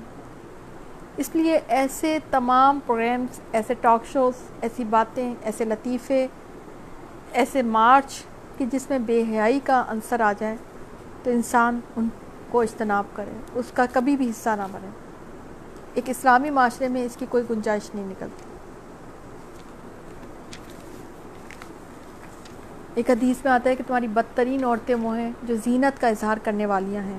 اس 1.16 1.31
لیے 1.35 1.59
ایسے 1.69 2.19
تمام 2.31 2.78
پروگرامس 2.86 3.41
ایسے 3.53 3.74
ٹاک 3.81 4.07
شوز 4.12 4.35
ایسی 4.61 4.85
باتیں، 4.85 5.35
ایسے 5.43 5.65
لطیفے، 5.65 6.27
ایسے 7.32 7.62
مارچ 7.62 8.23
کہ 8.59 8.65
جس 8.73 8.91
میں 8.91 8.99
بے 8.99 9.23
حیائی 9.31 9.61
کا 9.65 9.85
عنصر 9.89 10.20
آ 10.20 10.32
جائے 10.39 10.57
تو 11.23 11.31
انسان 11.31 11.81
ان 11.97 12.09
کو 12.51 12.61
اجتناب 12.61 13.05
کرے، 13.15 13.32
اس 13.55 13.73
کا 13.74 13.86
کبھی 13.93 14.16
بھی 14.16 14.31
حصہ 14.31 14.51
نہ 14.51 14.66
بنے۔ 14.73 14.89
ایک 15.95 16.09
اسلامی 16.09 16.51
معاشرے 16.51 16.89
میں 16.89 17.05
اس 17.05 17.16
کی 17.16 17.27
کوئی 17.28 17.45
گنجائش 17.51 17.95
نہیں 17.95 18.07
نکلتی۔ 18.07 18.53
ایک 22.95 23.11
حدیث 23.11 23.45
میں 23.45 23.53
آتا 23.53 23.71
ہے 23.71 23.77
کہ 23.77 23.85
تمہاری 23.87 24.07
بدترین 24.07 24.65
عورتیں 24.65 24.95
وہ 24.95 25.19
ہیں 25.19 25.31
جو 25.43 25.55
زینت 25.65 26.01
کا 26.01 26.09
اظہار 26.09 26.37
کرنے 26.43 26.66
والیاں 26.66 27.03
ہیں 27.03 27.19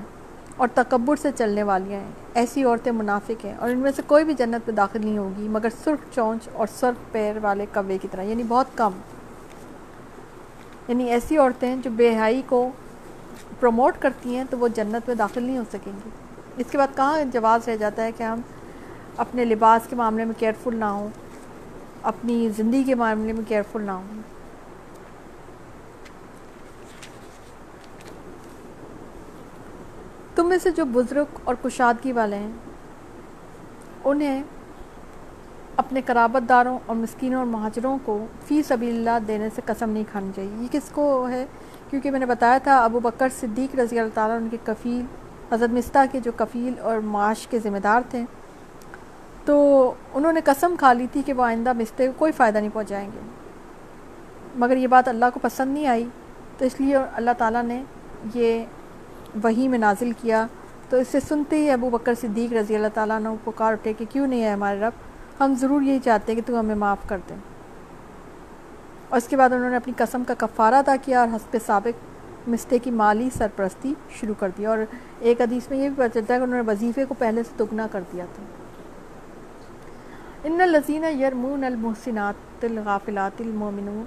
اور 0.56 0.68
تکبر 0.74 1.16
سے 1.16 1.30
چلنے 1.38 1.62
والیاں 1.62 2.00
ہیں۔ 2.00 2.10
ایسی 2.34 2.64
عورتیں 2.64 2.92
منافق 2.92 3.44
ہیں 3.44 3.54
اور 3.54 3.70
ان 3.70 3.78
میں 3.78 3.92
سے 3.96 4.02
کوئی 4.06 4.24
بھی 4.24 4.34
جنت 4.34 4.68
میں 4.68 4.76
داخل 4.76 5.00
نہیں 5.04 5.18
ہوگی، 5.18 5.48
مگر 5.48 5.68
سرخ 5.84 6.14
چونچ 6.14 6.48
اور 6.52 6.66
سرخ 6.74 7.12
پیر 7.12 7.36
والے 7.42 7.66
کوے 7.74 7.98
کی 7.98 8.08
طرح 8.10 8.22
یعنی 8.22 8.42
بہت 8.48 8.66
کم۔ 8.74 8.90
یعنی 10.88 11.04
ایسی 11.04 11.36
عورتیں 11.36 11.76
جو 11.76 11.90
بے 11.90 12.16
حائی 12.16 12.42
کو 12.46 12.70
پروموٹ 13.60 13.94
کرتی 13.98 14.36
ہیں 14.36 14.44
تو 14.50 14.58
وہ 14.58 14.68
جنت 14.68 15.08
میں 15.08 15.14
داخل 15.14 15.42
نہیں 15.42 15.58
ہو 15.58 15.64
سکیں 15.72 15.92
گی۔ 16.04 16.10
اس 16.56 16.66
کے 16.70 16.78
بعد 16.78 16.96
کہاں 16.96 17.24
جواز 17.32 17.68
رہ 17.68 17.76
جاتا 17.76 18.04
ہے 18.04 18.12
کہ 18.12 18.22
ہم 18.22 18.40
اپنے 19.16 19.44
لباس 19.44 19.88
کے 19.88 19.96
معاملے 19.96 20.24
میں 20.24 20.34
کیئرفل 20.38 20.76
نہ 20.76 20.84
ہوں، 20.84 21.08
اپنی 22.02 22.48
زندگی 22.56 22.82
کے 22.82 22.94
معاملے 22.94 23.32
میں 23.32 23.48
کیئرفل 23.48 23.82
نہ 23.82 23.90
ہوں؟ 23.90 24.35
تم 30.36 30.48
میں 30.48 30.58
سے 30.58 30.70
جو 30.70 30.84
بزرگ 30.84 31.24
اور 31.44 31.54
کشادگی 31.62 32.12
والے 32.12 32.36
ہیں، 32.36 32.50
انہیں 34.04 34.42
اپنے 35.76 36.00
قرابت 36.06 36.48
داروں 36.48 36.78
اور 36.86 36.96
مسکینوں 36.96 37.38
اور 37.38 37.46
مہاجروں 37.46 37.98
کو 38.04 38.26
فی 38.46 38.62
سبیل 38.62 38.96
اللہ 38.96 39.26
دینے 39.26 39.48
سے 39.54 39.62
قسم 39.64 39.90
نہیں 39.90 40.04
کھانی 40.10 40.30
چاہیے۔ 40.36 40.62
یہ 40.62 40.66
کس 40.70 40.82
کو 40.92 41.28
ہے؟ 41.28 41.46
کیونکہ 41.90 42.10
میں 42.10 42.20
نے 42.20 42.26
بتایا 42.26 42.58
تھا، 42.58 42.84
ابو 42.84 43.00
بکر 43.00 43.28
صدیق 43.40 43.76
رضی 43.76 43.98
اللہ 43.98 44.10
تعالیٰ 44.14 44.36
ان 44.36 44.48
کے 44.50 44.56
کفیل، 44.64 45.04
حضرت 45.54 45.70
مستہ 45.70 45.98
کے 46.12 46.20
جو 46.20 46.32
کفیل 46.36 46.72
اور 46.80 46.98
معاش 46.98 47.46
کے 47.46 47.58
ذمہ 47.58 47.78
دار 47.78 48.00
تھے۔ 48.10 48.24
تو 49.44 49.94
انہوں 50.14 50.32
نے 50.32 50.40
قسم 50.44 50.74
کھا 50.78 50.92
لی 50.92 51.06
تھی 51.12 51.22
کہ 51.26 51.32
وہ 51.32 51.44
آئندہ 51.44 51.72
مستے 51.72 52.06
کو 52.06 52.12
کوئی 52.16 52.32
فائدہ 52.32 52.58
نہیں 52.58 52.70
پہنچائیں 52.72 53.08
گے۔ 53.14 53.20
مگر 54.56 54.76
یہ 54.76 54.86
بات 54.86 55.08
اللہ 55.08 55.24
کو 55.34 55.40
پسند 55.42 55.74
نہیں 55.74 55.86
آئی، 55.86 56.08
تو 56.58 56.64
اس 56.64 56.80
لیے 56.80 56.96
اللہ 56.96 57.30
تعالیٰ 57.38 57.62
نے 57.62 57.82
یہ 58.34 58.64
وہی 59.44 59.68
میں 59.68 59.78
نازل 59.78 60.12
کیا۔ 60.20 60.46
تو 60.90 60.96
اس 60.96 61.08
سے 61.08 61.20
سنتے 61.20 61.56
ہی 61.56 61.70
ابو 61.70 61.90
بکر 61.90 62.14
صدیق 62.20 62.52
رضی 62.52 62.74
اللہ 62.74 62.86
تعالیٰ 62.94 63.20
نے 63.20 63.28
پکار 63.44 63.72
اٹھے 63.72 63.92
کہ 63.92 64.04
کیوں 64.10 64.26
نہیں 64.26 64.44
ہے 64.44 64.50
ہمارے 64.50 64.80
رب؟ 64.80 64.92
ہم 65.40 65.54
ضرور 65.54 65.82
یہی 65.82 65.98
چاہتے 66.04 66.32
ہیں 66.32 66.40
کہ 66.40 66.46
تو 66.46 66.60
ہمیں 66.60 66.74
معاف 66.74 66.98
کر 67.08 67.18
دیں 67.28 67.36
اور 69.08 69.16
اس 69.16 69.28
کے 69.28 69.36
بعد 69.36 69.52
انہوں 69.52 69.70
نے 69.70 69.76
اپنی 69.76 69.92
قسم 69.96 70.22
کا 70.24 70.34
کفارہ 70.38 70.74
ادا 70.74 70.96
کیا 71.04 71.20
اور 71.20 71.28
حسب 71.28 71.56
سابق 71.66 72.48
مستے 72.48 72.78
کی 72.78 72.90
مالی 72.90 73.28
سرپرستی 73.38 73.94
شروع 74.20 74.34
کر 74.38 74.50
دیا 74.58 74.70
اور 74.70 74.78
ایک 75.20 75.40
حدیث 75.40 75.70
میں 75.70 75.78
یہ 75.78 75.88
بھی 75.88 76.04
پتہ 76.04 76.18
چلتا 76.18 76.34
ہے 76.34 76.38
کہ 76.38 76.44
انہوں 76.44 76.62
نے 76.62 76.70
وظیفے 76.70 77.04
کو 77.04 77.14
پہلے 77.18 77.42
سے 77.42 77.64
دگنا 77.64 77.86
کر 77.92 78.00
دیا 78.12 78.24
تھا۔ 78.34 78.44
ان 80.44 80.60
الزین 80.60 81.04
یرمون 81.04 81.64
المحسنات 81.64 82.64
الغافلات 82.64 83.40
المومنون 83.40 84.04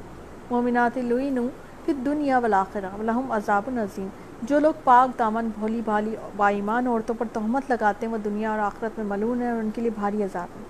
مومنات 0.51 0.97
الوین 0.97 1.47
پھر 1.85 1.93
دنیا 2.06 2.39
والآخرہ، 2.39 2.95
ولہم 2.99 3.31
عذاب 3.31 3.64
العظیم 3.68 4.07
جو 4.41 4.60
لوگ 4.60 4.74
پاک 4.84 5.20
دامن، 5.20 5.49
بھولی 5.60 5.82
بھالی، 5.82 6.16
بائیمان 6.36 6.88
عورتوں 6.88 7.16
پر 7.16 7.26
تہمت 7.34 7.64
لگاتے 7.70 8.06
ہیں، 8.06 8.14
وہ 8.14 8.18
دنیا 8.18 8.52
اور 8.52 8.60
آخرت 8.60 8.99
میں 8.99 9.06
ملون 9.06 9.41
ہیں 9.41 9.49
اور 9.49 9.60
ان 9.60 9.70
کے 9.76 9.82
لیے 9.82 9.90
بھاری 9.90 10.24
عذاب 10.24 10.48
ہے 10.60 10.64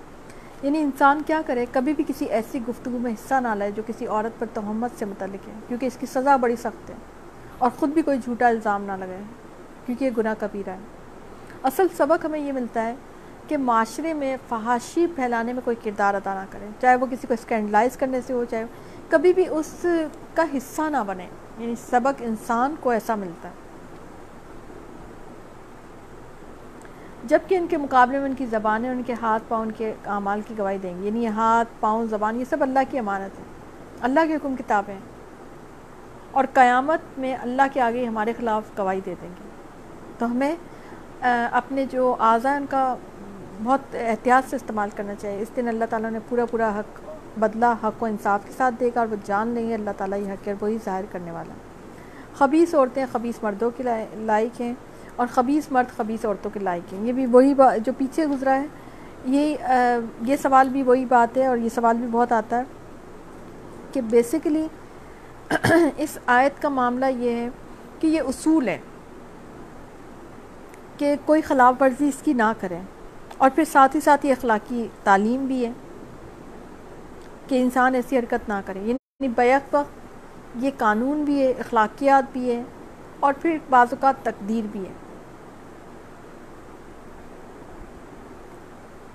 یعنی 0.62 0.78
انسان 0.78 1.22
کیا 1.26 1.40
کرے؟ 1.46 1.66
کبھی 1.72 1.92
بھی 1.92 2.04
کسی 2.08 2.24
ایسی 2.24 2.60
گفتگو 2.68 2.98
میں 2.98 3.12
حصہ 3.12 3.34
نہ 3.34 3.48
لائے 3.48 3.70
جو 3.70 3.82
کسی 3.86 4.06
عورت 4.06 4.40
پر 4.40 4.46
تہمت 4.54 4.90
سے 4.98 5.04
متعلق 5.04 5.48
ہے، 5.48 5.52
کیونکہ 5.68 5.86
اس 5.86 5.96
کی 6.00 6.06
سزا 6.06 6.36
بڑی 6.36 6.56
سخت 6.56 6.90
ہے 6.90 6.94
اور 7.58 7.70
خود 7.78 7.88
بھی 7.88 8.02
کوئی 8.02 8.18
جھوٹا 8.24 8.48
الزام 8.48 8.84
نہ 8.84 8.92
لگائے، 8.92 9.22
کیونکہ 9.86 10.04
یہ 10.04 10.10
گناہ 10.18 10.34
کبیرہ 10.40 10.70
ہے۔ 10.70 10.78
اصل 11.62 11.86
سبق 11.96 12.24
ہمیں 12.24 12.40
یہ 12.40 12.52
ملتا 12.52 12.86
ہے 12.86 12.94
کہ 13.48 13.56
معاشرے 13.56 14.14
میں 14.14 14.36
فحاشی 14.48 15.06
پھیلانے 15.14 15.52
میں 15.52 15.62
کوئی 15.64 15.76
کردار 15.84 16.14
ادا 16.14 16.34
نہ 16.34 16.46
کرے، 16.50 16.66
چاہے 16.80 16.96
وہ 16.96 17.06
کسی 17.10 17.26
کو 17.26 17.34
اسکینڈلائز 17.34 17.96
کرنے 17.96 18.20
سے 18.26 18.32
ہو، 18.32 18.44
چاہے 18.50 18.64
کبھی 19.08 19.32
بھی 19.32 19.44
اس 19.50 19.86
کا 20.34 20.44
حصہ 20.56 20.82
نہ 20.82 21.04
بنے۔ 21.06 21.26
یعنی 21.58 21.74
سبق 21.90 22.22
انسان 22.22 22.74
کو 22.80 22.90
ایسا 22.90 23.14
ملتا 23.14 23.48
ہے۔ 23.48 23.54
جبکہ 27.30 27.54
ان 27.54 27.66
کے 27.66 27.76
مقابلے 27.76 28.18
میں 28.18 28.26
ان 28.26 28.34
کی 28.34 28.46
زبانیں 28.46 28.90
ان 28.90 29.02
کے 29.06 29.14
ہاتھ 29.22 29.42
پاؤں 29.48 29.62
ان 29.62 29.72
کے 29.72 29.94
اعمال 30.06 30.40
کی 30.46 30.54
گواہی 30.58 30.78
دیں 30.78 31.00
گے 31.00 31.06
یعنی 31.06 31.22
یہ 31.22 31.28
ہاتھ، 31.28 31.68
پاؤں، 31.80 32.06
زبان، 32.06 32.40
یہ 32.40 32.44
سب 32.44 32.62
اللہ 32.62 32.78
کی 32.90 32.98
امانت 32.98 33.38
ہے۔ 33.38 33.44
اللہ 34.00 34.20
کے 34.28 34.34
حکم 34.34 34.56
کتابیں 34.56 34.94
ہیں۔ 34.94 35.00
اور 36.30 36.44
قیامت 36.52 37.18
میں 37.18 37.36
اللہ 37.36 37.62
کے 37.72 37.80
آگے 37.80 38.04
ہمارے 38.04 38.32
خلاف 38.38 38.62
گواہی 38.78 39.00
دے 39.06 39.14
دیں 39.22 39.28
گے۔ 39.28 39.48
تو 40.18 40.30
ہمیں 40.30 40.56
اپنے 41.52 41.84
جو 41.90 42.16
اعضاء 42.18 42.56
ان 42.56 42.66
کا 42.70 42.96
بہت 43.64 43.80
احتیاط 43.94 44.50
سے 44.50 44.56
استعمال 44.56 44.90
کرنا 44.96 45.14
چاہیے۔ 45.14 45.40
اس 45.40 45.48
دن 45.56 45.68
اللہ 45.68 45.84
تعالیٰ 45.90 46.10
نے 46.10 46.18
پورا 46.28 46.46
پورا 46.46 46.78
حق 46.78 47.00
بدلہ، 47.38 47.74
حق 47.84 48.02
و 48.02 48.06
انصاف 48.06 48.44
کے 48.44 48.52
ساتھ 48.56 48.74
دے 48.80 48.90
گا، 48.94 49.00
اور 49.00 49.08
وہ 49.10 49.16
جان 49.24 49.48
لیں 49.48 49.68
گے، 49.68 49.74
اللہ 49.74 49.90
تعالیٰ 49.96 50.18
یہ 50.20 50.32
حق 50.32 50.48
ہے 50.48 50.54
وہی 50.60 50.78
ظاہر 50.84 51.04
کرنے 51.12 51.30
والا 51.30 51.54
خبیص 52.34 52.74
عورتیں 52.74 53.06
خبیص 53.12 53.34
مردوں 53.42 53.70
کے 53.76 53.82
لائق 54.14 54.60
ہیں۔ 54.60 54.74
اور 55.20 55.28
خبیص 55.34 55.64
مرد 55.70 55.96
خبیص 55.96 56.24
عورتوں 56.24 56.50
کے 56.50 56.60
لائق 56.60 56.92
ہیں۔ 56.92 57.06
یہ 57.06 57.12
بھی 57.12 57.26
وہی 57.26 57.54
جو 57.84 57.92
پیچھے 57.98 58.26
گزرا 58.26 58.54
ہے، 58.60 58.66
یہ 59.24 59.56
یہ 60.26 60.36
سوال 60.36 60.68
بھی 60.68 60.82
وہی 60.82 61.04
بات 61.04 61.36
ہے 61.36 61.46
اور 61.46 61.56
یہ 61.56 61.68
سوال 61.68 61.96
بھی 61.96 62.06
بہت 62.10 62.32
آتا 62.32 62.58
ہے 62.58 62.62
کہ 63.92 64.00
بیسیکلی 64.00 64.66
اس 65.96 66.18
آیت 66.26 66.62
کا 66.62 66.68
معاملہ 66.68 67.06
یہ 67.06 67.30
ہے 67.30 67.48
کہ 68.00 68.06
یہ 68.06 68.20
اصول 68.20 68.68
ہے 68.68 68.78
کہ 70.96 71.14
کوئی 71.24 71.42
خلاف 71.42 71.74
ورزی 71.80 72.08
اس 72.08 72.22
کی 72.22 72.32
نہ 72.32 72.52
کریں 72.60 72.80
اور 73.38 73.50
پھر 73.54 73.64
ساتھ 73.72 73.96
ہی 73.96 74.00
ساتھ 74.00 74.26
یہ 74.26 74.32
اخلاقی 74.32 74.86
تعلیم 75.02 75.46
بھی 75.46 75.64
ہے 75.66 75.72
کہ 77.48 77.62
انسان 77.62 77.94
ایسی 77.94 78.18
حرکت 78.18 78.48
نہ 78.48 78.60
کرے۔ 78.66 78.78
یعنی 78.78 79.28
بیک 79.28 79.74
وقت 79.74 80.56
یہ 80.64 80.70
قانون 80.78 81.24
بھی 81.24 81.42
ہے، 81.42 81.50
اخلاقیات 81.58 82.32
بھی 82.32 82.50
ہے 82.50 82.62
اور 83.20 83.32
پھر 83.42 83.56
بعض 83.70 83.86
اوقات 83.90 84.14
تقدیر 84.22 84.66
بھی 84.72 84.80
ہے۔ 84.80 84.99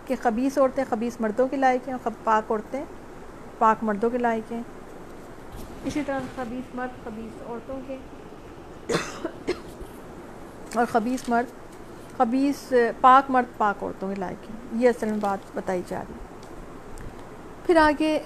کہ 0.06 0.16
خبیص 0.22 0.58
عورتیں 0.58 0.84
خبیص 0.90 1.16
مردوں 1.20 1.48
کے 1.48 1.58
لائق 1.58 1.88
ہیں 1.88 1.96
پاک 2.24 2.52
عورتیں 2.52 2.84
پاک 3.58 3.84
مردوں 3.84 4.10
کے 4.10 4.18
لائق 4.18 4.52
ہیں۔ 4.52 4.62
اسی 5.84 6.02
طرح 6.06 6.20
خبیص 6.36 6.76
مرد 6.76 7.04
خبیص 7.04 7.42
عورتوں 7.48 7.80
کے۔ 7.88 7.98
اور 10.76 10.86
خبیص 10.86 11.30
مرد 11.30 11.52
خبیص 12.18 12.74
پاک 13.02 13.32
مرد 13.32 13.58
پاک 13.58 13.84
عورتوں 13.84 14.10
کے 14.10 14.20
لائق 14.20 14.50
ہیں۔ 14.50 14.82
یہ 14.82 14.90
اصل 14.90 15.08
میں 15.08 15.18
بات 15.22 15.40
بتائی 15.56 15.82
جا 15.88 16.00
رہی 16.00 16.14
پھر 17.66 17.76
آگے 17.78 18.20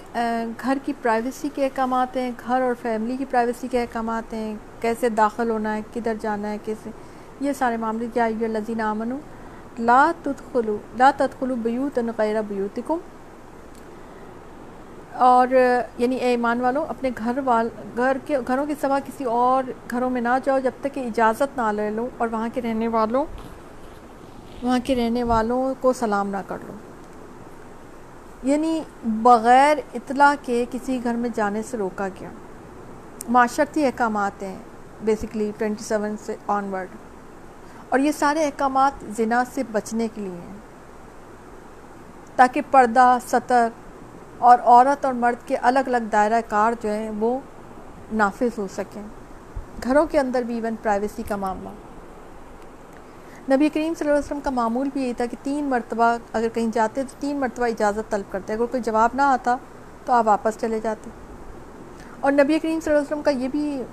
گھر 0.63 0.77
کی 0.85 0.93
پرائیویسی 1.01 1.49
کے 1.55 1.65
احکامات 1.65 2.17
ہیں 2.17 2.31
گھر 2.47 2.61
اور 2.61 2.73
فیملی 2.81 3.17
کی 3.17 3.25
پرائیویسی 3.25 3.67
کے 3.67 3.81
احکامات 3.81 4.33
ہیں 4.33 4.55
کیسے 4.81 5.09
داخل 5.09 5.49
ہونا 5.49 5.75
ہے 5.75 5.81
کدھر 5.93 6.13
جانا 6.21 6.49
ہے 6.49 6.57
کیسے۔ 6.65 6.89
یہ 7.39 7.53
سارے 7.53 7.77
معاملے 7.77 8.07
کیا 8.13 8.27
لذین 8.39 8.81
امن 8.81 9.11
لا 9.77 10.11
تدخلو 10.23 10.77
لا 10.97 11.11
تدخلو 11.17 11.55
بیوت 11.55 11.99
غیر 12.17 12.41
بیوتکم۔ 12.47 12.97
اور 15.13 15.47
یعنی 15.97 16.15
اے 16.15 16.29
ایمان 16.29 16.61
والوں 16.61 16.85
اپنے 16.87 17.09
گھر 17.17 17.39
وال 17.45 17.69
گھر 17.97 18.17
کے 18.25 18.37
گھروں 18.47 18.65
کے 18.65 18.73
سوا 18.81 18.99
کسی 19.05 19.23
اور 19.23 19.63
گھروں 19.91 20.09
میں 20.09 20.21
نہ 20.21 20.37
جاؤ 20.43 20.59
جب 20.59 20.71
تک 20.81 20.93
کہ 20.93 20.99
اجازت 20.99 21.57
نہ 21.57 21.71
لے 21.71 21.89
لو، 21.89 22.07
اور 22.17 22.27
وہاں 22.31 22.49
کے 22.53 22.61
رہنے 22.61 22.87
والوں 22.87 23.25
وہاں 24.63 24.79
کے 24.83 24.95
رہنے 24.95 25.23
والوں 25.23 25.73
کو 25.81 25.93
سلام 25.93 26.29
نہ 26.29 26.37
کر 26.47 26.57
لو۔ 26.67 26.73
یعنی 28.43 28.81
بغیر 29.03 29.77
اطلاع 29.93 30.33
کے 30.41 30.65
کسی 30.71 30.99
گھر 31.03 31.13
میں 31.13 31.29
جانے 31.35 31.61
سے 31.61 31.77
روکا 31.77 32.07
گیا۔ 32.07 32.29
معاشرتی 33.29 33.85
احکامات 33.85 34.43
ہیں 34.43 34.57
بیسکلی 35.03 35.51
ٹوینٹی 35.57 35.83
سیون 35.83 36.15
سے 36.25 36.35
آن 36.47 36.73
ورڈ 36.73 36.87
اور 37.89 37.99
یہ 37.99 38.11
سارے 38.11 38.45
احکامات 38.45 39.05
زنا 39.17 39.43
سے 39.53 39.63
بچنے 39.71 40.07
کے 40.15 40.21
لیے 40.21 40.41
ہیں۔ 40.47 40.57
تاکہ 42.35 42.61
پردہ، 42.71 43.17
سطر 43.27 43.67
اور 44.37 44.59
عورت 44.59 45.05
اور 45.05 45.13
مرد 45.13 45.47
کے 45.47 45.57
الگ 45.57 45.79
الگ 45.85 46.07
دائرہ 46.11 46.41
کار 46.49 46.73
جو 46.83 46.89
ہیں 46.89 47.11
وہ 47.19 47.39
نافذ 48.13 48.57
ہو 48.57 48.67
سکیں۔ 48.75 49.01
گھروں 49.83 50.05
کے 50.05 50.19
اندر 50.19 50.41
بھی 50.41 50.55
ایون 50.55 50.75
پرائیویسی 50.81 51.23
کا 51.23 51.35
معاملہ۔ 51.35 51.69
نبی 53.53 53.69
کریم 53.69 53.93
صلی 53.93 54.07
اللہ 54.07 54.17
علیہ 54.17 54.25
وسلم 54.25 54.39
کا 54.39 54.49
معمول 54.49 54.89
بھی 54.93 55.03
یہی 55.03 55.13
تھا 55.13 55.25
کہ 55.25 55.37
تین 55.43 55.65
مرتبہ 55.65 56.17
اگر 56.33 56.47
کہیں 56.49 56.67
جاتے 56.73 57.03
تو 57.03 57.15
تین 57.19 57.39
مرتبہ 57.39 57.65
اجازت 57.65 58.11
طلب 58.11 58.31
کرتے۔ 58.31 58.53
اگر 58.53 58.65
کوئی 58.65 58.83
جواب 58.83 59.09
نہ 59.13 59.21
آتا 59.21 59.55
تو 60.05 60.13
آپ 60.13 60.27
واپس 60.27 60.57
چلے 60.59 60.79
جاتے۔ 60.79 61.09
اور 62.19 62.31
نبی 62.31 62.59
کریم 62.59 62.79
صلی 62.79 62.93
اللہ 62.93 62.97
علیہ 62.97 63.11
وسلم 63.11 63.21
کا 63.21 63.31
یہ 63.31 63.47
بھی 63.47 63.83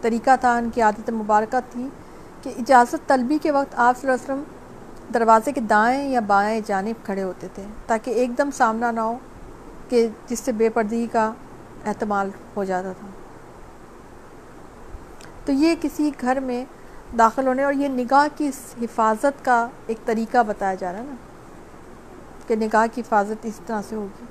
طریقہ 0.00 0.30
تھا، 0.40 0.56
ان 0.56 0.70
کی 0.70 0.82
عادت 0.82 1.10
مبارکہ 1.10 1.60
تھی 1.70 1.88
کہ 2.42 2.50
اجازت 2.58 3.08
طلبی 3.08 3.38
کے 3.42 3.50
وقت 3.50 3.74
آپ 3.76 3.98
صلی 3.98 4.10
اللہ 4.10 4.24
علیہ 4.24 4.32
وسلم 4.32 5.12
دروازے 5.14 5.52
کے 5.52 5.60
دائیں 5.60 6.10
یا 6.10 6.20
بائیں 6.26 6.60
جانب 6.66 7.04
کھڑے 7.06 7.22
ہوتے 7.22 7.48
تھے 7.54 7.62
تاکہ 7.86 8.10
ایک 8.10 8.38
دم 8.38 8.50
سامنا 8.50 8.90
نہ 8.90 9.00
ہو 9.00 9.16
کہ 9.88 10.08
جس 10.26 10.40
سے 10.40 10.52
بے 10.52 10.68
پردگی 10.68 11.06
کا 11.12 11.32
احتمال 11.86 12.30
ہو 12.56 12.64
جاتا 12.64 12.92
تھا۔ 13.00 13.06
تو 15.44 15.52
یہ 15.52 15.74
کسی 15.80 16.10
گھر 16.20 16.40
میں 16.40 16.64
داخل 17.18 17.46
ہونے 17.46 17.64
اور 17.64 17.72
یہ 17.72 17.88
نگاہ 17.88 18.28
کی 18.36 18.50
حفاظت 18.82 19.44
کا 19.44 19.68
ایک 19.86 19.98
طریقہ 20.04 20.42
بتایا 20.46 20.74
جا 20.74 20.92
رہا 20.92 20.98
ہے 20.98 21.04
نا 21.04 21.14
کہ 22.46 22.56
نگاہ 22.56 22.86
کی 22.94 23.00
حفاظت 23.00 23.46
اس 23.46 23.60
طرح 23.66 23.80
سے 23.88 23.96
ہوگی۔ 23.96 24.24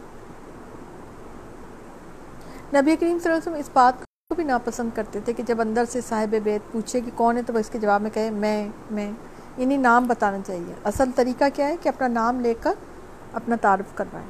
نبی 2.73 2.95
کریم 2.95 3.19
صلی 3.19 3.31
اللہ 3.31 3.33
علیہ 3.33 3.37
وسلم 3.37 3.53
اس 3.53 3.69
بات 3.73 4.08
کو 4.29 4.35
بھی 4.35 4.43
ناپسند 4.43 4.89
کرتے 4.95 5.19
تھے 5.25 5.33
کہ 5.33 5.43
جب 5.43 5.61
اندر 5.61 5.83
سے 5.85 6.01
صاحب 6.01 6.35
بیت 6.43 6.71
پوچھے 6.71 7.01
کہ 7.01 7.11
کون 7.15 7.37
ہے، 7.37 7.41
تو 7.41 7.53
وہ 7.53 7.59
اس 7.59 7.69
کے 7.69 7.79
جواب 7.79 8.01
میں 8.01 8.09
کہے، 8.13 8.29
میں 8.29 8.69
میں۔ 8.91 9.11
یعنی 9.57 9.77
نام 9.77 10.07
بتانا 10.07 10.37
چاہیے۔ 10.47 10.73
اصل 10.83 11.09
طریقہ 11.15 11.43
کیا 11.53 11.67
ہے 11.67 11.75
کہ 11.81 11.89
اپنا 11.89 12.07
نام 12.07 12.39
لے 12.39 12.53
کر 12.61 12.73
اپنا 13.33 13.55
تعارف 13.55 13.95
کروائیں۔ 13.95 14.27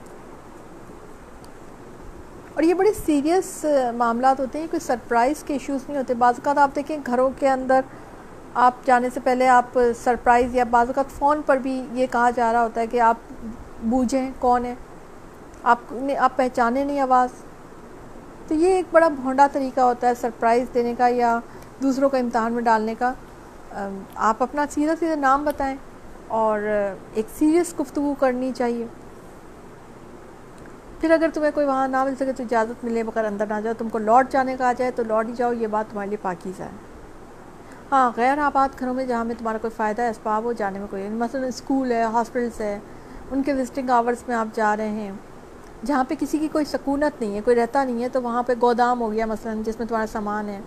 اور 2.53 2.63
یہ 2.63 2.73
بڑے 2.73 2.93
سیریس 3.05 3.65
معاملات 3.95 4.39
ہوتے 4.39 4.59
ہیں، 4.59 4.67
کوئی 4.71 4.79
سرپرائز 4.79 5.43
کے 5.43 5.53
ایشوز 5.53 5.81
نہیں 5.87 5.97
ہوتے۔ 5.97 6.13
بعض 6.13 6.33
اوقات 6.37 6.57
آپ 6.57 6.69
دیکھیں 6.75 6.97
گھروں 7.05 7.29
کے 7.39 7.49
اندر 7.49 7.81
آپ 8.53 8.73
جانے 8.85 9.09
سے 9.13 9.19
پہلے 9.19 9.47
آپ 9.47 9.79
سرپرائز 10.03 10.55
یا 10.55 10.63
بعض 10.63 10.87
اوقات 10.87 11.11
فون 11.11 11.41
پر 11.45 11.57
بھی 11.57 11.85
یہ 11.93 12.05
کہا 12.11 12.29
جا 12.29 12.53
رہا 12.53 12.63
ہوتا 12.63 12.81
ہے 12.81 12.87
کہ 12.87 13.01
آپ 13.01 13.17
بوجھیں، 13.83 14.31
کون 14.39 14.65
ہے؟ 14.65 14.75
آپ 15.63 15.79
نے، 15.91 16.17
آپ 16.17 16.37
پہچانے 16.37 16.83
نہیں 16.83 16.99
آواز۔ 16.99 17.29
تو 18.49 18.55
یہ 18.55 18.73
ایک 18.73 18.85
بڑا 18.91 19.07
بھونڈا 19.07 19.47
طریقہ 19.51 19.81
ہوتا 19.81 20.07
ہے 20.07 20.13
سرپرائز 20.15 20.67
دینے 20.73 20.93
کا 20.97 21.07
یا 21.07 21.39
دوسروں 21.81 22.09
کو 22.09 22.17
امتحان 22.17 22.53
میں 22.53 22.61
ڈالنے 22.61 22.95
کا۔ 22.99 23.13
آپ 24.15 24.43
اپنا 24.43 24.65
سیدھا 24.69 24.93
سیدھا 24.99 25.15
نام 25.15 25.43
بتائیں 25.45 25.75
اور 26.27 26.59
ایک 27.13 27.25
سیریس 27.37 27.73
گفتگو 27.79 28.13
کرنی 28.19 28.51
چاہیے۔ 28.57 28.85
پھر 31.01 31.11
اگر 31.11 31.29
تمہیں 31.33 31.51
کوئی 31.53 31.65
وہاں 31.65 31.87
نہ 31.87 32.03
مل 32.03 32.15
سکے 32.15 32.33
تو 32.33 32.43
اجازت 32.43 32.83
ملے 32.83 33.03
مگر 33.03 33.25
اندر 33.25 33.45
نہ 33.49 33.59
جاؤ۔ 33.63 33.73
تم 33.77 33.89
کو 33.89 33.97
لوٹ 33.97 34.31
جانے 34.31 34.55
کا 34.59 34.67
آ 34.67 34.73
جائے 34.77 34.91
تو 34.91 35.03
لوٹ 35.03 35.27
ہی 35.27 35.33
جاؤ، 35.35 35.53
یہ 35.53 35.67
بات 35.67 35.91
تمہارے 35.91 36.09
لیے 36.09 36.17
پاکیزہ 36.21 36.63
ہے۔ 36.63 36.77
ہاں 37.91 38.11
غیر 38.15 38.39
آباد 38.39 38.79
گھروں 38.79 38.93
میں 38.93 39.05
جہاں 39.05 39.23
میں 39.25 39.35
تمہارا 39.39 39.57
کوئی 39.57 39.71
فائدہ 39.77 40.01
ہے، 40.01 40.09
اسباب 40.09 40.43
ہو، 40.43 40.53
جانے 40.53 40.79
میں 40.79 40.87
کوئی، 40.89 41.07
مثلا 41.09 41.47
اسکول 41.47 41.91
ہے 41.91 42.03
ہاسپٹلس 42.03 42.61
ہے، 42.61 42.79
ان 43.31 43.43
کے 43.43 43.53
وزٹنگ 43.53 43.89
آورس 43.89 44.27
میں 44.27 44.35
آپ 44.35 44.55
جا 44.55 44.77
رہے 44.77 44.89
ہیں۔ 44.89 45.11
جہاں 45.85 46.03
پہ 46.07 46.15
کسی 46.19 46.37
کی 46.37 46.47
کوئی 46.47 46.65
سکونت 46.65 47.21
نہیں 47.21 47.35
ہے، 47.35 47.41
کوئی 47.41 47.55
رہتا 47.55 47.83
نہیں 47.83 48.03
ہے، 48.03 48.09
تو 48.09 48.21
وہاں 48.21 48.43
پہ 48.43 48.53
گودام 48.61 49.01
ہو 49.01 49.11
گیا 49.11 49.25
مثلا، 49.25 49.53
جس 49.65 49.79
میں 49.79 49.87
تمہارا 49.87 50.05
سامان 50.11 50.49
ہے۔ 50.49 50.61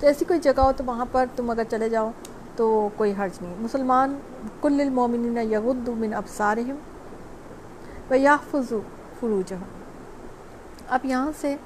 تو 0.00 0.06
ایسی 0.06 0.24
کوئی 0.24 0.38
جگہ 0.38 0.60
ہو 0.60 0.72
تو 0.76 0.84
وہاں 0.86 1.04
پر 1.12 1.26
تم 1.36 1.50
اگر 1.50 1.62
چلے 1.70 1.88
جاؤ 1.88 2.10
تو 2.56 2.88
کوئی 2.96 3.12
حرج 3.18 3.38
نہیں۔ 3.40 3.54
مسلمان 3.60 4.18
کل 4.60 4.80
المومنین 4.80 5.52
یغد 5.52 5.88
من 5.88 6.14
ابصارہم 6.14 6.76
و 8.10 8.14
یحفظ 8.14 8.72
فروجہم۔ 9.20 9.62
اب 10.88 11.00
یہاں 11.04 11.32
سے 11.40 11.56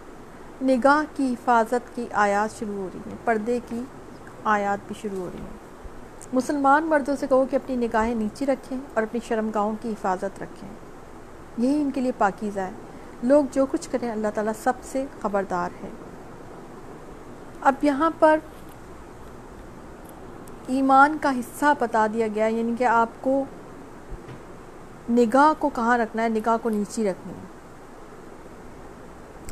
نگاہ 0.62 1.04
کی 1.16 1.32
حفاظت 1.32 1.94
کی 1.94 2.06
آیات 2.12 2.58
شروع 2.58 2.74
ہو 2.74 2.88
رہی 2.94 3.10
ہیں، 3.10 3.18
پردے 3.24 3.60
کی 3.68 3.82
آیات 4.44 4.78
بھی 4.86 4.94
شروع 5.00 5.18
ہو 5.18 5.30
رہی 5.32 5.40
ہیں۔ 5.40 5.56
مسلمان 6.32 6.84
مردوں 6.84 7.16
سے 7.16 7.26
کہو 7.26 7.44
کہ 7.50 7.56
اپنی 7.56 7.76
نگاہیں 7.76 8.14
نیچی 8.14 8.46
رکھیں 8.46 8.78
اور 8.94 9.02
اپنی 9.02 9.20
شرم 9.28 9.50
گاہوں 9.54 9.72
کی 9.82 9.90
حفاظت 9.90 10.42
رکھیں۔ 10.42 10.68
یہی 11.58 11.82
ان 11.82 11.90
کے 11.90 12.00
لیے 12.00 12.12
پاکیزہ 12.18 12.60
ہے۔ 12.60 12.70
لوگ 13.22 13.44
جو 13.52 13.66
کچھ 13.66 13.88
کریں، 13.90 14.10
اللہ 14.10 14.28
تعالیٰ 14.34 14.52
سب 14.62 14.72
سے 14.82 15.06
خبردار 15.22 15.70
ہے۔ 15.84 15.88
اب 17.60 17.74
یہاں 17.82 18.10
پر 18.18 18.38
ایمان 20.66 21.16
کا 21.20 21.38
حصہ 21.38 21.64
بتا 21.78 22.06
دیا 22.12 22.26
گیا 22.34 22.46
یعنی 22.46 22.74
کہ 22.78 22.84
آپ 22.84 23.08
کو 23.20 23.44
نگاہ 25.10 25.52
کو 25.58 25.68
کہاں 25.68 25.98
رکھنا 25.98 26.22
ہے؟ 26.22 26.28
نگاہ 26.28 26.56
کو 26.62 26.70
نیچی 26.70 27.10
رکھنی 27.10 27.34
ہے۔ 27.34 27.52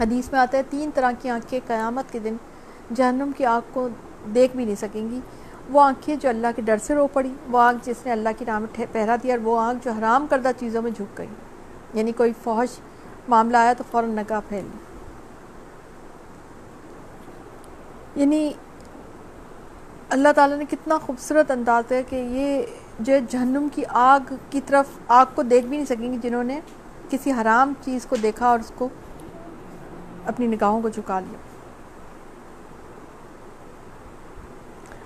حدیث 0.02 0.32
میں 0.32 0.40
آتا 0.40 0.58
ہے، 0.58 0.62
تین 0.70 0.90
طرح 0.94 1.10
کی 1.22 1.28
آنکھیں 1.28 1.60
قیامت 1.66 2.12
کے 2.12 2.18
دن 2.18 2.36
جہنم 2.94 3.30
کی 3.36 3.44
آنکھ 3.44 3.66
کو 3.72 3.88
دیکھ 4.34 4.56
بھی 4.56 4.64
نہیں 4.64 4.74
سکیں 4.74 5.10
گی۔ 5.10 5.20
وہ 5.70 5.80
آنکھیں 5.80 6.16
جو 6.16 6.28
اللہ 6.28 6.46
کے 6.56 6.62
ڈر 6.62 6.76
سے 6.78 6.94
رو 6.94 7.06
پڑی، 7.06 7.34
وہ 7.48 7.58
آنکھ 7.58 7.86
جس 7.86 7.96
نے 8.06 8.12
اللہ 8.12 8.28
کی 8.38 8.44
نام 8.44 8.64
پہرا 8.92 9.16
دیا 9.22 9.34
اور 9.34 9.44
وہ 9.44 9.60
آنکھ 9.60 9.84
جو 9.84 9.90
حرام 9.90 10.26
کردہ 10.30 10.50
چیزوں 10.58 10.82
میں 10.82 10.90
جھک 10.90 11.18
گئی۔ 11.18 11.26
یعنی 11.94 12.12
کوئی 12.12 12.32
فوج 12.42 12.80
معاملہ 13.28 13.56
آیا 13.56 13.72
تو 13.72 13.84
فوراً 13.90 14.10
نگاہ 14.10 14.40
پھیل 14.48 14.66
یعنی 18.14 18.52
اللہ 20.08 20.28
تعالیٰ 20.36 20.58
نے 20.58 20.64
کتنا 20.70 20.98
خوبصورت 20.98 21.50
انداز 21.50 21.92
ہے 21.92 22.02
کہ 22.02 22.16
یہ 22.16 22.62
جو 23.00 23.12
جہنم 23.30 23.68
کی 23.72 23.82
آگ 23.88 24.34
کی 24.50 24.60
طرف 24.66 24.86
آگ 25.08 25.26
کو 25.34 25.42
دیکھ 25.42 25.66
بھی 25.66 25.76
نہیں 25.76 25.86
سکیں 25.86 26.12
گی 26.12 26.18
جنہوں 26.22 26.44
نے 26.44 26.60
کسی 27.10 27.32
حرام 27.32 27.72
چیز 27.84 28.06
کو 28.06 28.16
دیکھا 28.16 28.46
اور 28.46 28.58
اس 28.58 28.72
کو 28.74 28.88
اپنی 30.26 30.46
نگاہوں 30.46 30.82
کو 30.82 30.88
جھکا 30.88 31.20
لیا۔ 31.20 31.38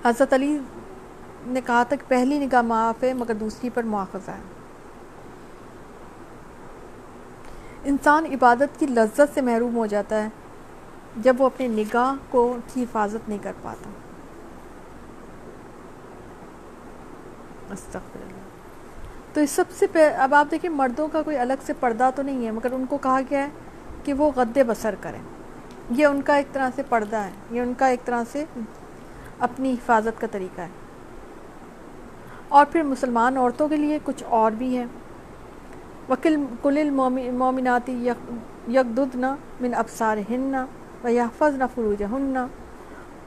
حضرت 0.09 0.32
علی 0.32 0.59
نے 1.47 1.61
کہا 1.66 1.82
تھا 1.82 1.97
کہ 1.97 2.05
پہلی 2.09 2.39
نگاہ 2.39 2.62
معاف 2.62 3.02
ہے 3.02 3.15
مگر 3.15 3.35
دوسری 3.35 3.70
پر 3.70 3.82
مواخذہ 3.82 4.31
ہے۔ 4.31 4.53
انسان 7.85 8.27
عبادت 8.27 8.81
کی 8.81 8.86
لذت 8.86 9.20
سے 9.35 9.40
محروم 9.40 9.77
ہو 9.77 9.86
جاتا 9.86 10.23
ہے 10.23 10.28
جب 11.16 11.36
وہ 11.39 11.47
اپنی 11.47 11.69
نگاہ 11.69 12.15
کو 12.31 12.56
کی 12.74 12.82
حفاظت 12.82 13.28
نہیں 13.28 13.39
کر 13.43 13.52
پاتا۔ 13.62 13.90
تو 19.32 19.40
اس 19.40 19.51
سب 19.51 19.65
سے 19.70 20.09
اب 20.09 20.35
آپ 20.35 20.47
دیکھیں 20.51 20.70
مردوں 20.70 21.09
کا 21.09 21.23
کوئی 21.23 21.36
الگ 21.36 21.52
سے 21.66 21.73
پردہ 21.81 22.11
تو 22.15 22.23
نہیں 22.23 22.47
ہے، 22.47 22.51
مگر 22.51 22.73
ان 22.73 22.86
کو 22.86 22.97
کہا 22.97 23.20
گیا 23.31 23.44
ہے 23.44 23.48
کہ 24.05 24.12
وہ 24.12 24.31
غد 24.36 24.59
بسر 24.66 24.94
کریں۔ 25.01 25.20
یہ 25.90 26.06
ان 26.06 26.23
کا 26.23 26.36
ایک 26.36 26.52
طرح 26.52 26.70
سے 26.74 26.82
پردہ 26.89 27.16
ہے، 27.16 27.31
یہ 27.51 27.61
ان 27.61 27.73
کا 27.78 27.86
ایک 27.86 28.05
طرح 28.05 28.23
سے 28.32 28.44
اپنی 29.39 29.73
حفاظت 29.73 30.20
کا 30.20 30.27
طریقہ 30.31 30.61
ہے۔ 30.61 30.69
اور 32.48 32.66
پھر 32.73 32.82
مسلمان 32.82 33.36
عورتوں 33.36 33.69
کے 33.69 33.77
لیے 33.77 33.98
کچھ 34.05 34.24
اور 34.28 34.52
بھی 34.52 34.78
ہے۔ 34.78 34.85
وکل 36.09 36.36
کل 36.62 36.90
مومناتی 36.90 37.93
یکدنا 38.68 39.35
من 39.60 39.74
ابسار 39.74 40.18
ہننا 40.31 40.64
و 41.05 41.09
یحفظ 41.09 41.55
نہ 41.59 41.64
فروج 41.74 42.02
ہننا 42.02 42.47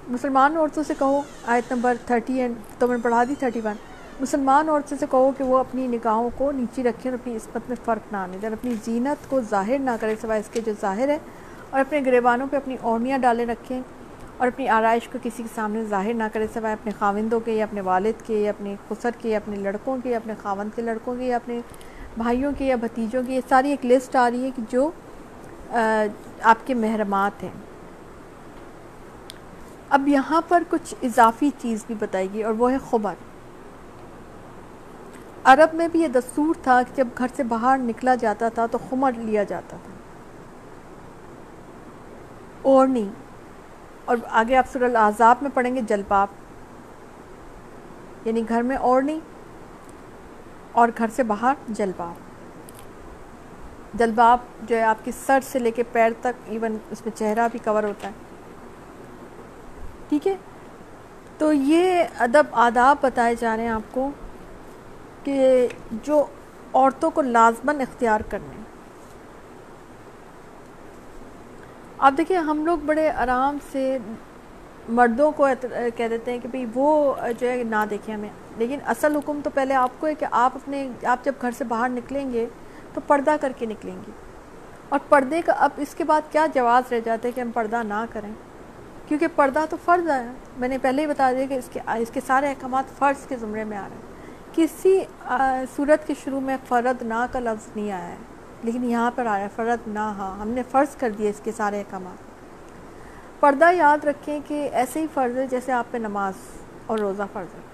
مسلمان 0.08 0.58
عورتوں 0.58 0.84
سے 0.88 0.94
کہو، 1.00 1.22
آیت 1.46 1.72
نمبر 1.72 1.94
تھرٹی 2.06 2.40
اینڈ 2.42 2.56
تو 2.80 2.88
میں 2.88 2.98
پڑھا 3.02 3.24
دی 3.30 3.36
تھرٹی 3.40 3.62
ون۔ 3.64 3.76
مسلمان 4.20 4.70
عورتوں 4.70 4.98
سے 4.98 5.06
کہو 5.12 5.32
کہ 5.38 5.44
وہ 5.44 5.58
اپنی 5.58 5.88
نگاہوں 5.88 6.30
کو 6.38 6.52
نیچی 6.52 6.84
رکھیں 6.84 7.12
اور 7.12 7.18
اپنی 7.22 7.36
عصمت 7.36 7.70
میں 7.70 7.76
فرق 7.86 8.12
نہ 8.12 8.18
آنے 8.18 8.38
دیں 8.42 8.50
اپنی 8.50 8.74
زینت 8.86 9.30
کو 9.30 9.42
ظاہر 9.50 9.80
نہ 9.80 9.92
کرے 10.00 10.16
سوائے 10.22 10.40
اس 10.40 10.50
کے 10.54 10.62
جو 10.66 10.72
ظاہر 10.82 11.10
ہے۔ 11.10 11.18
اور 11.70 11.80
اپنے 11.80 12.02
گریبانوں 12.06 12.48
پہ 12.52 12.58
اپنی 12.58 12.76
اوڑنیاں 12.82 13.18
ڈالے 13.18 13.46
رکھیں 13.46 13.82
اور 14.38 14.48
اپنی 14.48 14.68
آرائش 14.70 15.08
کو 15.08 15.18
کسی 15.24 15.44
کے 15.44 15.50
سامنے 15.56 15.84
ظاہر 15.90 16.14
نہ 16.14 16.24
کرے 16.34 16.48
سوائے 16.54 16.74
اپنے 16.74 16.92
خاوندوں 17.00 17.40
کے 17.40 17.54
یا 17.54 17.64
اپنے 17.64 17.82
والد 17.82 18.26
کے 18.28 18.40
یا 18.40 18.50
اپنے 18.50 18.76
خسر 18.90 19.12
کے 19.22 19.30
یا 19.30 19.38
اپنے 19.38 19.56
لڑکوں 19.56 19.98
کے 20.04 20.10
یا 20.10 20.18
اپنے 20.18 20.34
خاوند 20.42 20.76
کے 20.76 20.82
لڑکوں 20.82 21.16
کے 21.16 21.26
یا 21.26 21.36
اپنے 21.36 21.60
بھائیوں 22.18 22.52
کے 22.58 22.66
یا 22.66 22.76
بھتیجوں 22.76 23.24
کی 23.28 23.36
یہ 23.36 23.42
ساری 23.50 23.70
ایک 23.70 23.86
لسٹ 23.86 24.16
آ 24.16 24.30
رہی 24.32 24.44
ہے 24.44 24.52
کہ 24.56 24.62
جو 24.70 24.92
آپ 26.42 26.58
کے 26.66 26.74
محرمات 26.74 27.44
ہیں۔ 27.44 27.52
اب 29.90 30.08
یہاں 30.08 30.42
پر 30.48 30.64
کچھ 30.70 30.94
اضافی 31.04 31.50
چیز 31.62 31.84
بھی 31.88 31.96
بتائی 32.00 32.28
گئی 32.34 32.44
اور 32.44 32.54
وہ 32.54 32.72
ہے 32.72 32.78
خبر۔ 32.90 33.14
عرب 35.44 35.74
میں 35.74 35.88
بھی 35.88 36.02
یہ 36.02 36.08
دستور 36.08 36.56
تھا 36.64 36.82
کہ 36.88 36.96
جب 36.96 37.08
گھر 37.18 37.28
سے 37.36 37.44
باہر 37.44 37.78
نکلا 37.78 38.16
جاتا 38.16 38.50
تھا 38.50 38.66
تو 38.66 38.78
خمر 38.90 39.12
لیا 39.18 39.44
جاتا 39.44 39.78
تھا۔ 39.84 39.94
اوڑنی 42.62 43.10
اور 44.06 44.18
آگے 44.30 44.56
آپ 44.56 44.66
سر 44.72 44.82
العذاب 44.82 45.36
میں 45.42 45.52
پڑھیں 45.54 45.76
گے 45.76 45.82
جلباب۔ 45.82 46.28
یعنی 48.26 48.44
گھر 48.50 48.62
میں 48.62 48.76
اوڑنی 48.76 49.20
اور 50.78 50.90
گھر 50.98 51.06
سے 51.16 51.24
باہر 51.24 51.54
جلباب۔ 51.68 52.14
جلباب 53.94 54.38
جو 54.62 54.78
ہے 54.78 54.84
آپ 54.84 55.06
کی 55.06 55.12
سر 55.26 55.40
سے 55.44 55.60
لے 55.60 55.72
کے 55.72 55.84
پیر 55.92 56.12
تک 56.22 56.42
ایون 56.46 56.78
اس 56.92 57.06
میں 57.06 57.18
چہرہ 57.18 57.48
بھی 57.52 57.60
کور 57.64 57.84
ہوتا 57.84 58.08
ہے۔ 58.08 58.14
ٹھیک 60.10 60.28
ہے؟ 60.28 60.36
تو 61.38 61.54
یہ 61.54 62.04
ادب، 62.20 62.44
آداب 62.52 62.98
بتائے 63.02 63.36
جا 63.40 63.56
رہے 63.58 63.64
ہیں 63.64 63.72
آپ 63.72 63.94
کو 63.94 64.10
کہ 65.24 65.68
جو 65.92 66.26
عورتوں 66.74 67.12
کو 67.12 67.22
لازمن 67.22 67.82
اختیار 67.82 68.22
کرنے۔ 68.30 68.62
آپ 71.98 72.14
دیکھیں 72.18 72.38
ہم 72.38 72.66
لوگ 72.66 72.78
بڑے 72.78 73.10
آرام 73.10 73.58
سے 73.72 73.98
مردوں 74.90 75.32
کو 75.32 75.48
کہہ 75.96 76.08
دیتے 76.08 76.32
ہیں 76.32 76.40
کہ 76.40 76.48
بھئی 76.48 76.66
وہ 76.74 77.16
جو 77.40 77.50
ہے 77.50 77.64
نہ 77.64 77.86
دیکھیں 77.90 78.16
ہمیں۔ 78.16 78.30
لیکن 78.58 78.80
اصل 78.86 79.16
حکم 79.16 79.40
تو 79.44 79.50
پہلے 79.50 79.74
آپ 79.74 79.90
کو 80.00 80.08
ہے 80.08 80.16
کہ 80.16 80.26
آپ 80.32 80.52
اپنے 80.56 80.90
آپ 81.06 81.26
جب 81.26 81.34
گھر 81.42 81.52
سے 81.52 81.64
باہر 81.64 81.90
نکلیں 81.90 82.34
گے 82.34 82.46
تو 82.94 83.02
پردہ 83.08 83.36
کر 83.42 83.52
کے 83.58 83.66
نکلیں 83.66 83.96
گے۔ 83.96 84.12
اور 84.90 85.00
پردے 85.10 85.42
کا 85.42 85.52
اب 85.52 85.70
اس 85.78 85.96
کے 85.96 86.04
بعد 86.04 86.22
کیا 86.32 86.46
جواز 86.54 86.94
رہ 86.94 87.00
جاتا 87.00 87.28
ہے 87.28 87.32
کہ 87.32 87.42
ہم 87.42 87.52
پردہ 87.52 87.84
نہ 87.84 88.06
کریں؟ 88.14 88.32
کیونکہ 89.08 89.28
پردہ 89.36 89.66
تو 89.70 89.78
فرض 89.86 90.10
ہے۔ 90.10 90.28
میں 90.58 90.68
نے 90.68 90.78
پہلے 90.78 91.02
ہی 91.02 91.08
بتا 91.08 91.32
دیا 91.32 91.46
کہ 91.50 91.54
اس 91.54 91.70
کے 91.74 91.80
اس 91.86 92.12
کے 92.14 92.20
سارے 92.28 92.50
احکامات 92.50 92.84
فرض 92.98 93.28
کے 93.28 93.38
زمرے 93.38 93.64
میں 93.64 93.78
آ 93.78 93.88
رہے 93.90 93.96
ہیں۔ 93.96 94.08
کسی 94.56 95.00
صورت 95.76 96.08
کے 96.08 96.14
شروع 96.24 96.40
میں 96.40 96.58
فرد 96.68 97.02
نہ 97.02 97.26
کا 97.32 97.40
لفظ 97.40 97.70
نہیں 97.76 97.92
آیا 97.92 98.08
ہے۔ 98.08 98.16
لیکن 98.64 98.84
یہاں 98.84 99.12
پر 99.16 99.26
آیا 99.26 99.48
فرد 99.56 99.88
نہ 99.88 100.00
ہاں 100.00 100.42
ہم 100.42 100.48
نے 100.48 100.64
فرض 100.72 100.96
کر 100.96 101.10
دیا 101.10 101.30
اس 101.30 101.42
کے 101.44 101.52
سارے 101.52 101.80
احکامات۔ 101.80 102.28
پردہ 103.40 103.72
یاد 103.72 104.06
رکھیں 104.06 104.40
کہ 104.48 104.70
ایسے 104.72 105.02
ہی 105.02 105.06
فرض 105.14 105.38
ہے 105.38 105.48
جیسے 105.48 105.72
آپ 105.72 105.86
پہ 105.92 105.98
نماز 105.98 106.34
اور 106.86 106.98
روزہ 106.98 107.24
فرض 107.34 107.56
ہے۔ 107.56 107.67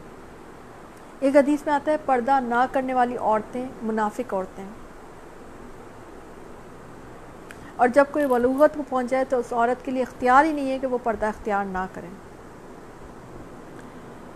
ایک 1.23 1.35
حدیث 1.35 1.65
میں 1.65 1.73
آتا 1.73 1.91
ہے، 1.91 1.97
پردہ 2.05 2.39
نہ 2.39 2.65
کرنے 2.71 2.93
والی 2.93 3.17
عورتیں 3.17 3.65
منافق 3.81 4.33
عورتیں۔ 4.33 4.63
اور 7.75 7.87
جب 7.87 8.05
کوئی 8.11 8.25
ولوغت 8.25 8.75
کو 8.77 8.83
پہنچ 8.89 9.09
جائے 9.09 9.25
تو 9.25 9.37
اس 9.37 9.53
عورت 9.53 9.85
کے 9.85 9.91
لیے 9.91 10.01
اختیار 10.01 10.45
ہی 10.45 10.51
نہیں 10.51 10.71
ہے 10.71 10.79
کہ 10.79 10.87
وہ 10.87 10.97
پردہ 11.03 11.25
اختیار 11.25 11.65
نہ 11.65 11.85
کریں 11.93 12.09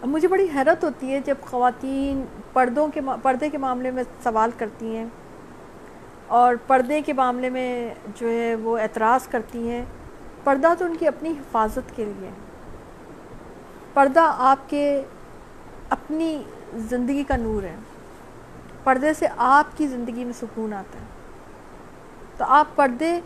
مجھے 0.05 0.27
بڑی 0.27 0.47
حیرت 0.55 0.83
ہوتی 0.83 1.13
ہے 1.13 1.19
جب 1.25 1.35
خواتین 1.41 2.25
پردوں 2.53 2.87
کے 2.93 3.01
پردے 3.21 3.49
کے 3.49 3.57
معاملے 3.57 3.91
میں 3.91 4.03
سوال 4.23 4.51
کرتی 4.57 4.95
ہیں 4.95 5.05
اور 6.27 6.55
پردے 6.67 7.01
کے 7.01 7.13
معاملے 7.13 7.49
میں 7.49 7.93
جو 8.15 8.29
ہے 8.29 8.55
وہ 8.55 8.77
اعتراض 8.77 9.27
کرتی 9.27 9.69
ہیں۔ 9.69 9.85
پردہ 10.43 10.73
تو 10.77 10.85
ان 10.85 10.95
کی 10.95 11.07
اپنی 11.07 11.29
حفاظت 11.29 11.95
کے 11.95 12.05
لیے 12.05 12.29
پردہ 13.93 14.35
آپ 14.37 14.69
کے 14.69 15.01
اپنی 15.89 16.43
زندگی 16.73 17.23
کا 17.23 17.37
نور 17.37 17.63
ہے۔ 17.63 17.75
پردے 18.83 19.13
سے 19.13 19.27
آپ 19.37 19.77
کی 19.77 19.87
زندگی 19.87 20.23
میں 20.25 20.33
سکون 20.33 20.73
آتا 20.73 20.99
ہے۔ 20.99 21.05
تو 22.37 22.45
آپ 22.47 22.67
پردے 22.75 23.19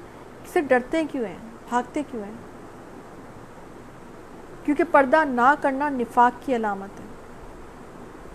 سے 0.53 0.61
ڈرتے 0.61 1.03
کیوں 1.11 1.25
ہیں؟ 1.25 1.37
بھاگتے 1.69 2.03
کیوں 2.11 2.23
ہیں؟ 2.23 2.33
کیونکہ 4.65 4.83
پردہ 4.91 5.25
نہ 5.25 5.53
کرنا 5.61 5.89
نفاق 5.89 6.45
کی 6.45 6.55
علامت 6.55 6.99
ہے۔ 6.99 7.05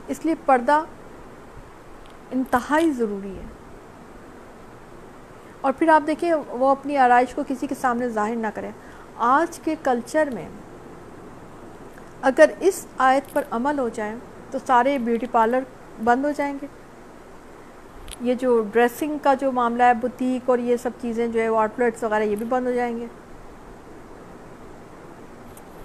اس 0.09 0.25
لیے 0.25 0.35
پردہ 0.47 0.83
انتہائی 2.31 2.91
ضروری 2.91 3.37
ہے۔ 3.37 3.45
اور 5.61 5.73
پھر 5.73 5.89
آپ 5.89 6.03
دیکھیں، 6.07 6.35
وہ 6.49 6.71
اپنی 6.71 6.97
آرائش 6.97 7.35
کو 7.35 7.43
کسی 7.49 7.67
کے 7.67 7.75
سامنے 7.81 8.09
ظاہر 8.09 8.37
نہ 8.37 8.47
کرے۔ 8.55 8.71
آج 9.17 9.59
کے 9.59 9.75
کلچر 9.83 10.29
میں 10.35 10.49
اگر 12.23 12.51
اس 12.61 12.87
آیت 12.99 13.33
پر 13.33 13.43
عمل 13.51 13.79
ہو 13.79 13.89
جائے 13.89 14.15
تو 14.51 14.59
سارے 14.67 14.99
بیوٹی 14.99 15.27
پارلر 15.31 15.61
بند 16.05 16.25
ہو 16.25 16.31
جائیں 16.31 16.59
گے۔ 16.63 16.67
یہ 18.21 18.35
جو 18.35 18.65
ڈریسنگ 18.73 19.19
کا 19.23 19.35
جو 19.35 19.53
معاملہ 19.53 19.83
ہے، 19.83 19.95
بوتیک 19.95 20.51
اور 20.51 20.59
یہ 20.59 20.77
سب 20.77 20.91
چیزیں 21.01 21.29
جو 21.29 21.41
ہے 21.41 21.47
آؤٹ 21.47 21.79
لیٹس 21.79 22.05
وغیرہ، 22.05 22.23
یہ 22.23 22.37
بھی 22.37 22.47
بند 22.47 22.67
ہو 22.67 22.73
جائیں 22.73 22.97
گے۔ 22.97 23.07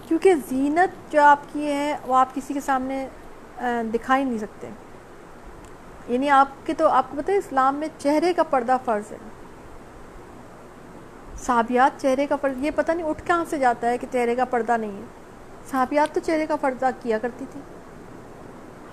کیونکہ 0.08 0.34
زینت 0.50 1.12
جو 1.12 1.24
آپ 1.24 1.40
کی 1.54 1.68
ہے، 1.68 1.98
وہ 2.08 2.16
آپ 2.16 2.36
کسی 2.36 2.54
کے 2.54 2.60
سامنے 2.60 3.08
دکھائی 3.94 4.24
نہیں 4.24 4.38
سکتے۔ 4.38 4.70
یعنی 6.08 6.30
آپ 6.30 6.48
کے 6.66 6.74
تو، 6.74 6.88
آپ 6.88 7.12
کو 7.12 7.18
پتہ 7.22 7.32
ہے، 7.32 7.38
اسلام 7.38 7.76
میں 7.76 7.88
چہرے 7.98 8.34
کا 8.34 8.44
پردہ 8.44 8.78
فرض 8.86 9.12
ہے۔ 9.12 9.18
صحابیات 11.38 12.02
چہرے 12.02 12.28
کا 12.28 12.36
پردہ، 12.36 12.60
یہ 12.60 12.72
پتہ 12.76 12.92
نہیں 12.92 13.08
اٹھ 13.08 13.24
کہاں 13.26 13.46
سے 13.50 13.60
جاتا 13.60 13.90
ہے 13.90 13.98
کہ 13.98 14.08
چہرے 14.12 14.36
کا 14.36 14.46
پردہ 14.46 14.78
نہیں 14.78 14.98
ہے۔ 14.98 15.06
صحابیات 15.72 16.16
تو 16.16 16.20
چہرے 16.20 16.46
کا 16.46 16.56
پردہ 16.56 16.90
کیا 17.02 17.18
کرتی 17.18 17.46
تھی 17.52 17.62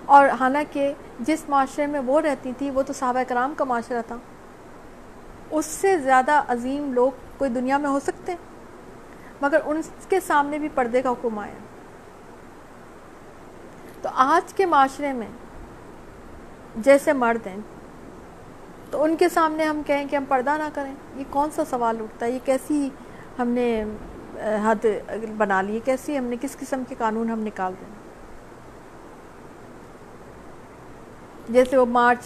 اور 0.09 0.29
حالانکہ 0.39 0.93
جس 1.19 1.43
معاشرے 1.49 1.85
میں 1.87 1.99
وہ 1.99 2.21
رہتی 2.21 2.51
تھی، 2.57 2.69
وہ 2.69 2.81
تو 2.83 2.93
صحابہ 2.93 3.23
کرام 3.27 3.53
کا 3.57 3.63
معاشرہ 3.63 4.01
تھا۔ 4.07 4.17
اس 5.51 5.65
سے 5.65 5.97
زیادہ 5.97 6.41
عظیم 6.47 6.93
لوگ 6.93 7.11
کوئی 7.37 7.49
دنیا 7.49 7.77
میں 7.77 7.89
ہو 7.89 7.99
سکتے 7.99 8.31
ہیں؟ 8.31 8.39
مگر 9.41 9.59
ان 9.65 9.81
کے 10.09 10.19
سامنے 10.19 10.57
بھی 10.57 10.69
پردے 10.75 11.01
کا 11.01 11.09
حکم 11.09 11.39
آیا۔ 11.39 11.53
تو 14.01 14.09
آج 14.15 14.53
کے 14.53 14.65
معاشرے 14.65 15.13
میں 15.13 15.27
جیسے 16.75 17.13
مرد 17.13 17.47
ہیں، 17.47 17.57
تو 18.91 19.03
ان 19.03 19.15
کے 19.15 19.29
سامنے 19.29 19.63
ہم 19.63 19.81
کہیں 19.85 20.05
کہ 20.07 20.15
ہم 20.15 20.23
پردہ 20.27 20.57
نہ 20.57 20.69
کریں۔ 20.73 20.93
یہ 21.15 21.23
کون 21.29 21.49
سا 21.55 21.63
سوال 21.69 22.01
اٹھتا 22.01 22.25
ہے؟ 22.25 22.31
یہ 22.31 22.45
کیسی 22.45 22.89
ہم 23.39 23.47
نے 23.47 23.83
حد 24.65 24.85
بنا 25.37 25.61
لی؟ 25.61 25.79
کیسی 25.85 26.17
ہم 26.17 26.23
نے، 26.23 26.35
کس 26.41 26.57
قسم 26.57 26.83
کے 26.89 26.95
قانون 26.97 27.29
ہم 27.29 27.39
نکال 27.39 27.73
دیں؟ 27.81 27.98
جیسے 31.49 31.77
وہ 31.77 31.85
مارچ، 31.85 32.19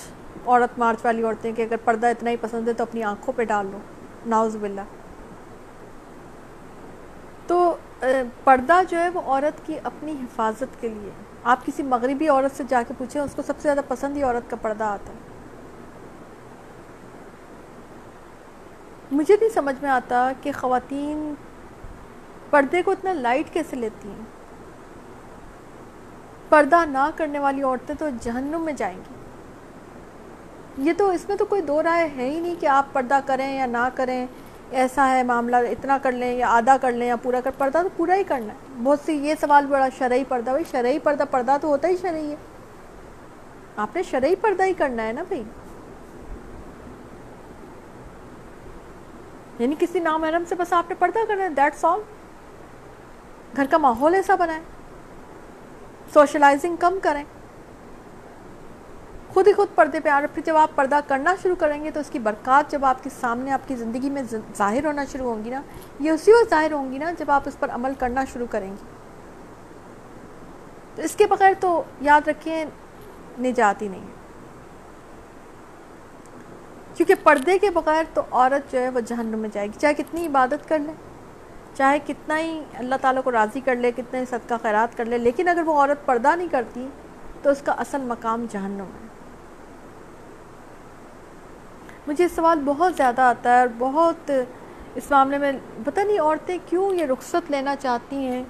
عورت 0.45 0.79
مارچ 0.79 0.97
والی 1.03 1.23
عورتیں 1.23 1.51
کہ 1.51 1.61
اگر 1.61 1.75
پردہ 1.83 2.07
اتنا 2.07 2.29
ہی 2.29 2.35
پسند 2.41 2.67
ہے 2.67 2.73
تو 2.73 2.83
اپنی 2.83 3.03
آنکھوں 3.03 3.33
پہ 3.37 3.43
ڈال 3.43 3.65
لو۔ 3.71 3.77
ناؤز 4.25 4.55
باللہ۔ 4.55 4.81
تو 7.47 7.75
پردہ 8.43 8.81
جو 8.89 8.99
ہے 8.99 9.09
وہ 9.09 9.21
عورت 9.25 9.67
کی 9.67 9.75
اپنی 9.83 10.11
حفاظت 10.11 10.81
کے 10.81 10.87
لیے۔ 10.87 11.09
آپ 11.43 11.65
کسی 11.65 11.83
مغربی 11.83 12.27
عورت 12.27 12.57
سے 12.57 12.63
جا 12.67 12.83
کے 12.87 12.93
پوچھیں، 12.97 13.21
اس 13.21 13.33
کو 13.35 13.41
سب 13.41 13.53
سے 13.57 13.61
زیادہ 13.61 13.81
پسند 13.87 14.17
ہی 14.17 14.23
عورت 14.23 14.49
کا 14.49 14.55
پردہ 14.61 14.83
آتا 14.83 15.13
ہے۔ 15.13 15.17
مجھے 19.11 19.37
نہیں 19.41 19.49
سمجھ 19.49 19.75
میں 19.81 19.89
آتا 19.89 20.31
کہ 20.41 20.51
خواتین 20.51 21.33
پردے 22.49 22.81
کو 22.81 22.91
اتنا 22.91 23.13
لائٹ 23.13 23.53
کیسے 23.53 23.75
لیتی 23.75 24.09
ہیں؟ 24.09 24.42
پردہ 26.53 26.85
نہ 26.85 27.09
کرنے 27.15 27.39
والی 27.39 27.63
عورتیں 27.63 27.95
تو 27.95 28.09
جہنم 28.21 28.61
میں 28.61 28.73
جائیں 28.73 28.97
گی۔ 28.97 29.15
یہ 30.77 30.93
تو 30.97 31.09
اس 31.09 31.29
میں 31.29 31.37
تو 31.37 31.45
کوئی 31.45 31.61
دو 31.61 31.83
رائے 31.83 32.09
ہے 32.17 32.29
ہی 32.29 32.39
نہیں 32.39 32.55
کہ 32.59 32.65
آپ 32.65 32.85
پردہ 32.93 33.19
کریں 33.25 33.55
یا 33.55 33.65
نہ 33.65 33.89
کریں، 33.95 34.27
ایسا 34.71 35.09
ہے 35.09 35.23
معاملہ، 35.23 35.55
اتنا 35.55 35.97
کر 36.03 36.11
لیں 36.11 36.37
یا 36.37 36.47
آدھا 36.49 36.77
کر 36.77 36.91
لیں 36.91 37.07
یا 37.07 37.15
پورا 37.15 37.41
کر، 37.41 37.51
پردہ 37.57 37.77
تو 37.83 37.89
پورا 37.97 38.15
ہی 38.15 38.23
کرنا 38.23 38.53
ہے۔ 38.53 38.81
بہت 38.83 38.99
سی 39.05 39.13
یہ 39.13 39.35
سوال 39.41 39.65
بڑا 39.65 39.87
شرعی 39.97 40.23
پردہ، 40.23 40.49
بھائی 40.49 40.63
شرعی 40.71 40.99
پردہ 40.99 41.23
پردہ 41.31 41.57
تو 41.61 41.67
ہوتا 41.67 41.87
ہی 41.87 41.97
شرعی 41.97 42.31
ہے۔ 42.31 42.35
آپ 43.77 43.95
نے 43.95 44.03
شرعی 44.03 44.35
پردہ 44.35 44.63
ہی 44.63 44.73
کرنا 44.73 45.03
ہے 45.03 45.13
نا 45.13 45.23
بھائی۔ 45.23 45.43
یعنی 49.59 49.75
کسی 49.79 49.99
نامحرم 49.99 50.43
سے 50.49 50.55
بس 50.55 50.73
آپ 50.73 50.85
نے 50.89 50.95
پردہ 50.99 51.19
کرنا 51.27 51.43
ہے 51.43 51.49
دیٹس 51.49 51.85
آل 51.85 51.99
گھر 53.55 53.65
کا 53.71 53.77
ماحول 53.77 54.15
ایسا 54.15 54.35
بنائے 54.35 54.59
سوشلائزنگ 56.13 56.75
کم 56.75 56.97
کریں۔ 57.01 57.23
خود 59.33 59.47
ہی 59.47 59.53
خود 59.53 59.67
پردے 59.75 59.99
پہ 59.99 60.09
آ 60.09 60.19
رہے، 60.21 60.27
پھر 60.33 60.43
جب 60.45 60.55
آپ 60.55 60.69
پردہ 60.75 60.99
کرنا 61.07 61.35
شروع 61.41 61.55
کریں 61.55 61.83
گے 61.83 61.91
تو 61.91 61.99
اس 61.99 62.09
کی 62.09 62.19
برکات 62.19 62.71
جب 62.71 62.85
آپ 62.85 63.03
کے 63.03 63.09
سامنے، 63.09 63.51
آپ 63.51 63.67
کی 63.67 63.75
زندگی 63.75 64.09
میں 64.09 64.23
ظاہر 64.57 64.85
ہونا 64.85 65.05
شروع 65.11 65.33
ہوں 65.33 65.43
گی 65.45 65.49
نا، 65.49 65.61
یہ 65.99 66.11
اسی 66.11 66.31
وقت 66.31 66.49
ظاہر 66.49 66.71
ہوں 66.71 66.91
گی 66.91 66.97
نا 66.97 67.11
جب 67.17 67.31
آپ 67.31 67.41
اس 67.45 67.59
پر 67.59 67.69
عمل 67.69 67.93
کرنا 67.99 68.25
شروع 68.33 68.47
کریں 68.49 68.71
گی۔ 68.71 68.85
تو 70.95 71.01
اس 71.01 71.15
کے 71.15 71.27
بغیر 71.27 71.53
تو 71.59 71.83
یاد 72.01 72.27
رکھیں، 72.27 72.65
نجات 73.39 73.81
ہی 73.81 73.87
نہیں 73.87 74.05
کیونکہ 76.95 77.15
پردے 77.23 77.57
کے 77.59 77.69
بغیر 77.69 78.03
تو 78.13 78.21
عورت 78.31 78.71
جو 78.71 78.79
ہے 78.79 78.89
وہ 78.89 78.99
جہنم 78.99 79.39
میں 79.39 79.49
جائے 79.53 79.67
گی، 79.67 79.79
چاہے 79.79 79.93
کتنی 79.93 80.27
عبادت 80.27 80.69
کر 80.69 80.79
لے۔ 80.79 80.91
چاہے 81.73 81.99
کتنا 82.07 82.39
ہی 82.39 82.61
اللہ 82.73 82.95
تعالیٰ 83.01 83.23
کو 83.23 83.31
راضی 83.31 83.61
کر 83.61 83.75
لے، 83.75 83.91
کتنا 83.91 84.19
ہی 84.19 84.25
صدقہ 84.25 84.53
خیرات 84.61 84.97
کر 84.97 85.05
لے، 85.05 85.17
لیکن 85.17 85.47
اگر 85.47 85.63
وہ 85.65 85.73
عورت 85.73 86.05
پردہ 86.05 86.35
نہیں 86.35 86.47
کرتی 86.51 86.87
تو 87.41 87.49
اس 87.49 87.61
کا 87.61 87.71
اصل 87.71 88.01
مقام 88.01 88.45
جہنم 88.49 88.81
ہے۔ 88.81 89.07
مجھے 92.07 92.27
سوال 92.27 92.59
بہت 92.65 92.95
زیادہ 92.95 93.21
آتا 93.21 93.53
ہے 93.53 93.59
اور 93.59 93.67
بہت 93.77 94.31
اس 94.95 95.11
معاملے 95.11 95.37
میں 95.37 95.51
پتہ 95.85 95.99
نہیں 95.99 96.19
عورتیں 96.19 96.57
کیوں 96.65 96.93
یہ 96.93 97.05
رخصت 97.05 97.51
لینا 97.51 97.75
چاہتی 97.75 98.15
ہیں 98.15 98.43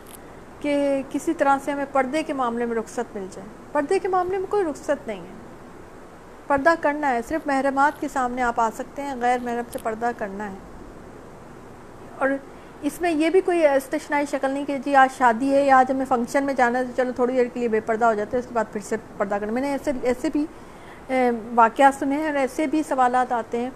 کہ 0.59 1.01
کسی 1.09 1.33
طرح 1.33 1.57
سے 1.61 1.71
ہمیں 1.71 1.85
پردے 1.91 2.23
کے 2.23 2.33
معاملے 2.33 2.65
میں 2.65 2.75
رخصت 2.75 3.15
مل 3.15 3.27
جائے۔ 3.31 3.47
پردے 3.71 3.99
کے 3.99 4.07
معاملے 4.07 4.37
میں 4.37 4.47
کوئی 4.49 4.65
رخصت 4.65 5.07
نہیں 5.07 5.21
ہے۔ 5.21 5.33
پردہ 6.47 6.73
کرنا 6.81 7.09
ہے، 7.09 7.19
صرف 7.27 7.47
محرمات 7.47 8.01
کے 8.01 8.07
سامنے 8.07 8.41
آپ 8.41 8.59
آ 8.59 8.69
سکتے 8.73 9.01
ہیں، 9.01 9.15
غیر 9.21 9.39
محرم 9.39 9.63
سے 9.71 9.79
پردہ 9.83 10.11
کرنا 10.17 10.51
ہے۔ 10.51 10.57
اور 12.17 12.29
اس 12.87 12.99
میں 13.01 13.11
یہ 13.11 13.29
بھی 13.29 13.41
کوئی 13.41 13.65
استشنائی 13.67 14.25
شکل 14.31 14.51
نہیں 14.51 14.65
کہ 14.65 14.77
جی 14.85 14.95
آج 14.95 15.17
شادی 15.17 15.53
ہے 15.53 15.63
یا 15.65 15.77
آج 15.77 15.91
ہمیں 15.91 16.05
فنکشن 16.09 16.43
میں 16.43 16.53
جانا 16.53 16.79
ہے 16.79 16.83
تو 16.85 16.91
چلو 16.97 17.11
تھوڑی 17.15 17.33
دیر 17.33 17.45
کے 17.53 17.59
لیے 17.59 17.69
بے 17.69 17.79
پردہ 17.79 18.05
ہو 18.05 18.13
جاتے 18.13 18.37
ہیں، 18.37 18.39
اس 18.39 18.47
کے 18.47 18.53
بعد 18.55 18.71
پھر 18.73 18.81
سے 18.81 18.95
پردہ 19.17 19.35
کرنا۔ 19.39 19.51
میں 19.53 19.61
نے 19.61 19.71
ایسے 19.71 19.91
ایسے 20.03 20.29
بھی 20.33 20.45
واقعات 21.55 21.99
سنے 21.99 22.15
ہیں 22.15 22.27
اور 22.27 22.35
ایسے 22.35 22.67
بھی 22.67 22.81
سوالات 22.89 23.31
آتے 23.31 23.59
ہیں 23.61 23.69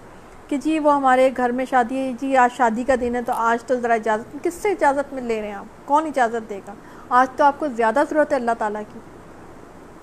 کہ 0.48 0.58
جی 0.64 0.78
وہ 0.80 0.96
ہمارے 0.96 1.30
گھر 1.38 1.52
میں 1.52 1.66
شادی 1.70 1.98
ہے 1.98 2.12
جی 2.20 2.36
آج 2.38 2.58
شادی 2.58 2.84
کا 2.84 2.96
دن 3.02 3.16
ہے 3.16 3.22
تو 3.22 3.34
آج 3.36 3.64
تو 3.64 3.76
ذرا 3.76 3.94
اجازت 3.94 4.44
کس 4.44 4.54
سے 4.54 4.72
اجازت 4.72 5.14
میں 5.14 5.22
لے 5.22 5.40
رہے 5.42 5.48
ہیں 5.48 5.56
آپ؟ 5.56 5.88
کون 5.88 6.06
اجازت 6.06 6.50
دے 6.50 6.60
گا؟ 6.68 6.74
آج 7.10 7.28
تو 7.38 7.44
آپ 7.44 7.60
کو 7.60 7.68
زیادہ 7.68 8.04
ضرورت 8.10 8.32
ہے 8.32 8.38
اللہ 8.38 8.58
تعالیٰ 8.58 8.82
کی۔ 8.94 9.00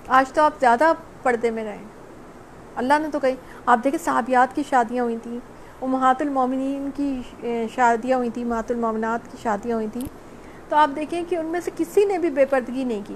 آج 0.07 0.31
تو 0.33 0.41
آپ 0.41 0.59
زیادہ 0.59 0.91
پردے 1.23 1.51
میں 1.51 1.63
رہیں 1.63 1.83
اللہ 2.75 2.99
نے 3.01 3.07
تو 3.11 3.19
کہی 3.19 3.35
آپ 3.65 3.83
دیکھیں 3.83 4.03
صحابیات 4.05 4.55
کی 4.55 4.63
شادیاں 4.69 5.03
ہوئی 5.03 5.17
تھیں۔ 5.23 5.39
وہ 5.85 5.89
محات 5.89 6.21
المومنین 6.21 6.89
کی 6.95 7.21
شادیاں 7.75 8.17
ہوئی 8.17 8.29
تھیں 8.29 8.45
محات 8.45 8.71
المومنات 8.71 9.31
کی 9.31 9.37
شادیاں 9.41 9.75
ہوئی 9.75 9.87
تھیں 9.93 10.05
تو 10.69 10.75
آپ 10.75 10.89
دیکھیں 10.95 11.23
کہ 11.29 11.35
ان 11.35 11.45
میں 11.45 11.59
سے 11.59 11.71
کسی 11.77 12.05
نے 12.05 12.17
بھی 12.17 12.29
بے 12.29 12.45
پردگی 12.45 12.83
نہیں 12.83 13.01
کی۔ 13.07 13.15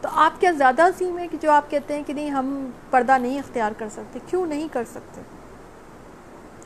تو 0.00 0.08
آپ 0.12 0.40
کیا 0.40 0.50
زیادہ 0.50 0.82
عظیم 0.82 1.18
ہے 1.18 1.28
کہ 1.28 1.36
جو 1.40 1.50
آپ 1.50 1.70
کہتے 1.70 1.96
ہیں 1.96 2.02
کہ 2.06 2.12
نہیں، 2.12 2.30
ہم 2.30 2.70
پردہ 2.90 3.18
نہیں 3.18 3.38
اختیار 3.38 3.72
کر 3.78 3.88
سکتے؟ 3.88 4.18
کیوں 4.26 4.46
نہیں 4.46 4.68
کر 4.72 4.84
سکتے؟ 4.90 5.20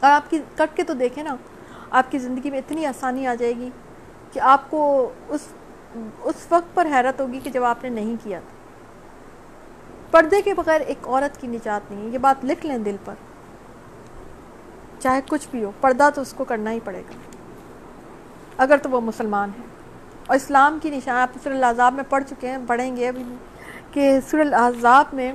اور 0.01 0.11
آپ 0.11 0.31
کی، 0.31 0.39
کٹ 0.57 0.77
کے 0.77 0.83
تو 0.83 0.95
دیکھیں 0.95 1.25
نا، 1.25 1.37
آپ 1.91 2.11
کی 2.11 2.19
زندگی 2.19 2.51
میں 2.51 2.59
اتنی 2.59 2.87
آسانی 2.87 3.27
آ 3.27 3.35
جائے 3.35 3.53
گی 3.57 3.71
کہ 4.33 4.41
آپ 4.41 4.71
کو 4.71 5.13
اس 5.29 5.41
اس 6.25 6.47
وقت 6.51 6.75
پر 6.75 6.87
حیرت 6.87 7.21
ہوگی 7.21 7.41
کہ 7.43 7.51
جب 7.51 7.65
آپ 7.65 7.83
نے 7.83 7.89
نہیں 7.89 8.17
کیا 8.25 8.39
تھا۔ 8.39 8.57
پردے 10.11 10.43
کے 10.43 10.55
بغیر 10.55 10.81
ایک 10.81 11.09
عورت 11.09 11.41
کی 11.41 11.47
نجات 11.47 11.91
نہیں 11.91 12.07
ہے، 12.07 12.09
یہ 12.09 12.19
بات 12.19 12.45
لکھ 12.45 12.67
لیں 12.67 12.79
دل 12.79 12.97
پر۔ 13.05 13.15
چاہے 14.99 15.21
کچھ 15.29 15.49
بھی 15.51 15.65
ہو، 15.65 15.71
پردہ 15.81 16.09
تو 16.15 16.21
اس 16.21 16.33
کو 16.33 16.45
کرنا 16.45 16.73
ہی 16.73 16.81
پڑے 16.85 16.99
گا۔ 16.99 17.13
اگر 18.57 18.77
تو 18.77 18.91
وہ 18.91 19.01
مسلمان 19.01 19.51
ہے 19.59 19.65
اور 20.27 20.37
اسلام 20.37 20.79
کی 20.83 20.91
نشان، 20.91 21.17
آپ 21.17 21.29
سر 21.43 21.51
العذاب 21.51 21.95
میں 21.95 22.05
پڑھ 22.09 22.25
چکے 22.29 22.49
ہیں، 22.49 22.59
پڑھیں 22.67 22.97
گے 22.97 23.09
ابھی 23.09 23.23
کہ 23.93 24.19
سر 24.31 24.39
العذاب 24.39 25.05
میں 25.13 25.33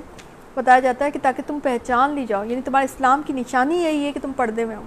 بتایا 0.54 0.80
جاتا 0.80 1.04
ہے 1.04 1.10
کہ 1.10 1.18
تاکہ 1.22 1.42
تم 1.46 1.58
پہچان 1.62 2.10
لی 2.10 2.26
جاؤ 2.26 2.44
یعنی 2.44 2.62
تمہارے 2.62 2.84
اسلام 2.84 3.22
کی 3.26 3.32
نشانی 3.32 3.82
یہی 3.82 4.04
ہے 4.04 4.12
کہ 4.12 4.20
تم 4.20 4.32
پردے 4.36 4.64
میں 4.64 4.76
ہو۔ 4.76 4.82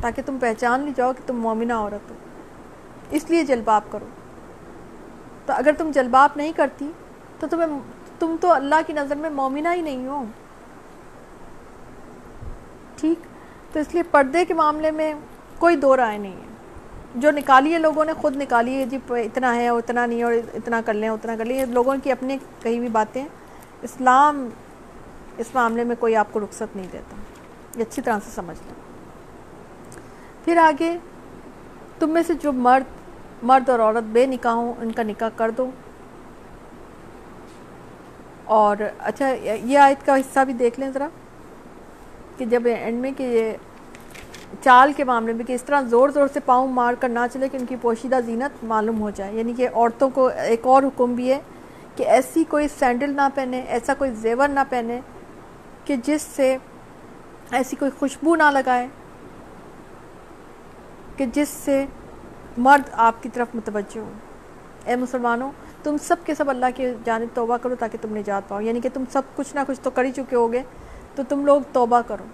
تاکہ 0.00 0.22
تم 0.26 0.38
پہچان 0.40 0.80
لی 0.80 0.92
جاؤ 0.96 1.12
کہ 1.12 1.28
تم 1.28 1.36
مومنہ 1.40 1.72
عورت 1.72 2.10
ہو۔ 2.10 2.16
اس 3.10 3.30
لیے 3.30 3.44
جلباب 3.44 3.82
کرو۔ 3.90 4.06
تو 5.46 5.52
اگر 5.52 5.70
تم 5.78 5.90
جلباب 5.90 6.30
نہیں 6.36 6.52
کرتی، 6.52 6.92
تو 7.40 7.46
تمہیں، 7.46 7.78
تم 8.18 8.36
تو 8.40 8.52
اللہ 8.52 8.74
کی 8.86 8.92
نظر 8.92 9.16
میں 9.16 9.30
مومنہ 9.30 9.68
ہی 9.74 9.80
نہیں 9.80 10.06
ہو۔ 10.06 10.24
ٹھیک؟ 12.96 13.35
تو 13.72 13.80
اس 13.80 13.86
لیے 13.92 14.02
پردے 14.02 14.44
کے 14.44 14.54
معاملے 14.54 14.90
میں 14.90 15.14
کوئی 15.58 15.76
دو 15.76 15.96
رائے 15.96 16.18
نہیں 16.18 16.36
ہے۔ 16.36 16.56
جو 17.14 17.30
نکالی 17.30 17.74
ہے 17.74 17.78
لوگوں 17.78 18.04
نے، 18.04 18.12
خود 18.12 18.36
نکالی 18.36 18.74
ہے 18.74 18.86
جی 18.86 18.98
اتنا 19.08 19.56
ہے 19.56 19.68
اور 19.68 19.78
اتنا 19.78 20.06
نہیں 20.06 20.22
اور 20.22 20.32
اتنا 20.54 20.80
کر 20.86 20.94
لیں، 20.94 21.08
اتنا 21.08 21.36
کر 21.38 21.44
لیں 21.44 21.66
لوگوں 21.66 21.96
کی 22.02 22.12
اپنے 22.12 22.38
کئی 22.62 22.78
بھی 22.78 22.88
باتیں 22.88 23.24
اسلام 23.82 24.48
اس 25.38 25.46
معاملے 25.54 25.84
میں 25.84 25.96
کوئی 25.98 26.16
آپ 26.16 26.26
کو 26.32 26.40
رخصت 26.40 26.76
نہیں 26.76 26.86
دیتا۔ 26.92 27.16
یہ 27.78 27.84
اچھی 27.90 28.02
طرح 28.02 28.18
سے 28.24 28.30
سمجھ 28.30 28.62
لیں۔ 28.66 28.74
پھر 30.44 30.56
آگے، 30.56 30.96
تم 31.98 32.10
میں 32.10 32.22
سے 32.26 32.34
جو 32.34 32.52
مرد 32.52 32.82
مرد 33.42 33.68
اور 33.68 33.78
عورت 33.78 34.04
بے 34.04 34.26
نکاح 34.26 34.52
ہوں، 34.52 34.74
ان 34.78 34.92
کا 34.92 35.02
نکاح 35.02 35.28
کر 35.36 35.50
دو۔ 35.50 35.70
اور 38.44 38.76
اچھا 38.98 39.28
یہ 39.42 39.78
آیت 39.78 40.06
کا 40.06 40.16
حصہ 40.16 40.40
بھی 40.44 40.52
دیکھ 40.52 40.80
لیں 40.80 40.90
ذرا۔ 40.90 41.08
کہ 42.36 42.44
جب 42.44 42.62
اینڈ 42.64 43.00
میں 43.00 43.10
کہ 43.16 43.22
یہ 43.22 43.52
چال 44.62 44.92
کے 44.92 45.04
معاملے 45.04 45.32
میں 45.32 45.44
کہ 45.44 45.52
اس 45.52 45.62
طرح 45.62 45.80
زور 45.80 46.08
زور 46.08 46.28
سے 46.32 46.40
پاؤں 46.40 46.68
مار 46.68 46.94
کر 47.00 47.08
نہ 47.08 47.18
چلے 47.32 47.48
کہ 47.48 47.56
ان 47.56 47.66
کی 47.66 47.76
پوشیدہ 47.80 48.18
زینت 48.26 48.64
معلوم 48.64 49.00
ہو 49.00 49.10
جائے۔ 49.10 49.34
یعنی 49.34 49.52
کہ 49.56 49.68
عورتوں 49.74 50.10
کو 50.10 50.26
ایک 50.26 50.60
اور 50.62 50.82
حکم 50.82 51.14
بھی 51.14 51.32
ہے 51.32 51.40
کہ 51.96 52.02
ایسی 52.02 52.44
کوئی 52.48 52.68
سینڈل 52.78 53.16
نہ 53.16 53.28
پہنے، 53.34 53.60
ایسا 53.60 53.94
کوئی 53.94 54.10
زیور 54.10 54.48
نہ 54.48 54.60
پہنے 54.68 55.00
کہ 55.84 55.96
جس 56.04 56.22
سے 56.22 56.56
ایسی 57.50 57.76
کوئی 57.76 57.90
خوشبو 57.98 58.36
نہ 58.36 58.50
لگائے، 58.50 58.88
کہ 61.16 61.26
جس 61.32 61.48
سے 61.48 61.86
مرد 62.58 62.88
آپ 62.92 63.22
کی 63.22 63.28
طرف 63.28 63.46
متوجہ 63.54 63.98
ہو۔ 63.98 64.12
اے 64.84 64.96
مسلمانوں، 64.96 65.52
تم 65.82 65.96
سب 66.02 66.16
کے 66.24 66.34
سب 66.34 66.50
اللہ 66.50 66.66
کی 66.74 66.86
جانب 67.04 67.26
توبہ 67.34 67.56
کرو 67.56 67.74
تاکہ 67.74 67.98
تم 68.00 68.16
نجات 68.16 68.48
پاؤ۔ 68.48 68.60
یعنی 68.60 68.80
کہ 68.80 68.88
تم 68.94 69.04
سب 69.12 69.22
کچھ 69.36 69.54
نہ 69.54 69.60
کچھ 69.66 69.80
تو 69.80 69.90
کر 69.90 70.04
ہی 70.04 70.12
چکے 70.12 70.36
ہوگے 70.36 70.62
تو 71.16 71.22
تم 71.28 71.46
لوگ 71.46 71.60
توبہ 71.72 72.00
کرو۔ 72.06 72.24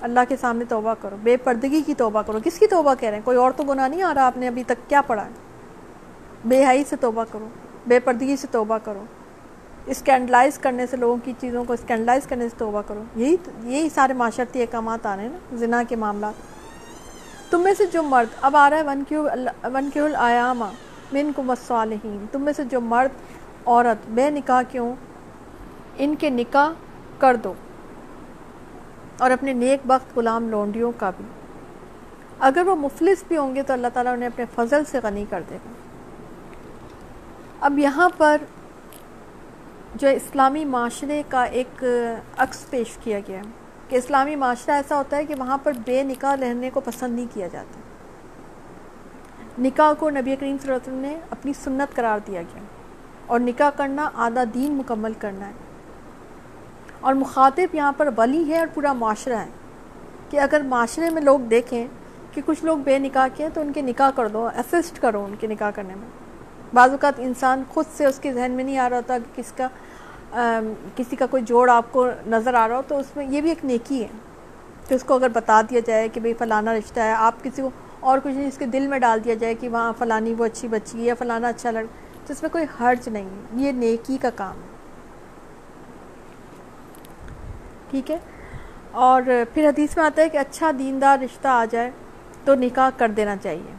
اللہ 0.00 0.20
کے 0.28 0.36
سامنے 0.40 0.64
توبہ 0.64 0.94
کرو۔ 1.00 1.16
بے 1.22 1.36
پردگی 1.36 1.82
کی 1.86 1.94
توبہ 1.94 2.22
کرو۔ 2.22 2.38
کس 2.44 2.58
کی 2.58 2.66
توبہ 2.66 2.94
کہہ 3.00 3.08
رہے 3.08 3.18
ہیں؟ 3.18 3.24
کوئی 3.24 3.36
اور 3.36 3.50
تو 3.50 3.62
گناہ 3.62 3.88
نہیں 3.88 4.02
آ 4.02 4.14
رہا؟ 4.14 4.26
آپ 4.26 4.36
نے 4.36 4.48
ابھی 4.48 4.64
تک 4.64 4.88
کیا 4.88 5.02
پڑھا 5.02 5.24
ہے؟ 5.24 5.30
بے 6.44 6.64
حائی 6.64 6.84
سے 6.84 6.96
توبہ 6.96 7.24
کرو۔ 7.32 7.48
بے 7.86 8.00
پردگی 8.00 8.36
سے 8.36 8.46
توبہ 8.50 8.78
کرو۔ 8.84 9.04
اسکینڈلائز 9.86 10.58
کرنے 10.58 10.86
سے 10.86 10.96
لوگوں 10.96 11.16
کی 11.24 11.32
چیزوں 11.40 11.64
کو 11.64 11.72
اسکینڈلائز 11.72 12.26
کرنے 12.26 12.48
سے 12.48 12.54
توبہ 12.58 12.82
کرو۔ 12.86 13.02
یہی 13.16 13.36
یہی 13.62 13.88
سارے 13.88 14.12
معاشرتی 14.12 14.60
احکامات 14.60 15.06
آ 15.06 15.16
رہے 15.16 15.22
ہیں 15.22 15.30
نا، 15.30 15.56
زنا 15.56 15.82
کے 15.88 15.96
معاملات۔ 15.96 16.34
تم 17.50 17.60
میں 17.60 17.74
سے 17.78 17.86
جو 17.86 18.02
مرد، 18.02 18.26
اب 18.42 18.56
آ 18.56 18.70
رہا 18.70 18.76
ہے 18.76 18.82
ون 18.82 19.02
کیو 19.08 19.28
ون 19.64 19.90
کیو 19.92 20.04
الایامہ 20.04 20.64
من 21.12 21.30
کو 21.36 21.42
مسالحین 21.42 22.26
تم 22.32 22.42
میں 22.42 22.52
سے 22.52 22.64
جو 22.64 22.80
مرد، 22.80 23.08
عورت، 23.66 24.10
بے 24.10 24.30
نکاح 24.30 24.62
کیوں؟ 24.62 24.94
ان 25.96 26.14
کے 26.14 26.30
نکاح 26.30 26.68
کر 27.24 27.36
دو۔ 27.36 27.54
اور 29.18 29.30
اپنے 29.30 29.52
نیک 29.52 29.80
بخت 29.86 30.18
غلام 30.18 30.48
لونڈیوں 30.48 30.92
کا 30.98 31.10
بھی۔ 31.10 31.24
اگر 32.38 32.62
وہ 32.66 32.76
مفلس 32.76 33.24
بھی 33.28 33.36
ہوں 33.36 33.54
گے 33.54 33.62
تو 33.62 33.72
اللہ 33.72 33.86
تعالیٰ 33.92 34.12
انہیں 34.12 34.26
اپنے 34.26 34.44
فضل 34.54 34.84
سے 34.84 35.00
غنی 35.02 35.24
کر 35.30 35.42
دے 35.50 35.54
گا۔ 35.54 35.72
اب 37.60 37.78
یہاں 37.78 38.08
پر 38.16 38.36
جو 39.94 40.08
اسلامی 40.08 40.64
معاشرے 40.64 41.22
کا 41.28 41.44
ایک 41.44 41.84
عکس 42.38 42.70
پیش 42.70 42.98
کیا 43.02 43.18
گیا 43.28 43.38
ہے 43.38 43.42
کہ 43.88 43.96
اسلامی 43.96 44.36
معاشرہ 44.36 44.74
ایسا 44.74 44.96
ہوتا 44.96 45.16
ہے 45.16 45.24
کہ 45.24 45.34
وہاں 45.38 45.58
پر 45.58 45.72
بے 45.84 46.02
نکاح 46.02 46.36
رہنے 46.36 46.70
کو 46.70 46.80
پسند 46.80 47.14
نہیں 47.14 47.26
کیا 47.34 47.48
جاتا۔ 47.48 47.80
نکاح 49.58 49.92
کو 49.92 50.10
نبی 50.10 50.36
کریم 50.36 50.56
صلی 50.62 50.72
اللہ 50.72 50.74
علیہ 50.74 50.92
وسلم 50.92 51.00
نے 51.00 51.18
اپنی 51.30 51.52
سنت 51.52 51.96
قرار 51.96 52.18
دیا 52.26 52.42
گیا۔ 52.42 52.62
اور 53.26 53.40
نکاح 53.40 53.70
کرنا 53.70 54.10
آدھا 54.14 54.44
دین 54.54 54.72
مکمل 54.72 55.12
کرنا 55.18 55.48
ہے۔ 55.48 55.52
اور 57.04 57.14
مخاطب 57.14 57.74
یہاں 57.74 57.92
پر 57.96 58.08
ولی 58.16 58.42
ہے 58.48 58.58
اور 58.58 58.66
پورا 58.74 58.92
معاشرہ 58.92 59.38
ہے 59.38 59.50
کہ 60.30 60.40
اگر 60.40 60.62
معاشرے 60.68 61.10
میں 61.10 61.22
لوگ 61.22 61.40
دیکھیں 61.50 61.86
کہ 62.32 62.42
کچھ 62.46 62.64
لوگ 62.64 62.78
بے 62.84 62.98
نکاح 62.98 63.26
کیے 63.34 63.48
تو 63.54 63.60
ان 63.60 63.72
کے 63.72 63.82
نکاح 63.82 64.10
کر 64.10 64.28
دو 64.28 64.46
اسسٹ 64.58 65.00
کرو 65.00 65.24
ان 65.24 65.34
کے 65.40 65.46
نکاح 65.46 65.70
کرنے 65.74 65.94
میں۔ 65.94 66.08
بعض 66.74 66.90
اوقات 66.90 67.18
انسان 67.18 67.62
خود 67.68 67.86
سے 67.96 68.06
اس 68.06 68.18
کے 68.18 68.32
ذہن 68.32 68.52
میں 68.52 68.64
نہیں 68.64 68.78
آ 68.78 68.88
رہا 68.90 68.96
ہوتا 68.96 69.18
کہ 69.18 69.42
کس 69.42 69.52
کا 69.52 69.68
کسی 70.96 71.16
کا 71.16 71.26
کوئی 71.30 71.42
جوڑ 71.46 71.68
آپ 71.70 71.92
کو 71.92 72.06
نظر 72.26 72.54
آ 72.54 72.66
رہا 72.68 72.76
ہو، 72.76 72.82
تو 72.88 72.98
اس 72.98 73.16
میں 73.16 73.26
یہ 73.30 73.40
بھی 73.40 73.48
ایک 73.48 73.64
نیکی 73.64 74.02
ہے 74.02 74.08
کہ 74.88 74.94
اس 74.94 75.04
کو 75.04 75.14
اگر 75.14 75.28
بتا 75.32 75.60
دیا 75.70 75.80
جائے 75.86 76.08
کہ 76.08 76.20
بھئی 76.20 76.34
فلانا 76.38 76.74
رشتہ 76.74 77.00
ہے، 77.00 77.12
آپ 77.12 77.42
کسی 77.44 77.62
کو 77.62 77.70
اور 78.00 78.18
کچھ 78.22 78.34
نہیں، 78.34 78.48
اس 78.48 78.58
کے 78.58 78.66
دل 78.66 78.86
میں 78.86 78.98
ڈال 78.98 79.24
دیا 79.24 79.34
جائے 79.34 79.54
کہ 79.54 79.68
وہاں 79.68 79.92
فلانی 79.98 80.34
وہ 80.38 80.44
اچھی 80.44 80.68
بچی 80.68 80.98
ہے 80.98 81.04
یا 81.04 81.14
فلانا 81.18 81.48
اچھا 81.48 81.70
لڑ 81.70 81.84
تو 82.26 82.32
اس 82.32 82.42
میں 82.42 82.50
کوئی 82.50 82.64
حرج 82.80 83.08
نہیں 83.08 83.24
ہے، 83.24 83.64
یہ 83.64 83.72
نیکی 83.72 84.16
کا 84.20 84.30
کام 84.36 84.56
ہے۔ 84.56 84.72
ٹھیک 87.94 88.10
ہے۔ 88.10 88.18
اور 88.90 89.22
پھر 89.54 89.68
حدیث 89.68 89.96
میں 89.96 90.04
آتا 90.04 90.22
ہے 90.22 90.28
کہ 90.28 90.38
اچھا 90.38 90.70
دیندار 90.78 91.18
رشتہ 91.18 91.48
آ 91.48 91.64
جائے 91.70 91.90
تو 92.44 92.54
نکاح 92.54 92.90
کر 92.96 93.08
دینا 93.08 93.36
چاہیے۔ 93.36 93.74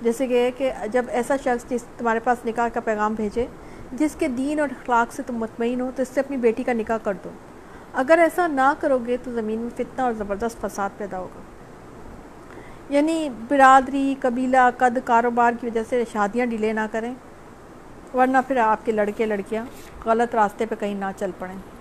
جیسے 0.00 0.26
کہ 0.26 0.50
کہ 0.56 0.72
جب 0.92 1.04
ایسا 1.08 1.36
شخص 1.36 1.70
جس 1.70 1.84
تمہارے 1.98 2.18
پاس 2.18 2.46
نکاح 2.46 2.68
کا 2.68 2.80
پیغام 2.80 3.14
بھیجے، 3.14 3.46
جس 3.92 4.16
کے 4.18 4.28
دین 4.28 4.60
اور 4.60 4.68
اخلاق 4.70 5.12
سے 5.12 5.22
تم 5.26 5.34
مطمئن 5.34 5.80
ہو، 5.80 5.90
تو 5.96 6.02
اس 6.02 6.08
سے 6.08 6.20
اپنی 6.20 6.36
بیٹی 6.36 6.62
کا 6.62 6.72
نکاح 6.72 6.98
کر 7.02 7.14
دو۔ 7.24 7.30
اگر 7.92 8.18
ایسا 8.18 8.46
نہ 8.46 8.72
کرو 8.80 8.98
گے 9.06 9.16
تو 9.22 9.32
زمین 9.32 9.58
میں 9.58 9.70
فتنہ 9.70 10.02
اور 10.02 10.12
زبردست 10.12 10.60
فساد 10.60 10.90
پیدا 10.98 11.18
ہوگا۔ 11.18 11.40
یعنی 12.88 13.28
برادری، 13.48 14.14
قبیلہ، 14.20 14.70
قد، 14.78 14.98
کاروبار 15.04 15.52
کی 15.60 15.66
وجہ 15.66 15.82
سے 15.88 16.04
شادیاں 16.12 16.46
ڈیلے 16.46 16.72
نہ 16.72 16.86
کریں، 16.92 17.14
ورنہ 18.14 18.38
پھر 18.48 18.56
آپ 18.56 18.86
کے 18.86 18.92
لڑکے 18.92 19.26
لڑکیاں 19.26 19.64
غلط 20.04 20.34
راستے 20.34 20.66
پہ 20.66 20.74
کہیں 20.80 20.94
نہ 20.94 21.04
چل 21.16 21.30
پڑیں۔ 21.38 21.79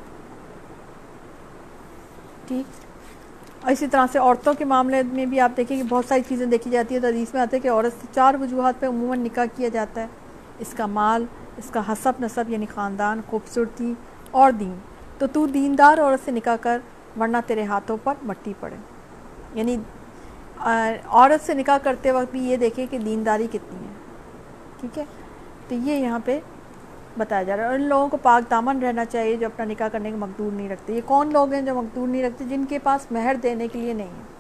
ٹھیک 2.50 2.66
اور 3.64 3.72
اسی 3.72 3.88
طرح 3.88 4.06
سے 4.12 4.20
عورتوں 4.20 4.54
کے 4.54 4.66
معاملے 4.66 5.04
میں 5.04 5.26
بھی 5.26 5.40
آپ 5.40 5.52
دیکھیں 5.58 5.78
کہ 5.78 5.84
بہت 5.84 6.06
ساری 6.06 6.22
چیزیں 6.30 6.46
دیکھی 6.46 6.72
جاتی 6.72 6.96
ہیں 6.96 7.02
تو 7.02 7.08
حدیث 7.08 7.34
میں 7.34 7.42
آتے 7.42 7.56
ہیں 7.56 7.64
کہ 7.64 7.70
عورت 7.70 8.02
سے 8.02 8.08
چار 8.16 8.34
وجوہات 8.34 8.74
پہ 8.80 8.88
عموماً 8.88 9.20
نکاح 9.20 9.46
کیا 9.56 9.68
جاتا 9.68 10.02
ہے۔ 10.02 10.08
اس 10.60 10.74
کا 10.78 10.86
مال، 10.86 11.26
اس 11.58 11.70
کا 11.70 11.82
حسب 11.92 12.12
نصب 12.20 12.44
یعنی 12.48 12.66
خاندان، 12.74 13.22
خوبصورتی 13.28 13.94
اور 14.32 14.52
دین۔ 14.52 14.76
تو 15.18 15.28
تو 15.28 15.48
دیندار 15.48 15.98
عورت 15.98 16.20
سے 16.26 16.32
نکاح 16.32 16.56
کر، 16.62 16.80
ورنہ 17.20 17.38
تیرے 17.48 17.64
ہاتھوں 17.64 17.98
پر 18.04 18.14
مٹی 18.24 18.54
پڑے۔ 18.60 18.76
یعنی 19.54 19.78
عورت 21.06 21.46
سے 21.46 21.54
نکاح 21.54 21.78
کرتے 21.78 22.12
وقت 22.12 22.32
بھی 22.32 22.44
یہ 22.44 22.58
دیکھیں 22.58 22.86
کہ 22.90 22.98
دینداری 22.98 23.48
کتنی 23.48 23.88
ہے۔ 23.88 23.94
ٹھیک 24.80 24.98
ہے؟ 24.98 25.06
تو 25.68 25.76
یہ 25.76 25.94
یہاں 25.94 26.20
پہ 26.26 26.40
بتایا 27.20 27.44
جا 27.44 27.58
رہا 27.58 27.64
ہے 27.64 27.68
اور 27.70 27.76
ان 27.76 27.82
لوگوں 27.82 28.08
کو 28.08 28.18
پاک 28.18 28.52
دامن 28.52 28.84
رہنا 28.84 29.06
چاہیے 29.06 29.36
جو 29.36 29.46
اپنا 29.46 29.66
نکاح 29.66 29.88
کرنے 29.88 30.12
کا 30.12 30.18
مقدور 30.18 30.52
نہیں 30.52 30.70
رکھتے۔ 30.70 30.94
یہ 30.94 31.02
کون 31.06 31.34
لوگ 31.34 31.54
ہیں 31.54 31.62
جو 31.62 31.76
مقدور 31.76 32.08
نہیں 32.08 32.24
رکھتے؟ 32.24 32.46
جن 32.50 32.66
کے 32.66 32.80
پاس 32.80 33.12
مہر 33.12 33.36
دینے 33.44 33.68
کے 33.68 33.80
لیے 33.80 33.94
نہیں 33.94 34.08
ہے۔ 34.08 34.40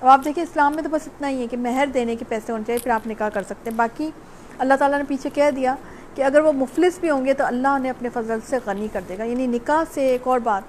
اب 0.00 0.08
آپ 0.08 0.20
دیکھیں، 0.24 0.44
اسلام 0.44 0.74
میں 0.74 0.82
تو 0.82 0.88
بس 0.88 1.00
اتنا 1.06 1.28
ہی 1.28 1.42
ہے 1.42 1.46
کہ 1.46 1.56
مہر 1.56 1.86
دینے 1.94 2.16
کے 2.16 2.24
پیسے 2.28 2.52
ہونے 2.52 2.64
چاہیے، 2.66 2.78
پھر 2.82 2.90
آپ 2.90 3.06
نکاح 3.06 3.28
کر 3.28 3.42
سکتے 3.42 3.70
ہیں۔ 3.70 3.76
باقی 3.76 4.10
اللہ 4.58 4.74
تعالیٰ 4.74 4.98
نے 4.98 5.04
پیچھے 5.08 5.30
کہہ 5.30 5.50
دیا 5.56 5.74
کہ 6.14 6.22
اگر 6.22 6.40
وہ 6.40 6.52
مفلس 6.52 6.98
بھی 7.00 7.10
ہوں 7.10 7.26
گے 7.26 7.34
تو 7.34 7.44
اللہ 7.44 7.68
انہیں 7.68 7.90
اپنے 7.90 8.08
فضل 8.08 8.38
سے 8.46 8.58
غنی 8.66 8.88
کر 8.92 9.00
دے 9.08 9.18
گا۔ 9.18 9.24
یعنی 9.24 9.46
نکاح 9.46 9.82
سے 9.94 10.06
ایک 10.06 10.28
اور 10.28 10.38
بات، 10.38 10.62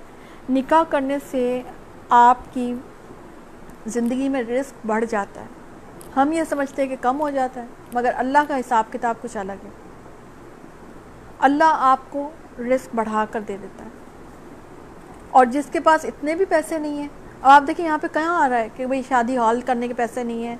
نکاح 0.51 0.83
کرنے 0.89 1.17
سے 1.31 1.61
آپ 2.09 2.37
کی 2.53 2.73
زندگی 3.85 4.29
میں 4.29 4.43
رزق 4.43 4.73
بڑھ 4.85 5.05
جاتا 5.09 5.41
ہے۔ 5.41 5.45
ہم 6.15 6.31
یہ 6.31 6.43
سمجھتے 6.49 6.81
ہیں 6.81 6.89
کہ 6.89 6.95
کم 7.01 7.19
ہو 7.19 7.29
جاتا 7.29 7.61
ہے، 7.61 7.65
مگر 7.93 8.11
اللہ 8.15 8.37
کا 8.47 8.57
حساب 8.57 8.83
کتاب 8.91 9.15
کچھ 9.21 9.37
الگ 9.37 9.51
ہے۔ 9.51 9.84
اللہ 11.39 11.63
آپ 11.67 11.99
کو 12.09 12.29
رزق 12.59 12.95
بڑھا 12.95 13.25
کر 13.31 13.39
دے 13.39 13.57
دیتا 13.61 13.83
ہے۔ 13.85 13.89
اور 15.31 15.45
جس 15.45 15.65
کے 15.71 15.79
پاس 15.79 16.05
اتنے 16.05 16.35
بھی 16.35 16.45
پیسے 16.45 16.79
نہیں 16.79 16.97
ہیں 16.97 17.07
اب 17.41 17.49
آپ 17.51 17.63
دیکھیں 17.67 17.85
یہاں 17.85 17.97
پہ 17.97 18.07
کہاں 18.13 18.45
آ 18.45 18.49
رہا 18.49 18.57
ہے 18.57 18.69
کہ 18.75 18.85
بھئی 18.85 19.01
شادی 19.07 19.37
ہال 19.37 19.61
کرنے 19.61 19.87
کے 19.87 19.93
پیسے 19.93 20.23
نہیں 20.23 20.47
ہیں، 20.47 20.55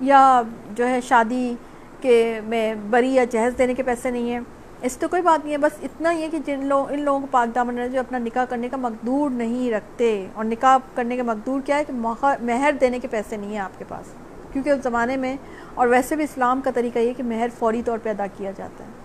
یا 0.00 0.42
جو 0.70 0.88
ہے 0.88 1.00
شادی 1.00 1.54
کے 2.00 2.40
میں 2.44 2.74
بری 2.90 3.14
یا 3.14 3.24
جہیز 3.24 3.58
دینے 3.58 3.74
کے 3.74 3.82
پیسے 3.82 4.10
نہیں 4.10 4.30
ہیں۔ 4.30 4.40
اس 4.82 4.96
تو 4.96 5.08
کوئی 5.08 5.22
بات 5.22 5.44
نہیں 5.44 5.52
ہے، 5.52 5.58
بس 5.58 5.72
اتنا 5.82 6.12
ہی 6.12 6.22
ہے 6.22 6.28
کہ 6.30 6.38
جن 6.46 6.66
لوگ، 6.66 6.92
ان 6.92 7.02
لوگوں 7.02 7.20
کو 7.20 7.26
پاک 7.30 7.54
دامن 7.54 7.88
جو 7.92 8.00
اپنا 8.00 8.18
نکاح 8.18 8.44
کرنے 8.44 8.68
کا 8.68 8.76
مقدور 8.76 9.30
نہیں 9.30 9.72
رکھتے۔ 9.72 10.26
اور 10.34 10.44
نکاح 10.44 10.76
کرنے 10.94 11.16
کا 11.16 11.22
مقدور 11.22 11.60
کیا 11.60 11.76
ہے 11.76 11.84
کہ 11.84 11.92
مہر 12.40 12.72
دینے 12.80 12.98
کے 12.98 13.08
پیسے 13.08 13.36
نہیں 13.36 13.50
ہیں 13.50 13.58
آپ 13.58 13.78
کے 13.78 13.84
پاس۔ 13.88 14.06
کیونکہ 14.52 14.70
اس 14.70 14.82
زمانے 14.82 15.16
میں، 15.16 15.36
اور 15.74 15.86
ویسے 15.86 16.16
بھی 16.16 16.24
اسلام 16.24 16.60
کا 16.60 16.70
طریقہ 16.70 16.98
یہ 16.98 17.12
کہ 17.12 17.22
مہر 17.22 17.48
فوری 17.58 17.82
طور 17.82 17.98
پہ 18.02 18.10
ادا 18.10 18.26
کیا 18.36 18.50
جاتا 18.50 18.84
ہے۔ 18.84 19.03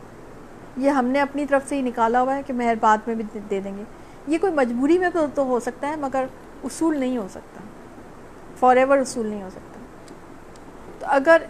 یہ 0.78 0.90
ہم 0.90 1.06
نے 1.06 1.22
اپنی 1.22 1.46
طرف 1.46 1.70
سے 1.70 1.76
ہی 1.76 1.82
نکالا 1.82 2.22
ہوا 2.22 2.36
ہے 2.36 2.42
کہ 2.48 2.54
مہر 2.54 2.74
بعد 2.82 2.98
میں 3.08 3.16
بھی 3.16 3.40
دے 3.50 3.60
دیں 3.60 3.78
گے۔ 3.78 3.84
یہ 4.28 4.38
کوئی 4.42 4.54
مجبوری 4.54 5.00
میں 5.00 5.10
تو 5.36 5.44
ہو 5.44 5.60
سکتا 5.60 5.88
ہے، 5.88 5.96
مگر 5.96 6.26
اصول 6.64 6.98
نہیں 6.98 7.18
ہو 7.18 7.28
سکتا۔ 7.32 7.62
فار 8.60 8.78
ایور 8.78 8.98
اصول 8.98 9.28
نہیں 9.28 9.44
ہو 9.44 9.50
سکتا۔ 9.50 9.80
تو 11.00 11.06
اگر 11.10 11.42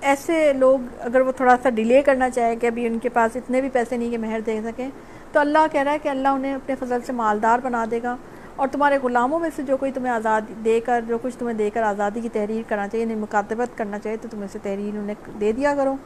ایسے 0.00 0.52
لوگ 0.52 0.78
اگر 1.00 1.20
وہ 1.20 1.32
تھوڑا 1.32 1.56
سا 1.62 1.70
ڈیلے 1.70 2.02
کرنا 2.02 2.30
چاہے 2.30 2.56
کہ 2.56 2.66
ابھی 2.66 2.86
ان 2.86 2.98
کے 2.98 3.08
پاس 3.08 3.36
اتنے 3.36 3.60
بھی 3.60 3.68
پیسے 3.68 3.96
نہیں 3.96 4.10
کہ 4.10 4.18
مہر 4.18 4.40
دے 4.46 4.60
سکیں، 4.64 4.88
تو 5.32 5.40
اللہ 5.40 5.58
کہہ 5.72 5.80
رہا 5.80 5.92
ہے 5.92 5.98
کہ 5.98 6.08
اللہ 6.08 6.28
انہیں 6.28 6.54
اپنے 6.54 6.74
فضل 6.78 7.00
سے 7.06 7.12
مالدار 7.12 7.58
بنا 7.62 7.84
دے 7.90 8.00
گا۔ 8.02 8.16
اور 8.56 8.68
تمہارے 8.72 8.98
غلاموں 9.02 9.38
میں 9.38 9.50
سے 9.56 9.62
جو 9.62 9.76
کوئی 9.76 9.92
تمہیں 9.92 10.12
آزاد 10.12 10.40
دے 10.64 10.80
کر، 10.80 11.04
جو 11.08 11.18
کچھ 11.22 11.36
تمہیں 11.36 11.54
دے 11.54 11.70
کر 11.70 11.82
آزادی 11.82 12.20
کی 12.20 12.28
تحریر 12.28 12.62
کرنا 12.68 12.88
چاہیے 12.88 13.04
انہیں 13.04 13.18
مکاتبت 13.18 13.78
کرنا 13.78 13.98
چاہیے، 13.98 14.16
تو 14.16 14.28
تم 14.30 14.42
اسے 14.42 14.58
تحریر 14.62 14.98
انہیں 14.98 15.30
دے 15.40 15.52
دیا 15.52 15.74
کرو۔ 15.74 15.96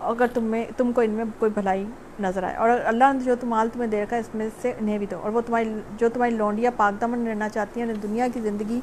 اگر 0.00 0.26
تم 0.34 0.44
میں 0.44 0.64
تم 0.76 0.92
کو 0.92 1.00
ان 1.00 1.10
میں 1.10 1.24
کوئی 1.38 1.50
بھلائی 1.54 1.84
نظر 2.20 2.42
آئے۔ 2.42 2.56
اور 2.56 2.70
اللہ 2.84 3.04
نے 3.12 3.20
جو 3.20 3.34
مال 3.42 3.68
تمہیں 3.72 3.88
دے 3.88 4.02
رکھا 4.02 4.16
ہے، 4.16 4.20
اس 4.20 4.34
میں 4.34 4.48
سے 4.62 4.72
انہیں 4.80 4.98
بھی 4.98 5.06
دو۔ 5.10 5.18
اور 5.22 5.30
وہ 5.30 5.40
تمہاری 5.40 5.74
جو 5.96 6.08
تمہاری 6.08 6.34
لونڈیاں 6.34 6.70
پاک 6.76 7.00
دمن 7.00 7.26
رہنا 7.26 7.48
چاہتی 7.48 7.80
ہیں، 7.80 7.88
انہیں 7.88 8.02
دنیا 8.02 8.26
کی 8.34 8.40
زندگی 8.40 8.80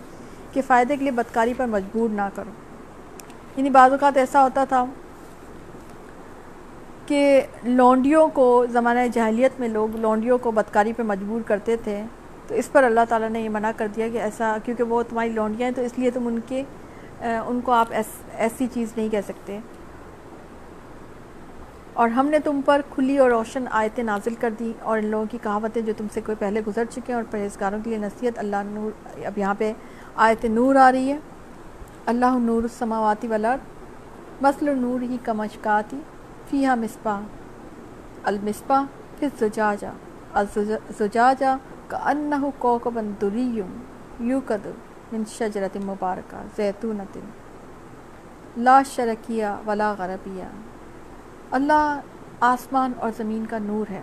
کے 0.51 0.61
فائدے 0.61 0.95
کے 0.95 1.01
لیے 1.01 1.11
بدکاری 1.11 1.53
پر 1.57 1.65
مجبور 1.65 2.09
نہ 2.09 2.29
کرو۔ 2.35 2.49
یعنی 3.57 3.69
بعض 3.69 3.91
اوقات 3.91 4.17
ایسا 4.17 4.43
ہوتا 4.43 4.65
تھا 4.65 4.85
کہ 7.05 7.41
لونڈیوں 7.63 8.27
کو 8.27 8.65
زمانہ 8.71 8.99
جاہلیت 9.13 9.51
میں 9.59 9.67
لوگ 9.67 9.95
لونڈیوں 9.95 10.37
کو 10.37 10.51
بدکاری 10.51 10.93
پہ 10.93 11.03
مجبور 11.03 11.41
کرتے 11.45 11.75
تھے۔ 11.77 12.03
تو 12.47 12.55
اس 12.55 12.71
پر 12.71 12.83
اللہ 12.83 12.99
تعالیٰ 13.09 13.29
نے 13.29 13.41
یہ 13.41 13.49
منع 13.49 13.71
کر 13.77 13.87
دیا 13.95 14.07
کہ 14.09 14.17
ایسا 14.17 14.57
کیونکہ 14.65 14.83
وہ 14.83 15.03
تمہاری 15.09 15.29
لونڈیاں 15.29 15.69
ہیں، 15.69 15.75
تو 15.75 15.81
اس 15.81 15.91
لیے 15.97 16.11
تم 16.11 16.27
ان 16.27 16.39
کے 16.47 16.63
ان 17.19 17.61
کو 17.61 17.71
آپ 17.71 17.87
ایسی 18.35 18.67
چیز 18.73 18.93
نہیں 18.95 19.09
کہہ 19.09 19.21
سکتے۔ 19.27 19.59
اور 22.01 22.09
ہم 22.09 22.27
نے 22.27 22.37
تم 22.43 22.59
پر 22.65 22.81
کھلی 22.89 23.17
اور 23.17 23.29
روشن 23.29 23.65
آیتیں 23.79 24.03
نازل 24.03 24.35
کر 24.39 24.53
دی 24.59 24.71
اور 24.81 24.97
ان 24.97 25.05
لوگوں 25.05 25.25
کی 25.31 25.37
کہاوتیں 25.41 25.81
جو 25.81 25.93
تم 25.97 26.05
سے 26.13 26.21
کوئی 26.25 26.35
پہلے 26.39 26.61
گزر 26.67 26.85
چکے 26.89 27.11
ہیں 27.11 27.15
اور 27.15 27.23
پرہیزگاروں 27.31 27.79
کے 27.83 27.89
لیے 27.89 27.99
نصیحت 27.99 28.39
اللہ 28.39 28.63
نور، 28.65 28.91
اب 29.25 29.37
یہاں 29.37 29.53
پہ 29.57 29.71
آیت 30.25 30.45
نور 30.45 30.75
آ 30.75 30.91
رہی 30.91 31.11
ہے۔ 31.11 31.17
اللہ 32.11 32.37
نور 32.41 32.63
السماواتی 32.63 33.27
والارض 33.27 34.41
مسل 34.41 34.77
نور 34.77 35.01
ہی 35.01 35.17
کمشکاتی، 35.23 35.99
فیہا 36.49 36.75
مصباح، 36.75 37.21
المصباح 38.31 38.85
پھر 39.19 39.27
زجاجہ 39.39 39.93
الزجاجہ 40.33 41.55
کأنہ 41.87 42.35
کوکبا 42.59 43.01
دریم 43.21 43.77
یوکد 44.29 44.65
من 45.11 45.23
شجرت 45.37 45.77
مبارکہ 45.85 46.41
زیتونت 46.55 47.17
لا 48.57 48.81
شرکیہ 48.95 49.55
ولا 49.65 49.93
غربیہ۔ 49.97 50.49
اللہ 51.51 51.99
آسمان 52.39 52.91
اور 52.97 53.11
زمین 53.17 53.45
کا 53.45 53.57
نور 53.57 53.91
ہے۔ 53.91 54.01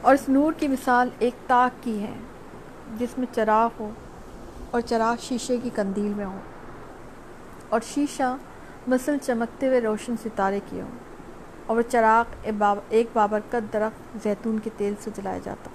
اور 0.00 0.14
اس 0.14 0.28
نور 0.28 0.52
کی 0.52 0.68
مثال 0.68 1.08
ایک 1.18 1.34
تاک 1.46 1.84
کی 1.84 2.02
ہے، 2.02 2.14
جس 2.98 3.18
میں 3.18 3.26
چراغ 3.34 3.68
ہو 3.80 3.90
اور 4.70 4.80
چراغ 4.80 5.16
شیشے 5.20 5.56
کی 5.56 5.70
کندیل 5.74 6.14
میں 6.14 6.24
ہو، 6.24 6.38
اور 7.68 7.80
شیشہ 7.84 8.36
مثل 8.86 9.16
چمکتے 9.22 9.68
ہوئے 9.68 9.80
روشن 9.80 10.14
ستارے 10.24 10.60
کی 10.70 10.80
ہو، 10.80 10.86
اور 11.66 11.76
وہ 11.76 11.82
چراغ 11.82 12.24
ایک 12.88 13.06
بابرکت 13.12 13.72
درخت 13.72 14.18
زیتون 14.22 14.58
کے 14.58 14.70
تیل 14.76 14.94
سے 15.00 15.10
جلایا 15.14 15.38
جاتا۔ 15.44 15.70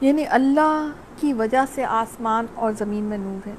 یعنی 0.00 0.24
اللہ 0.30 0.90
کی 1.16 1.32
وجہ 1.32 1.64
سے 1.74 1.84
آسمان 1.84 2.46
اور 2.54 2.72
زمین 2.78 3.04
میں 3.04 3.18
نور 3.18 3.48
ہے۔ 3.48 3.54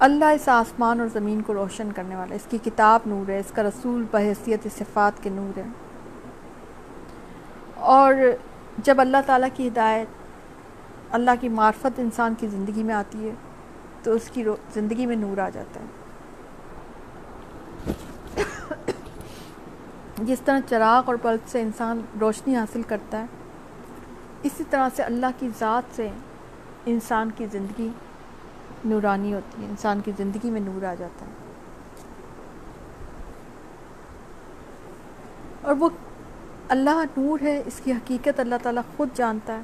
اللہ 0.00 0.24
اس 0.24 0.48
آسمان 0.48 1.00
اور 1.00 1.08
زمین 1.08 1.42
کو 1.42 1.54
روشن 1.54 1.88
کرنے 1.96 2.16
والا، 2.16 2.34
اس 2.34 2.46
کی 2.50 2.58
کتاب 2.64 3.00
نور 3.06 3.30
ہے، 3.30 3.38
اس 3.38 3.52
کا 3.54 3.62
رسول 3.62 4.04
بحیثیت 4.10 4.66
صفات 4.78 5.22
کے 5.22 5.30
نور 5.30 5.58
ہے۔ 5.58 5.62
اور 7.74 8.14
جب 8.78 9.00
اللہ 9.00 9.16
تعالیٰ 9.26 9.48
کی 9.54 9.68
ہدایت، 9.68 10.06
اللہ 11.10 11.30
کی 11.40 11.48
معرفت 11.48 11.98
انسان 11.98 12.34
کی 12.34 12.46
زندگی 12.46 12.82
میں 12.82 12.94
آتی 12.94 13.28
ہے، 13.28 13.34
تو 14.02 14.12
اس 14.12 14.30
کی 14.32 14.44
زندگی 14.74 15.06
میں 15.06 15.16
نور 15.16 15.38
آ 15.38 15.48
جاتا 15.48 15.80
ہے۔ 15.80 15.86
جس 20.18 20.38
طرح 20.44 20.60
چراغ 20.68 21.02
اور 21.06 21.14
بلب 21.22 21.40
سے 21.46 21.60
انسان 21.60 22.00
روشنی 22.20 22.56
حاصل 22.56 22.82
کرتا 22.82 23.20
ہے، 23.20 23.26
اسی 24.42 24.64
طرح 24.70 24.88
سے 24.96 25.02
اللہ 25.02 25.26
کی 25.38 25.48
ذات 25.58 25.96
سے 25.96 26.08
انسان 26.86 27.30
کی 27.36 27.46
زندگی 27.52 27.88
نورانی 28.84 29.34
ہوتی 29.34 29.62
ہے، 29.62 29.68
انسان 29.70 30.00
کی 30.00 30.12
زندگی 30.18 30.50
میں 30.50 30.60
نور 30.60 30.84
آ 30.84 30.94
جاتا 30.94 31.26
ہے۔ 31.26 31.30
اور 35.62 35.74
وہ 35.78 35.88
اللہ 36.68 37.04
نور 37.16 37.38
ہے، 37.42 37.62
اس 37.66 37.80
کی 37.84 37.92
حقیقت 37.92 38.40
اللہ 38.40 38.54
تعالیٰ 38.62 38.82
خود 38.96 39.08
جانتا 39.14 39.56
ہے۔ 39.56 39.62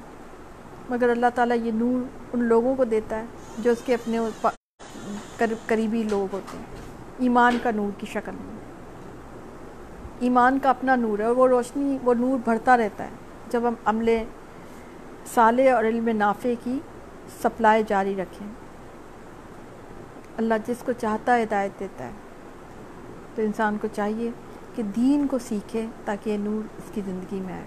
مگر 0.91 1.09
اللہ 1.09 1.27
تعالیٰ 1.35 1.57
یہ 1.57 1.73
نور 1.75 2.03
ان 2.33 2.45
لوگوں 2.45 2.75
کو 2.75 2.85
دیتا 2.85 3.19
ہے 3.19 3.25
جو 3.59 3.71
اس 3.71 3.79
کے 3.85 3.95
اپنے 3.95 4.19
قریبی 5.67 6.03
لوگ 6.03 6.35
ہوتے 6.35 6.59
ہیں۔ 6.59 6.65
ایمان 7.19 7.59
کا 7.63 7.71
نور 7.71 7.91
کی 7.99 8.07
شکل 8.07 8.33
میں۔ 8.33 8.57
ایمان 10.21 10.59
کا 10.59 10.71
اپنا 10.71 10.97
نور 10.97 11.19
ہے 11.19 11.25
اور 11.25 11.37
وہ 11.37 11.49
روشنی، 11.49 11.99
وہ 12.03 12.15
نور 12.15 12.39
بڑھتا 12.45 12.77
رہتا 12.77 13.05
ہے۔ 13.05 13.11
جب 13.51 13.61
ہم 13.69 13.75
عملے 13.85 14.25
سالے 15.35 15.71
اور 15.71 15.85
علم 15.85 16.09
نافع 16.09 16.49
کی 16.65 16.79
سپلائی 17.43 17.83
جاری 17.89 18.15
رکھیں 18.15 18.47
اللہ 20.37 20.55
جس 20.67 20.77
کو 20.85 20.93
چاہتا 20.93 21.37
ہے 21.37 21.43
ہدایت 21.43 21.81
دیتا 21.81 22.05
ہے۔ 22.05 22.11
تو 23.35 23.43
انسان 23.43 23.77
کو 23.81 23.89
چاہیے 23.93 24.31
کہ 24.75 24.83
دین 24.83 25.27
کو 25.27 25.39
سیکھے 25.39 25.87
تاکہ 26.05 26.31
یہ 26.31 26.37
نور 26.39 26.67
اس 26.79 26.91
کی 26.95 27.01
زندگی 27.07 27.41
میں 27.41 27.55
آئے۔ 27.55 27.65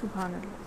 سبحان 0.00 0.34
اللہ۔ 0.34 0.62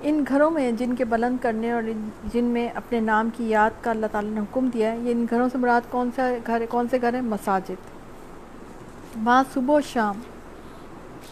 ان 0.00 0.24
گھروں 0.28 0.50
میں 0.50 0.72
جن 0.72 0.94
کے 0.94 1.04
بلند 1.04 1.36
کرنے 1.42 1.72
اور 1.72 1.82
جن 2.24 2.44
میں 2.44 2.68
اپنے 2.68 3.00
نام 3.00 3.28
کی 3.36 3.48
یاد 3.50 3.70
کا 3.80 3.90
اللہ 3.90 4.06
تعالیٰ 4.12 4.30
نے 4.30 4.40
حکم 4.40 4.66
دیا 4.66 4.92
ہے، 4.92 4.98
یہ 4.98 5.12
ان 5.12 5.26
گھروں 5.30 5.48
سے 5.52 5.58
مراد 5.58 5.80
کون 5.90 6.10
سا 6.16 6.30
گھر 6.46 6.62
کون 6.70 6.86
سے 6.90 6.98
گھر 7.00 7.14
ہیں؟ 7.14 7.22
مساجد۔ 7.22 7.96
وہاں 9.26 9.44
صبح 9.54 9.74
و 9.74 9.80
شام 9.80 10.18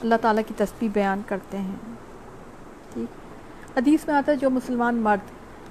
اللہ 0.02 0.14
تعالیٰ 0.20 0.42
کی 0.48 0.54
تسبیح 0.56 0.88
بیان 0.92 1.22
کرتے 1.26 1.58
ہیں۔ 1.58 1.76
ٹھیک۔ 2.92 3.16
حدیث 3.78 4.06
میں 4.06 4.14
آتا 4.14 4.32
ہے، 4.32 4.36
جو 4.36 4.50
مسلمان 4.50 4.96
مرد 4.96 5.30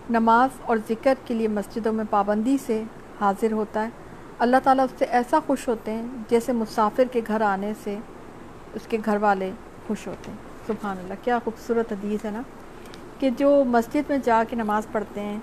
نماز 0.09 0.49
اور 0.61 0.77
ذکر 0.89 1.13
کے 1.25 1.33
لیے 1.33 1.47
مسجدوں 1.47 1.93
میں 1.93 2.05
پابندی 2.09 2.57
سے 2.65 2.83
حاضر 3.21 3.51
ہوتا 3.51 3.83
ہے، 3.83 3.89
اللہ 4.39 4.57
تعالیٰ 4.63 4.85
اس 4.85 4.91
سے 4.99 5.05
ایسا 5.05 5.39
خوش 5.47 5.67
ہوتے 5.67 5.91
ہیں 5.91 6.07
جیسے 6.29 6.51
مسافر 6.51 7.03
کے 7.11 7.21
گھر 7.27 7.41
آنے 7.41 7.73
سے 7.83 7.97
اس 8.73 8.81
کے 8.89 8.97
گھر 9.05 9.17
والے 9.17 9.51
خوش 9.87 10.07
ہوتے 10.07 10.31
ہیں۔ 10.31 10.37
سبحان 10.67 10.97
اللہ، 10.97 11.13
کیا 11.23 11.39
خوبصورت 11.43 11.91
حدیث 11.91 12.25
ہے 12.25 12.31
نا۔ 12.31 12.41
کہ 13.19 13.29
جو 13.29 13.63
مسجد 13.67 14.09
میں 14.09 14.17
جا 14.23 14.43
کے 14.49 14.55
نماز 14.55 14.83
پڑھتے 14.91 15.21
ہیں 15.21 15.39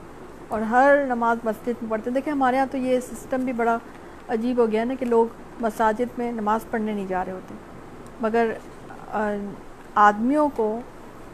اور 0.49 0.61
ہر 0.61 1.05
نماز 1.07 1.39
مسجد 1.45 1.83
میں 1.83 1.91
پڑھتے 1.91 2.11
ہیں۔ 2.11 2.15
دیکھیں، 2.15 2.33
ہمارے 2.33 2.57
یہاں 2.57 2.67
تو 2.71 2.77
یہ 2.77 3.01
سسٹم 3.01 3.41
بھی 3.41 3.53
بڑا 3.53 3.79
عجیب 4.29 4.59
ہو 4.59 4.73
گیا 4.73 4.85
نا 4.85 4.95
کہ 4.95 5.07
لوگ 5.07 5.27
مساجد 5.61 6.19
میں 6.19 6.33
نماز 6.33 6.61
پڑھنے 6.71 6.93
نہیں 6.93 7.07
جا 7.07 7.25
رہے 7.25 7.33
ہوتے۔ 7.33 7.55
مگر 8.21 8.53
آدمیوں 9.95 10.49
کو، 10.57 10.81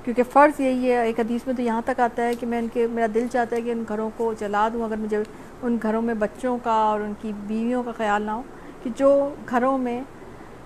کیونکہ 0.04 0.22
فرض 0.22 0.60
یہی 0.60 0.92
ہے، 0.92 1.06
ایک 1.06 1.20
حدیث 1.20 1.46
میں 1.46 1.54
تو 1.54 1.62
یہاں 1.62 1.82
تک 1.84 2.00
آتا 2.00 2.22
ہے 2.22 2.34
کہ 2.34 2.46
میں 2.46 2.58
ان 2.58 2.66
کے، 2.72 2.86
میرا 2.86 3.06
دل 3.14 3.26
چاہتا 3.32 3.56
ہے 3.56 3.62
کہ 3.62 3.70
ان 3.70 3.84
گھروں 3.88 4.10
کو 4.16 4.34
جلا 4.38 4.68
دوں، 4.72 4.84
اگر 4.84 4.96
مجھے 4.96 5.22
ان 5.62 5.78
گھروں 5.82 6.02
میں 6.02 6.14
بچوں 6.14 6.58
کا 6.62 6.72
اور 6.72 7.00
ان 7.00 7.12
کی 7.22 7.32
بیویوں 7.46 7.82
کا 7.82 7.92
خیال 7.96 8.22
نہ 8.22 8.30
ہو، 8.30 8.42
کہ 8.82 8.90
جو 8.96 9.34
گھروں 9.48 9.78
میں، 9.78 10.02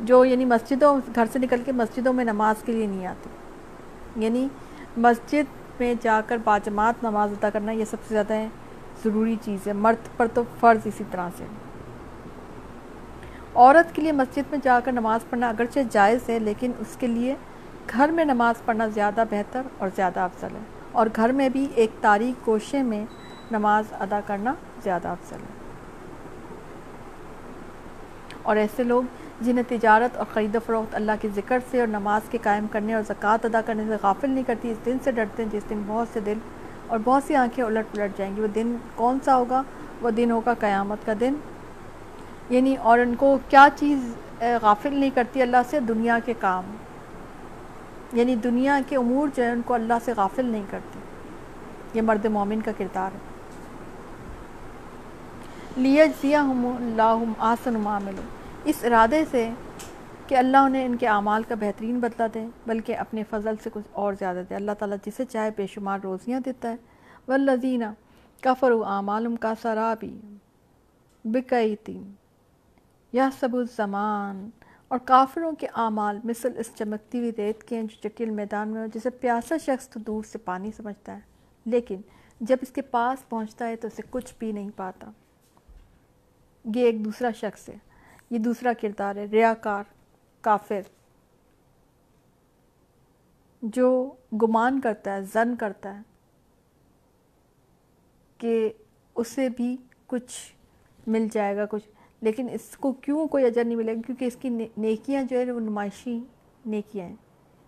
جو 0.00 0.24
یعنی 0.24 0.44
مسجدوں، 0.44 1.00
گھر 1.14 1.24
سے 1.32 1.38
نکل 1.38 1.62
کے 1.64 1.72
مسجدوں 1.72 2.12
میں 2.12 2.24
نماز 2.24 2.62
کے 2.64 2.72
لیے 2.72 2.86
نہیں 2.86 3.06
آتے۔ 3.06 3.30
یعنی 4.24 4.48
مسجد 4.96 5.80
میں 5.80 5.94
جا 6.02 6.20
کر 6.26 6.36
باجماعت 6.44 6.94
نماز 7.02 7.32
ادا 7.32 7.50
کرنا 7.50 7.72
یہ 7.72 7.84
سب 7.84 7.96
سے 8.08 8.14
زیادہ 8.14 8.34
ضروری 9.04 9.36
چیز 9.42 9.66
ہے۔ 9.66 9.72
مرد 9.72 10.16
پر 10.16 10.26
تو 10.34 10.42
فرض 10.60 10.80
اسی 10.84 11.04
طرح 11.10 11.28
سے۔ 11.36 11.44
عورت 13.54 13.94
کے 13.94 14.02
لیے 14.02 14.12
مسجد 14.12 14.50
میں 14.50 14.58
جا 14.62 14.80
کر 14.84 14.92
نماز 14.92 15.20
پڑھنا 15.30 15.48
اگرچہ 15.48 15.80
جائز 15.90 16.28
ہے، 16.28 16.38
لیکن 16.38 16.72
اس 16.78 16.96
کے 16.98 17.06
لیے 17.06 17.34
گھر 17.92 18.08
میں 18.08 18.24
نماز 18.24 18.54
پڑھنا 18.64 18.86
زیادہ 18.86 19.24
بہتر 19.30 19.62
اور 19.78 19.88
زیادہ 19.96 20.20
افضل 20.20 20.48
ہے۔ 20.54 20.60
اور 20.92 21.06
گھر 21.16 21.32
میں 21.32 21.48
بھی 21.48 21.66
ایک 21.74 21.90
تاریخ 22.00 22.48
گوشے 22.48 22.82
میں 22.82 23.06
نماز 23.50 23.84
ادا 23.92 24.20
کرنا 24.26 24.54
زیادہ 24.82 25.08
افضل 25.08 25.36
ہے۔ 25.36 25.60
اور 28.42 28.56
ایسے 28.56 28.84
لوگ 28.84 29.02
جنہیں 29.40 29.64
تجارت 29.68 30.16
اور 30.16 30.26
خرید 30.34 30.56
و 30.56 30.58
فروخت 30.66 30.94
اللہ 30.94 31.12
کے 31.20 31.28
ذکر 31.34 31.58
سے 31.70 31.80
اور 31.80 31.88
نماز 31.88 32.20
کے 32.30 32.38
قائم 32.42 32.66
کرنے 32.66 32.94
اور 32.94 33.02
زکوٰۃ 33.02 33.38
ادا 33.44 33.60
کرنے 33.60 33.84
سے 33.88 33.96
غافل 34.02 34.30
نہیں 34.30 34.44
کرتی، 34.46 34.70
اس 34.70 34.78
دن 34.86 34.96
سے 35.04 35.12
ڈرتے 35.12 35.42
ہیں 35.42 35.50
جس 35.50 35.62
دن 35.70 35.82
بہت 35.86 36.08
سے 36.12 36.20
دل 36.20 36.38
اور 36.86 36.98
بہت 37.04 37.22
سی 37.26 37.34
آنکھیں 37.34 37.64
الٹ 37.64 37.86
پلٹ 37.92 38.18
جائیں 38.18 38.36
گی۔ 38.36 38.40
وہ 38.40 38.46
دن 38.46 38.76
کون 38.94 39.18
سا 39.24 39.36
ہوگا؟ 39.36 39.62
وہ 40.02 40.10
دن 40.10 40.30
ہوگا 40.30 40.54
قیامت 40.54 41.06
کا 41.06 41.12
دن۔ 41.20 41.34
یعنی 42.50 42.76
اور 42.76 42.98
ان 42.98 43.14
کو 43.14 43.38
کیا 43.48 43.68
چیز 43.76 44.14
غافل 44.62 44.94
نہیں 44.94 45.10
کرتی 45.14 45.42
اللہ 45.42 45.56
سے؟ 45.70 45.80
دنیا 45.80 46.18
کے 46.24 46.34
کام۔ 46.40 46.64
یعنی 48.12 48.36
دنیا 48.36 48.80
کے 48.88 48.96
امور 48.96 49.28
جو 49.36 49.42
ہیں 49.42 49.50
ان 49.50 49.62
کو 49.64 49.74
اللہ 49.74 49.94
سے 50.04 50.12
غافل 50.16 50.44
نہیں 50.44 50.64
کرتی 50.70 50.98
یہ 51.94 52.02
مرد 52.02 52.24
مومن 52.24 52.60
کا 52.60 52.70
کردار 52.78 53.10
ہے۔ 53.14 53.18
لیجزیہ 55.76 56.36
ہم 56.36 56.66
اللہ 56.66 57.24
آسن 57.38 57.74
معاملوں 57.74 58.22
اس 58.64 58.84
ارادے 58.84 59.24
سے 59.30 59.50
کہ 60.26 60.34
اللہ 60.34 60.56
انہیں 60.56 60.84
ان 60.84 60.96
کے 60.96 61.08
اعمال 61.08 61.42
کا 61.42 61.54
بہترین 61.54 62.00
بدلہ 62.00 62.24
دے، 62.34 62.46
بلکہ 62.66 62.96
اپنے 62.96 63.22
فضل 63.30 63.54
سے 63.62 63.70
کچھ 63.72 63.88
اور 63.92 64.12
زیادہ 64.18 64.42
دے۔ 64.50 64.54
اللہ 64.54 64.72
تعالیٰ 64.78 64.96
جسے 65.06 65.24
چاہے 65.24 65.50
بے 65.56 65.66
شمار 65.66 65.98
روزیاں 66.02 66.40
دیتا 66.40 66.70
ہے۔ 66.70 66.76
والذین 67.28 67.82
کفر 68.40 68.70
و 68.70 68.84
اعمالم 68.84 69.36
کا 69.36 69.52
سرابی 69.62 70.20
بکیتی 71.24 72.02
یا 73.12 73.28
سب 73.40 73.56
الزمان۔ 73.56 74.50
اور 74.88 74.98
کافروں 74.98 75.52
کے 75.52 75.66
اعمال 75.74 76.18
مثل 76.24 76.52
اس 76.56 76.70
چمکتی 76.74 77.18
ہوئی 77.18 77.32
ریت 77.38 77.64
کے 77.64 77.76
ہیں 77.76 77.82
جو 77.82 78.08
چکیل 78.08 78.30
میدان 78.30 78.68
میں 78.68 78.80
ہو، 78.80 78.86
جسے 78.86 79.10
پیاسا 79.10 79.56
شخص 79.58 79.88
تو 79.88 80.00
دور 80.00 80.24
سے 80.24 80.38
پانی 80.38 80.72
سمجھتا 80.72 81.14
ہے، 81.14 81.20
لیکن 81.64 82.00
جب 82.40 82.56
اس 82.62 82.70
کے 82.70 82.82
پاس 82.82 83.28
پہنچتا 83.28 83.68
ہے 83.68 83.76
تو 83.76 83.86
اسے 83.86 84.02
کچھ 84.10 84.34
بھی 84.38 84.52
نہیں 84.52 84.70
پاتا۔ 84.76 85.10
یہ 86.74 86.84
ایک 86.84 87.04
دوسرا 87.04 87.30
شخص 87.30 87.68
ہے، 87.68 87.76
یہ 88.30 88.38
دوسرا 88.38 88.72
کردار 88.80 89.16
ہے، 89.16 89.24
ریاکار، 89.24 89.84
کافر، 90.40 90.80
جو 93.62 94.14
گمان 94.42 94.80
کرتا 94.80 95.14
ہے، 95.14 95.22
زن 95.22 95.56
کرتا 95.56 95.96
ہے 95.96 96.02
کہ 98.38 98.72
اسے 99.14 99.48
بھی 99.48 99.76
کچھ 100.06 100.52
مل 101.06 101.28
جائے 101.32 101.56
گا، 101.56 101.66
کچھ 101.66 101.88
لیکن 102.20 102.48
اس 102.52 102.76
کو 102.76 102.92
کیوں 102.92 103.28
کوئی 103.28 103.44
اجر 103.44 103.64
نہیں 103.64 103.76
ملے 103.76 103.96
گا؟ 103.96 104.00
کیونکہ 104.06 104.24
اس 104.24 104.36
کی 104.36 104.48
نیکیاں 104.76 105.22
جو 105.22 105.38
ہے 105.38 105.52
وہ 105.52 105.60
نمائشی 105.60 106.20
نیکیاں 106.66 107.06
ہیں۔ 107.06 107.16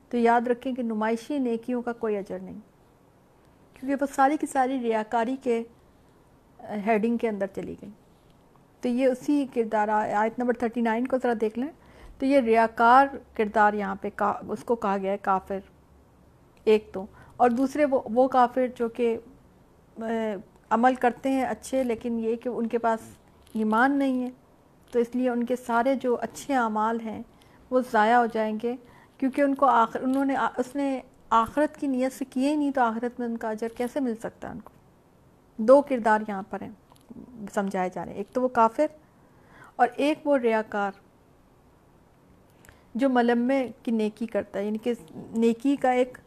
تو 0.08 0.16
یاد 0.16 0.40
رکھیں 0.40 0.72
کہ 0.72 0.82
نمائشی 0.82 1.38
نیکیوں 1.38 1.82
کا 1.82 1.92
کوئی 1.92 2.16
اجر 2.16 2.38
نہیں۔ 2.38 2.60
کیونکہ 3.74 4.04
وہ 4.04 4.06
ساری 4.14 4.36
کی 4.36 4.46
ساری 4.46 4.80
ریاکاری 4.80 5.36
کے 5.42 5.62
ہیڈنگ 6.86 7.16
کے 7.16 7.28
اندر 7.28 7.46
چلی 7.46 7.74
گئی۔ 7.82 7.90
تو 8.80 8.88
یہ 8.88 9.06
اسی 9.06 9.46
کردار 9.54 9.88
آیت 9.88 10.38
نمبر 10.38 10.54
تھرٹی 10.54 10.80
نائن 10.80 11.06
کو 11.06 11.16
ذرا 11.22 11.32
دیکھ 11.40 11.58
لیں۔ 11.58 11.68
تو 12.18 12.26
یہ 12.26 12.40
ریاکار 12.40 13.06
کردار 13.34 13.74
یہاں 13.74 13.94
پہ 13.94 14.08
اس 14.48 14.64
کو 14.64 14.74
کہا 14.74 14.96
گیا 15.02 15.12
ہے 15.12 15.18
کافر۔ 15.18 15.58
ایک 16.64 16.90
تو۔ 16.92 17.06
اور 17.36 17.50
دوسرے 17.50 17.84
وہ 17.84 18.00
وہ 18.04 18.28
کافر 18.28 18.66
جو 18.76 18.88
کہ 18.88 19.18
عمل 20.70 20.94
کرتے 20.94 21.30
ہیں 21.30 21.44
اچھے 21.44 21.84
لیکن 21.84 22.18
یہ 22.18 22.36
کہ 22.36 22.48
ان 22.48 22.66
کے 22.66 22.78
پاس 22.78 23.00
ایمان 23.54 23.98
نہیں 23.98 24.22
ہے۔ 24.22 24.30
تو 24.92 24.98
اس 24.98 25.14
لیے 25.14 25.28
ان 25.30 25.44
کے 25.44 25.56
سارے 25.56 25.94
جو 25.94 26.16
اچھے 26.20 26.54
اعمال 26.54 27.00
ہیں 27.00 27.22
وہ 27.70 27.80
ضائع 27.92 28.16
ہو 28.16 28.26
جائیں 28.26 28.58
گے، 28.62 28.74
کیونکہ 29.18 29.42
ان 29.42 29.54
کو 29.54 29.66
آخر، 29.66 30.00
انہوں 30.00 30.24
نے 30.24 30.36
اس 30.36 30.74
نے 30.76 31.00
آخرت 31.30 31.76
کی 31.76 31.86
نیت 31.86 32.12
سے 32.12 32.24
کیے 32.24 32.50
ہی 32.50 32.56
نہیں 32.56 32.70
تو 32.70 32.80
آخرت 32.80 33.20
میں 33.20 33.28
ان 33.28 33.36
کا 33.36 33.50
اجر 33.50 33.68
کیسے 33.76 34.00
مل 34.00 34.14
سکتا 34.16 34.48
ہے 34.48 34.52
ان 34.52 34.60
کو؟ 34.60 34.70
دو 35.58 35.80
کردار 35.82 36.20
یہاں 36.28 36.42
پر 36.50 36.62
ہیں، 36.62 36.70
سمجھائے 37.54 37.88
جا 37.94 38.04
رہے 38.04 38.12
ہیں۔ 38.12 38.18
ایک 38.18 38.28
تو 38.32 38.42
وہ 38.42 38.48
کافر 38.48 38.86
اور 39.76 39.88
ایک 39.96 40.26
وہ 40.26 40.36
ریاکار 40.38 40.92
جو 42.94 43.08
ملمے 43.08 43.70
کی 43.82 43.90
نیکی 43.90 44.26
کرتا 44.26 44.58
ہے 44.58 44.64
یعنی 44.64 44.78
کہ 44.78 44.92
نیکی 45.14 45.76
کا 45.76 45.90
ایک 45.90 46.18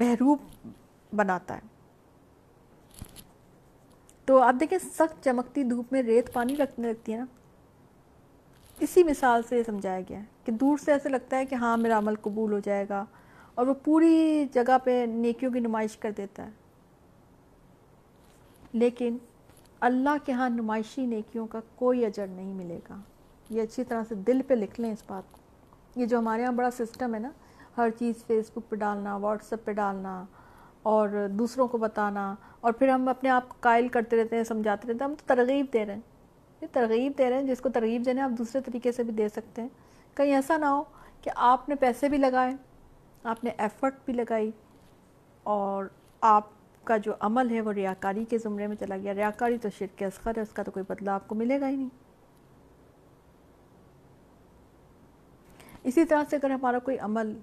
بہروپ 0.00 0.66
بناتا 1.12 1.54
ہے۔ 1.54 1.66
تو 4.24 4.38
آپ 4.38 4.54
دیکھیں، 4.60 4.78
سخت 4.78 5.24
چمکتی 5.24 5.62
دھوپ 5.62 5.92
میں 5.92 6.02
ریت 6.02 6.32
پانی 6.32 6.56
رکھنے 6.56 6.88
لگتی 6.88 7.12
ہے 7.12 7.18
نا۔ 7.18 7.24
اسی 8.80 9.02
مثال 9.02 9.42
سے 9.48 9.58
یہ 9.58 9.62
سمجھایا 9.62 10.00
گیا 10.08 10.18
ہے 10.18 10.24
کہ 10.44 10.52
دور 10.52 10.78
سے 10.78 10.92
ایسے 10.92 11.08
لگتا 11.08 11.36
ہے 11.36 11.46
کہ 11.46 11.54
ہاں 11.54 11.76
میرا 11.76 11.98
عمل 11.98 12.14
قبول 12.14 12.52
ہو 12.52 12.58
جائے 12.58 12.86
گا 12.88 13.04
اور 13.54 13.66
وہ 13.66 13.74
پوری 13.74 14.46
جگہ 14.52 14.78
پہ 14.84 15.06
نیکیوں 15.08 15.52
کی 15.52 15.60
نمائش 15.60 15.96
کر 15.96 16.10
دیتا 16.10 16.44
ہے۔ 16.44 16.50
لیکن 18.72 19.16
اللہ 19.80 20.16
کے 20.24 20.32
ہاں 20.32 20.50
نمائشی 20.50 21.06
نیکیوں 21.06 21.46
کا 21.46 21.60
کوئی 21.74 22.06
اجر 22.06 22.26
نہیں 22.26 22.54
ملے 22.54 22.80
گا۔ 22.90 22.96
یہ 23.50 23.62
اچھی 23.62 23.84
طرح 23.84 24.02
سے 24.08 24.14
دل 24.14 24.40
پہ 24.46 24.54
لکھ 24.54 24.80
لیں 24.80 24.92
اس 24.92 25.02
بات 25.06 25.32
کو۔ 25.32 25.38
یہ 26.00 26.06
جو 26.06 26.18
ہمارے 26.18 26.42
یہاں 26.42 26.52
بڑا 26.52 26.70
سسٹم 26.70 27.14
ہے 27.14 27.20
نا، 27.20 27.30
ہر 27.76 27.90
چیز 27.98 28.14
فیس 28.26 28.50
بک 28.50 28.70
پہ 28.70 28.76
ڈالنا 28.76 29.16
واٹس 29.16 29.52
ایپ 29.52 29.64
پہ 29.64 29.72
ڈالنا 29.72 30.24
اور 30.82 31.08
دوسروں 31.30 31.68
کو 31.68 31.78
بتانا 31.78 32.34
اور 32.60 32.72
پھر 32.72 32.88
ہم 32.88 33.08
اپنے 33.08 33.30
آپ 33.30 33.48
کو 33.48 33.54
قائل 33.60 33.88
کرتے 33.88 34.22
رہتے 34.22 34.36
ہیں، 34.36 34.44
سمجھاتے 34.44 34.88
رہتے 34.88 35.04
ہیں، 35.04 35.10
ہم 35.10 35.14
تو 35.14 35.22
ترغیب 35.26 35.66
دے 35.72 35.86
رہے 35.86 35.94
ہیں۔ 35.94 36.17
یہ 36.62 36.66
ترغیب 36.72 37.12
دے 37.18 37.30
رہے 37.30 37.36
ہیں، 37.36 37.44
جس 37.44 37.60
کو 37.60 37.68
ترغیب 37.68 38.02
دینا 38.06 38.24
آپ 38.24 38.30
دوسرے 38.38 38.60
طریقے 38.60 38.92
سے 38.92 39.02
بھی 39.02 39.12
دے 39.12 39.28
سکتے 39.28 39.62
ہیں۔ 39.62 39.68
کہیں 40.14 40.34
ایسا 40.34 40.56
نہ 40.56 40.64
ہو 40.64 40.82
کہ 41.22 41.30
آپ 41.36 41.68
نے 41.68 41.74
پیسے 41.74 42.08
بھی 42.08 42.18
لگائے، 42.18 42.54
آپ 43.22 43.44
نے 43.44 43.50
ایفرٹ 43.58 43.94
بھی 44.04 44.12
لگائی 44.12 44.50
اور 45.42 45.84
آپ 46.20 46.44
کا 46.84 46.96
جو 46.96 47.12
عمل 47.20 47.50
ہے 47.50 47.60
وہ 47.60 47.72
ریاکاری 47.72 48.24
کے 48.24 48.38
زمرے 48.38 48.66
میں 48.66 48.76
چلا 48.76 48.96
گیا۔ 48.96 49.14
ریاکاری 49.14 49.58
تو 49.58 49.70
شرک 49.70 50.02
اصغر 50.02 50.32
ہے 50.36 50.42
اس 50.42 50.50
کا 50.50 50.62
تو 50.62 50.70
کوئی 50.70 50.84
بدلہ 50.88 51.10
آپ 51.10 51.28
کو 51.28 51.34
ملے 51.34 51.60
گا 51.60 51.68
ہی 51.68 51.76
نہیں۔ 51.76 51.88
اسی 55.84 56.04
طرح 56.04 56.22
سے 56.30 56.36
اگر 56.36 56.50
ہمارا 56.50 56.78
کوئی 56.78 56.98
عمل 56.98 57.38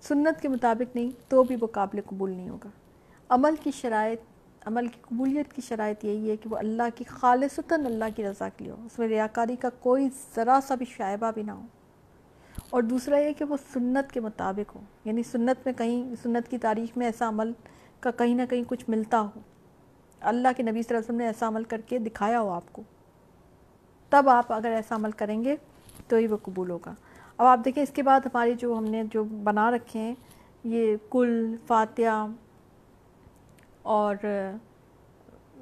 سنت 0.00 0.42
کے 0.42 0.48
مطابق 0.48 0.96
نہیں، 0.96 1.10
تو 1.28 1.42
بھی 1.42 1.56
وہ 1.60 1.66
قابل 1.66 2.00
قبول 2.06 2.30
نہیں 2.30 2.48
ہوگا۔ 2.48 2.68
عمل 3.28 3.54
کی 3.62 3.70
شرائط 3.70 4.20
عمل 4.66 4.86
کی 4.86 5.00
قبولیت 5.00 5.52
کی 5.52 5.62
شرائط 5.62 6.04
یہی 6.04 6.30
ہے 6.30 6.36
کہ 6.36 6.48
وہ 6.48 6.56
اللہ 6.56 6.82
کی 6.94 7.04
خالصتاً 7.04 7.86
اللہ 7.86 8.04
کی 8.16 8.24
رضا 8.24 8.48
کے 8.48 8.64
لیے 8.64 8.72
ہو۔ 8.72 8.86
اس 8.86 8.98
میں 8.98 9.08
ریاکاری 9.08 9.56
کا 9.56 9.68
کوئی 9.70 10.08
ذرا 10.36 10.58
سا 10.66 10.74
بھی 10.74 10.86
شائبہ 10.86 11.30
بھی 11.34 11.42
نہ 11.42 11.50
ہو۔ 11.50 11.62
اور 12.70 12.82
دوسرا 12.82 13.18
یہ 13.18 13.32
کہ 13.32 13.44
وہ 13.44 13.56
سنت 13.72 14.12
کے 14.12 14.20
مطابق 14.20 14.74
ہو۔ 14.74 14.80
یعنی 15.04 15.22
سنت 15.22 15.66
میں 15.66 15.74
کہیں، 15.74 16.14
سنت 16.22 16.48
کی 16.48 16.58
تاریخ 16.58 16.96
میں 16.96 17.06
ایسا 17.06 17.28
عمل 17.28 17.52
کا 18.00 18.10
کہیں 18.10 18.34
نہ 18.34 18.42
کہیں 18.50 18.64
کچھ 18.66 18.84
ملتا 18.88 19.20
ہو۔ 19.20 19.40
اللہ 20.20 20.48
کے 20.56 20.62
نبی 20.62 20.72
صلی 20.72 20.78
اللہ 20.78 20.98
علیہ 20.98 21.04
وسلم 21.04 21.16
نے 21.16 21.26
ایسا 21.26 21.48
عمل 21.48 21.64
کر 21.64 21.80
کے 21.80 21.98
دکھایا 21.98 22.40
ہو 22.40 22.48
آپ 22.48 22.72
کو۔ 22.72 22.82
تب 24.10 24.28
آپ 24.28 24.52
اگر 24.52 24.72
ایسا 24.72 24.94
عمل 24.94 25.10
کریں 25.10 25.44
گے 25.44 25.56
تو 26.08 26.16
ہی 26.16 26.26
وہ 26.26 26.36
قبول 26.42 26.70
ہوگا۔ 26.70 26.94
اب 27.36 27.46
آپ 27.46 27.60
دیکھیں، 27.64 27.82
اس 27.82 27.90
کے 27.90 28.02
بعد 28.02 28.20
ہماری 28.20 28.54
جو 28.54 28.78
ہم 28.78 28.84
نے 28.84 29.02
جو 29.12 29.24
بنا 29.24 29.70
رکھے 29.70 30.00
ہیں، 30.00 30.14
یہ 30.64 30.96
کل، 31.10 31.56
فاتحہ 31.66 32.26
اور 33.90 34.16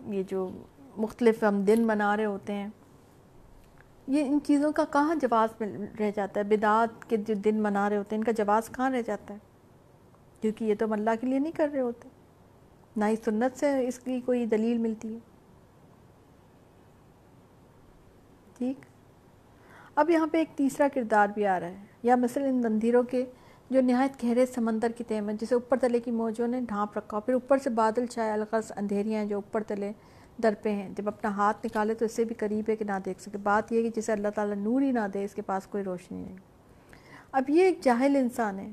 یہ 0.06 0.22
جو 0.28 0.48
مختلف 0.96 1.42
ہم 1.42 1.60
دن 1.62 1.86
منا 1.86 2.16
رہے 2.16 2.24
ہوتے 2.24 2.52
ہیں، 2.52 2.68
یہ 4.06 4.24
ان 4.24 4.38
چیزوں 4.44 4.72
کا 4.72 4.84
کہاں 4.92 5.14
جواز 5.14 5.62
رہ 6.00 6.10
جاتا 6.16 6.40
ہے؟ 6.40 6.44
بدعات 6.46 7.08
کے 7.08 7.16
جو 7.16 7.34
دن 7.44 7.62
منا 7.62 7.88
رہے 7.90 7.96
ہوتے 7.96 8.14
ہیں، 8.14 8.20
ان 8.20 8.24
کا 8.24 8.32
جواز 8.36 8.68
کہاں 8.68 8.90
رہ 8.90 9.02
جاتا 9.06 9.34
ہے؟ 9.34 9.38
کیونکہ 10.40 10.64
یہ 10.64 10.74
تو 10.78 10.86
ہم 10.86 10.92
اللہ 10.92 11.10
کے 11.20 11.26
لیے 11.26 11.38
نہیں 11.38 11.52
کر 11.52 11.68
رہے 11.72 11.80
ہوتے، 11.80 12.08
نہ 12.96 13.04
ہی 13.04 13.16
سنت 13.24 13.58
سے 13.58 13.72
اس 13.88 13.98
کی 13.98 14.20
کوئی 14.24 14.44
دلیل 14.46 14.78
ملتی 14.78 15.14
ہے۔ 15.14 15.18
ٹھیک؟ 18.58 18.86
اب 19.94 20.10
یہاں 20.10 20.26
پہ 20.32 20.38
ایک 20.38 20.56
تیسرا 20.56 20.86
کردار 20.94 21.28
بھی 21.34 21.46
آ 21.46 21.58
رہا 21.60 21.66
ہے، 21.66 21.84
یا 22.02 22.16
مثلا 22.16 22.46
ان 22.46 22.60
مندروں 22.62 23.02
کے 23.02 23.24
جو 23.70 23.80
نہایت 23.80 24.24
گہرے 24.24 24.46
سمندر 24.46 24.92
کی 24.96 25.04
تیم 25.04 25.28
ہے 25.28 25.34
جسے 25.40 25.54
اوپر 25.54 25.78
تلے 25.78 26.00
کی 26.00 26.10
موجوں 26.10 26.48
نے 26.48 26.60
ڈھانپ 26.60 26.98
رکھا 26.98 27.20
پھر 27.20 27.32
اوپر 27.32 27.58
سے 27.58 27.70
بادل 27.70 28.06
چھائے 28.06 28.30
الغز 28.30 28.72
اندھیریاں 28.76 29.20
ہیں 29.20 29.28
جو 29.28 29.36
اوپر 29.36 29.62
تلے 29.62 29.92
در 30.42 30.54
پہ 30.62 30.68
ہیں۔ 30.68 30.88
جب 30.96 31.08
اپنا 31.08 31.30
ہاتھ 31.30 31.66
نکالے 31.66 31.94
تو 31.94 32.04
اس 32.04 32.12
سے 32.12 32.24
بھی 32.24 32.34
قریب 32.34 32.64
ہے 32.68 32.76
کہ 32.76 32.84
نہ 32.84 32.92
دیکھ 33.04 33.20
سکے۔ 33.20 33.38
بات 33.38 33.72
یہ 33.72 33.90
کہ 33.90 34.00
جسے 34.00 34.12
اللہ 34.12 34.28
تعالیٰ 34.34 34.56
نور 34.56 34.82
ہی 34.82 34.92
نہ 34.92 35.08
دے، 35.14 35.24
اس 35.24 35.34
کے 35.34 35.42
پاس 35.42 35.66
کوئی 35.66 35.84
روشنی 35.84 36.22
نہیں۔ 36.22 36.36
اب 37.32 37.50
یہ 37.50 37.62
ایک 37.62 37.80
جاہل 37.80 38.16
انسان 38.16 38.58
ہے 38.58 38.70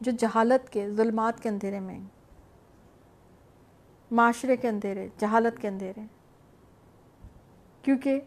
جو 0.00 0.12
جہالت 0.18 0.70
کے، 0.70 0.90
ظلمات 0.90 1.42
کے 1.42 1.48
اندھیرے 1.48 1.80
میں 1.80 1.98
معاشرے 4.10 4.56
کے 4.56 4.68
اندھیرے، 4.68 5.08
جہالت 5.18 5.60
کے 5.60 5.68
اندھیرے۔ 5.68 6.00
کیونکہ 7.82 8.20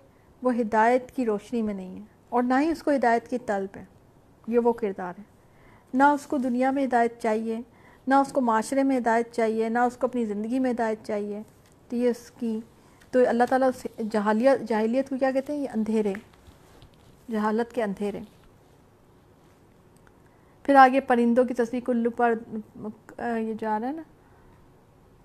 وہ 0.43 0.55
ہدایت 0.55 1.11
کی 1.11 1.26
روشنی 1.26 1.61
میں 1.61 1.73
نہیں 1.73 1.95
ہے 1.95 2.05
اور 2.30 2.43
نہ 2.43 2.53
ہی 2.59 2.69
اس 2.69 2.84
کو 2.84 2.91
ہدایت 2.91 3.27
کی 3.27 3.38
طلب 3.38 3.77
ہے۔ 3.77 3.85
یہ 4.47 4.59
وہ 4.59 4.73
کردار 4.73 5.13
ہے۔ 5.18 5.30
نہ 5.93 6.03
اس 6.03 6.27
کو 6.27 6.38
دنیا 6.38 6.72
میں 6.72 6.85
ہدایت 6.85 7.19
چاہیے، 7.19 7.61
نہ 8.07 8.15
اس 8.15 8.31
کو 8.31 8.41
معاشرے 8.41 8.84
میں 8.84 8.97
ہدایت 8.97 9.31
چاہیے، 9.31 9.69
نہ 9.69 9.80
اس 9.80 9.97
کو 9.97 10.07
اپنی 10.07 10.26
زندگی 10.26 10.59
میں 10.59 10.72
ہدایت 10.72 11.05
چاہیے۔ 11.05 11.41
تو 11.89 11.95
یہ 11.95 12.09
اس 12.09 12.31
کی، 12.31 12.59
تو 13.11 13.19
اللہ 13.27 13.43
تعالیٰ 13.49 13.69
جہالیت 14.11 14.68
جاہلیت 14.68 15.09
کو 15.09 15.15
کیا 15.18 15.31
کہتے 15.31 15.53
ہیں؟ 15.53 15.59
یہ 15.59 15.68
اندھیرے، 15.73 16.13
جہالت 17.31 17.73
کے 17.73 17.84
اندھیرے۔ 17.84 18.19
پھر 20.63 20.76
آگے 20.76 20.99
پرندوں 20.99 21.43
کی 21.43 21.53
تصویر، 21.53 21.81
کلو 21.85 22.09
پر 22.09 22.34
یہ 23.38 23.53
جا 23.59 23.80
رہا 23.80 23.88
ہے 23.88 23.93
نا۔ 23.93 24.01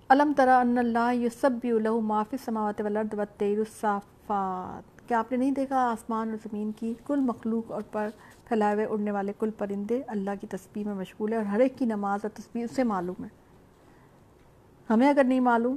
علم 0.09 0.31
ترا 0.37 0.59
ان 0.59 0.77
اللہ 0.77 1.13
یہ 1.13 1.29
سب 1.41 1.51
بھی 1.51 1.71
الہ 1.71 1.89
معافی 1.89 2.37
سماوات 2.45 2.81
والارض 2.81 3.13
والتیر 3.13 3.59
الصافات۔ 3.59 5.07
کیا 5.07 5.19
آپ 5.19 5.31
نے 5.31 5.37
نہیں 5.37 5.51
دیکھا 5.51 5.91
آسمان 5.91 6.29
اور 6.29 6.37
زمین 6.43 6.71
کی؟ 6.71 6.93
کل 7.07 7.19
مخلوق 7.19 7.71
اور 7.71 7.81
پر 7.91 8.09
پھیلائے 8.47 8.75
ہوئے 8.75 8.85
اڑنے 8.85 9.11
والے 9.11 9.33
کل 9.39 9.49
پرندے 9.57 10.01
اللہ 10.07 10.31
کی 10.41 10.47
تسبیح 10.47 10.85
میں 10.85 10.93
مشغول 10.93 11.31
ہے 11.31 11.37
اور 11.37 11.45
ہر 11.45 11.59
ایک 11.59 11.77
کی 11.77 11.85
نماز 11.85 12.19
اور 12.23 12.29
تسبیح 12.29 12.63
اسے 12.71 12.83
معلوم 12.83 13.23
ہے۔ 13.23 13.29
ہمیں 14.89 15.09
اگر 15.09 15.23
نہیں 15.23 15.39
معلوم 15.39 15.75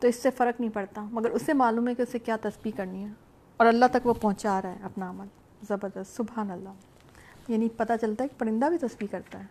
تو 0.00 0.08
اس 0.08 0.16
سے 0.16 0.30
فرق 0.30 0.60
نہیں 0.60 0.70
پڑتا، 0.74 1.08
مگر 1.10 1.30
اسے 1.30 1.52
معلوم 1.52 1.88
ہے 1.88 1.94
کہ 1.94 2.02
اسے 2.02 2.18
کیا 2.18 2.36
تسبیح 2.42 2.72
کرنی 2.76 3.04
ہے۔ 3.04 3.10
اور 3.56 3.66
اللہ 3.66 3.84
تک 3.92 4.06
وہ 4.06 4.14
پہنچا 4.14 4.62
رہا 4.62 4.72
ہے 4.72 4.78
اپنا 4.82 5.10
عمل۔ 5.10 5.26
زبردست، 5.68 6.16
سبحان 6.16 6.50
اللہ۔ 6.50 6.68
یعنی 7.48 7.68
پتہ 7.76 7.92
چلتا 8.00 8.24
ہے 8.24 8.28
کہ 8.28 8.40
پرندہ 8.40 8.66
بھی 8.66 8.78
تسبیح 8.78 9.08
کرتا 9.10 9.38
ہے۔ 9.38 9.44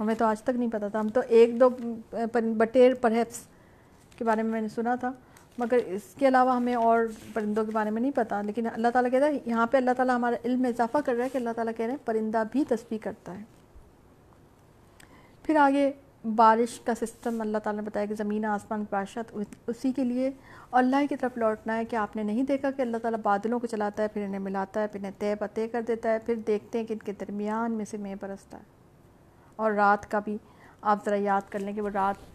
ہمیں 0.00 0.14
تو 0.14 0.24
آج 0.24 0.42
تک 0.42 0.50
نہیں 0.54 0.70
پتہ 0.70 0.86
تھا۔ 0.90 1.00
ہم 1.00 1.08
تو 1.08 1.20
ایک 1.28 1.60
دو 1.60 1.68
بٹیر 2.56 2.94
پرہیپس 2.94 3.46
کے 4.18 4.24
بارے 4.24 4.42
میں 4.42 4.50
میں 4.50 4.60
نے 4.60 4.68
سنا 4.68 4.94
تھا۔ 4.94 5.12
مگر 5.58 5.76
اس 5.86 6.02
کے 6.18 6.28
علاوہ 6.28 6.56
ہمیں 6.56 6.74
اور 6.74 7.00
پرندوں 7.32 7.64
کے 7.64 7.70
بارے 7.70 7.90
میں 7.90 8.02
نہیں 8.02 8.12
پتہ 8.14 8.34
لیکن 8.44 8.66
اللہ 8.66 8.88
تعالیٰ 8.88 9.10
کہتا 9.10 9.26
ہے، 9.26 9.38
یہاں 9.46 9.66
پہ 9.66 9.76
اللہ 9.76 9.90
تعالیٰ 9.96 10.16
ہمارے 10.16 10.36
علم 10.44 10.60
میں 10.60 10.70
اضافہ 10.70 10.98
کر 11.04 11.14
رہا 11.14 11.24
ہے 11.24 11.28
کہ 11.28 11.38
اللہ 11.38 11.50
تعالیٰ 11.56 11.72
کہہ 11.76 11.84
رہے 11.84 11.92
ہیں 11.92 12.06
پرندہ 12.06 12.42
بھی 12.52 12.64
تسبیح 12.64 12.98
کرتا 13.02 13.38
ہے۔ 13.38 13.44
پھر 15.42 15.56
آگے 15.56 15.92
بارش 16.24 16.80
کا 16.80 16.94
سسٹم 16.94 17.40
اللہ 17.40 17.58
تعالیٰ 17.58 17.82
نے 17.82 17.88
بتایا 17.88 18.06
کہ 18.06 18.14
زمین، 18.14 18.44
آسمان، 18.44 18.84
بادشاہ، 18.90 19.38
اسی 19.66 19.92
کے 19.92 20.04
لیے 20.04 20.30
اور 20.70 20.82
اللہ 20.82 20.96
کی 21.08 21.16
طرف 21.16 21.38
لوٹنا 21.38 21.76
ہے۔ 21.76 21.84
کہ 21.84 21.96
آپ 21.96 22.16
نے 22.16 22.22
نہیں 22.22 22.42
دیکھا 22.42 22.70
کہ 22.70 22.82
اللہ 22.82 22.96
تعالیٰ 22.96 23.20
بادلوں 23.22 23.58
کو 23.58 23.66
چلاتا 23.66 24.02
ہے، 24.02 24.08
پھر 24.08 24.24
انہیں 24.24 24.38
ملاتا 24.38 24.82
ہے، 24.82 24.86
پھر 24.86 25.00
انہیں 25.00 25.12
طے 25.18 25.34
پتے 25.34 25.68
کر 25.68 25.82
دیتا 25.82 26.12
ہے، 26.12 26.18
پھر 26.18 26.34
دیکھتے 26.34 26.78
ہیں 26.78 26.86
کہ 26.86 26.92
ان 26.92 26.98
کے 26.98 27.12
درمیان 27.20 27.72
میں 27.72 27.84
سے 27.84 27.96
میں 27.96 28.14
برستا 28.20 28.58
ہے۔ 28.58 28.62
اور 29.56 29.72
رات 29.72 30.10
کا 30.10 30.18
بھی 30.18 30.38
آپ 30.82 31.04
ذرا 31.04 31.16
یاد 31.16 31.40
کر 31.48 31.58
لیں 31.58 31.72
کہ 31.72 31.80
وہ 31.80 31.88
رات 31.94 32.33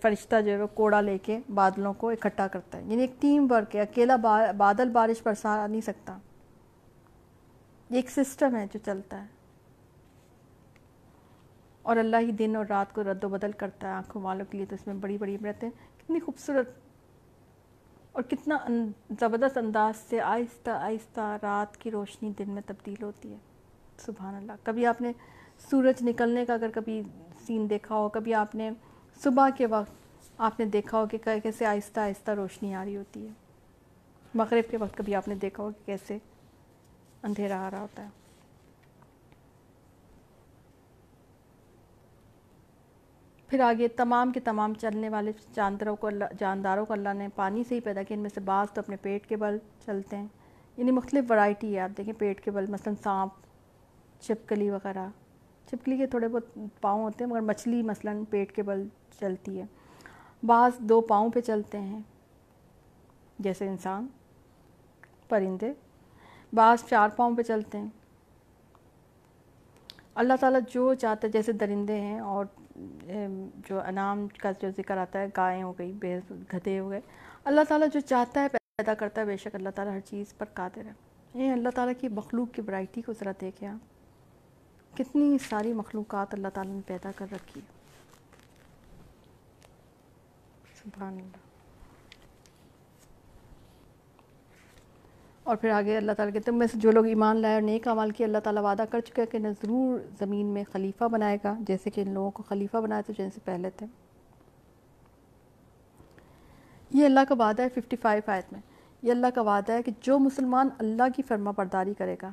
فرشتہ 0.00 0.40
جو 0.40 0.50
ہے 0.50 0.62
وہ 0.62 0.66
کوڑا 0.66 1.00
لے 1.00 1.18
کے 1.18 1.38
بادلوں 1.54 1.94
کو 1.94 2.08
اکٹھا 2.10 2.48
کرتا 2.48 2.78
ہے۔ 2.78 2.82
یعنی 2.82 3.00
ایک 3.00 3.22
ٹیم 3.22 3.46
ورک 3.50 3.76
ہے، 3.76 3.80
اکیلا 3.80 4.16
بادل 4.56 4.88
بارش 4.88 5.22
برسا 5.22 5.66
نہیں 5.66 5.80
سکتا۔ 5.80 6.18
یہ 7.90 7.96
ایک 7.96 8.10
سسٹم 8.10 8.56
ہے 8.56 8.66
جو 8.74 8.78
چلتا 8.84 9.22
ہے۔ 9.22 9.26
اور 11.82 11.96
اللہ 11.96 12.16
ہی 12.16 12.32
دن 12.32 12.56
اور 12.56 12.66
رات 12.66 12.94
کو 12.94 13.02
رد 13.02 13.24
و 13.24 13.28
بدل 13.28 13.52
کرتا 13.52 13.88
ہے 13.88 13.92
آنکھوں 13.92 14.22
والوں 14.22 14.44
کے 14.50 14.58
لیے، 14.58 14.66
تو 14.66 14.74
اس 14.74 14.86
میں 14.86 14.94
بڑی 14.94 15.18
بڑی 15.18 15.34
عبرتیں۔ 15.34 15.70
کتنی 15.70 16.20
خوبصورت۔ 16.20 16.70
اور 18.12 18.22
کتنا 18.22 18.58
زبردست 19.20 19.58
انداز 19.58 19.96
سے 19.96 20.20
آہستہ 20.20 20.70
آہستہ 20.70 21.38
رات 21.42 21.76
کی 21.76 21.90
روشنی 21.90 22.32
دن 22.38 22.50
میں 22.50 22.62
تبدیل 22.66 23.02
ہوتی 23.02 23.32
ہے۔ 23.32 23.38
سبحان 23.98 24.34
اللہ۔ 24.34 24.52
کبھی 24.62 24.86
آپ 24.86 25.00
نے 25.00 25.12
سورج 25.70 25.94
نکلنے 26.02 26.46
کا 26.46 26.54
اگر 26.54 26.70
کبھی 26.74 27.02
سین 27.46 27.70
دیکھا 27.70 27.94
ہو، 27.94 28.08
کبھی 28.08 28.34
آپ 28.34 28.54
نے 28.54 28.70
صبح 29.20 29.48
کے 29.56 29.66
وقت 29.66 29.92
آپ 30.38 30.60
نے 30.60 30.66
دیکھا 30.66 30.98
ہو 30.98 31.06
کہ 31.06 31.18
کیسے 31.42 31.66
آہستہ 31.66 32.00
آہستہ 32.00 32.30
روشنی 32.30 32.74
آ 32.74 32.84
رہی 32.84 32.96
ہوتی 32.96 33.26
ہے۔ 33.26 33.32
مغرب 34.34 34.70
کے 34.70 34.76
وقت 34.76 34.96
کبھی 34.96 35.14
آپ 35.14 35.28
نے 35.28 35.34
دیکھا 35.34 35.62
ہو 35.62 35.70
کہ 35.70 35.86
کیسے 35.86 36.18
اندھیرا 37.22 37.66
آ 37.66 37.70
رہا 37.70 37.80
ہوتا 37.80 38.02
ہے۔ 38.02 38.08
پھر 43.46 43.60
آگے 43.60 43.88
تمام 43.88 44.32
کے 44.32 44.40
تمام 44.40 44.74
چلنے 44.74 45.08
والے 45.08 45.32
جانداروں 45.54 45.96
کو 45.96 46.06
اللہ 46.06 46.24
جانداروں 46.38 46.86
کو 46.86 46.92
اللہ 46.92 47.14
نے 47.14 47.28
پانی 47.34 47.64
سے 47.68 47.74
ہی 47.74 47.80
پیدا 47.80 48.02
کیا۔ 48.02 48.14
ان 48.14 48.20
میں 48.20 48.30
سے 48.34 48.40
بعض 48.40 48.66
تو 48.72 48.80
اپنے 48.80 48.96
پیٹ 48.96 49.26
کے 49.26 49.36
بل 49.36 49.58
چلتے 49.86 50.16
ہیں۔ 50.16 50.26
یعنی 50.76 50.90
مختلف 50.90 51.24
ورائٹی 51.30 51.74
ہے، 51.74 51.80
آپ 51.80 51.96
دیکھیں 51.96 52.14
پیٹ 52.18 52.44
کے 52.44 52.50
بل، 52.50 52.66
مثلا 52.70 52.92
سانپ، 53.02 53.32
چپکلی 54.20 54.70
وغیرہ۔ 54.70 55.08
چپکلی 55.66 55.96
کے 55.96 56.06
تھوڑے 56.06 56.28
بہت 56.28 56.58
پاؤں 56.80 57.02
ہوتے 57.02 57.24
ہیں، 57.24 57.30
مگر 57.30 57.40
مچھلی 57.40 57.82
مثلا 57.82 58.12
پیٹ 58.30 58.52
کے 58.52 58.62
بل 58.62 58.88
چلتی 59.20 59.60
ہے۔ 59.60 59.64
بعض 60.42 60.78
دو 60.78 61.00
پاؤں 61.00 61.30
پہ 61.30 61.40
چلتے 61.40 61.78
ہیں، 61.78 62.00
جیسے 63.38 63.68
انسان، 63.68 64.06
پرندے۔ 65.28 65.72
بعض 66.52 66.84
چار 66.84 67.08
پاؤں 67.08 67.36
پہ 67.36 67.42
چلتے 67.42 67.78
ہیں۔ 67.78 67.86
اللہ 70.14 70.32
تعالیٰ 70.40 70.60
جو 70.70 70.94
چاہتا 70.94 71.26
ہے، 71.26 71.32
جیسے 71.32 71.52
درندے 71.52 72.00
ہیں 72.00 72.18
اور 72.18 72.44
جو 73.68 73.80
انعام 73.80 74.26
کا 74.28 74.50
جو 74.62 74.70
ذکر 74.76 74.96
آتا 74.96 75.20
ہے، 75.20 75.26
گائے 75.36 75.62
ہو 75.62 75.72
گئی 75.78 75.92
بے 75.92 76.20
گھدے 76.50 76.78
ہو 76.78 76.90
گئے، 76.90 77.00
اللہ 77.44 77.60
تعالیٰ 77.68 77.88
جو 77.94 78.00
چاہتا 78.00 78.42
ہے، 78.42 78.48
پیدا 78.48 78.94
کرتا 78.94 79.20
ہے، 79.20 79.26
بے 79.26 79.36
شک 79.36 79.54
اللہ 79.54 79.68
تعالیٰ 79.68 79.94
ہر 79.94 80.00
چیز 80.00 80.34
پر 80.38 80.46
قادر 80.54 80.86
ہے۔ 80.86 80.92
یہ 81.34 81.52
اللہ 81.52 81.68
تعالیٰ 81.74 81.94
کی 82.00 82.08
مخلوق 82.08 82.54
کی 82.54 82.62
ورائٹی 82.62 83.02
کو 83.02 83.12
ذرا 83.12 83.32
دیکھیں 83.40 83.68
آپ۔ 83.68 83.91
کتنی 84.94 85.36
ساری 85.50 85.72
مخلوقات 85.72 86.34
اللہ 86.34 86.48
تعالیٰ 86.54 86.74
نے 86.74 86.80
پیدا 86.86 87.10
کر 87.16 87.26
رکھی 87.32 87.60
ہے 87.60 87.82
سبحان 90.82 91.12
اللہ۔ 91.12 91.36
اور 95.44 95.56
پھر 95.56 95.70
آگے 95.70 95.96
اللہ 95.96 96.12
تعالیٰ 96.12 96.34
کہتے 96.34 96.50
ہیں، 96.50 96.58
میں 96.58 96.66
سے 96.66 96.78
جو 96.78 96.90
لوگ 96.90 97.06
ایمان 97.06 97.36
لائے 97.36 97.54
اور 97.54 97.62
نیک 97.62 97.88
عمال 97.88 98.10
کی 98.10 98.24
اللہ 98.24 98.38
تعالیٰ 98.38 98.62
وعدہ 98.62 98.84
کر 98.90 99.00
چکا 99.00 99.22
ہے 99.22 99.26
کہ 99.26 99.36
انہیں 99.36 99.52
ضرور 99.62 100.00
زمین 100.18 100.46
میں 100.46 100.64
خلیفہ 100.72 101.04
بنائے 101.04 101.38
گا، 101.44 101.54
جیسے 101.60 101.90
کہ 101.90 102.00
ان 102.00 102.14
لوگوں 102.14 102.30
کو 102.30 102.42
خلیفہ 102.42 102.76
بنائے 102.76 103.02
تھے 103.02 103.14
جن 103.18 103.30
سے 103.30 103.40
پہلے 103.44 103.70
تھے۔ 103.70 103.86
یہ 106.90 107.04
اللہ 107.04 107.20
کا 107.28 107.34
وعدہ 107.38 107.62
ہے 107.62 107.68
ففٹی 107.68 107.96
فائیو 107.96 108.30
آیت 108.30 108.52
میں۔ 108.52 108.60
یہ 109.02 109.10
اللہ 109.10 109.26
کا 109.34 109.40
وعدہ 109.40 109.72
ہے 109.72 109.82
کہ 109.82 109.92
جو 110.00 110.18
مسلمان 110.18 110.68
اللہ 110.78 111.02
کی 111.16 111.22
فرما 111.22 111.50
برداری 111.50 111.94
کرے 111.94 112.16
گا 112.22 112.30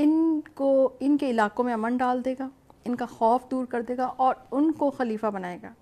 ان 0.00 0.40
کو، 0.54 0.92
ان 1.00 1.16
کے 1.16 1.30
علاقوں 1.30 1.64
میں 1.64 1.74
امن 1.74 1.96
ڈال 1.96 2.24
دے 2.24 2.34
گا، 2.38 2.48
ان 2.84 2.96
کا 2.96 3.06
خوف 3.06 3.50
دور 3.50 3.64
کر 3.66 3.82
دے 3.82 3.96
گا 3.96 4.04
اور 4.04 4.34
ان 4.50 4.72
کو 4.72 4.90
خلیفہ 4.90 5.26
بنائے 5.26 5.58
گا۔ 5.62 5.72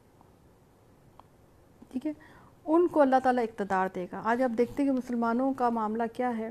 ٹھیک 1.88 2.06
ہے؟ 2.06 2.12
ان 2.66 2.88
کو 2.88 3.00
اللہ 3.00 3.16
تعالیٰ 3.22 3.44
اقتدار 3.44 3.88
دے 3.94 4.06
گا۔ 4.12 4.20
آج 4.24 4.42
آپ 4.42 4.58
دیکھتے 4.58 4.82
ہیں 4.82 4.90
کہ 4.90 4.96
مسلمانوں 4.96 5.52
کا 5.52 5.68
معاملہ 5.68 6.02
کیا 6.12 6.38
ہے 6.38 6.50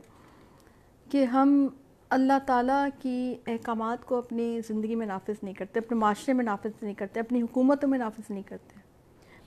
کہ 1.09 1.25
ہم 1.25 1.67
اللہ 2.09 2.39
تعالیٰ 2.45 2.87
کی 2.99 3.35
احکامات 3.47 4.05
کو 4.05 4.15
اپنی 4.15 4.59
زندگی 4.67 4.95
میں 4.95 5.07
نافذ 5.07 5.43
نہیں 5.43 5.53
کرتے، 5.53 5.79
اپنے 5.79 5.97
معاشرے 5.97 6.33
میں 6.33 6.45
نافذ 6.45 6.83
نہیں 6.83 6.93
کرتے، 6.93 7.19
اپنی 7.19 7.41
حکومتوں 7.41 7.89
میں 7.89 7.99
نافذ 7.99 8.31
نہیں 8.31 8.43
کرتے۔ 8.43 8.79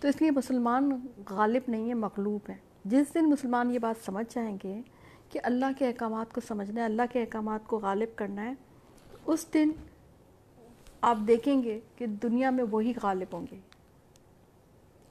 تو 0.00 0.08
اس 0.08 0.20
لیے 0.20 0.30
مسلمان 0.30 1.06
غالب 1.30 1.62
نہیں 1.68 1.88
ہے 1.88 1.94
مغلوب 1.94 2.40
ہیں۔ 2.48 2.56
جس 2.84 3.14
دن 3.14 3.30
مسلمان 3.30 3.70
یہ 3.70 3.78
بات 3.78 4.04
سمجھ 4.04 4.34
جائیں 4.34 4.58
گے 4.64 4.82
کہ 5.30 5.40
اللہ 5.42 5.66
کے 5.78 5.86
احکامات 5.86 6.32
کو 6.32 6.40
سمجھنا 6.40 6.80
ہے، 6.80 6.86
اللہ 6.86 7.02
کے 7.12 7.20
احکامات 7.20 7.66
کو 7.66 7.78
غالب 7.78 8.08
کرنا 8.16 8.44
ہے، 8.44 8.54
اس 9.26 9.54
دن 9.54 9.70
آپ 11.00 11.16
دیکھیں 11.26 11.62
گے 11.62 11.80
کہ 11.96 12.06
دنیا 12.06 12.50
میں 12.50 12.64
وہی 12.70 12.92
غالب 13.02 13.34
ہوں 13.34 13.46
گے۔ 13.50 13.58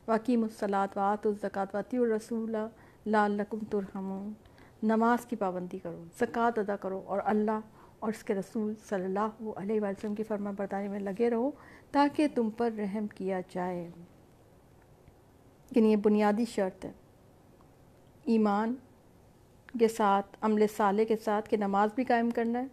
واقیم 0.07 0.44
الصلاۃ 0.44 0.88
وات 0.95 1.27
الزکوٰۃ 1.27 1.65
واطی 1.73 1.98
الرسول 1.98 2.56
لعلکم 3.06 3.60
ترحمون۔ 3.69 4.34
نماز 4.84 5.26
کی 5.26 5.35
پابندی 5.35 5.77
کرو 5.77 6.03
زکوٰۃ 6.19 6.52
ادا 6.57 6.76
کرو 6.76 7.02
اور 7.06 7.19
اللہ 7.26 7.60
اور 7.99 8.10
اس 8.10 8.23
کے 8.23 8.35
رسول 8.35 8.73
صلی 8.89 9.06
اللہ 9.06 9.49
علیہ 9.56 9.81
وسلم 9.81 10.15
کی 10.15 10.23
فرما 10.23 10.52
برداری 10.52 10.88
میں 10.88 10.99
لگے 10.99 11.30
رہو 11.30 11.52
تاکہ 11.91 12.27
تم 12.35 12.49
پر 12.49 12.72
رحم 12.77 13.07
کیا 13.07 13.41
جائے۔ 13.49 13.89
یعنی 15.76 15.91
یہ 15.91 15.95
بنیادی 15.95 16.45
شرط 16.45 16.85
ہے۔ 16.85 16.91
ایمان 18.23 18.76
کے 19.80 19.88
ساتھ، 19.88 20.38
عمل 20.41 20.65
صالح 20.77 21.03
کے 21.03 21.15
ساتھ 21.18 21.49
کہ 21.49 21.57
نماز 21.57 21.89
بھی 21.95 22.03
قائم 22.03 22.30
کرنا 22.30 22.60
ہے 22.60 22.68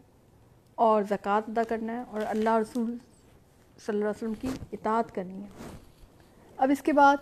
اور 0.74 1.02
زکوٰۃ 1.02 1.40
ادا 1.48 1.62
کرنا 1.68 1.92
ہے 1.92 2.02
اور 2.10 2.20
اللہ 2.28 2.56
رسول 2.58 2.96
صلی 3.86 3.96
اللہ 3.96 3.98
علیہ 3.98 4.08
وسلم 4.08 4.34
کی 4.40 4.48
اطاعت 4.72 5.14
کرنی 5.14 5.42
ہے۔ 5.42 5.76
اب 6.56 6.70
اس 6.70 6.82
کے 6.82 6.92
بعد 6.92 7.16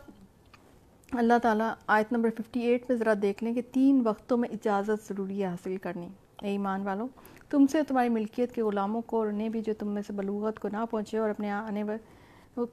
اللہ 1.12 1.38
تعالیٰ 1.42 1.72
آیت 1.86 2.12
نمبر 2.12 2.28
58 2.28 2.88
میں 2.88 2.96
ذرا 2.96 3.14
دیکھ 3.22 3.44
لیں 3.44 3.54
کہ 3.54 3.62
تین 3.72 4.02
وقتوں 4.04 4.38
میں 4.38 4.48
اجازت 4.52 5.08
ضروری 5.08 5.42
ہے 5.42 5.46
حاصل 5.46 5.76
کرنی، 5.76 6.08
اے 6.42 6.48
ایمان 6.48 6.82
والوں 6.82 7.08
تم 7.50 7.66
سے 7.66 7.82
تمہاری 7.82 8.08
ملکیت 8.08 8.52
کے 8.52 8.62
غلاموں 8.62 9.00
کو 9.00 9.18
اور 9.18 9.26
انہیں 9.26 9.48
بھی 9.48 9.60
جو 9.60 9.72
تم 9.78 9.88
میں 9.88 10.02
سے 10.06 10.12
بلوغت 10.12 10.58
کو 10.58 10.68
نہ 10.68 10.84
پہنچے 10.90 11.18
اور 11.18 11.30
اپنے 11.30 11.50
آنے 11.50 11.82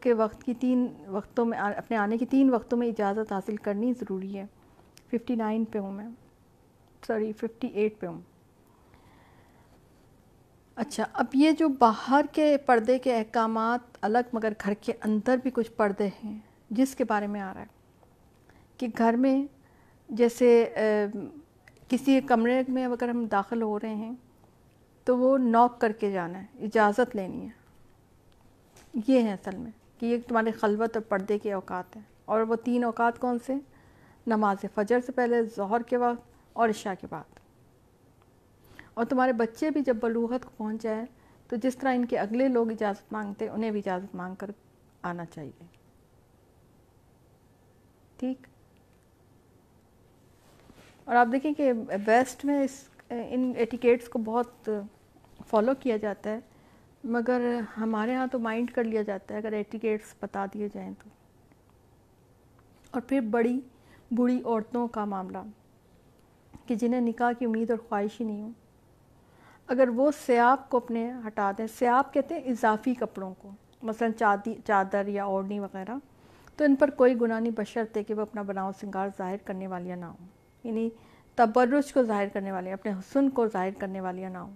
کے 0.01 0.13
وقت 0.13 0.43
کی 0.43 0.53
تین 0.53 0.87
وقتوں 1.07 1.45
میں 1.45 1.57
اپنے 1.57 1.97
آنے 1.97 2.17
کی 2.17 2.25
تین 2.25 2.49
وقتوں 2.49 2.77
میں 2.77 2.87
اجازت 2.87 3.31
حاصل 3.31 3.55
کرنی 3.55 3.93
ضروری 3.93 4.37
ہے۔ 4.37 4.45
59 5.11 5.65
پہ 5.71 5.79
ہوں 5.79 5.91
میں۔ 5.91 6.07
سوری 7.07 7.31
58 7.45 7.99
پہ 7.99 8.07
ہوں۔ 8.07 8.21
اچھا 10.75 11.03
اب 11.13 11.25
یہ 11.33 11.51
جو 11.51 11.67
باہر 11.69 12.25
کے 12.31 12.57
پردے 12.65 12.99
کے 12.99 13.15
احکامات 13.17 13.97
الگ، 14.01 14.17
مگر 14.33 14.53
گھر 14.63 14.73
کے 14.73 14.93
اندر 15.01 15.37
بھی 15.37 15.51
کچھ 15.53 15.71
پردے 15.71 16.07
ہیں، 16.07 16.39
جس 16.69 16.95
کے 16.95 17.03
بارے 17.03 17.27
میں 17.27 17.41
آ 17.41 17.53
رہا 17.53 17.61
ہے؟ 17.61 17.65
کہ 18.77 18.87
گھر 18.97 19.13
میں 19.13 19.45
جیسے 20.09 20.73
کسی 21.87 22.21
کمرے 22.21 22.63
میں 22.67 22.85
اگر 22.85 23.09
ہم 23.09 23.25
داخل 23.25 23.61
ہو 23.61 23.79
رہے 23.79 23.95
ہیں، 23.95 24.11
تو 25.03 25.17
وہ 25.17 25.37
نوک 25.37 25.81
کر 25.81 25.91
کے 25.91 26.11
جانا 26.11 26.43
ہے، 26.43 26.65
اجازت 26.65 27.15
لینی 27.15 27.45
ہے۔ 27.45 27.59
یہ 29.07 29.21
ہے 29.21 29.33
اصل 29.33 29.57
میں 29.57 29.71
کہ 29.99 30.05
یہ 30.05 30.17
تمہارے 30.27 30.51
خلوت 30.51 30.97
اور 30.97 31.03
پردے 31.03 31.39
کے 31.39 31.53
اوقات 31.53 31.95
ہیں۔ 31.95 32.03
اور 32.25 32.41
وہ 32.41 32.55
تین 32.55 32.83
اوقات 32.83 33.19
کون 33.19 33.37
سے؟ 33.45 33.55
نماز 34.27 34.65
فجر 34.75 34.99
سے 35.05 35.11
پہلے، 35.11 35.43
ظہر 35.43 35.81
کے 35.81 35.97
وقت 35.97 36.28
اور 36.59 36.69
عشاء 36.69 36.93
کے 37.01 37.07
بعد۔ 37.09 37.39
اور 38.93 39.05
تمہارے 39.05 39.33
بچے 39.33 39.69
بھی 39.69 39.81
جب 39.81 39.95
بلوغت 39.95 40.43
کو 40.43 40.49
پہنچ 40.57 40.81
جائے، 40.81 41.05
تو 41.47 41.55
جس 41.55 41.77
طرح 41.77 41.93
ان 41.93 42.05
کے 42.05 42.19
اگلے 42.19 42.47
لوگ 42.47 42.71
اجازت 42.71 43.13
مانگتے، 43.13 43.49
انہیں 43.49 43.71
بھی 43.71 43.79
اجازت 43.79 44.15
مانگ 44.15 44.35
کر 44.35 44.51
آنا 45.01 45.25
چاہیے۔ 45.25 45.65
ٹھیک؟ 48.17 48.47
اور 51.05 51.15
آپ 51.15 51.27
دیکھیں 51.31 51.53
کہ 51.53 51.71
ویسٹ 52.07 52.45
میں 52.45 52.63
اس، 52.63 52.89
ان 53.09 53.53
ایٹیکیٹس 53.57 54.09
کو 54.09 54.19
بہت 54.19 54.69
فالو 55.47 55.71
کیا 55.79 55.97
جاتا 55.97 56.29
ہے، 56.29 56.39
مگر 57.03 57.59
ہمارے 57.77 58.15
ہاں 58.15 58.27
تو 58.27 58.39
مائنڈ 58.39 58.71
کر 58.71 58.83
لیا 58.83 59.01
جاتا 59.01 59.33
ہے، 59.33 59.39
اگر 59.39 59.51
ایٹیکیٹس 59.51 60.13
بتا 60.21 60.45
دیے 60.53 60.67
جائیں 60.73 60.93
تو۔ 61.03 61.09
اور 62.91 63.01
پھر 63.01 63.19
بڑی، 63.19 63.59
بوڑھی 64.11 64.41
عورتوں 64.45 64.87
کا 64.87 65.05
معاملہ۔ 65.05 65.37
کہ 66.69 66.75
جنہیں 66.75 67.01
نکاح 67.01 67.31
کی 67.39 67.45
امید 67.45 67.69
اور 67.69 67.79
خواہش 67.89 68.21
ہی 68.21 68.25
نہیں 68.25 68.41
ہو 68.41 68.49
اگر 69.67 69.89
وہ 69.89 70.11
سیاب 70.25 70.69
کو 70.69 70.77
اپنے 70.77 71.11
ہٹا 71.27 71.51
دیں 71.57 71.67
سیاب 71.79 72.13
کہتے 72.13 72.35
ہیں 72.35 72.41
اضافی 72.41 72.93
کپڑوں 72.93 73.33
کو، 73.37 73.49
مثلا 73.83 74.07
چادی، 74.19 74.55
چادر 74.65 75.07
یا 75.07 75.23
اوڑھنی 75.23 75.59
وغیرہ، 75.59 75.95
تو 76.55 76.63
ان 76.63 76.75
پر 76.75 76.89
کوئی 76.89 77.21
گناہ 77.21 77.39
نہیں 77.39 77.53
بشرط 77.57 77.97
کہ 78.07 78.13
وہ 78.13 78.21
اپنا 78.21 78.41
بناؤ 78.41 78.71
سنگار 78.81 79.07
ظاہر 79.17 79.35
کرنے 79.45 79.67
والیاں 79.67 79.97
نہ 79.97 80.05
ہوں۔ 80.05 80.27
یعنی 80.63 80.89
تبرج 81.35 81.93
کو 81.93 82.03
ظاہر 82.03 82.27
کرنے 82.33 82.51
والی 82.51 82.71
اپنے 82.71 82.91
حسن 82.91 83.29
کو 83.29 83.47
ظاہر 83.47 83.69
کرنے 83.79 84.01
والیاں 84.01 84.29
نہ 84.29 84.37
ہوں۔ 84.37 84.55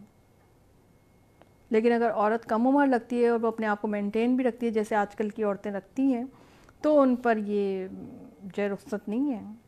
لیکن 1.69 1.91
اگر 1.91 2.11
عورت 2.11 2.45
کم 2.45 2.67
عمر 2.67 2.87
لگتی 2.87 3.23
ہے 3.23 3.29
اور 3.29 3.39
وہ 3.39 3.47
اپنے 3.47 3.67
آپ 3.67 3.81
کو 3.81 3.87
مینٹین 3.87 4.35
بھی 4.35 4.43
رکھتی 4.43 4.65
ہے، 4.65 4.71
جیسے 4.71 4.95
آج 4.95 5.15
کل 5.15 5.29
کی 5.29 5.43
عورتیں 5.43 5.71
رکھتی 5.71 6.13
ہیں، 6.13 6.23
تو 6.81 7.01
ان 7.01 7.15
پر 7.15 7.37
یہ 7.37 7.87
جو 8.43 8.73
رخصت 8.73 9.09
نہیں 9.09 9.33
ہے۔ 9.33 9.62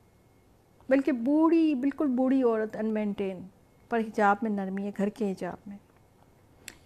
بلکہ 0.89 1.11
بوڑھی، 1.11 1.75
بالکل 1.75 2.07
بوڑھی 2.07 2.43
عورت 2.43 2.75
ان 2.75 2.85
مینٹین 2.85 3.39
پر 3.89 3.99
حجاب 3.99 4.35
میں 4.41 4.51
نرمی 4.51 4.83
ہے، 4.83 4.91
گھر 4.97 5.09
کے 5.09 5.31
حجاب 5.31 5.57
میں۔ 5.67 5.77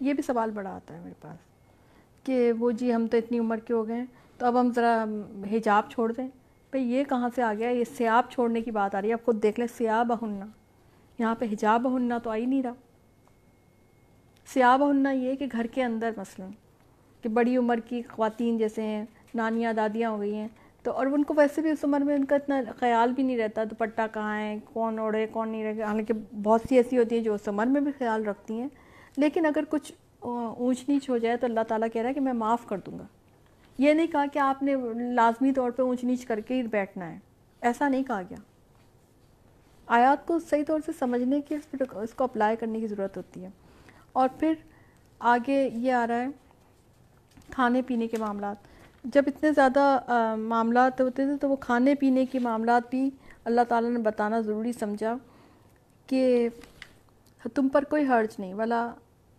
یہ 0.00 0.12
بھی 0.12 0.22
سوال 0.22 0.50
بڑا 0.50 0.70
آتا 0.70 0.94
ہے 0.94 1.00
میرے 1.00 1.14
پاس 1.20 2.24
کہ 2.24 2.52
وہ 2.58 2.70
جی 2.70 2.94
ہم 2.94 3.06
تو 3.06 3.16
اتنی 3.16 3.38
عمر 3.38 3.58
کے 3.58 3.74
ہو 3.74 3.86
گئے 3.88 3.96
ہیں، 3.96 4.06
تو 4.38 4.46
اب 4.46 4.60
ہم 4.60 4.72
ذرا 4.72 5.04
حجاب 5.52 5.90
چھوڑ 5.90 6.12
دیں۔ 6.12 6.28
بھئی 6.70 6.92
یہ 6.92 7.04
کہاں 7.04 7.28
سے 7.34 7.42
آ 7.42 7.54
گیا؟ 7.54 7.70
یہ 7.70 7.84
سیاب 7.96 8.30
چھوڑنے 8.30 8.60
کی 8.60 8.70
بات 8.70 8.94
آ 8.94 9.00
رہی 9.00 9.08
ہے، 9.08 9.12
آپ 9.12 9.24
خود 9.24 9.42
دیکھ 9.42 9.60
لیں، 9.60 9.66
سیاب 9.76 10.12
ہننا 10.22 10.46
یہاں 11.18 11.34
پہ 11.34 11.44
حجاب 11.44 11.96
ہننا 11.96 12.18
تو 12.18 12.30
آئی 12.30 12.46
نہیں 12.46 12.62
رہا۔ 12.62 12.72
سیاب 14.46 14.90
ہننا 14.90 15.10
یہ 15.10 15.34
کہ 15.34 15.46
گھر 15.52 15.66
کے 15.66 15.84
اندر 15.84 16.10
مثلا 16.16 16.46
کہ 17.22 17.28
بڑی 17.28 17.56
عمر 17.56 17.80
کی 17.80 18.02
خواتین 18.02 18.58
جیسے 18.58 18.82
ہیں، 18.82 19.04
نانیاں 19.34 19.72
دادیاں 19.72 20.10
ہو 20.10 20.20
گئی 20.20 20.34
ہیں 20.34 20.48
تو 20.82 20.92
اور 20.92 21.06
ان 21.06 21.24
کو 21.24 21.34
ویسے 21.36 21.60
بھی 21.60 21.70
اس 21.70 21.84
عمر 21.84 22.00
میں 22.00 22.14
ان 22.14 22.24
کا 22.24 22.36
اتنا 22.36 22.60
خیال 22.76 23.12
بھی 23.12 23.22
نہیں 23.22 23.38
رہتا 23.38 23.64
دوپٹہ 23.64 24.00
کہاں 24.14 24.40
ہے، 24.40 24.58
کون 24.64 24.98
اوڑے 24.98 25.26
کون 25.26 25.48
نہیں 25.48 25.64
رہے، 25.64 25.82
حالانکہ 25.82 26.14
بہت 26.42 26.60
سی 26.68 26.76
ایسی 26.76 26.98
ہوتی 26.98 27.16
ہیں 27.16 27.24
جو 27.24 27.34
اس 27.34 27.48
عمر 27.48 27.66
میں 27.66 27.80
بھی 27.80 27.92
خیال 27.98 28.26
رکھتی 28.26 28.60
ہیں۔ 28.60 28.68
لیکن 29.16 29.46
اگر 29.46 29.64
کچھ 29.68 29.92
اونچ 30.20 30.88
نیچ 30.88 31.10
ہو 31.10 31.18
جائے 31.18 31.36
تو 31.36 31.46
اللہ 31.46 31.60
تعالیٰ 31.68 31.88
کہہ 31.92 32.02
رہا 32.02 32.08
ہے 32.08 32.14
کہ 32.14 32.20
میں 32.20 32.32
معاف 32.32 32.66
کر 32.66 32.78
دوں 32.78 32.98
گا۔ 32.98 33.06
یہ 33.78 33.92
نہیں 33.92 34.06
کہا 34.06 34.24
کہ 34.32 34.38
آپ 34.38 34.62
نے 34.62 34.76
لازمی 35.14 35.52
طور 35.52 35.70
پہ 35.70 35.82
اونچ 35.82 36.04
نیچ 36.04 36.26
کر 36.26 36.40
کے 36.40 36.54
ہی 36.54 36.62
بیٹھنا 36.62 37.12
ہے۔ 37.12 37.18
ایسا 37.60 37.88
نہیں 37.88 38.02
کہا 38.02 38.22
گیا۔ 38.22 38.38
آیات 39.86 40.26
کو 40.26 40.38
صحیح 40.38 40.64
طور 40.66 40.80
سے 40.86 40.92
سمجھنے 40.98 41.40
کی 41.40 41.56
اس 41.90 42.14
کو 42.14 42.24
اپلائی 42.24 42.56
کرنے 42.56 42.80
کی 42.80 42.86
ضرورت 42.86 43.16
ہوتی 43.16 43.44
ہے۔ 43.44 43.50
اور 44.12 44.28
پھر 44.38 44.54
آگے 45.18 45.70
یہ 45.72 45.92
آ 45.92 46.06
رہا 46.06 46.20
ہے 46.20 46.26
کھانے 47.50 47.82
پینے 47.82 48.06
کے 48.06 48.16
معاملات۔ 48.16 48.69
جب 49.04 49.24
اتنے 49.26 49.50
زیادہ 49.52 50.34
معاملات 50.38 51.00
ہوتے 51.00 51.24
تھے 51.26 51.36
تو 51.40 51.48
وہ 51.48 51.56
کھانے 51.56 51.94
پینے 51.94 52.24
کے 52.26 52.38
معاملات 52.38 52.90
بھی 52.90 53.08
اللہ 53.44 53.60
تعالیٰ 53.68 53.90
نے 53.90 53.98
بتانا 53.98 54.40
ضروری 54.40 54.72
سمجھا 54.72 55.14
کہ 56.06 56.48
تم 57.54 57.68
پر 57.68 57.84
کوئی 57.90 58.06
حرج 58.06 58.34
نہیں، 58.38 58.54
ولا 58.54 58.86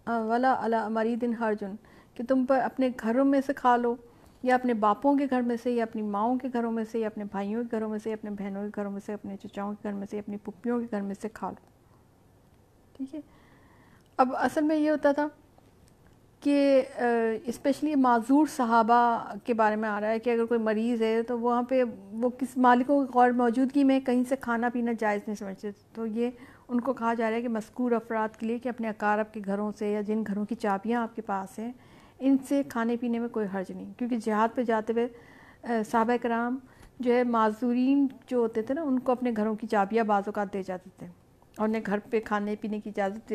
ولا 0.08 0.54
اللہ 0.54 0.88
مری 0.90 1.16
دن 1.16 1.34
حرجن، 1.42 1.76
کہ 2.16 2.24
تم 2.30 2.46
پر 2.46 2.60
اپنے 2.64 2.90
گھروں 3.00 3.26
میں 3.26 3.42
سے 3.46 3.54
کھا 3.54 3.76
لو، 3.78 3.96
یا 4.44 4.56
اپنے 4.56 4.74
باپوں 4.74 5.16
کے 5.18 5.26
گھر 5.30 5.42
میں 5.42 5.58
سے، 5.64 5.72
یا 5.72 5.84
اپنی 5.84 6.02
ماؤں 6.02 6.38
کے 6.40 6.48
گھروں 6.54 6.72
میں 6.72 6.84
سے، 6.92 7.00
یا 7.00 7.08
اپنے 7.08 7.24
بھائیوں 7.32 7.64
کے 7.64 7.76
گھروں 7.78 7.90
میں 7.90 8.00
سے 8.04 8.14
اپنے 8.14 8.32
بہنوں 8.32 8.64
کے 8.64 8.72
گھروں 8.76 8.92
میں 8.92 9.02
سے، 9.06 9.14
اپنے 9.14 9.36
چچاؤں 9.38 9.74
کے 9.74 9.88
گھر 9.90 9.94
میں 9.94 10.08
سے 10.12 10.20
اپنی 10.20 10.38
پپیوں 10.44 10.80
کے 10.80 10.88
گھر 10.92 11.02
میں 11.02 11.16
سے 11.22 11.30
کھا 11.30 11.50
لو۔ 11.50 11.70
ٹھیک 12.98 13.16
ہے؟ 13.16 13.20
اب 14.18 14.36
اصل 14.38 14.62
میں 14.62 14.76
یہ 14.76 14.90
ہوتا 14.90 15.12
تھا 15.12 15.28
کہ 16.42 16.82
اسپیشلی 17.46 17.96
معذور 17.96 18.48
صحابہ 18.56 19.34
کے 19.44 19.54
بارے 19.54 19.76
میں 19.76 19.90
آ 19.90 20.00
رہا 20.02 20.10
ہے 20.10 20.20
کہ 20.20 20.30
اگر 20.30 20.46
کوئی 20.46 20.60
مریض 20.60 21.02
ہے 21.02 21.22
تو 21.24 21.40
وہاں 21.40 21.62
پہ 21.64 21.84
وہ 22.12 22.30
کس 22.30 22.56
مالکوں 22.58 23.06
کی 23.06 23.12
غور 23.14 23.30
موجودگی 23.30 23.84
میں 23.84 24.00
کہیں 24.00 24.24
سے 24.30 24.36
کھانا 24.42 24.70
پینا 24.74 24.92
جائز 25.00 25.22
نہیں 25.28 25.36
سمجھتے۔ 25.36 25.72
تو 25.94 26.06
یہ 26.06 26.30
ان 26.68 26.80
کو 26.82 26.94
کہا 26.94 27.14
جا 27.14 27.30
رہا 27.30 27.38
ہے 27.38 27.42
کہ 27.42 27.50
مذکور 27.50 27.92
افراد 27.92 28.36
کے 28.38 28.46
لیے 28.46 28.58
کہ 28.60 28.70
اپنے 28.70 28.90
اقارب 28.90 29.34
کے 29.34 29.42
گھروں 29.46 29.72
سے 29.80 29.92
یا 29.92 30.02
جن 30.02 30.24
گھروں 30.28 30.46
کی 30.46 30.56
چابیاں 30.56 31.02
آپ 31.02 31.16
کے 31.16 31.22
پاس 31.22 31.60
ہیں، 31.60 31.72
ان 32.20 32.38
سے 32.48 32.62
کھانے 32.70 32.96
پینے 32.98 33.20
میں 33.20 33.28
کوئی 33.28 33.46
حرج 33.54 33.72
نہیں۔ 33.72 33.92
کیونکہ 33.98 34.18
جہاد 34.26 34.56
پہ 34.56 34.64
جاتے 34.64 34.94
ہوئے 34.94 35.08
صحابہ 35.92 36.18
کرام 36.22 36.58
جو 37.00 37.14
ہے 37.14 37.24
معذورین 37.24 38.06
جو 38.28 38.38
ہوتے 38.38 38.62
تھے 38.62 38.74
نا، 38.74 38.82
ان 38.82 39.00
کو 39.00 39.12
اپنے 39.12 39.32
گھروں 39.38 39.56
کی 39.56 39.68
چابیاں 39.68 40.04
بعض 40.04 40.24
اوقات 40.26 40.54
دے 40.54 40.64
جاتے 40.64 40.90
تھے 41.00 41.08
اور 41.58 41.68
انہیں 41.68 41.82
گھر 41.86 42.00
پہ 42.10 42.20
کھانے 42.26 42.56
پینے 42.62 42.80
کی 42.80 42.90
اجازت 42.90 43.34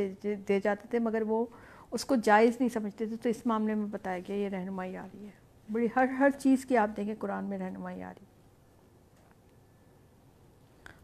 دے 0.49 0.61
جاتے 0.65 0.87
تھے، 0.91 0.99
مگر 0.99 1.23
وہ 1.27 1.45
اس 1.91 2.05
کو 2.05 2.15
جائز 2.17 2.57
نہیں 2.59 2.69
سمجھتے 2.69 3.07
تھے، 3.07 3.17
تو 3.17 3.29
اس 3.29 3.47
معاملے 3.47 3.75
میں 3.75 3.87
بتایا 3.87 4.19
گیا 4.19 4.37
یہ 4.37 4.49
رہنمائی 4.49 4.97
آ 4.97 5.07
رہی 5.15 5.25
ہے۔ 5.25 5.31
بڑی 5.73 5.89
ہر 5.97 6.09
ہر 6.09 6.31
چیز 6.39 6.65
کی 6.65 6.77
آپ 6.77 6.91
دیکھیں، 6.97 7.15
قرآن 7.19 7.45
میں 7.45 7.59
رہنمائی 7.59 8.03
آ 8.03 8.11
رہی 8.11 8.27
ہے۔ 8.27 8.37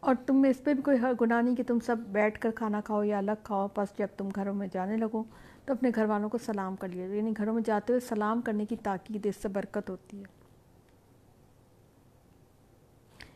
اور 0.01 0.15
تم 0.27 0.37
میں 0.43 0.51
اس 0.51 0.65
پہ 0.65 0.75
بھی 0.75 0.83
کوئی 0.83 0.99
گناہ 1.21 1.43
نہیں 1.43 1.57
کہ 1.57 1.63
تم 1.67 1.79
سب 1.81 1.97
بیٹھ 1.97 2.41
کر 2.41 2.51
کھانا 2.51 2.81
کھاؤ 2.81 3.03
یا 3.03 3.19
الگ 3.19 3.43
کھاؤ، 3.45 3.69
بس 3.77 3.99
جب 3.99 4.07
تم 4.17 4.29
گھروں 4.35 4.55
میں 4.55 4.69
جانے 4.73 4.97
لگو 4.97 5.23
تو 5.65 5.73
اپنے 5.73 5.91
گھر 5.95 6.05
والوں 6.05 6.29
کو 6.29 6.39
سلام 6.39 6.77
کر 6.77 6.89
لیا 6.89 7.07
یعنی 7.07 7.33
گھروں 7.37 7.55
میں 7.55 7.63
جاتے 7.67 7.93
ہوئے 7.93 8.09
سلام 8.09 8.41
کرنے 8.41 8.65
کی 8.65 8.77
تاکید 8.77 9.27
اس 9.27 9.37
سے 9.37 9.49
برکت 9.49 9.91
ہوتی 9.91 10.19
ہے۔ 10.19 10.43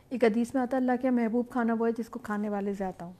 ایک 0.09 0.23
حدیث 0.23 0.53
میں 0.53 0.61
آتا 0.61 0.77
ہے، 0.77 0.81
اللہ 0.81 0.91
کے 1.01 1.09
محبوب 1.09 1.49
کھانا 1.49 1.75
وہ 1.79 1.87
ہے 1.87 1.91
جس 1.97 2.09
کو 2.09 2.19
کھانے 2.19 2.49
والے 2.49 2.73
زیادہ 2.73 3.03
ہوں۔ 3.03 3.13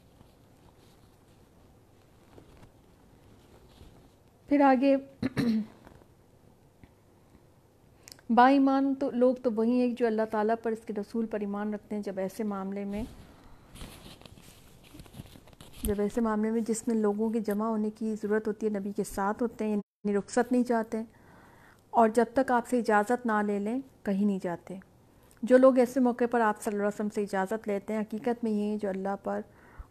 پھر 4.49 4.61
آگے 4.61 4.95
با 8.29 8.47
ایمان 8.49 8.93
تو 8.99 9.09
لوگ 9.13 9.35
تو 9.35 9.51
وہی 9.51 9.79
ہیں 9.81 9.87
جو 9.95 10.05
اللہ 10.05 10.21
تعالیٰ 10.31 10.55
پر 10.63 10.71
اس 10.71 10.85
کے 10.85 10.93
رسول 10.97 11.25
پر 11.25 11.39
ایمان 11.39 11.73
رکھتے 11.73 11.95
ہیں 11.95 12.01
جب 12.03 12.19
ایسے 12.19 12.43
معاملے 12.43 12.83
میں 12.85 13.03
جب 15.83 15.99
ایسے 15.99 16.21
معاملے 16.21 16.51
میں 16.51 16.61
جس 16.61 16.87
میں 16.87 16.95
لوگوں 16.95 17.29
کے 17.29 17.39
جمع 17.39 17.67
ہونے 17.67 17.89
کی 17.89 18.15
ضرورت 18.23 18.47
ہوتی 18.47 18.65
ہے، 18.65 18.71
نبی 18.79 18.91
کے 18.91 19.03
ساتھ 19.03 19.43
ہوتے 19.43 19.65
ہیں 19.65 19.71
یعنی 19.71 20.17
رخصت 20.17 20.51
نہیں 20.51 20.63
چاہتے 20.63 21.01
اور 21.89 22.09
جب 22.09 22.25
تک 22.33 22.51
آپ 22.51 22.67
سے 22.67 22.79
اجازت 22.79 23.25
نہ 23.25 23.41
لے 23.47 23.59
لیں، 23.59 23.79
کہیں 24.03 24.25
نہیں 24.25 24.39
جاتے۔ 24.43 24.75
جو 25.43 25.57
لوگ 25.57 25.77
ایسے 25.79 25.99
موقع 25.99 26.25
پر 26.31 26.41
آپ 26.41 26.61
صلی 26.61 26.71
اللہ 26.71 26.83
علیہ 26.83 26.95
وسلم 26.95 27.09
سے 27.15 27.21
اجازت 27.21 27.67
لیتے 27.67 27.93
ہیں، 27.93 28.01
حقیقت 28.01 28.43
میں 28.43 28.51
یہ 28.51 28.77
جو 28.77 28.89
اللہ 28.89 29.15
پر 29.23 29.41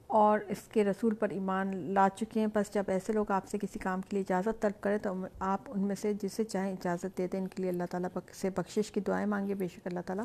اور 0.06 0.38
اس 0.48 0.58
کے 0.72 0.84
رسول 0.84 1.14
پر 1.14 1.30
ایمان 1.30 1.74
لا 1.94 2.08
چکے 2.16 2.40
ہیں۔ 2.40 2.46
بس 2.54 2.72
جب 2.74 2.82
ایسے 2.88 3.12
لوگ 3.12 3.30
آپ 3.30 3.46
سے 3.46 3.58
کسی 3.58 3.78
کام 3.78 4.00
کے 4.00 4.08
لیے 4.12 4.22
اجازت 4.22 4.60
طلب 4.62 4.82
کریں 4.82 4.98
تو 4.98 5.14
آپ 5.38 5.60
ان 5.66 5.80
میں 5.80 5.94
سے 5.94 6.12
جسے 6.14 6.44
چاہیں 6.44 6.72
اجازت 6.72 7.18
دے 7.18 7.26
دیں۔ 7.26 7.40
ان 7.40 7.48
کے 7.48 7.62
لیے 7.62 7.70
اللہ 7.70 7.84
تعالیٰ 7.90 8.08
سے 8.32 8.50
بخشش 8.50 8.90
کی 8.90 9.00
دعائیں 9.00 9.26
مانگے 9.26 9.54
بے 9.54 9.68
شک 9.68 9.86
اللہ 9.86 10.00
تعالیٰ 10.06 10.24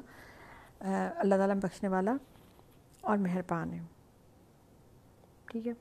اللہ 1.17 1.35
تعالیٰ 1.35 1.55
بخشنے 1.55 1.89
والا 1.89 2.15
اور 3.01 3.17
مہربان 3.17 3.73
ہے۔ 3.73 3.79
ٹھیک 5.45 5.67
ہے۔ 5.67 5.73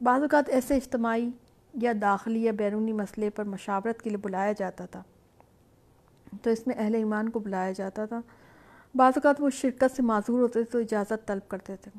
بعض 0.00 0.20
اوقات 0.20 0.48
ایسے 0.48 0.76
اجتماعی 0.76 1.28
یا 1.74 1.92
داخلی 2.02 2.44
یا 2.44 2.52
بیرونی 2.52 2.92
مسئلے 2.92 3.30
پر 3.30 3.44
مشاورت 3.44 4.02
کے 4.02 4.10
لیے 4.10 4.16
بلایا 4.16 4.52
جاتا 4.52 4.86
تھا، 4.86 5.02
تو 6.42 6.50
اس 6.50 6.66
میں 6.66 6.74
اہل 6.78 6.94
ایمان 6.94 7.28
کو 7.28 7.38
بلایا 7.38 7.72
جاتا 7.72 8.06
تھا۔ 8.06 8.20
بعض 8.94 9.12
اوقات 9.16 9.40
وہ 9.40 9.50
شرکت 9.50 9.96
سے 9.96 10.02
معذور 10.02 10.40
ہوتے 10.40 10.62
تھے 10.62 10.70
تو 10.70 10.78
اجازت 10.78 11.26
طلب 11.26 11.48
کرتے 11.48 11.76
تھے۔ 11.76 11.90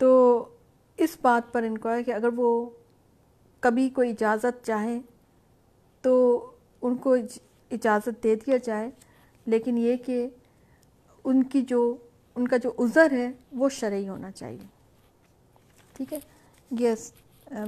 تو 0.00 0.44
اس 0.96 1.16
بات 1.22 1.52
پر 1.52 1.62
ان 1.62 1.78
کو 1.78 1.90
ہے 1.90 2.04
کہ 2.04 2.14
اگر 2.14 2.28
وہ 2.36 2.70
کبھی 3.60 3.88
کوئی 3.88 4.10
اجازت 4.10 4.66
چاہیں 4.66 5.00
تو 6.00 6.46
ان 6.82 6.96
کو 6.96 7.16
اجازت 7.70 8.22
دے 8.24 8.34
دیا 8.34 8.56
جائے، 8.64 8.90
لیکن 9.46 9.78
یہ 9.78 9.96
کہ 9.96 10.28
ان 11.24 11.42
کی 11.42 11.62
جو، 11.62 11.96
ان 12.34 12.48
کا 12.48 12.56
جو 12.56 12.72
عذر 12.78 13.12
ہے 13.12 13.32
وہ 13.52 13.68
شرعی 13.68 14.08
ہونا 14.08 14.30
چاہیے۔ 14.30 14.66
ٹھیک 15.96 16.12
ہے؟ 16.12 16.18
یہ 16.70 16.94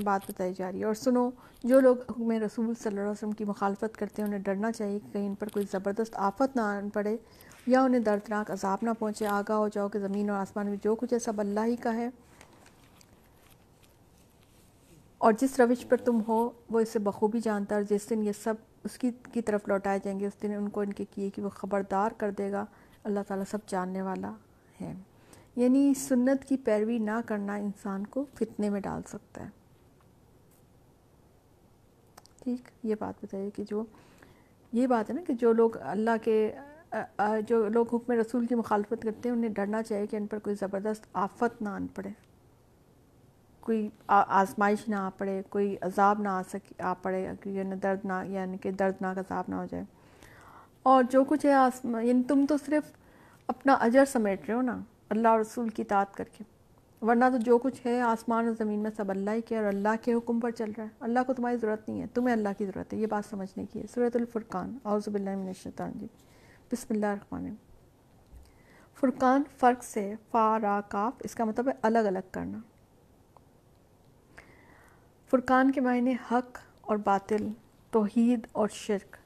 بات 0.04 0.20
بتائی 0.28 0.54
جا 0.54 0.72
رہی 0.72 0.80
ہے۔ 0.80 0.84
اور 0.84 0.94
سنو، 0.94 1.30
جو 1.64 1.80
لوگ 1.80 1.96
حکم 1.96 2.30
رسول 2.30 2.74
صلی 2.74 2.88
اللہ 2.88 3.00
علیہ 3.00 3.10
وسلم 3.10 3.32
کی 3.32 3.44
مخالفت 3.44 3.96
کرتے 3.98 4.22
ہیں، 4.22 4.26
انہیں 4.26 4.40
ڈرنا 4.40 4.72
چاہیے 4.72 4.98
کہ 4.98 5.12
کہیں 5.12 5.26
ان 5.26 5.34
پر 5.34 5.48
کوئی 5.48 5.64
زبردست 5.72 6.16
آفت 6.16 6.56
نہ 6.56 6.60
آن 6.60 6.88
پڑے۔ 6.90 7.16
یا 7.66 7.82
انہیں 7.82 8.00
دردناک 8.00 8.50
عذاب 8.50 8.78
نہ 8.82 8.90
پہنچے، 8.98 9.26
آگاہ 9.26 9.56
ہو 9.56 9.68
جاؤ 9.68 9.88
کہ 9.88 9.98
زمین 9.98 10.30
اور 10.30 10.38
آسمان 10.38 10.66
میں 10.66 10.76
جو 10.84 10.94
کچھ 10.94 11.12
ہے 11.12 11.18
سب 11.18 11.40
اللہ 11.40 11.60
ہی 11.64 11.76
کا 11.76 11.94
ہے۔ 11.94 12.08
اور 15.18 15.32
جس 15.40 15.60
روش 15.60 15.86
پر 15.88 15.96
تم 15.96 16.20
ہو، 16.28 16.50
وہ 16.70 16.80
اسے 16.80 16.98
بخوبی 16.98 17.40
جانتا 17.40 17.74
ہے 17.74 17.80
اور 17.80 17.98
جس 17.98 18.10
دن 18.10 18.22
یہ 18.22 18.32
سب 18.42 18.54
اس 18.84 18.98
کی 18.98 19.10
کی 19.32 19.42
طرف 19.42 19.60
لوٹائے 19.68 19.98
جائیں 20.04 20.20
گے، 20.20 20.26
اس 20.26 20.42
دن 20.42 20.54
ان 20.54 20.68
کو 20.68 20.80
ان 20.80 20.92
کے 20.92 21.04
کیے 21.14 21.30
کہ 21.30 21.42
وہ 21.42 21.48
خبردار 21.48 22.10
کر 22.16 22.30
دے 22.30 22.52
گا۔ 22.52 22.64
اللہ 23.04 23.20
تعالیٰ 23.28 23.44
سب 23.50 23.58
جاننے 23.66 24.02
والا 24.02 24.32
ہے۔ 24.80 24.94
یعنی 25.56 25.94
سنت 25.94 26.44
کی 26.44 26.56
پیروی 26.56 26.98
نہ 26.98 27.20
کرنا 27.26 27.54
انسان 27.54 28.06
کو 28.06 28.24
فتنے 28.34 28.70
میں 28.70 28.80
ڈال 28.80 29.02
سکتا 29.08 29.44
ہے۔ 29.44 29.48
ٹھیک، 32.44 32.68
یہ 32.82 32.94
بات 32.98 33.14
بتائیے 33.22 33.50
کہ 33.50 33.64
جو، 33.64 33.84
یہ 34.72 34.86
بات 34.86 35.10
ہے 35.10 35.14
نا 35.14 35.22
کہ 35.26 35.32
جو 35.32 35.52
لوگ 35.52 35.70
اللہ 35.80 36.10
کے 36.22 36.52
جو 37.46 37.68
لوگ 37.68 37.94
حکم 37.94 38.12
رسول 38.12 38.46
کی 38.46 38.54
مخالفت 38.54 39.02
کرتے 39.02 39.28
ہیں، 39.28 39.36
انہیں 39.36 39.50
ڈرنا 39.50 39.82
چاہیے 39.82 40.06
کہ 40.06 40.16
ان 40.16 40.26
پر 40.26 40.38
کوئی 40.38 40.56
زبردست 40.60 41.06
آفت 41.12 41.62
نہ 41.62 41.68
آن 41.68 41.86
پڑے، 41.86 42.10
کوئی 43.60 43.88
آزمائش 44.06 44.88
نہ 44.88 44.96
آ 44.96 45.08
پڑے، 45.18 45.40
کوئی 45.48 45.74
عذاب 45.82 46.20
نہ 46.22 46.28
آ 46.28 46.42
سک، 46.48 46.72
آ 46.80 46.92
پڑے 47.02 47.22
یعنی 47.44 47.74
درد 47.82 48.04
نہ 48.04 48.22
یعنی 48.28 48.56
کہ 48.62 48.70
دردناک 48.70 49.18
عذاب 49.18 49.44
نہ 49.48 49.54
ہو 49.54 49.66
جائے۔ 49.70 49.84
اور 50.82 51.04
جو 51.10 51.22
کچھ 51.24 51.46
ہے 51.46 51.50
یعنی 52.02 52.22
تم 52.28 52.44
تو 52.48 52.56
صرف 52.64 52.92
اپنا 53.48 53.72
اجر 53.80 54.04
سمیٹ 54.12 54.48
رہے 54.48 54.54
ہو 54.54 54.62
نا، 54.62 54.78
اللہ 55.10 55.28
اور 55.28 55.40
رسول 55.40 55.68
کی 55.68 55.82
اطاعت 55.82 56.14
کر 56.14 56.24
کے، 56.36 56.44
ورنہ 57.02 57.24
تو 57.32 57.38
جو 57.44 57.58
کچھ 57.58 57.86
ہے 57.86 58.00
آسمان 58.00 58.46
اور 58.46 58.54
زمین 58.58 58.78
میں 58.78 58.90
سب 58.96 59.10
اللہ 59.10 59.30
ہی 59.30 59.40
کے 59.40 59.56
اور 59.56 59.64
اللہ 59.64 60.02
کے 60.02 60.12
حکم 60.14 60.40
پر 60.40 60.50
چل 60.50 60.72
رہا 60.76 60.84
ہے۔ 60.84 60.88
اللہ 61.00 61.20
کو 61.26 61.34
تمہاری 61.34 61.56
ضرورت 61.56 61.88
نہیں 61.88 62.00
ہے، 62.00 62.06
تمہیں 62.14 62.34
اللہ 62.34 62.58
کی 62.58 62.66
ضرورت 62.66 62.92
ہے، 62.92 62.98
یہ 62.98 63.06
بات 63.06 63.30
سمجھنے 63.30 63.64
کی 63.72 63.80
ہے۔ 63.80 63.84
صورت 63.94 64.16
الفرقان، 64.16 64.76
اعوذ 64.84 65.08
باللہ 65.08 65.36
من 65.36 65.46
الشیطان 65.46 65.92
جی 66.00 66.06
بسم 66.72 66.92
اللہ 66.94 67.06
الرحمن 67.06 67.54
فرقان 69.00 69.42
فرق 69.60 69.82
سے 69.84 70.02
فا، 70.30 70.58
را 70.60 70.80
کاف 70.88 71.20
اس 71.24 71.34
کا 71.34 71.44
مطلب 71.44 71.66
ہے 71.68 71.72
الگ 71.82 72.06
الگ 72.06 72.28
کرنا۔ 72.32 72.58
فرقان 75.30 75.72
کے 75.72 75.80
معنی 75.80 76.14
حق 76.30 76.58
اور 76.80 76.96
باطل، 77.04 77.48
توحید 77.92 78.46
اور 78.52 78.68
شرک، 78.74 79.16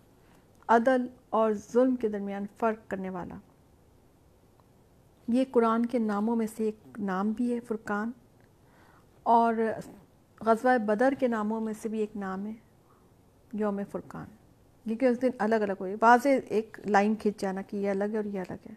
عدل 0.69 1.07
اور 1.31 1.53
ظلم 1.73 1.95
کے 1.97 2.09
درمیان 2.09 2.47
فرق 2.59 2.91
کرنے 2.91 3.11
والا۔ 3.11 3.37
یہ 5.29 5.45
قرآن 5.51 5.87
کے 5.87 5.99
ناموں 5.99 6.37
میں 6.37 6.47
سے 6.57 6.65
ایک 6.65 6.99
نام 7.01 7.31
بھی 7.33 7.53
ہے 7.55 7.61
فرقان، 7.61 8.11
اور 9.23 9.55
غزوہ 10.41 10.77
بدر 10.87 11.15
کے 11.19 11.29
ناموں 11.29 11.61
میں 11.61 11.75
سے 11.83 11.89
بھی 11.89 11.99
ایک 11.99 12.17
نام 12.17 12.47
ہے 12.47 12.53
یوم 13.53 13.81
فرقان۔ 13.93 14.36
کیونکہ 14.87 15.07
اس 15.07 15.23
دن 15.23 15.31
الگ 15.39 15.55
الگ 15.55 15.73
ہوئی۔ 15.81 15.95
واضح 16.03 16.29
ایک 16.49 16.81
لائن 16.87 17.15
کھینچ 17.15 17.41
جانا 17.41 17.63
کہ 17.63 17.77
یہ 17.77 17.91
الگ 17.91 18.05
ہے 18.05 18.17
اور 18.17 18.25
یہ 18.25 18.41
الگ 18.41 18.71
ہے۔ 18.71 18.75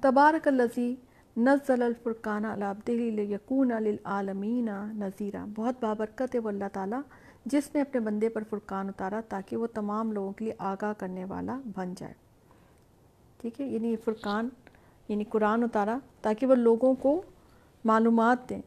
تبارک 0.00 0.48
الزی 0.48 0.94
نزل 1.36 1.82
الفرقان 1.82 2.44
العبدہ 2.44 2.92
یقون 2.92 3.68
للعالمین 3.68 4.68
نذیرہ 4.74 5.46
بہت 5.54 5.74
بابرکت 5.80 6.34
ہے 6.34 6.40
وہ 6.40 6.48
اللہ 6.48 6.64
تعالیٰ 6.72 7.00
جس 7.46 7.74
نے 7.74 7.80
اپنے 7.80 8.00
بندے 8.00 8.28
پر 8.28 8.42
فرقان 8.50 8.88
اتارا 8.88 9.20
تاکہ 9.28 9.56
وہ 9.56 9.66
تمام 9.66 10.12
لوگوں 10.12 10.32
کے 10.32 10.44
لیے 10.44 10.54
آگاہ 10.58 10.92
کرنے 10.92 11.24
والا 11.24 11.60
بن 11.76 11.94
جائے۔ 11.96 12.12
ٹھیک 13.40 13.60
ہے؟ 13.60 13.66
یعنی 13.66 13.96
فرقان 13.96 14.48
یعنی 15.08 15.24
قرآن 15.24 15.62
اتارا 15.62 15.98
تاکہ 16.22 16.46
وہ 16.46 16.54
لوگوں 16.54 16.94
کو 16.94 17.22
معلومات 17.84 18.50
دیں۔ 18.50 18.62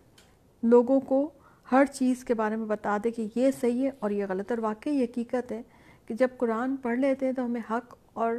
لوگوں 0.64 1.00
کو 1.00 1.30
ہر 1.72 1.86
چیز 1.86 2.24
کے 2.24 2.34
بارے 2.34 2.56
میں 2.56 2.66
بتا 2.66 2.98
دے 3.04 3.12
کہ 3.12 3.28
یہ 3.36 3.52
صحیح 3.62 3.86
ہے 3.86 3.92
اور 4.00 4.12
یہ 4.12 4.26
غلط 4.30 4.52
اور 4.52 4.60
واقعی 4.60 5.04
حقیقت 5.04 5.52
ہے۔ 5.52 5.62
کہ 6.08 6.14
جب 6.14 6.28
قرآن 6.38 6.76
پڑھ 6.76 7.00
لیتے 7.00 7.26
ہیں 7.26 7.34
تو 7.34 7.46
ہمیں 7.46 7.62
حق 7.70 7.96
اور 8.14 8.36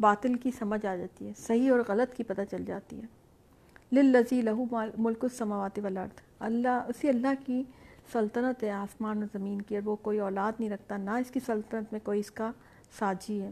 باطل 0.00 0.34
کی 0.34 0.50
سمجھ 0.50 0.86
آ 0.86 0.96
جاتی 0.96 1.26
ہے، 1.26 1.32
صحیح 1.36 1.72
اور 1.72 1.80
غلط 1.88 2.14
کی 2.14 2.22
پتہ 2.22 2.40
چل 2.50 2.64
جاتی 2.64 3.02
ہے۔ 3.02 3.06
للذی 3.92 4.42
لہو 4.42 4.64
ملک 4.98 5.18
السماوات 5.22 5.78
والارض۔ 5.78 6.20
اللہ، 6.38 6.84
اسی 6.88 7.08
اللہ 7.08 7.46
کی 7.46 7.62
سلطنت 8.12 8.62
ہے، 8.62 8.70
آسمان 8.70 9.22
و 9.22 9.26
زمین 9.32 9.62
کی، 9.62 9.76
اور 9.76 9.88
وہ 9.88 9.96
کوئی 9.96 10.18
اولاد 10.18 10.52
نہیں 10.58 10.70
رکھتا، 10.70 10.96
نہ 10.96 11.10
اس 11.10 11.30
کی 11.30 11.40
سلطنت 11.46 11.92
میں 11.92 12.00
کوئی 12.04 12.20
اس 12.20 12.30
کا 12.30 12.50
ساجی 12.98 13.42
ہے۔ 13.42 13.50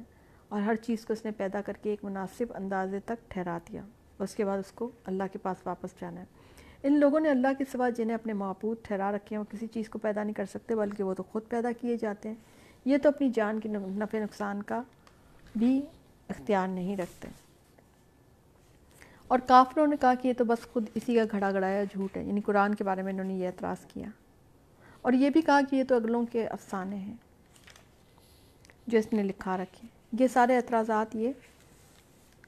اور 0.48 0.60
ہر 0.60 0.74
چیز 0.74 1.06
کو 1.06 1.12
اس 1.12 1.24
نے 1.24 1.30
پیدا 1.30 1.60
کر 1.60 1.72
کے 1.72 1.90
ایک 1.90 2.04
مناسب 2.04 2.46
اندازے 2.54 3.00
تک 3.00 3.30
ٹھہرا 3.30 3.58
دیا۔ 3.72 3.82
اس 4.18 4.34
کے 4.34 4.44
بعد 4.44 4.58
اس 4.58 4.72
کو 4.72 4.90
اللہ 5.04 5.22
کے 5.32 5.38
پاس 5.38 5.66
واپس 5.66 5.90
جانا 6.00 6.20
ہے۔ 6.20 6.26
ان 6.82 7.00
لوگوں 7.00 7.20
نے 7.20 7.30
اللہ 7.30 7.48
کے 7.58 7.64
سوا 7.72 7.88
جنہیں 7.88 8.14
اپنے 8.14 8.32
معبود 8.32 8.76
ٹھہرا 8.82 9.12
رکھے 9.12 9.36
ہیں، 9.36 9.38
وہ 9.38 9.52
کسی 9.52 9.66
چیز 9.66 9.88
کو 9.88 9.98
پیدا 9.98 10.22
نہیں 10.22 10.34
کر 10.34 10.44
سکتے، 10.44 10.74
بلکہ 10.74 11.02
وہ 11.02 11.14
تو 11.14 11.22
خود 11.22 11.42
پیدا 11.48 11.72
کیے 11.80 11.96
جاتے 11.96 12.28
ہیں۔ 12.28 12.36
یہ 12.86 12.98
تو 12.98 13.08
اپنی 13.08 13.30
جان 13.30 13.60
کی 13.60 13.68
نفع 13.68 14.18
نقصان 14.18 14.62
کا 14.62 14.82
بھی 15.56 15.82
اختیار 16.28 16.68
نہیں 16.68 16.96
رکھتے۔ 16.96 17.28
اور 19.28 19.38
کافروں 19.38 19.86
نے 19.86 19.96
کہا 20.00 20.14
کہ 20.14 20.28
یہ 20.28 20.32
تو 20.38 20.44
بس 20.44 20.66
خود 20.72 20.86
اسی 20.94 21.14
کا 21.14 21.22
گھڑا 21.30 21.50
گھڑایا 21.50 21.84
جھوٹ 21.84 22.16
ہے۔ 22.16 22.24
یعنی 22.24 22.40
قرآن 22.40 22.74
کے 22.74 22.84
بارے 22.84 23.02
میں 23.02 23.12
انہوں 23.12 23.26
نے 23.26 23.34
یہ 23.34 23.46
اعتراض 23.46 23.86
کیا۔ 23.86 24.08
اور 25.02 25.12
یہ 25.12 25.30
بھی 25.30 25.40
کہا 25.40 25.60
کہ 25.70 25.76
یہ 25.76 25.84
تو 25.84 25.94
اگلوں 25.94 26.26
کے 26.32 26.46
افسانے 26.46 26.96
ہیں 26.96 27.14
جو 28.86 28.98
اس 28.98 29.12
نے 29.12 29.22
لکھا 29.22 29.56
رکھے۔ 29.56 29.88
یہ 30.20 30.26
سارے 30.26 30.56
اعتراضات 30.56 31.16
یہ 31.16 31.32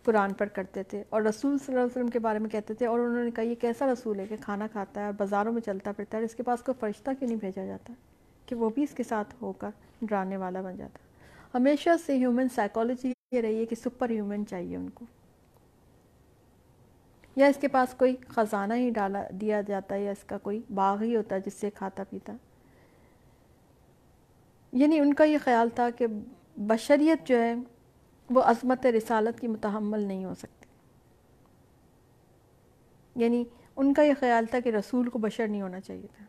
قرآن 0.02 0.32
پر 0.32 0.47
کرتے 0.47 0.82
تھے۔ 0.82 1.05
اور 1.09 1.23
رسول 1.23 1.59
صلی 1.59 1.66
اللہ 1.69 1.81
علیہ 1.81 1.90
وسلم 1.90 2.09
کے 2.09 2.19
بارے 2.19 2.39
میں 2.39 2.51
کہتے 2.51 2.74
تھے 2.74 2.86
اور 2.86 2.98
انہوں 2.98 3.24
نے 3.24 3.31
کہا، 3.31 3.44
یہ 3.44 3.55
کیسا 3.55 3.93
رسول 3.93 4.20
ہے 4.20 4.27
کہ 4.27 4.36
کھانا 4.40 4.66
کھاتا 4.66 5.01
ہے 5.01 5.06
اور 5.06 5.15
بازاروں 5.15 5.52
میں 5.52 5.62
چلتا 5.62 5.93
پھرتا 5.93 6.16
ہے 6.16 6.23
اور 6.23 6.28
اس 6.28 6.35
کے 6.35 6.43
پاس 6.43 6.62
کوئی 6.62 6.77
فرشتہ 6.81 7.10
کیوں 7.19 7.31
نہیں 7.31 7.40
بھیجا 7.40 7.65
جاتا؟ 7.65 7.93
کہ 8.48 8.56
وہ 8.56 8.70
بھی 8.70 8.82
اس 8.82 8.94
کے 8.94 9.02
ساتھ 9.02 9.34
ہو 9.42 9.52
کر 9.52 9.70
ڈرانے 10.02 10.36
والا 10.36 10.60
بن 10.60 10.76
جاتا۔ 10.76 10.98
ہمیشہ 11.54 11.90
سے 12.06 12.16
ہیومن 12.16 12.48
سائیکالوجی 12.54 13.12
یہ 13.32 13.40
رہی 13.40 13.60
ہے 13.60 13.66
کہ 13.66 13.76
سپر 13.76 14.10
ہیومن 14.10 14.46
چاہیے 14.46 14.76
ان 14.76 14.90
کو۔ 14.90 15.04
یا 17.36 17.46
اس 17.46 17.56
کے 17.60 17.68
پاس 17.68 17.94
کوئی 17.94 18.16
خزانہ 18.28 18.74
ہی 18.74 18.90
ڈالا، 18.90 19.22
دیا 19.40 19.60
جاتا 19.60 19.94
ہے 19.94 20.04
یا 20.04 20.10
اس 20.10 20.24
کا 20.24 20.38
کوئی 20.38 20.62
باغ 20.74 21.02
ہی 21.02 21.16
ہوتا 21.16 21.34
ہے 21.34 21.40
جس 21.40 21.54
سے 21.54 21.70
کھاتا 21.70 22.04
پیتا۔ 22.10 22.32
یعنی 24.72 25.00
ان 25.00 25.14
کا 25.14 25.24
یہ 25.24 25.38
خیال 25.44 25.68
تھا 25.68 25.90
کہ 25.90 26.06
بشریت 26.56 27.26
جو 27.26 27.42
ہے، 27.42 27.54
وہ 28.30 28.42
عظمت 28.42 28.86
رسالت 28.86 29.40
کی 29.40 29.48
متحمل 29.48 30.00
نہیں 30.00 30.24
ہو 30.24 30.34
سکتی۔ 30.34 30.58
یعنی 33.24 33.44
ان 33.76 33.94
کا 33.94 34.02
یہ 34.02 34.12
خیال 34.20 34.46
تھا 34.46 34.60
کہ 34.60 34.68
رسول 34.68 35.08
کو 35.08 35.18
بشر 35.18 35.48
نہیں 35.48 35.62
ہونا 35.62 35.80
چاہیے 35.80 36.06
تھا۔ 36.16 36.24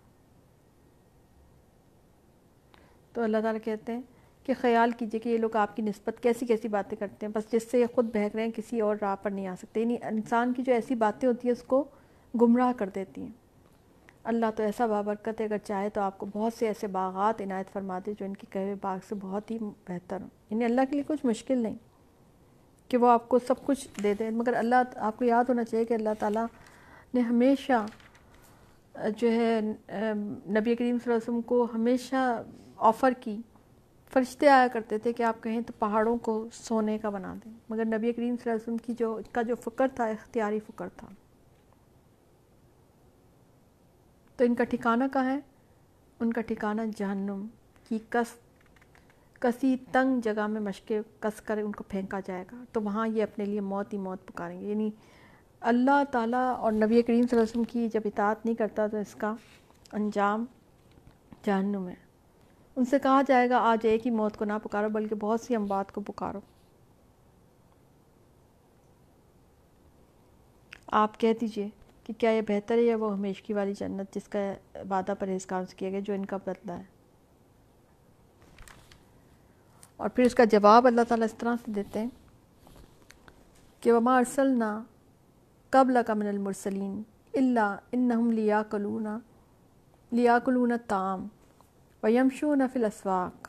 تو 3.14 3.22
اللہ 3.22 3.38
تعالیٰ 3.38 3.62
کہتے 3.64 3.92
ہیں 3.94 4.02
کہ 4.44 4.54
خیال 4.62 4.92
کیجیے 4.92 5.20
کہ 5.20 5.30
یہ 5.30 5.38
لوگ 5.38 5.56
آپ 5.56 5.76
کی 5.76 5.82
نسبت 5.82 6.18
کیسی 6.22 6.46
کیسی 6.46 6.68
باتیں 6.68 6.98
کرتے 6.98 7.26
ہیں، 7.26 7.34
بس 7.34 7.52
جس 7.52 7.72
سے 7.72 7.80
یہ 7.80 7.86
خود 7.96 8.16
بہک 8.16 8.36
رہے 8.36 8.44
ہیں، 8.44 8.52
کسی 8.56 8.82
اور 8.82 8.96
راہ 9.02 9.16
پر 9.24 9.32
نہیں 9.32 9.48
آ 9.48 9.56
سکتے۔ 9.56 9.82
یعنی 9.82 9.98
انسان 10.04 10.54
کی 10.54 10.64
جو 10.64 10.74
ایسی 10.74 10.96
باتیں 10.96 11.30
ہوتی 11.30 11.48
ہیں، 11.48 11.54
اس 11.54 11.64
کو 11.64 11.84
گمراہ 12.42 12.74
کر 12.78 12.90
دیتی 12.96 13.22
ہیں۔ 13.22 13.32
اللہ 14.24 14.46
تو 14.56 14.64
ایسا 14.64 14.86
بابرکت 14.86 15.42
ہے، 15.42 15.46
اگر 15.46 15.58
چاہے 15.58 15.90
تو 15.90 16.02
آپ 16.02 16.18
کو 16.18 16.26
بہت 16.34 16.54
سے 16.54 16.68
ایسے 16.68 16.88
باغات 16.88 17.42
عنایت 17.42 17.74
فرماتے 17.74 18.14
جو 18.20 18.26
ان 18.26 18.34
کے 18.34 18.48
کہے 18.50 18.74
باغ 18.82 18.98
سے 19.10 19.16
بہت 19.16 19.52
ہی 19.52 19.58
بہتر 19.88 20.22
ہوں۔ 20.22 20.30
یعنی 20.50 20.66
اللہ 20.66 20.82
کے 20.90 20.94
لیے 20.94 21.04
کچھ 21.08 21.26
مشکل 21.26 21.58
نہیں 21.58 21.76
کہ 22.88 22.98
وہ 22.98 23.08
آپ 23.08 23.30
کو 23.30 23.40
سب 23.40 23.66
کچھ 23.66 23.88
دے 24.04 24.14
دیں، 24.14 24.32
مگر 24.32 24.54
اللہ 24.54 24.76
آپ 24.96 25.18
کو 25.18 25.26
یاد 25.26 25.44
ہونا 25.44 25.64
چاہیے 25.64 25.86
کہ 25.86 25.94
اللہ 25.94 26.10
تعالیٰ 26.20 26.46
نے 27.14 27.20
ہمیشہ 27.20 27.86
جو 29.18 29.32
ہے، 29.32 29.62
نبی 29.62 30.76
کریم 30.76 30.76
صلی 30.76 30.86
اللہ 30.86 31.14
علیہ 31.14 31.16
وسلم 31.16 31.42
کو 31.42 31.68
ہمیشہ 31.74 32.44
آفر 32.80 33.14
کی۔ 33.20 33.42
فرشتے 34.14 34.50
آیا 34.50 34.68
کرتے 34.68 34.98
تھے 34.98 35.14
کہ 35.14 35.24
آپ 35.24 35.44
کہیں 35.44 35.62
تو 35.62 35.74
پہاڑوں 35.80 36.18
کو 36.18 36.48
سونے 36.54 36.98
کا 36.98 37.10
بنا 37.10 37.36
دیں۔ 37.46 37.54
مگر 37.70 37.86
نبی 37.86 38.14
کریم 38.14 38.36
صلی 38.36 38.52
اللہ 38.52 38.52
علیہ 38.52 38.62
وسلم 38.62 38.78
کی 38.78 38.94
جو 38.94 39.20
کا 39.32 39.42
جو 39.42 39.56
فکر 39.56 39.88
تھا، 39.96 40.06
اختیاری 40.06 40.60
فکر 40.60 40.90
تھا۔ 40.90 41.08
تو 44.38 44.44
ان 44.46 44.56
کا 44.56 44.64
ٹھکانہ 44.64 45.04
کہاں 45.14 45.26
ہے؟ 45.26 45.40
ان 46.20 46.34
کا 46.34 46.42
ٹھکانہ 46.42 46.82
جہنم 46.96 47.48
کی 47.90 48.00
کس، 48.10 48.36
کسی 49.40 49.76
تنگ 49.92 50.20
جگہ 50.20 50.48
میں 50.48 50.62
مشقیں 50.62 51.02
کس 51.20 51.42
کر 51.42 51.58
ان 51.58 51.72
کو 51.72 51.84
پھینکا 51.84 52.20
جائے 52.26 52.46
گا۔ 52.52 52.64
تو 52.72 52.82
وہاں 52.82 53.08
یہ 53.08 53.24
اپنے 53.24 53.46
لیے 53.46 53.60
موت 53.60 53.94
ہی 53.94 53.98
موت 53.98 54.28
پکاریں 54.28 54.62
گے۔ 54.62 54.68
یعنی 54.68 54.90
اللہ 55.60 56.04
تعالیٰ 56.12 56.56
اور 56.58 56.72
نبی 56.72 57.02
کریم 57.02 57.04
صلی 57.04 57.16
اللہ 57.16 57.34
علیہ 57.34 57.42
وسلم 57.42 57.64
کی 57.64 57.88
جب 57.88 58.02
اطاعت 58.06 58.46
نہیں 58.46 58.56
کرتا 58.56 58.88
تو 58.88 58.98
اس 58.98 59.16
کا 59.16 59.36
انجام 59.92 60.46
جہنم 61.44 61.88
ہے۔ 61.88 62.09
ان 62.80 62.86
سے 62.86 62.98
کہا 63.00 63.22
جائے 63.28 63.50
گا، 63.50 63.58
آج 63.70 63.86
ایک 63.88 64.06
ہی 64.06 64.12
موت 64.12 64.38
کو 64.38 64.46
نہ 64.46 64.58
پکارو، 64.64 64.90
بلکہ 64.90 65.16
بہت 65.20 65.42
سی 65.42 65.56
اموات 65.56 65.92
کو 65.94 66.02
پکارو۔ 66.02 66.40
آپ 71.02 71.20
کہہ 71.20 71.34
دیجیے 71.42 71.68
کہ 72.04 72.14
کیا 72.18 72.30
یہ 72.32 72.42
بہتر 72.48 72.78
ہے 72.78 72.82
یا 72.82 72.96
وہ 73.00 73.12
ہمیشگی 73.14 73.54
والی 73.54 73.74
جنت 73.80 74.16
جس 74.16 74.28
کا 74.28 74.40
وعدہ 74.90 75.14
پرہیزگاروں 75.20 75.66
سے 75.70 75.76
کیا 75.78 75.90
گیا، 75.90 76.00
جو 76.00 76.14
ان 76.14 76.26
کا 76.26 76.38
بدلہ 76.46 76.72
ہے؟ 76.72 76.84
اور 80.00 80.10
پھر 80.10 80.24
اس 80.26 80.36
کا 80.36 80.44
جواب 80.52 80.86
اللہ 80.88 81.02
تعالیٰ 81.08 81.28
اس 81.28 81.34
طرح 81.38 81.56
سے 81.66 81.72
دیتے 81.72 82.00
ہیں 82.00 82.10
کہ 83.84 83.92
وما 83.92 84.16
ارسلنا 84.18 84.72
قبل 85.74 85.98
کا 86.08 86.14
من 86.14 86.28
المرسلین 86.28 87.02
اللہ 87.34 87.76
انہم 87.92 88.32
لیا 88.32 88.62
کلونا 88.70 89.18
لیا 90.12 90.38
کلون 90.46 90.72
تام 90.88 91.28
و 92.04 92.08
یمشون 92.08 92.62
فی 92.74 92.80
الاسواق 92.80 93.48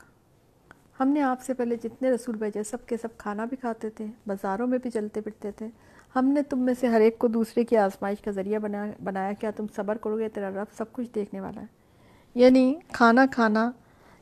ہم 0.99 1.07
نے 1.07 1.21
آپ 1.21 1.41
سے 1.41 1.53
پہلے 1.53 1.75
جتنے 1.75 2.11
رسول 2.11 2.35
بھیجے، 2.35 2.63
سب 2.63 2.85
کے 2.85 2.97
سب 2.97 3.07
کھانا 3.17 3.45
بھی 3.45 3.57
کھاتے 3.57 3.89
تھے، 3.89 4.05
بازاروں 4.27 4.67
میں 4.67 4.77
بھی 4.77 4.89
چلتے 4.89 5.21
پھرتے 5.21 5.51
تھے۔ 5.51 5.67
ہم 6.15 6.25
نے 6.25 6.41
تم 6.41 6.59
میں 6.59 6.73
سے 6.79 6.87
ہر 6.87 7.01
ایک 7.01 7.19
کو 7.19 7.27
دوسرے 7.27 7.63
کی 7.63 7.77
آزمائش 7.77 8.21
کا 8.21 8.31
ذریعہ 8.31 8.59
بنایا 8.59 8.91
بنایا 9.03 9.33
کیا 9.33 9.51
تم 9.51 9.65
صبر 9.75 9.97
کرو 9.97 10.17
گے، 10.17 10.29
تیرا 10.29 10.49
رب 10.49 10.65
سب 10.77 10.91
کچھ 10.91 11.07
دیکھنے 11.15 11.41
والا 11.41 11.61
ہے۔ 11.61 11.65
یعنی 12.35 12.75
کھانا 12.87 13.25
کھانا 13.31 13.71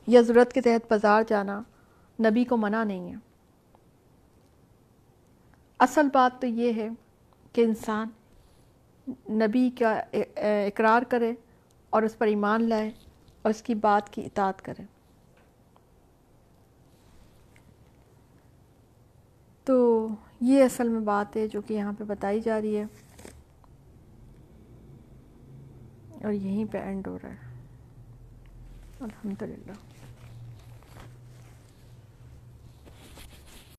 یا 0.08 0.22
ضرورت 0.22 0.54
کے 0.54 0.62
تحت 0.62 0.92
بازار 0.92 1.24
جانا 1.28 1.62
نبی 2.20 2.44
کو 2.44 2.58
منع 2.58 2.84
نہیں 2.84 3.10
ہے۔ 3.10 3.16
اصل 5.80 6.08
بات 6.14 6.42
تو 6.42 6.48
یہ 6.48 6.74
ہے 6.74 6.90
کہ 7.54 7.62
انسان 7.62 8.08
نبی 9.30 9.70
کا 9.80 10.02
اقرار 10.38 11.02
کرے 11.02 11.34
اور 11.90 12.04
اس 12.04 12.18
پر 12.18 12.28
ایمان 12.28 12.70
لائے۔ 12.70 12.92
اور 13.50 13.56
اس 13.56 13.62
کی 13.62 13.76
بات 13.76 14.10
کی 14.10 14.22
اطاعت 14.22 14.62
کریں 14.62 14.86
تو 19.64 20.08
یہ 20.42 20.64
اصل 20.64 20.90
میں 20.90 21.00
بات 21.00 21.36
ہے 21.36 21.48
جو 21.48 21.62
کہ 21.62 21.74
یہاں 21.74 21.94
پہ 21.98 22.04
بتائی 22.04 22.42
جا 22.42 22.62
رہی 22.62 22.78
ہے۔ 22.78 22.84
اور 26.24 26.32
یہیں 26.32 26.66
پہ 26.72 26.78
اینڈ 26.78 27.08
ہو 27.08 27.18
رہا 27.24 27.30
ہے۔ 27.30 27.66
الحمدللہ۔ 29.00 29.89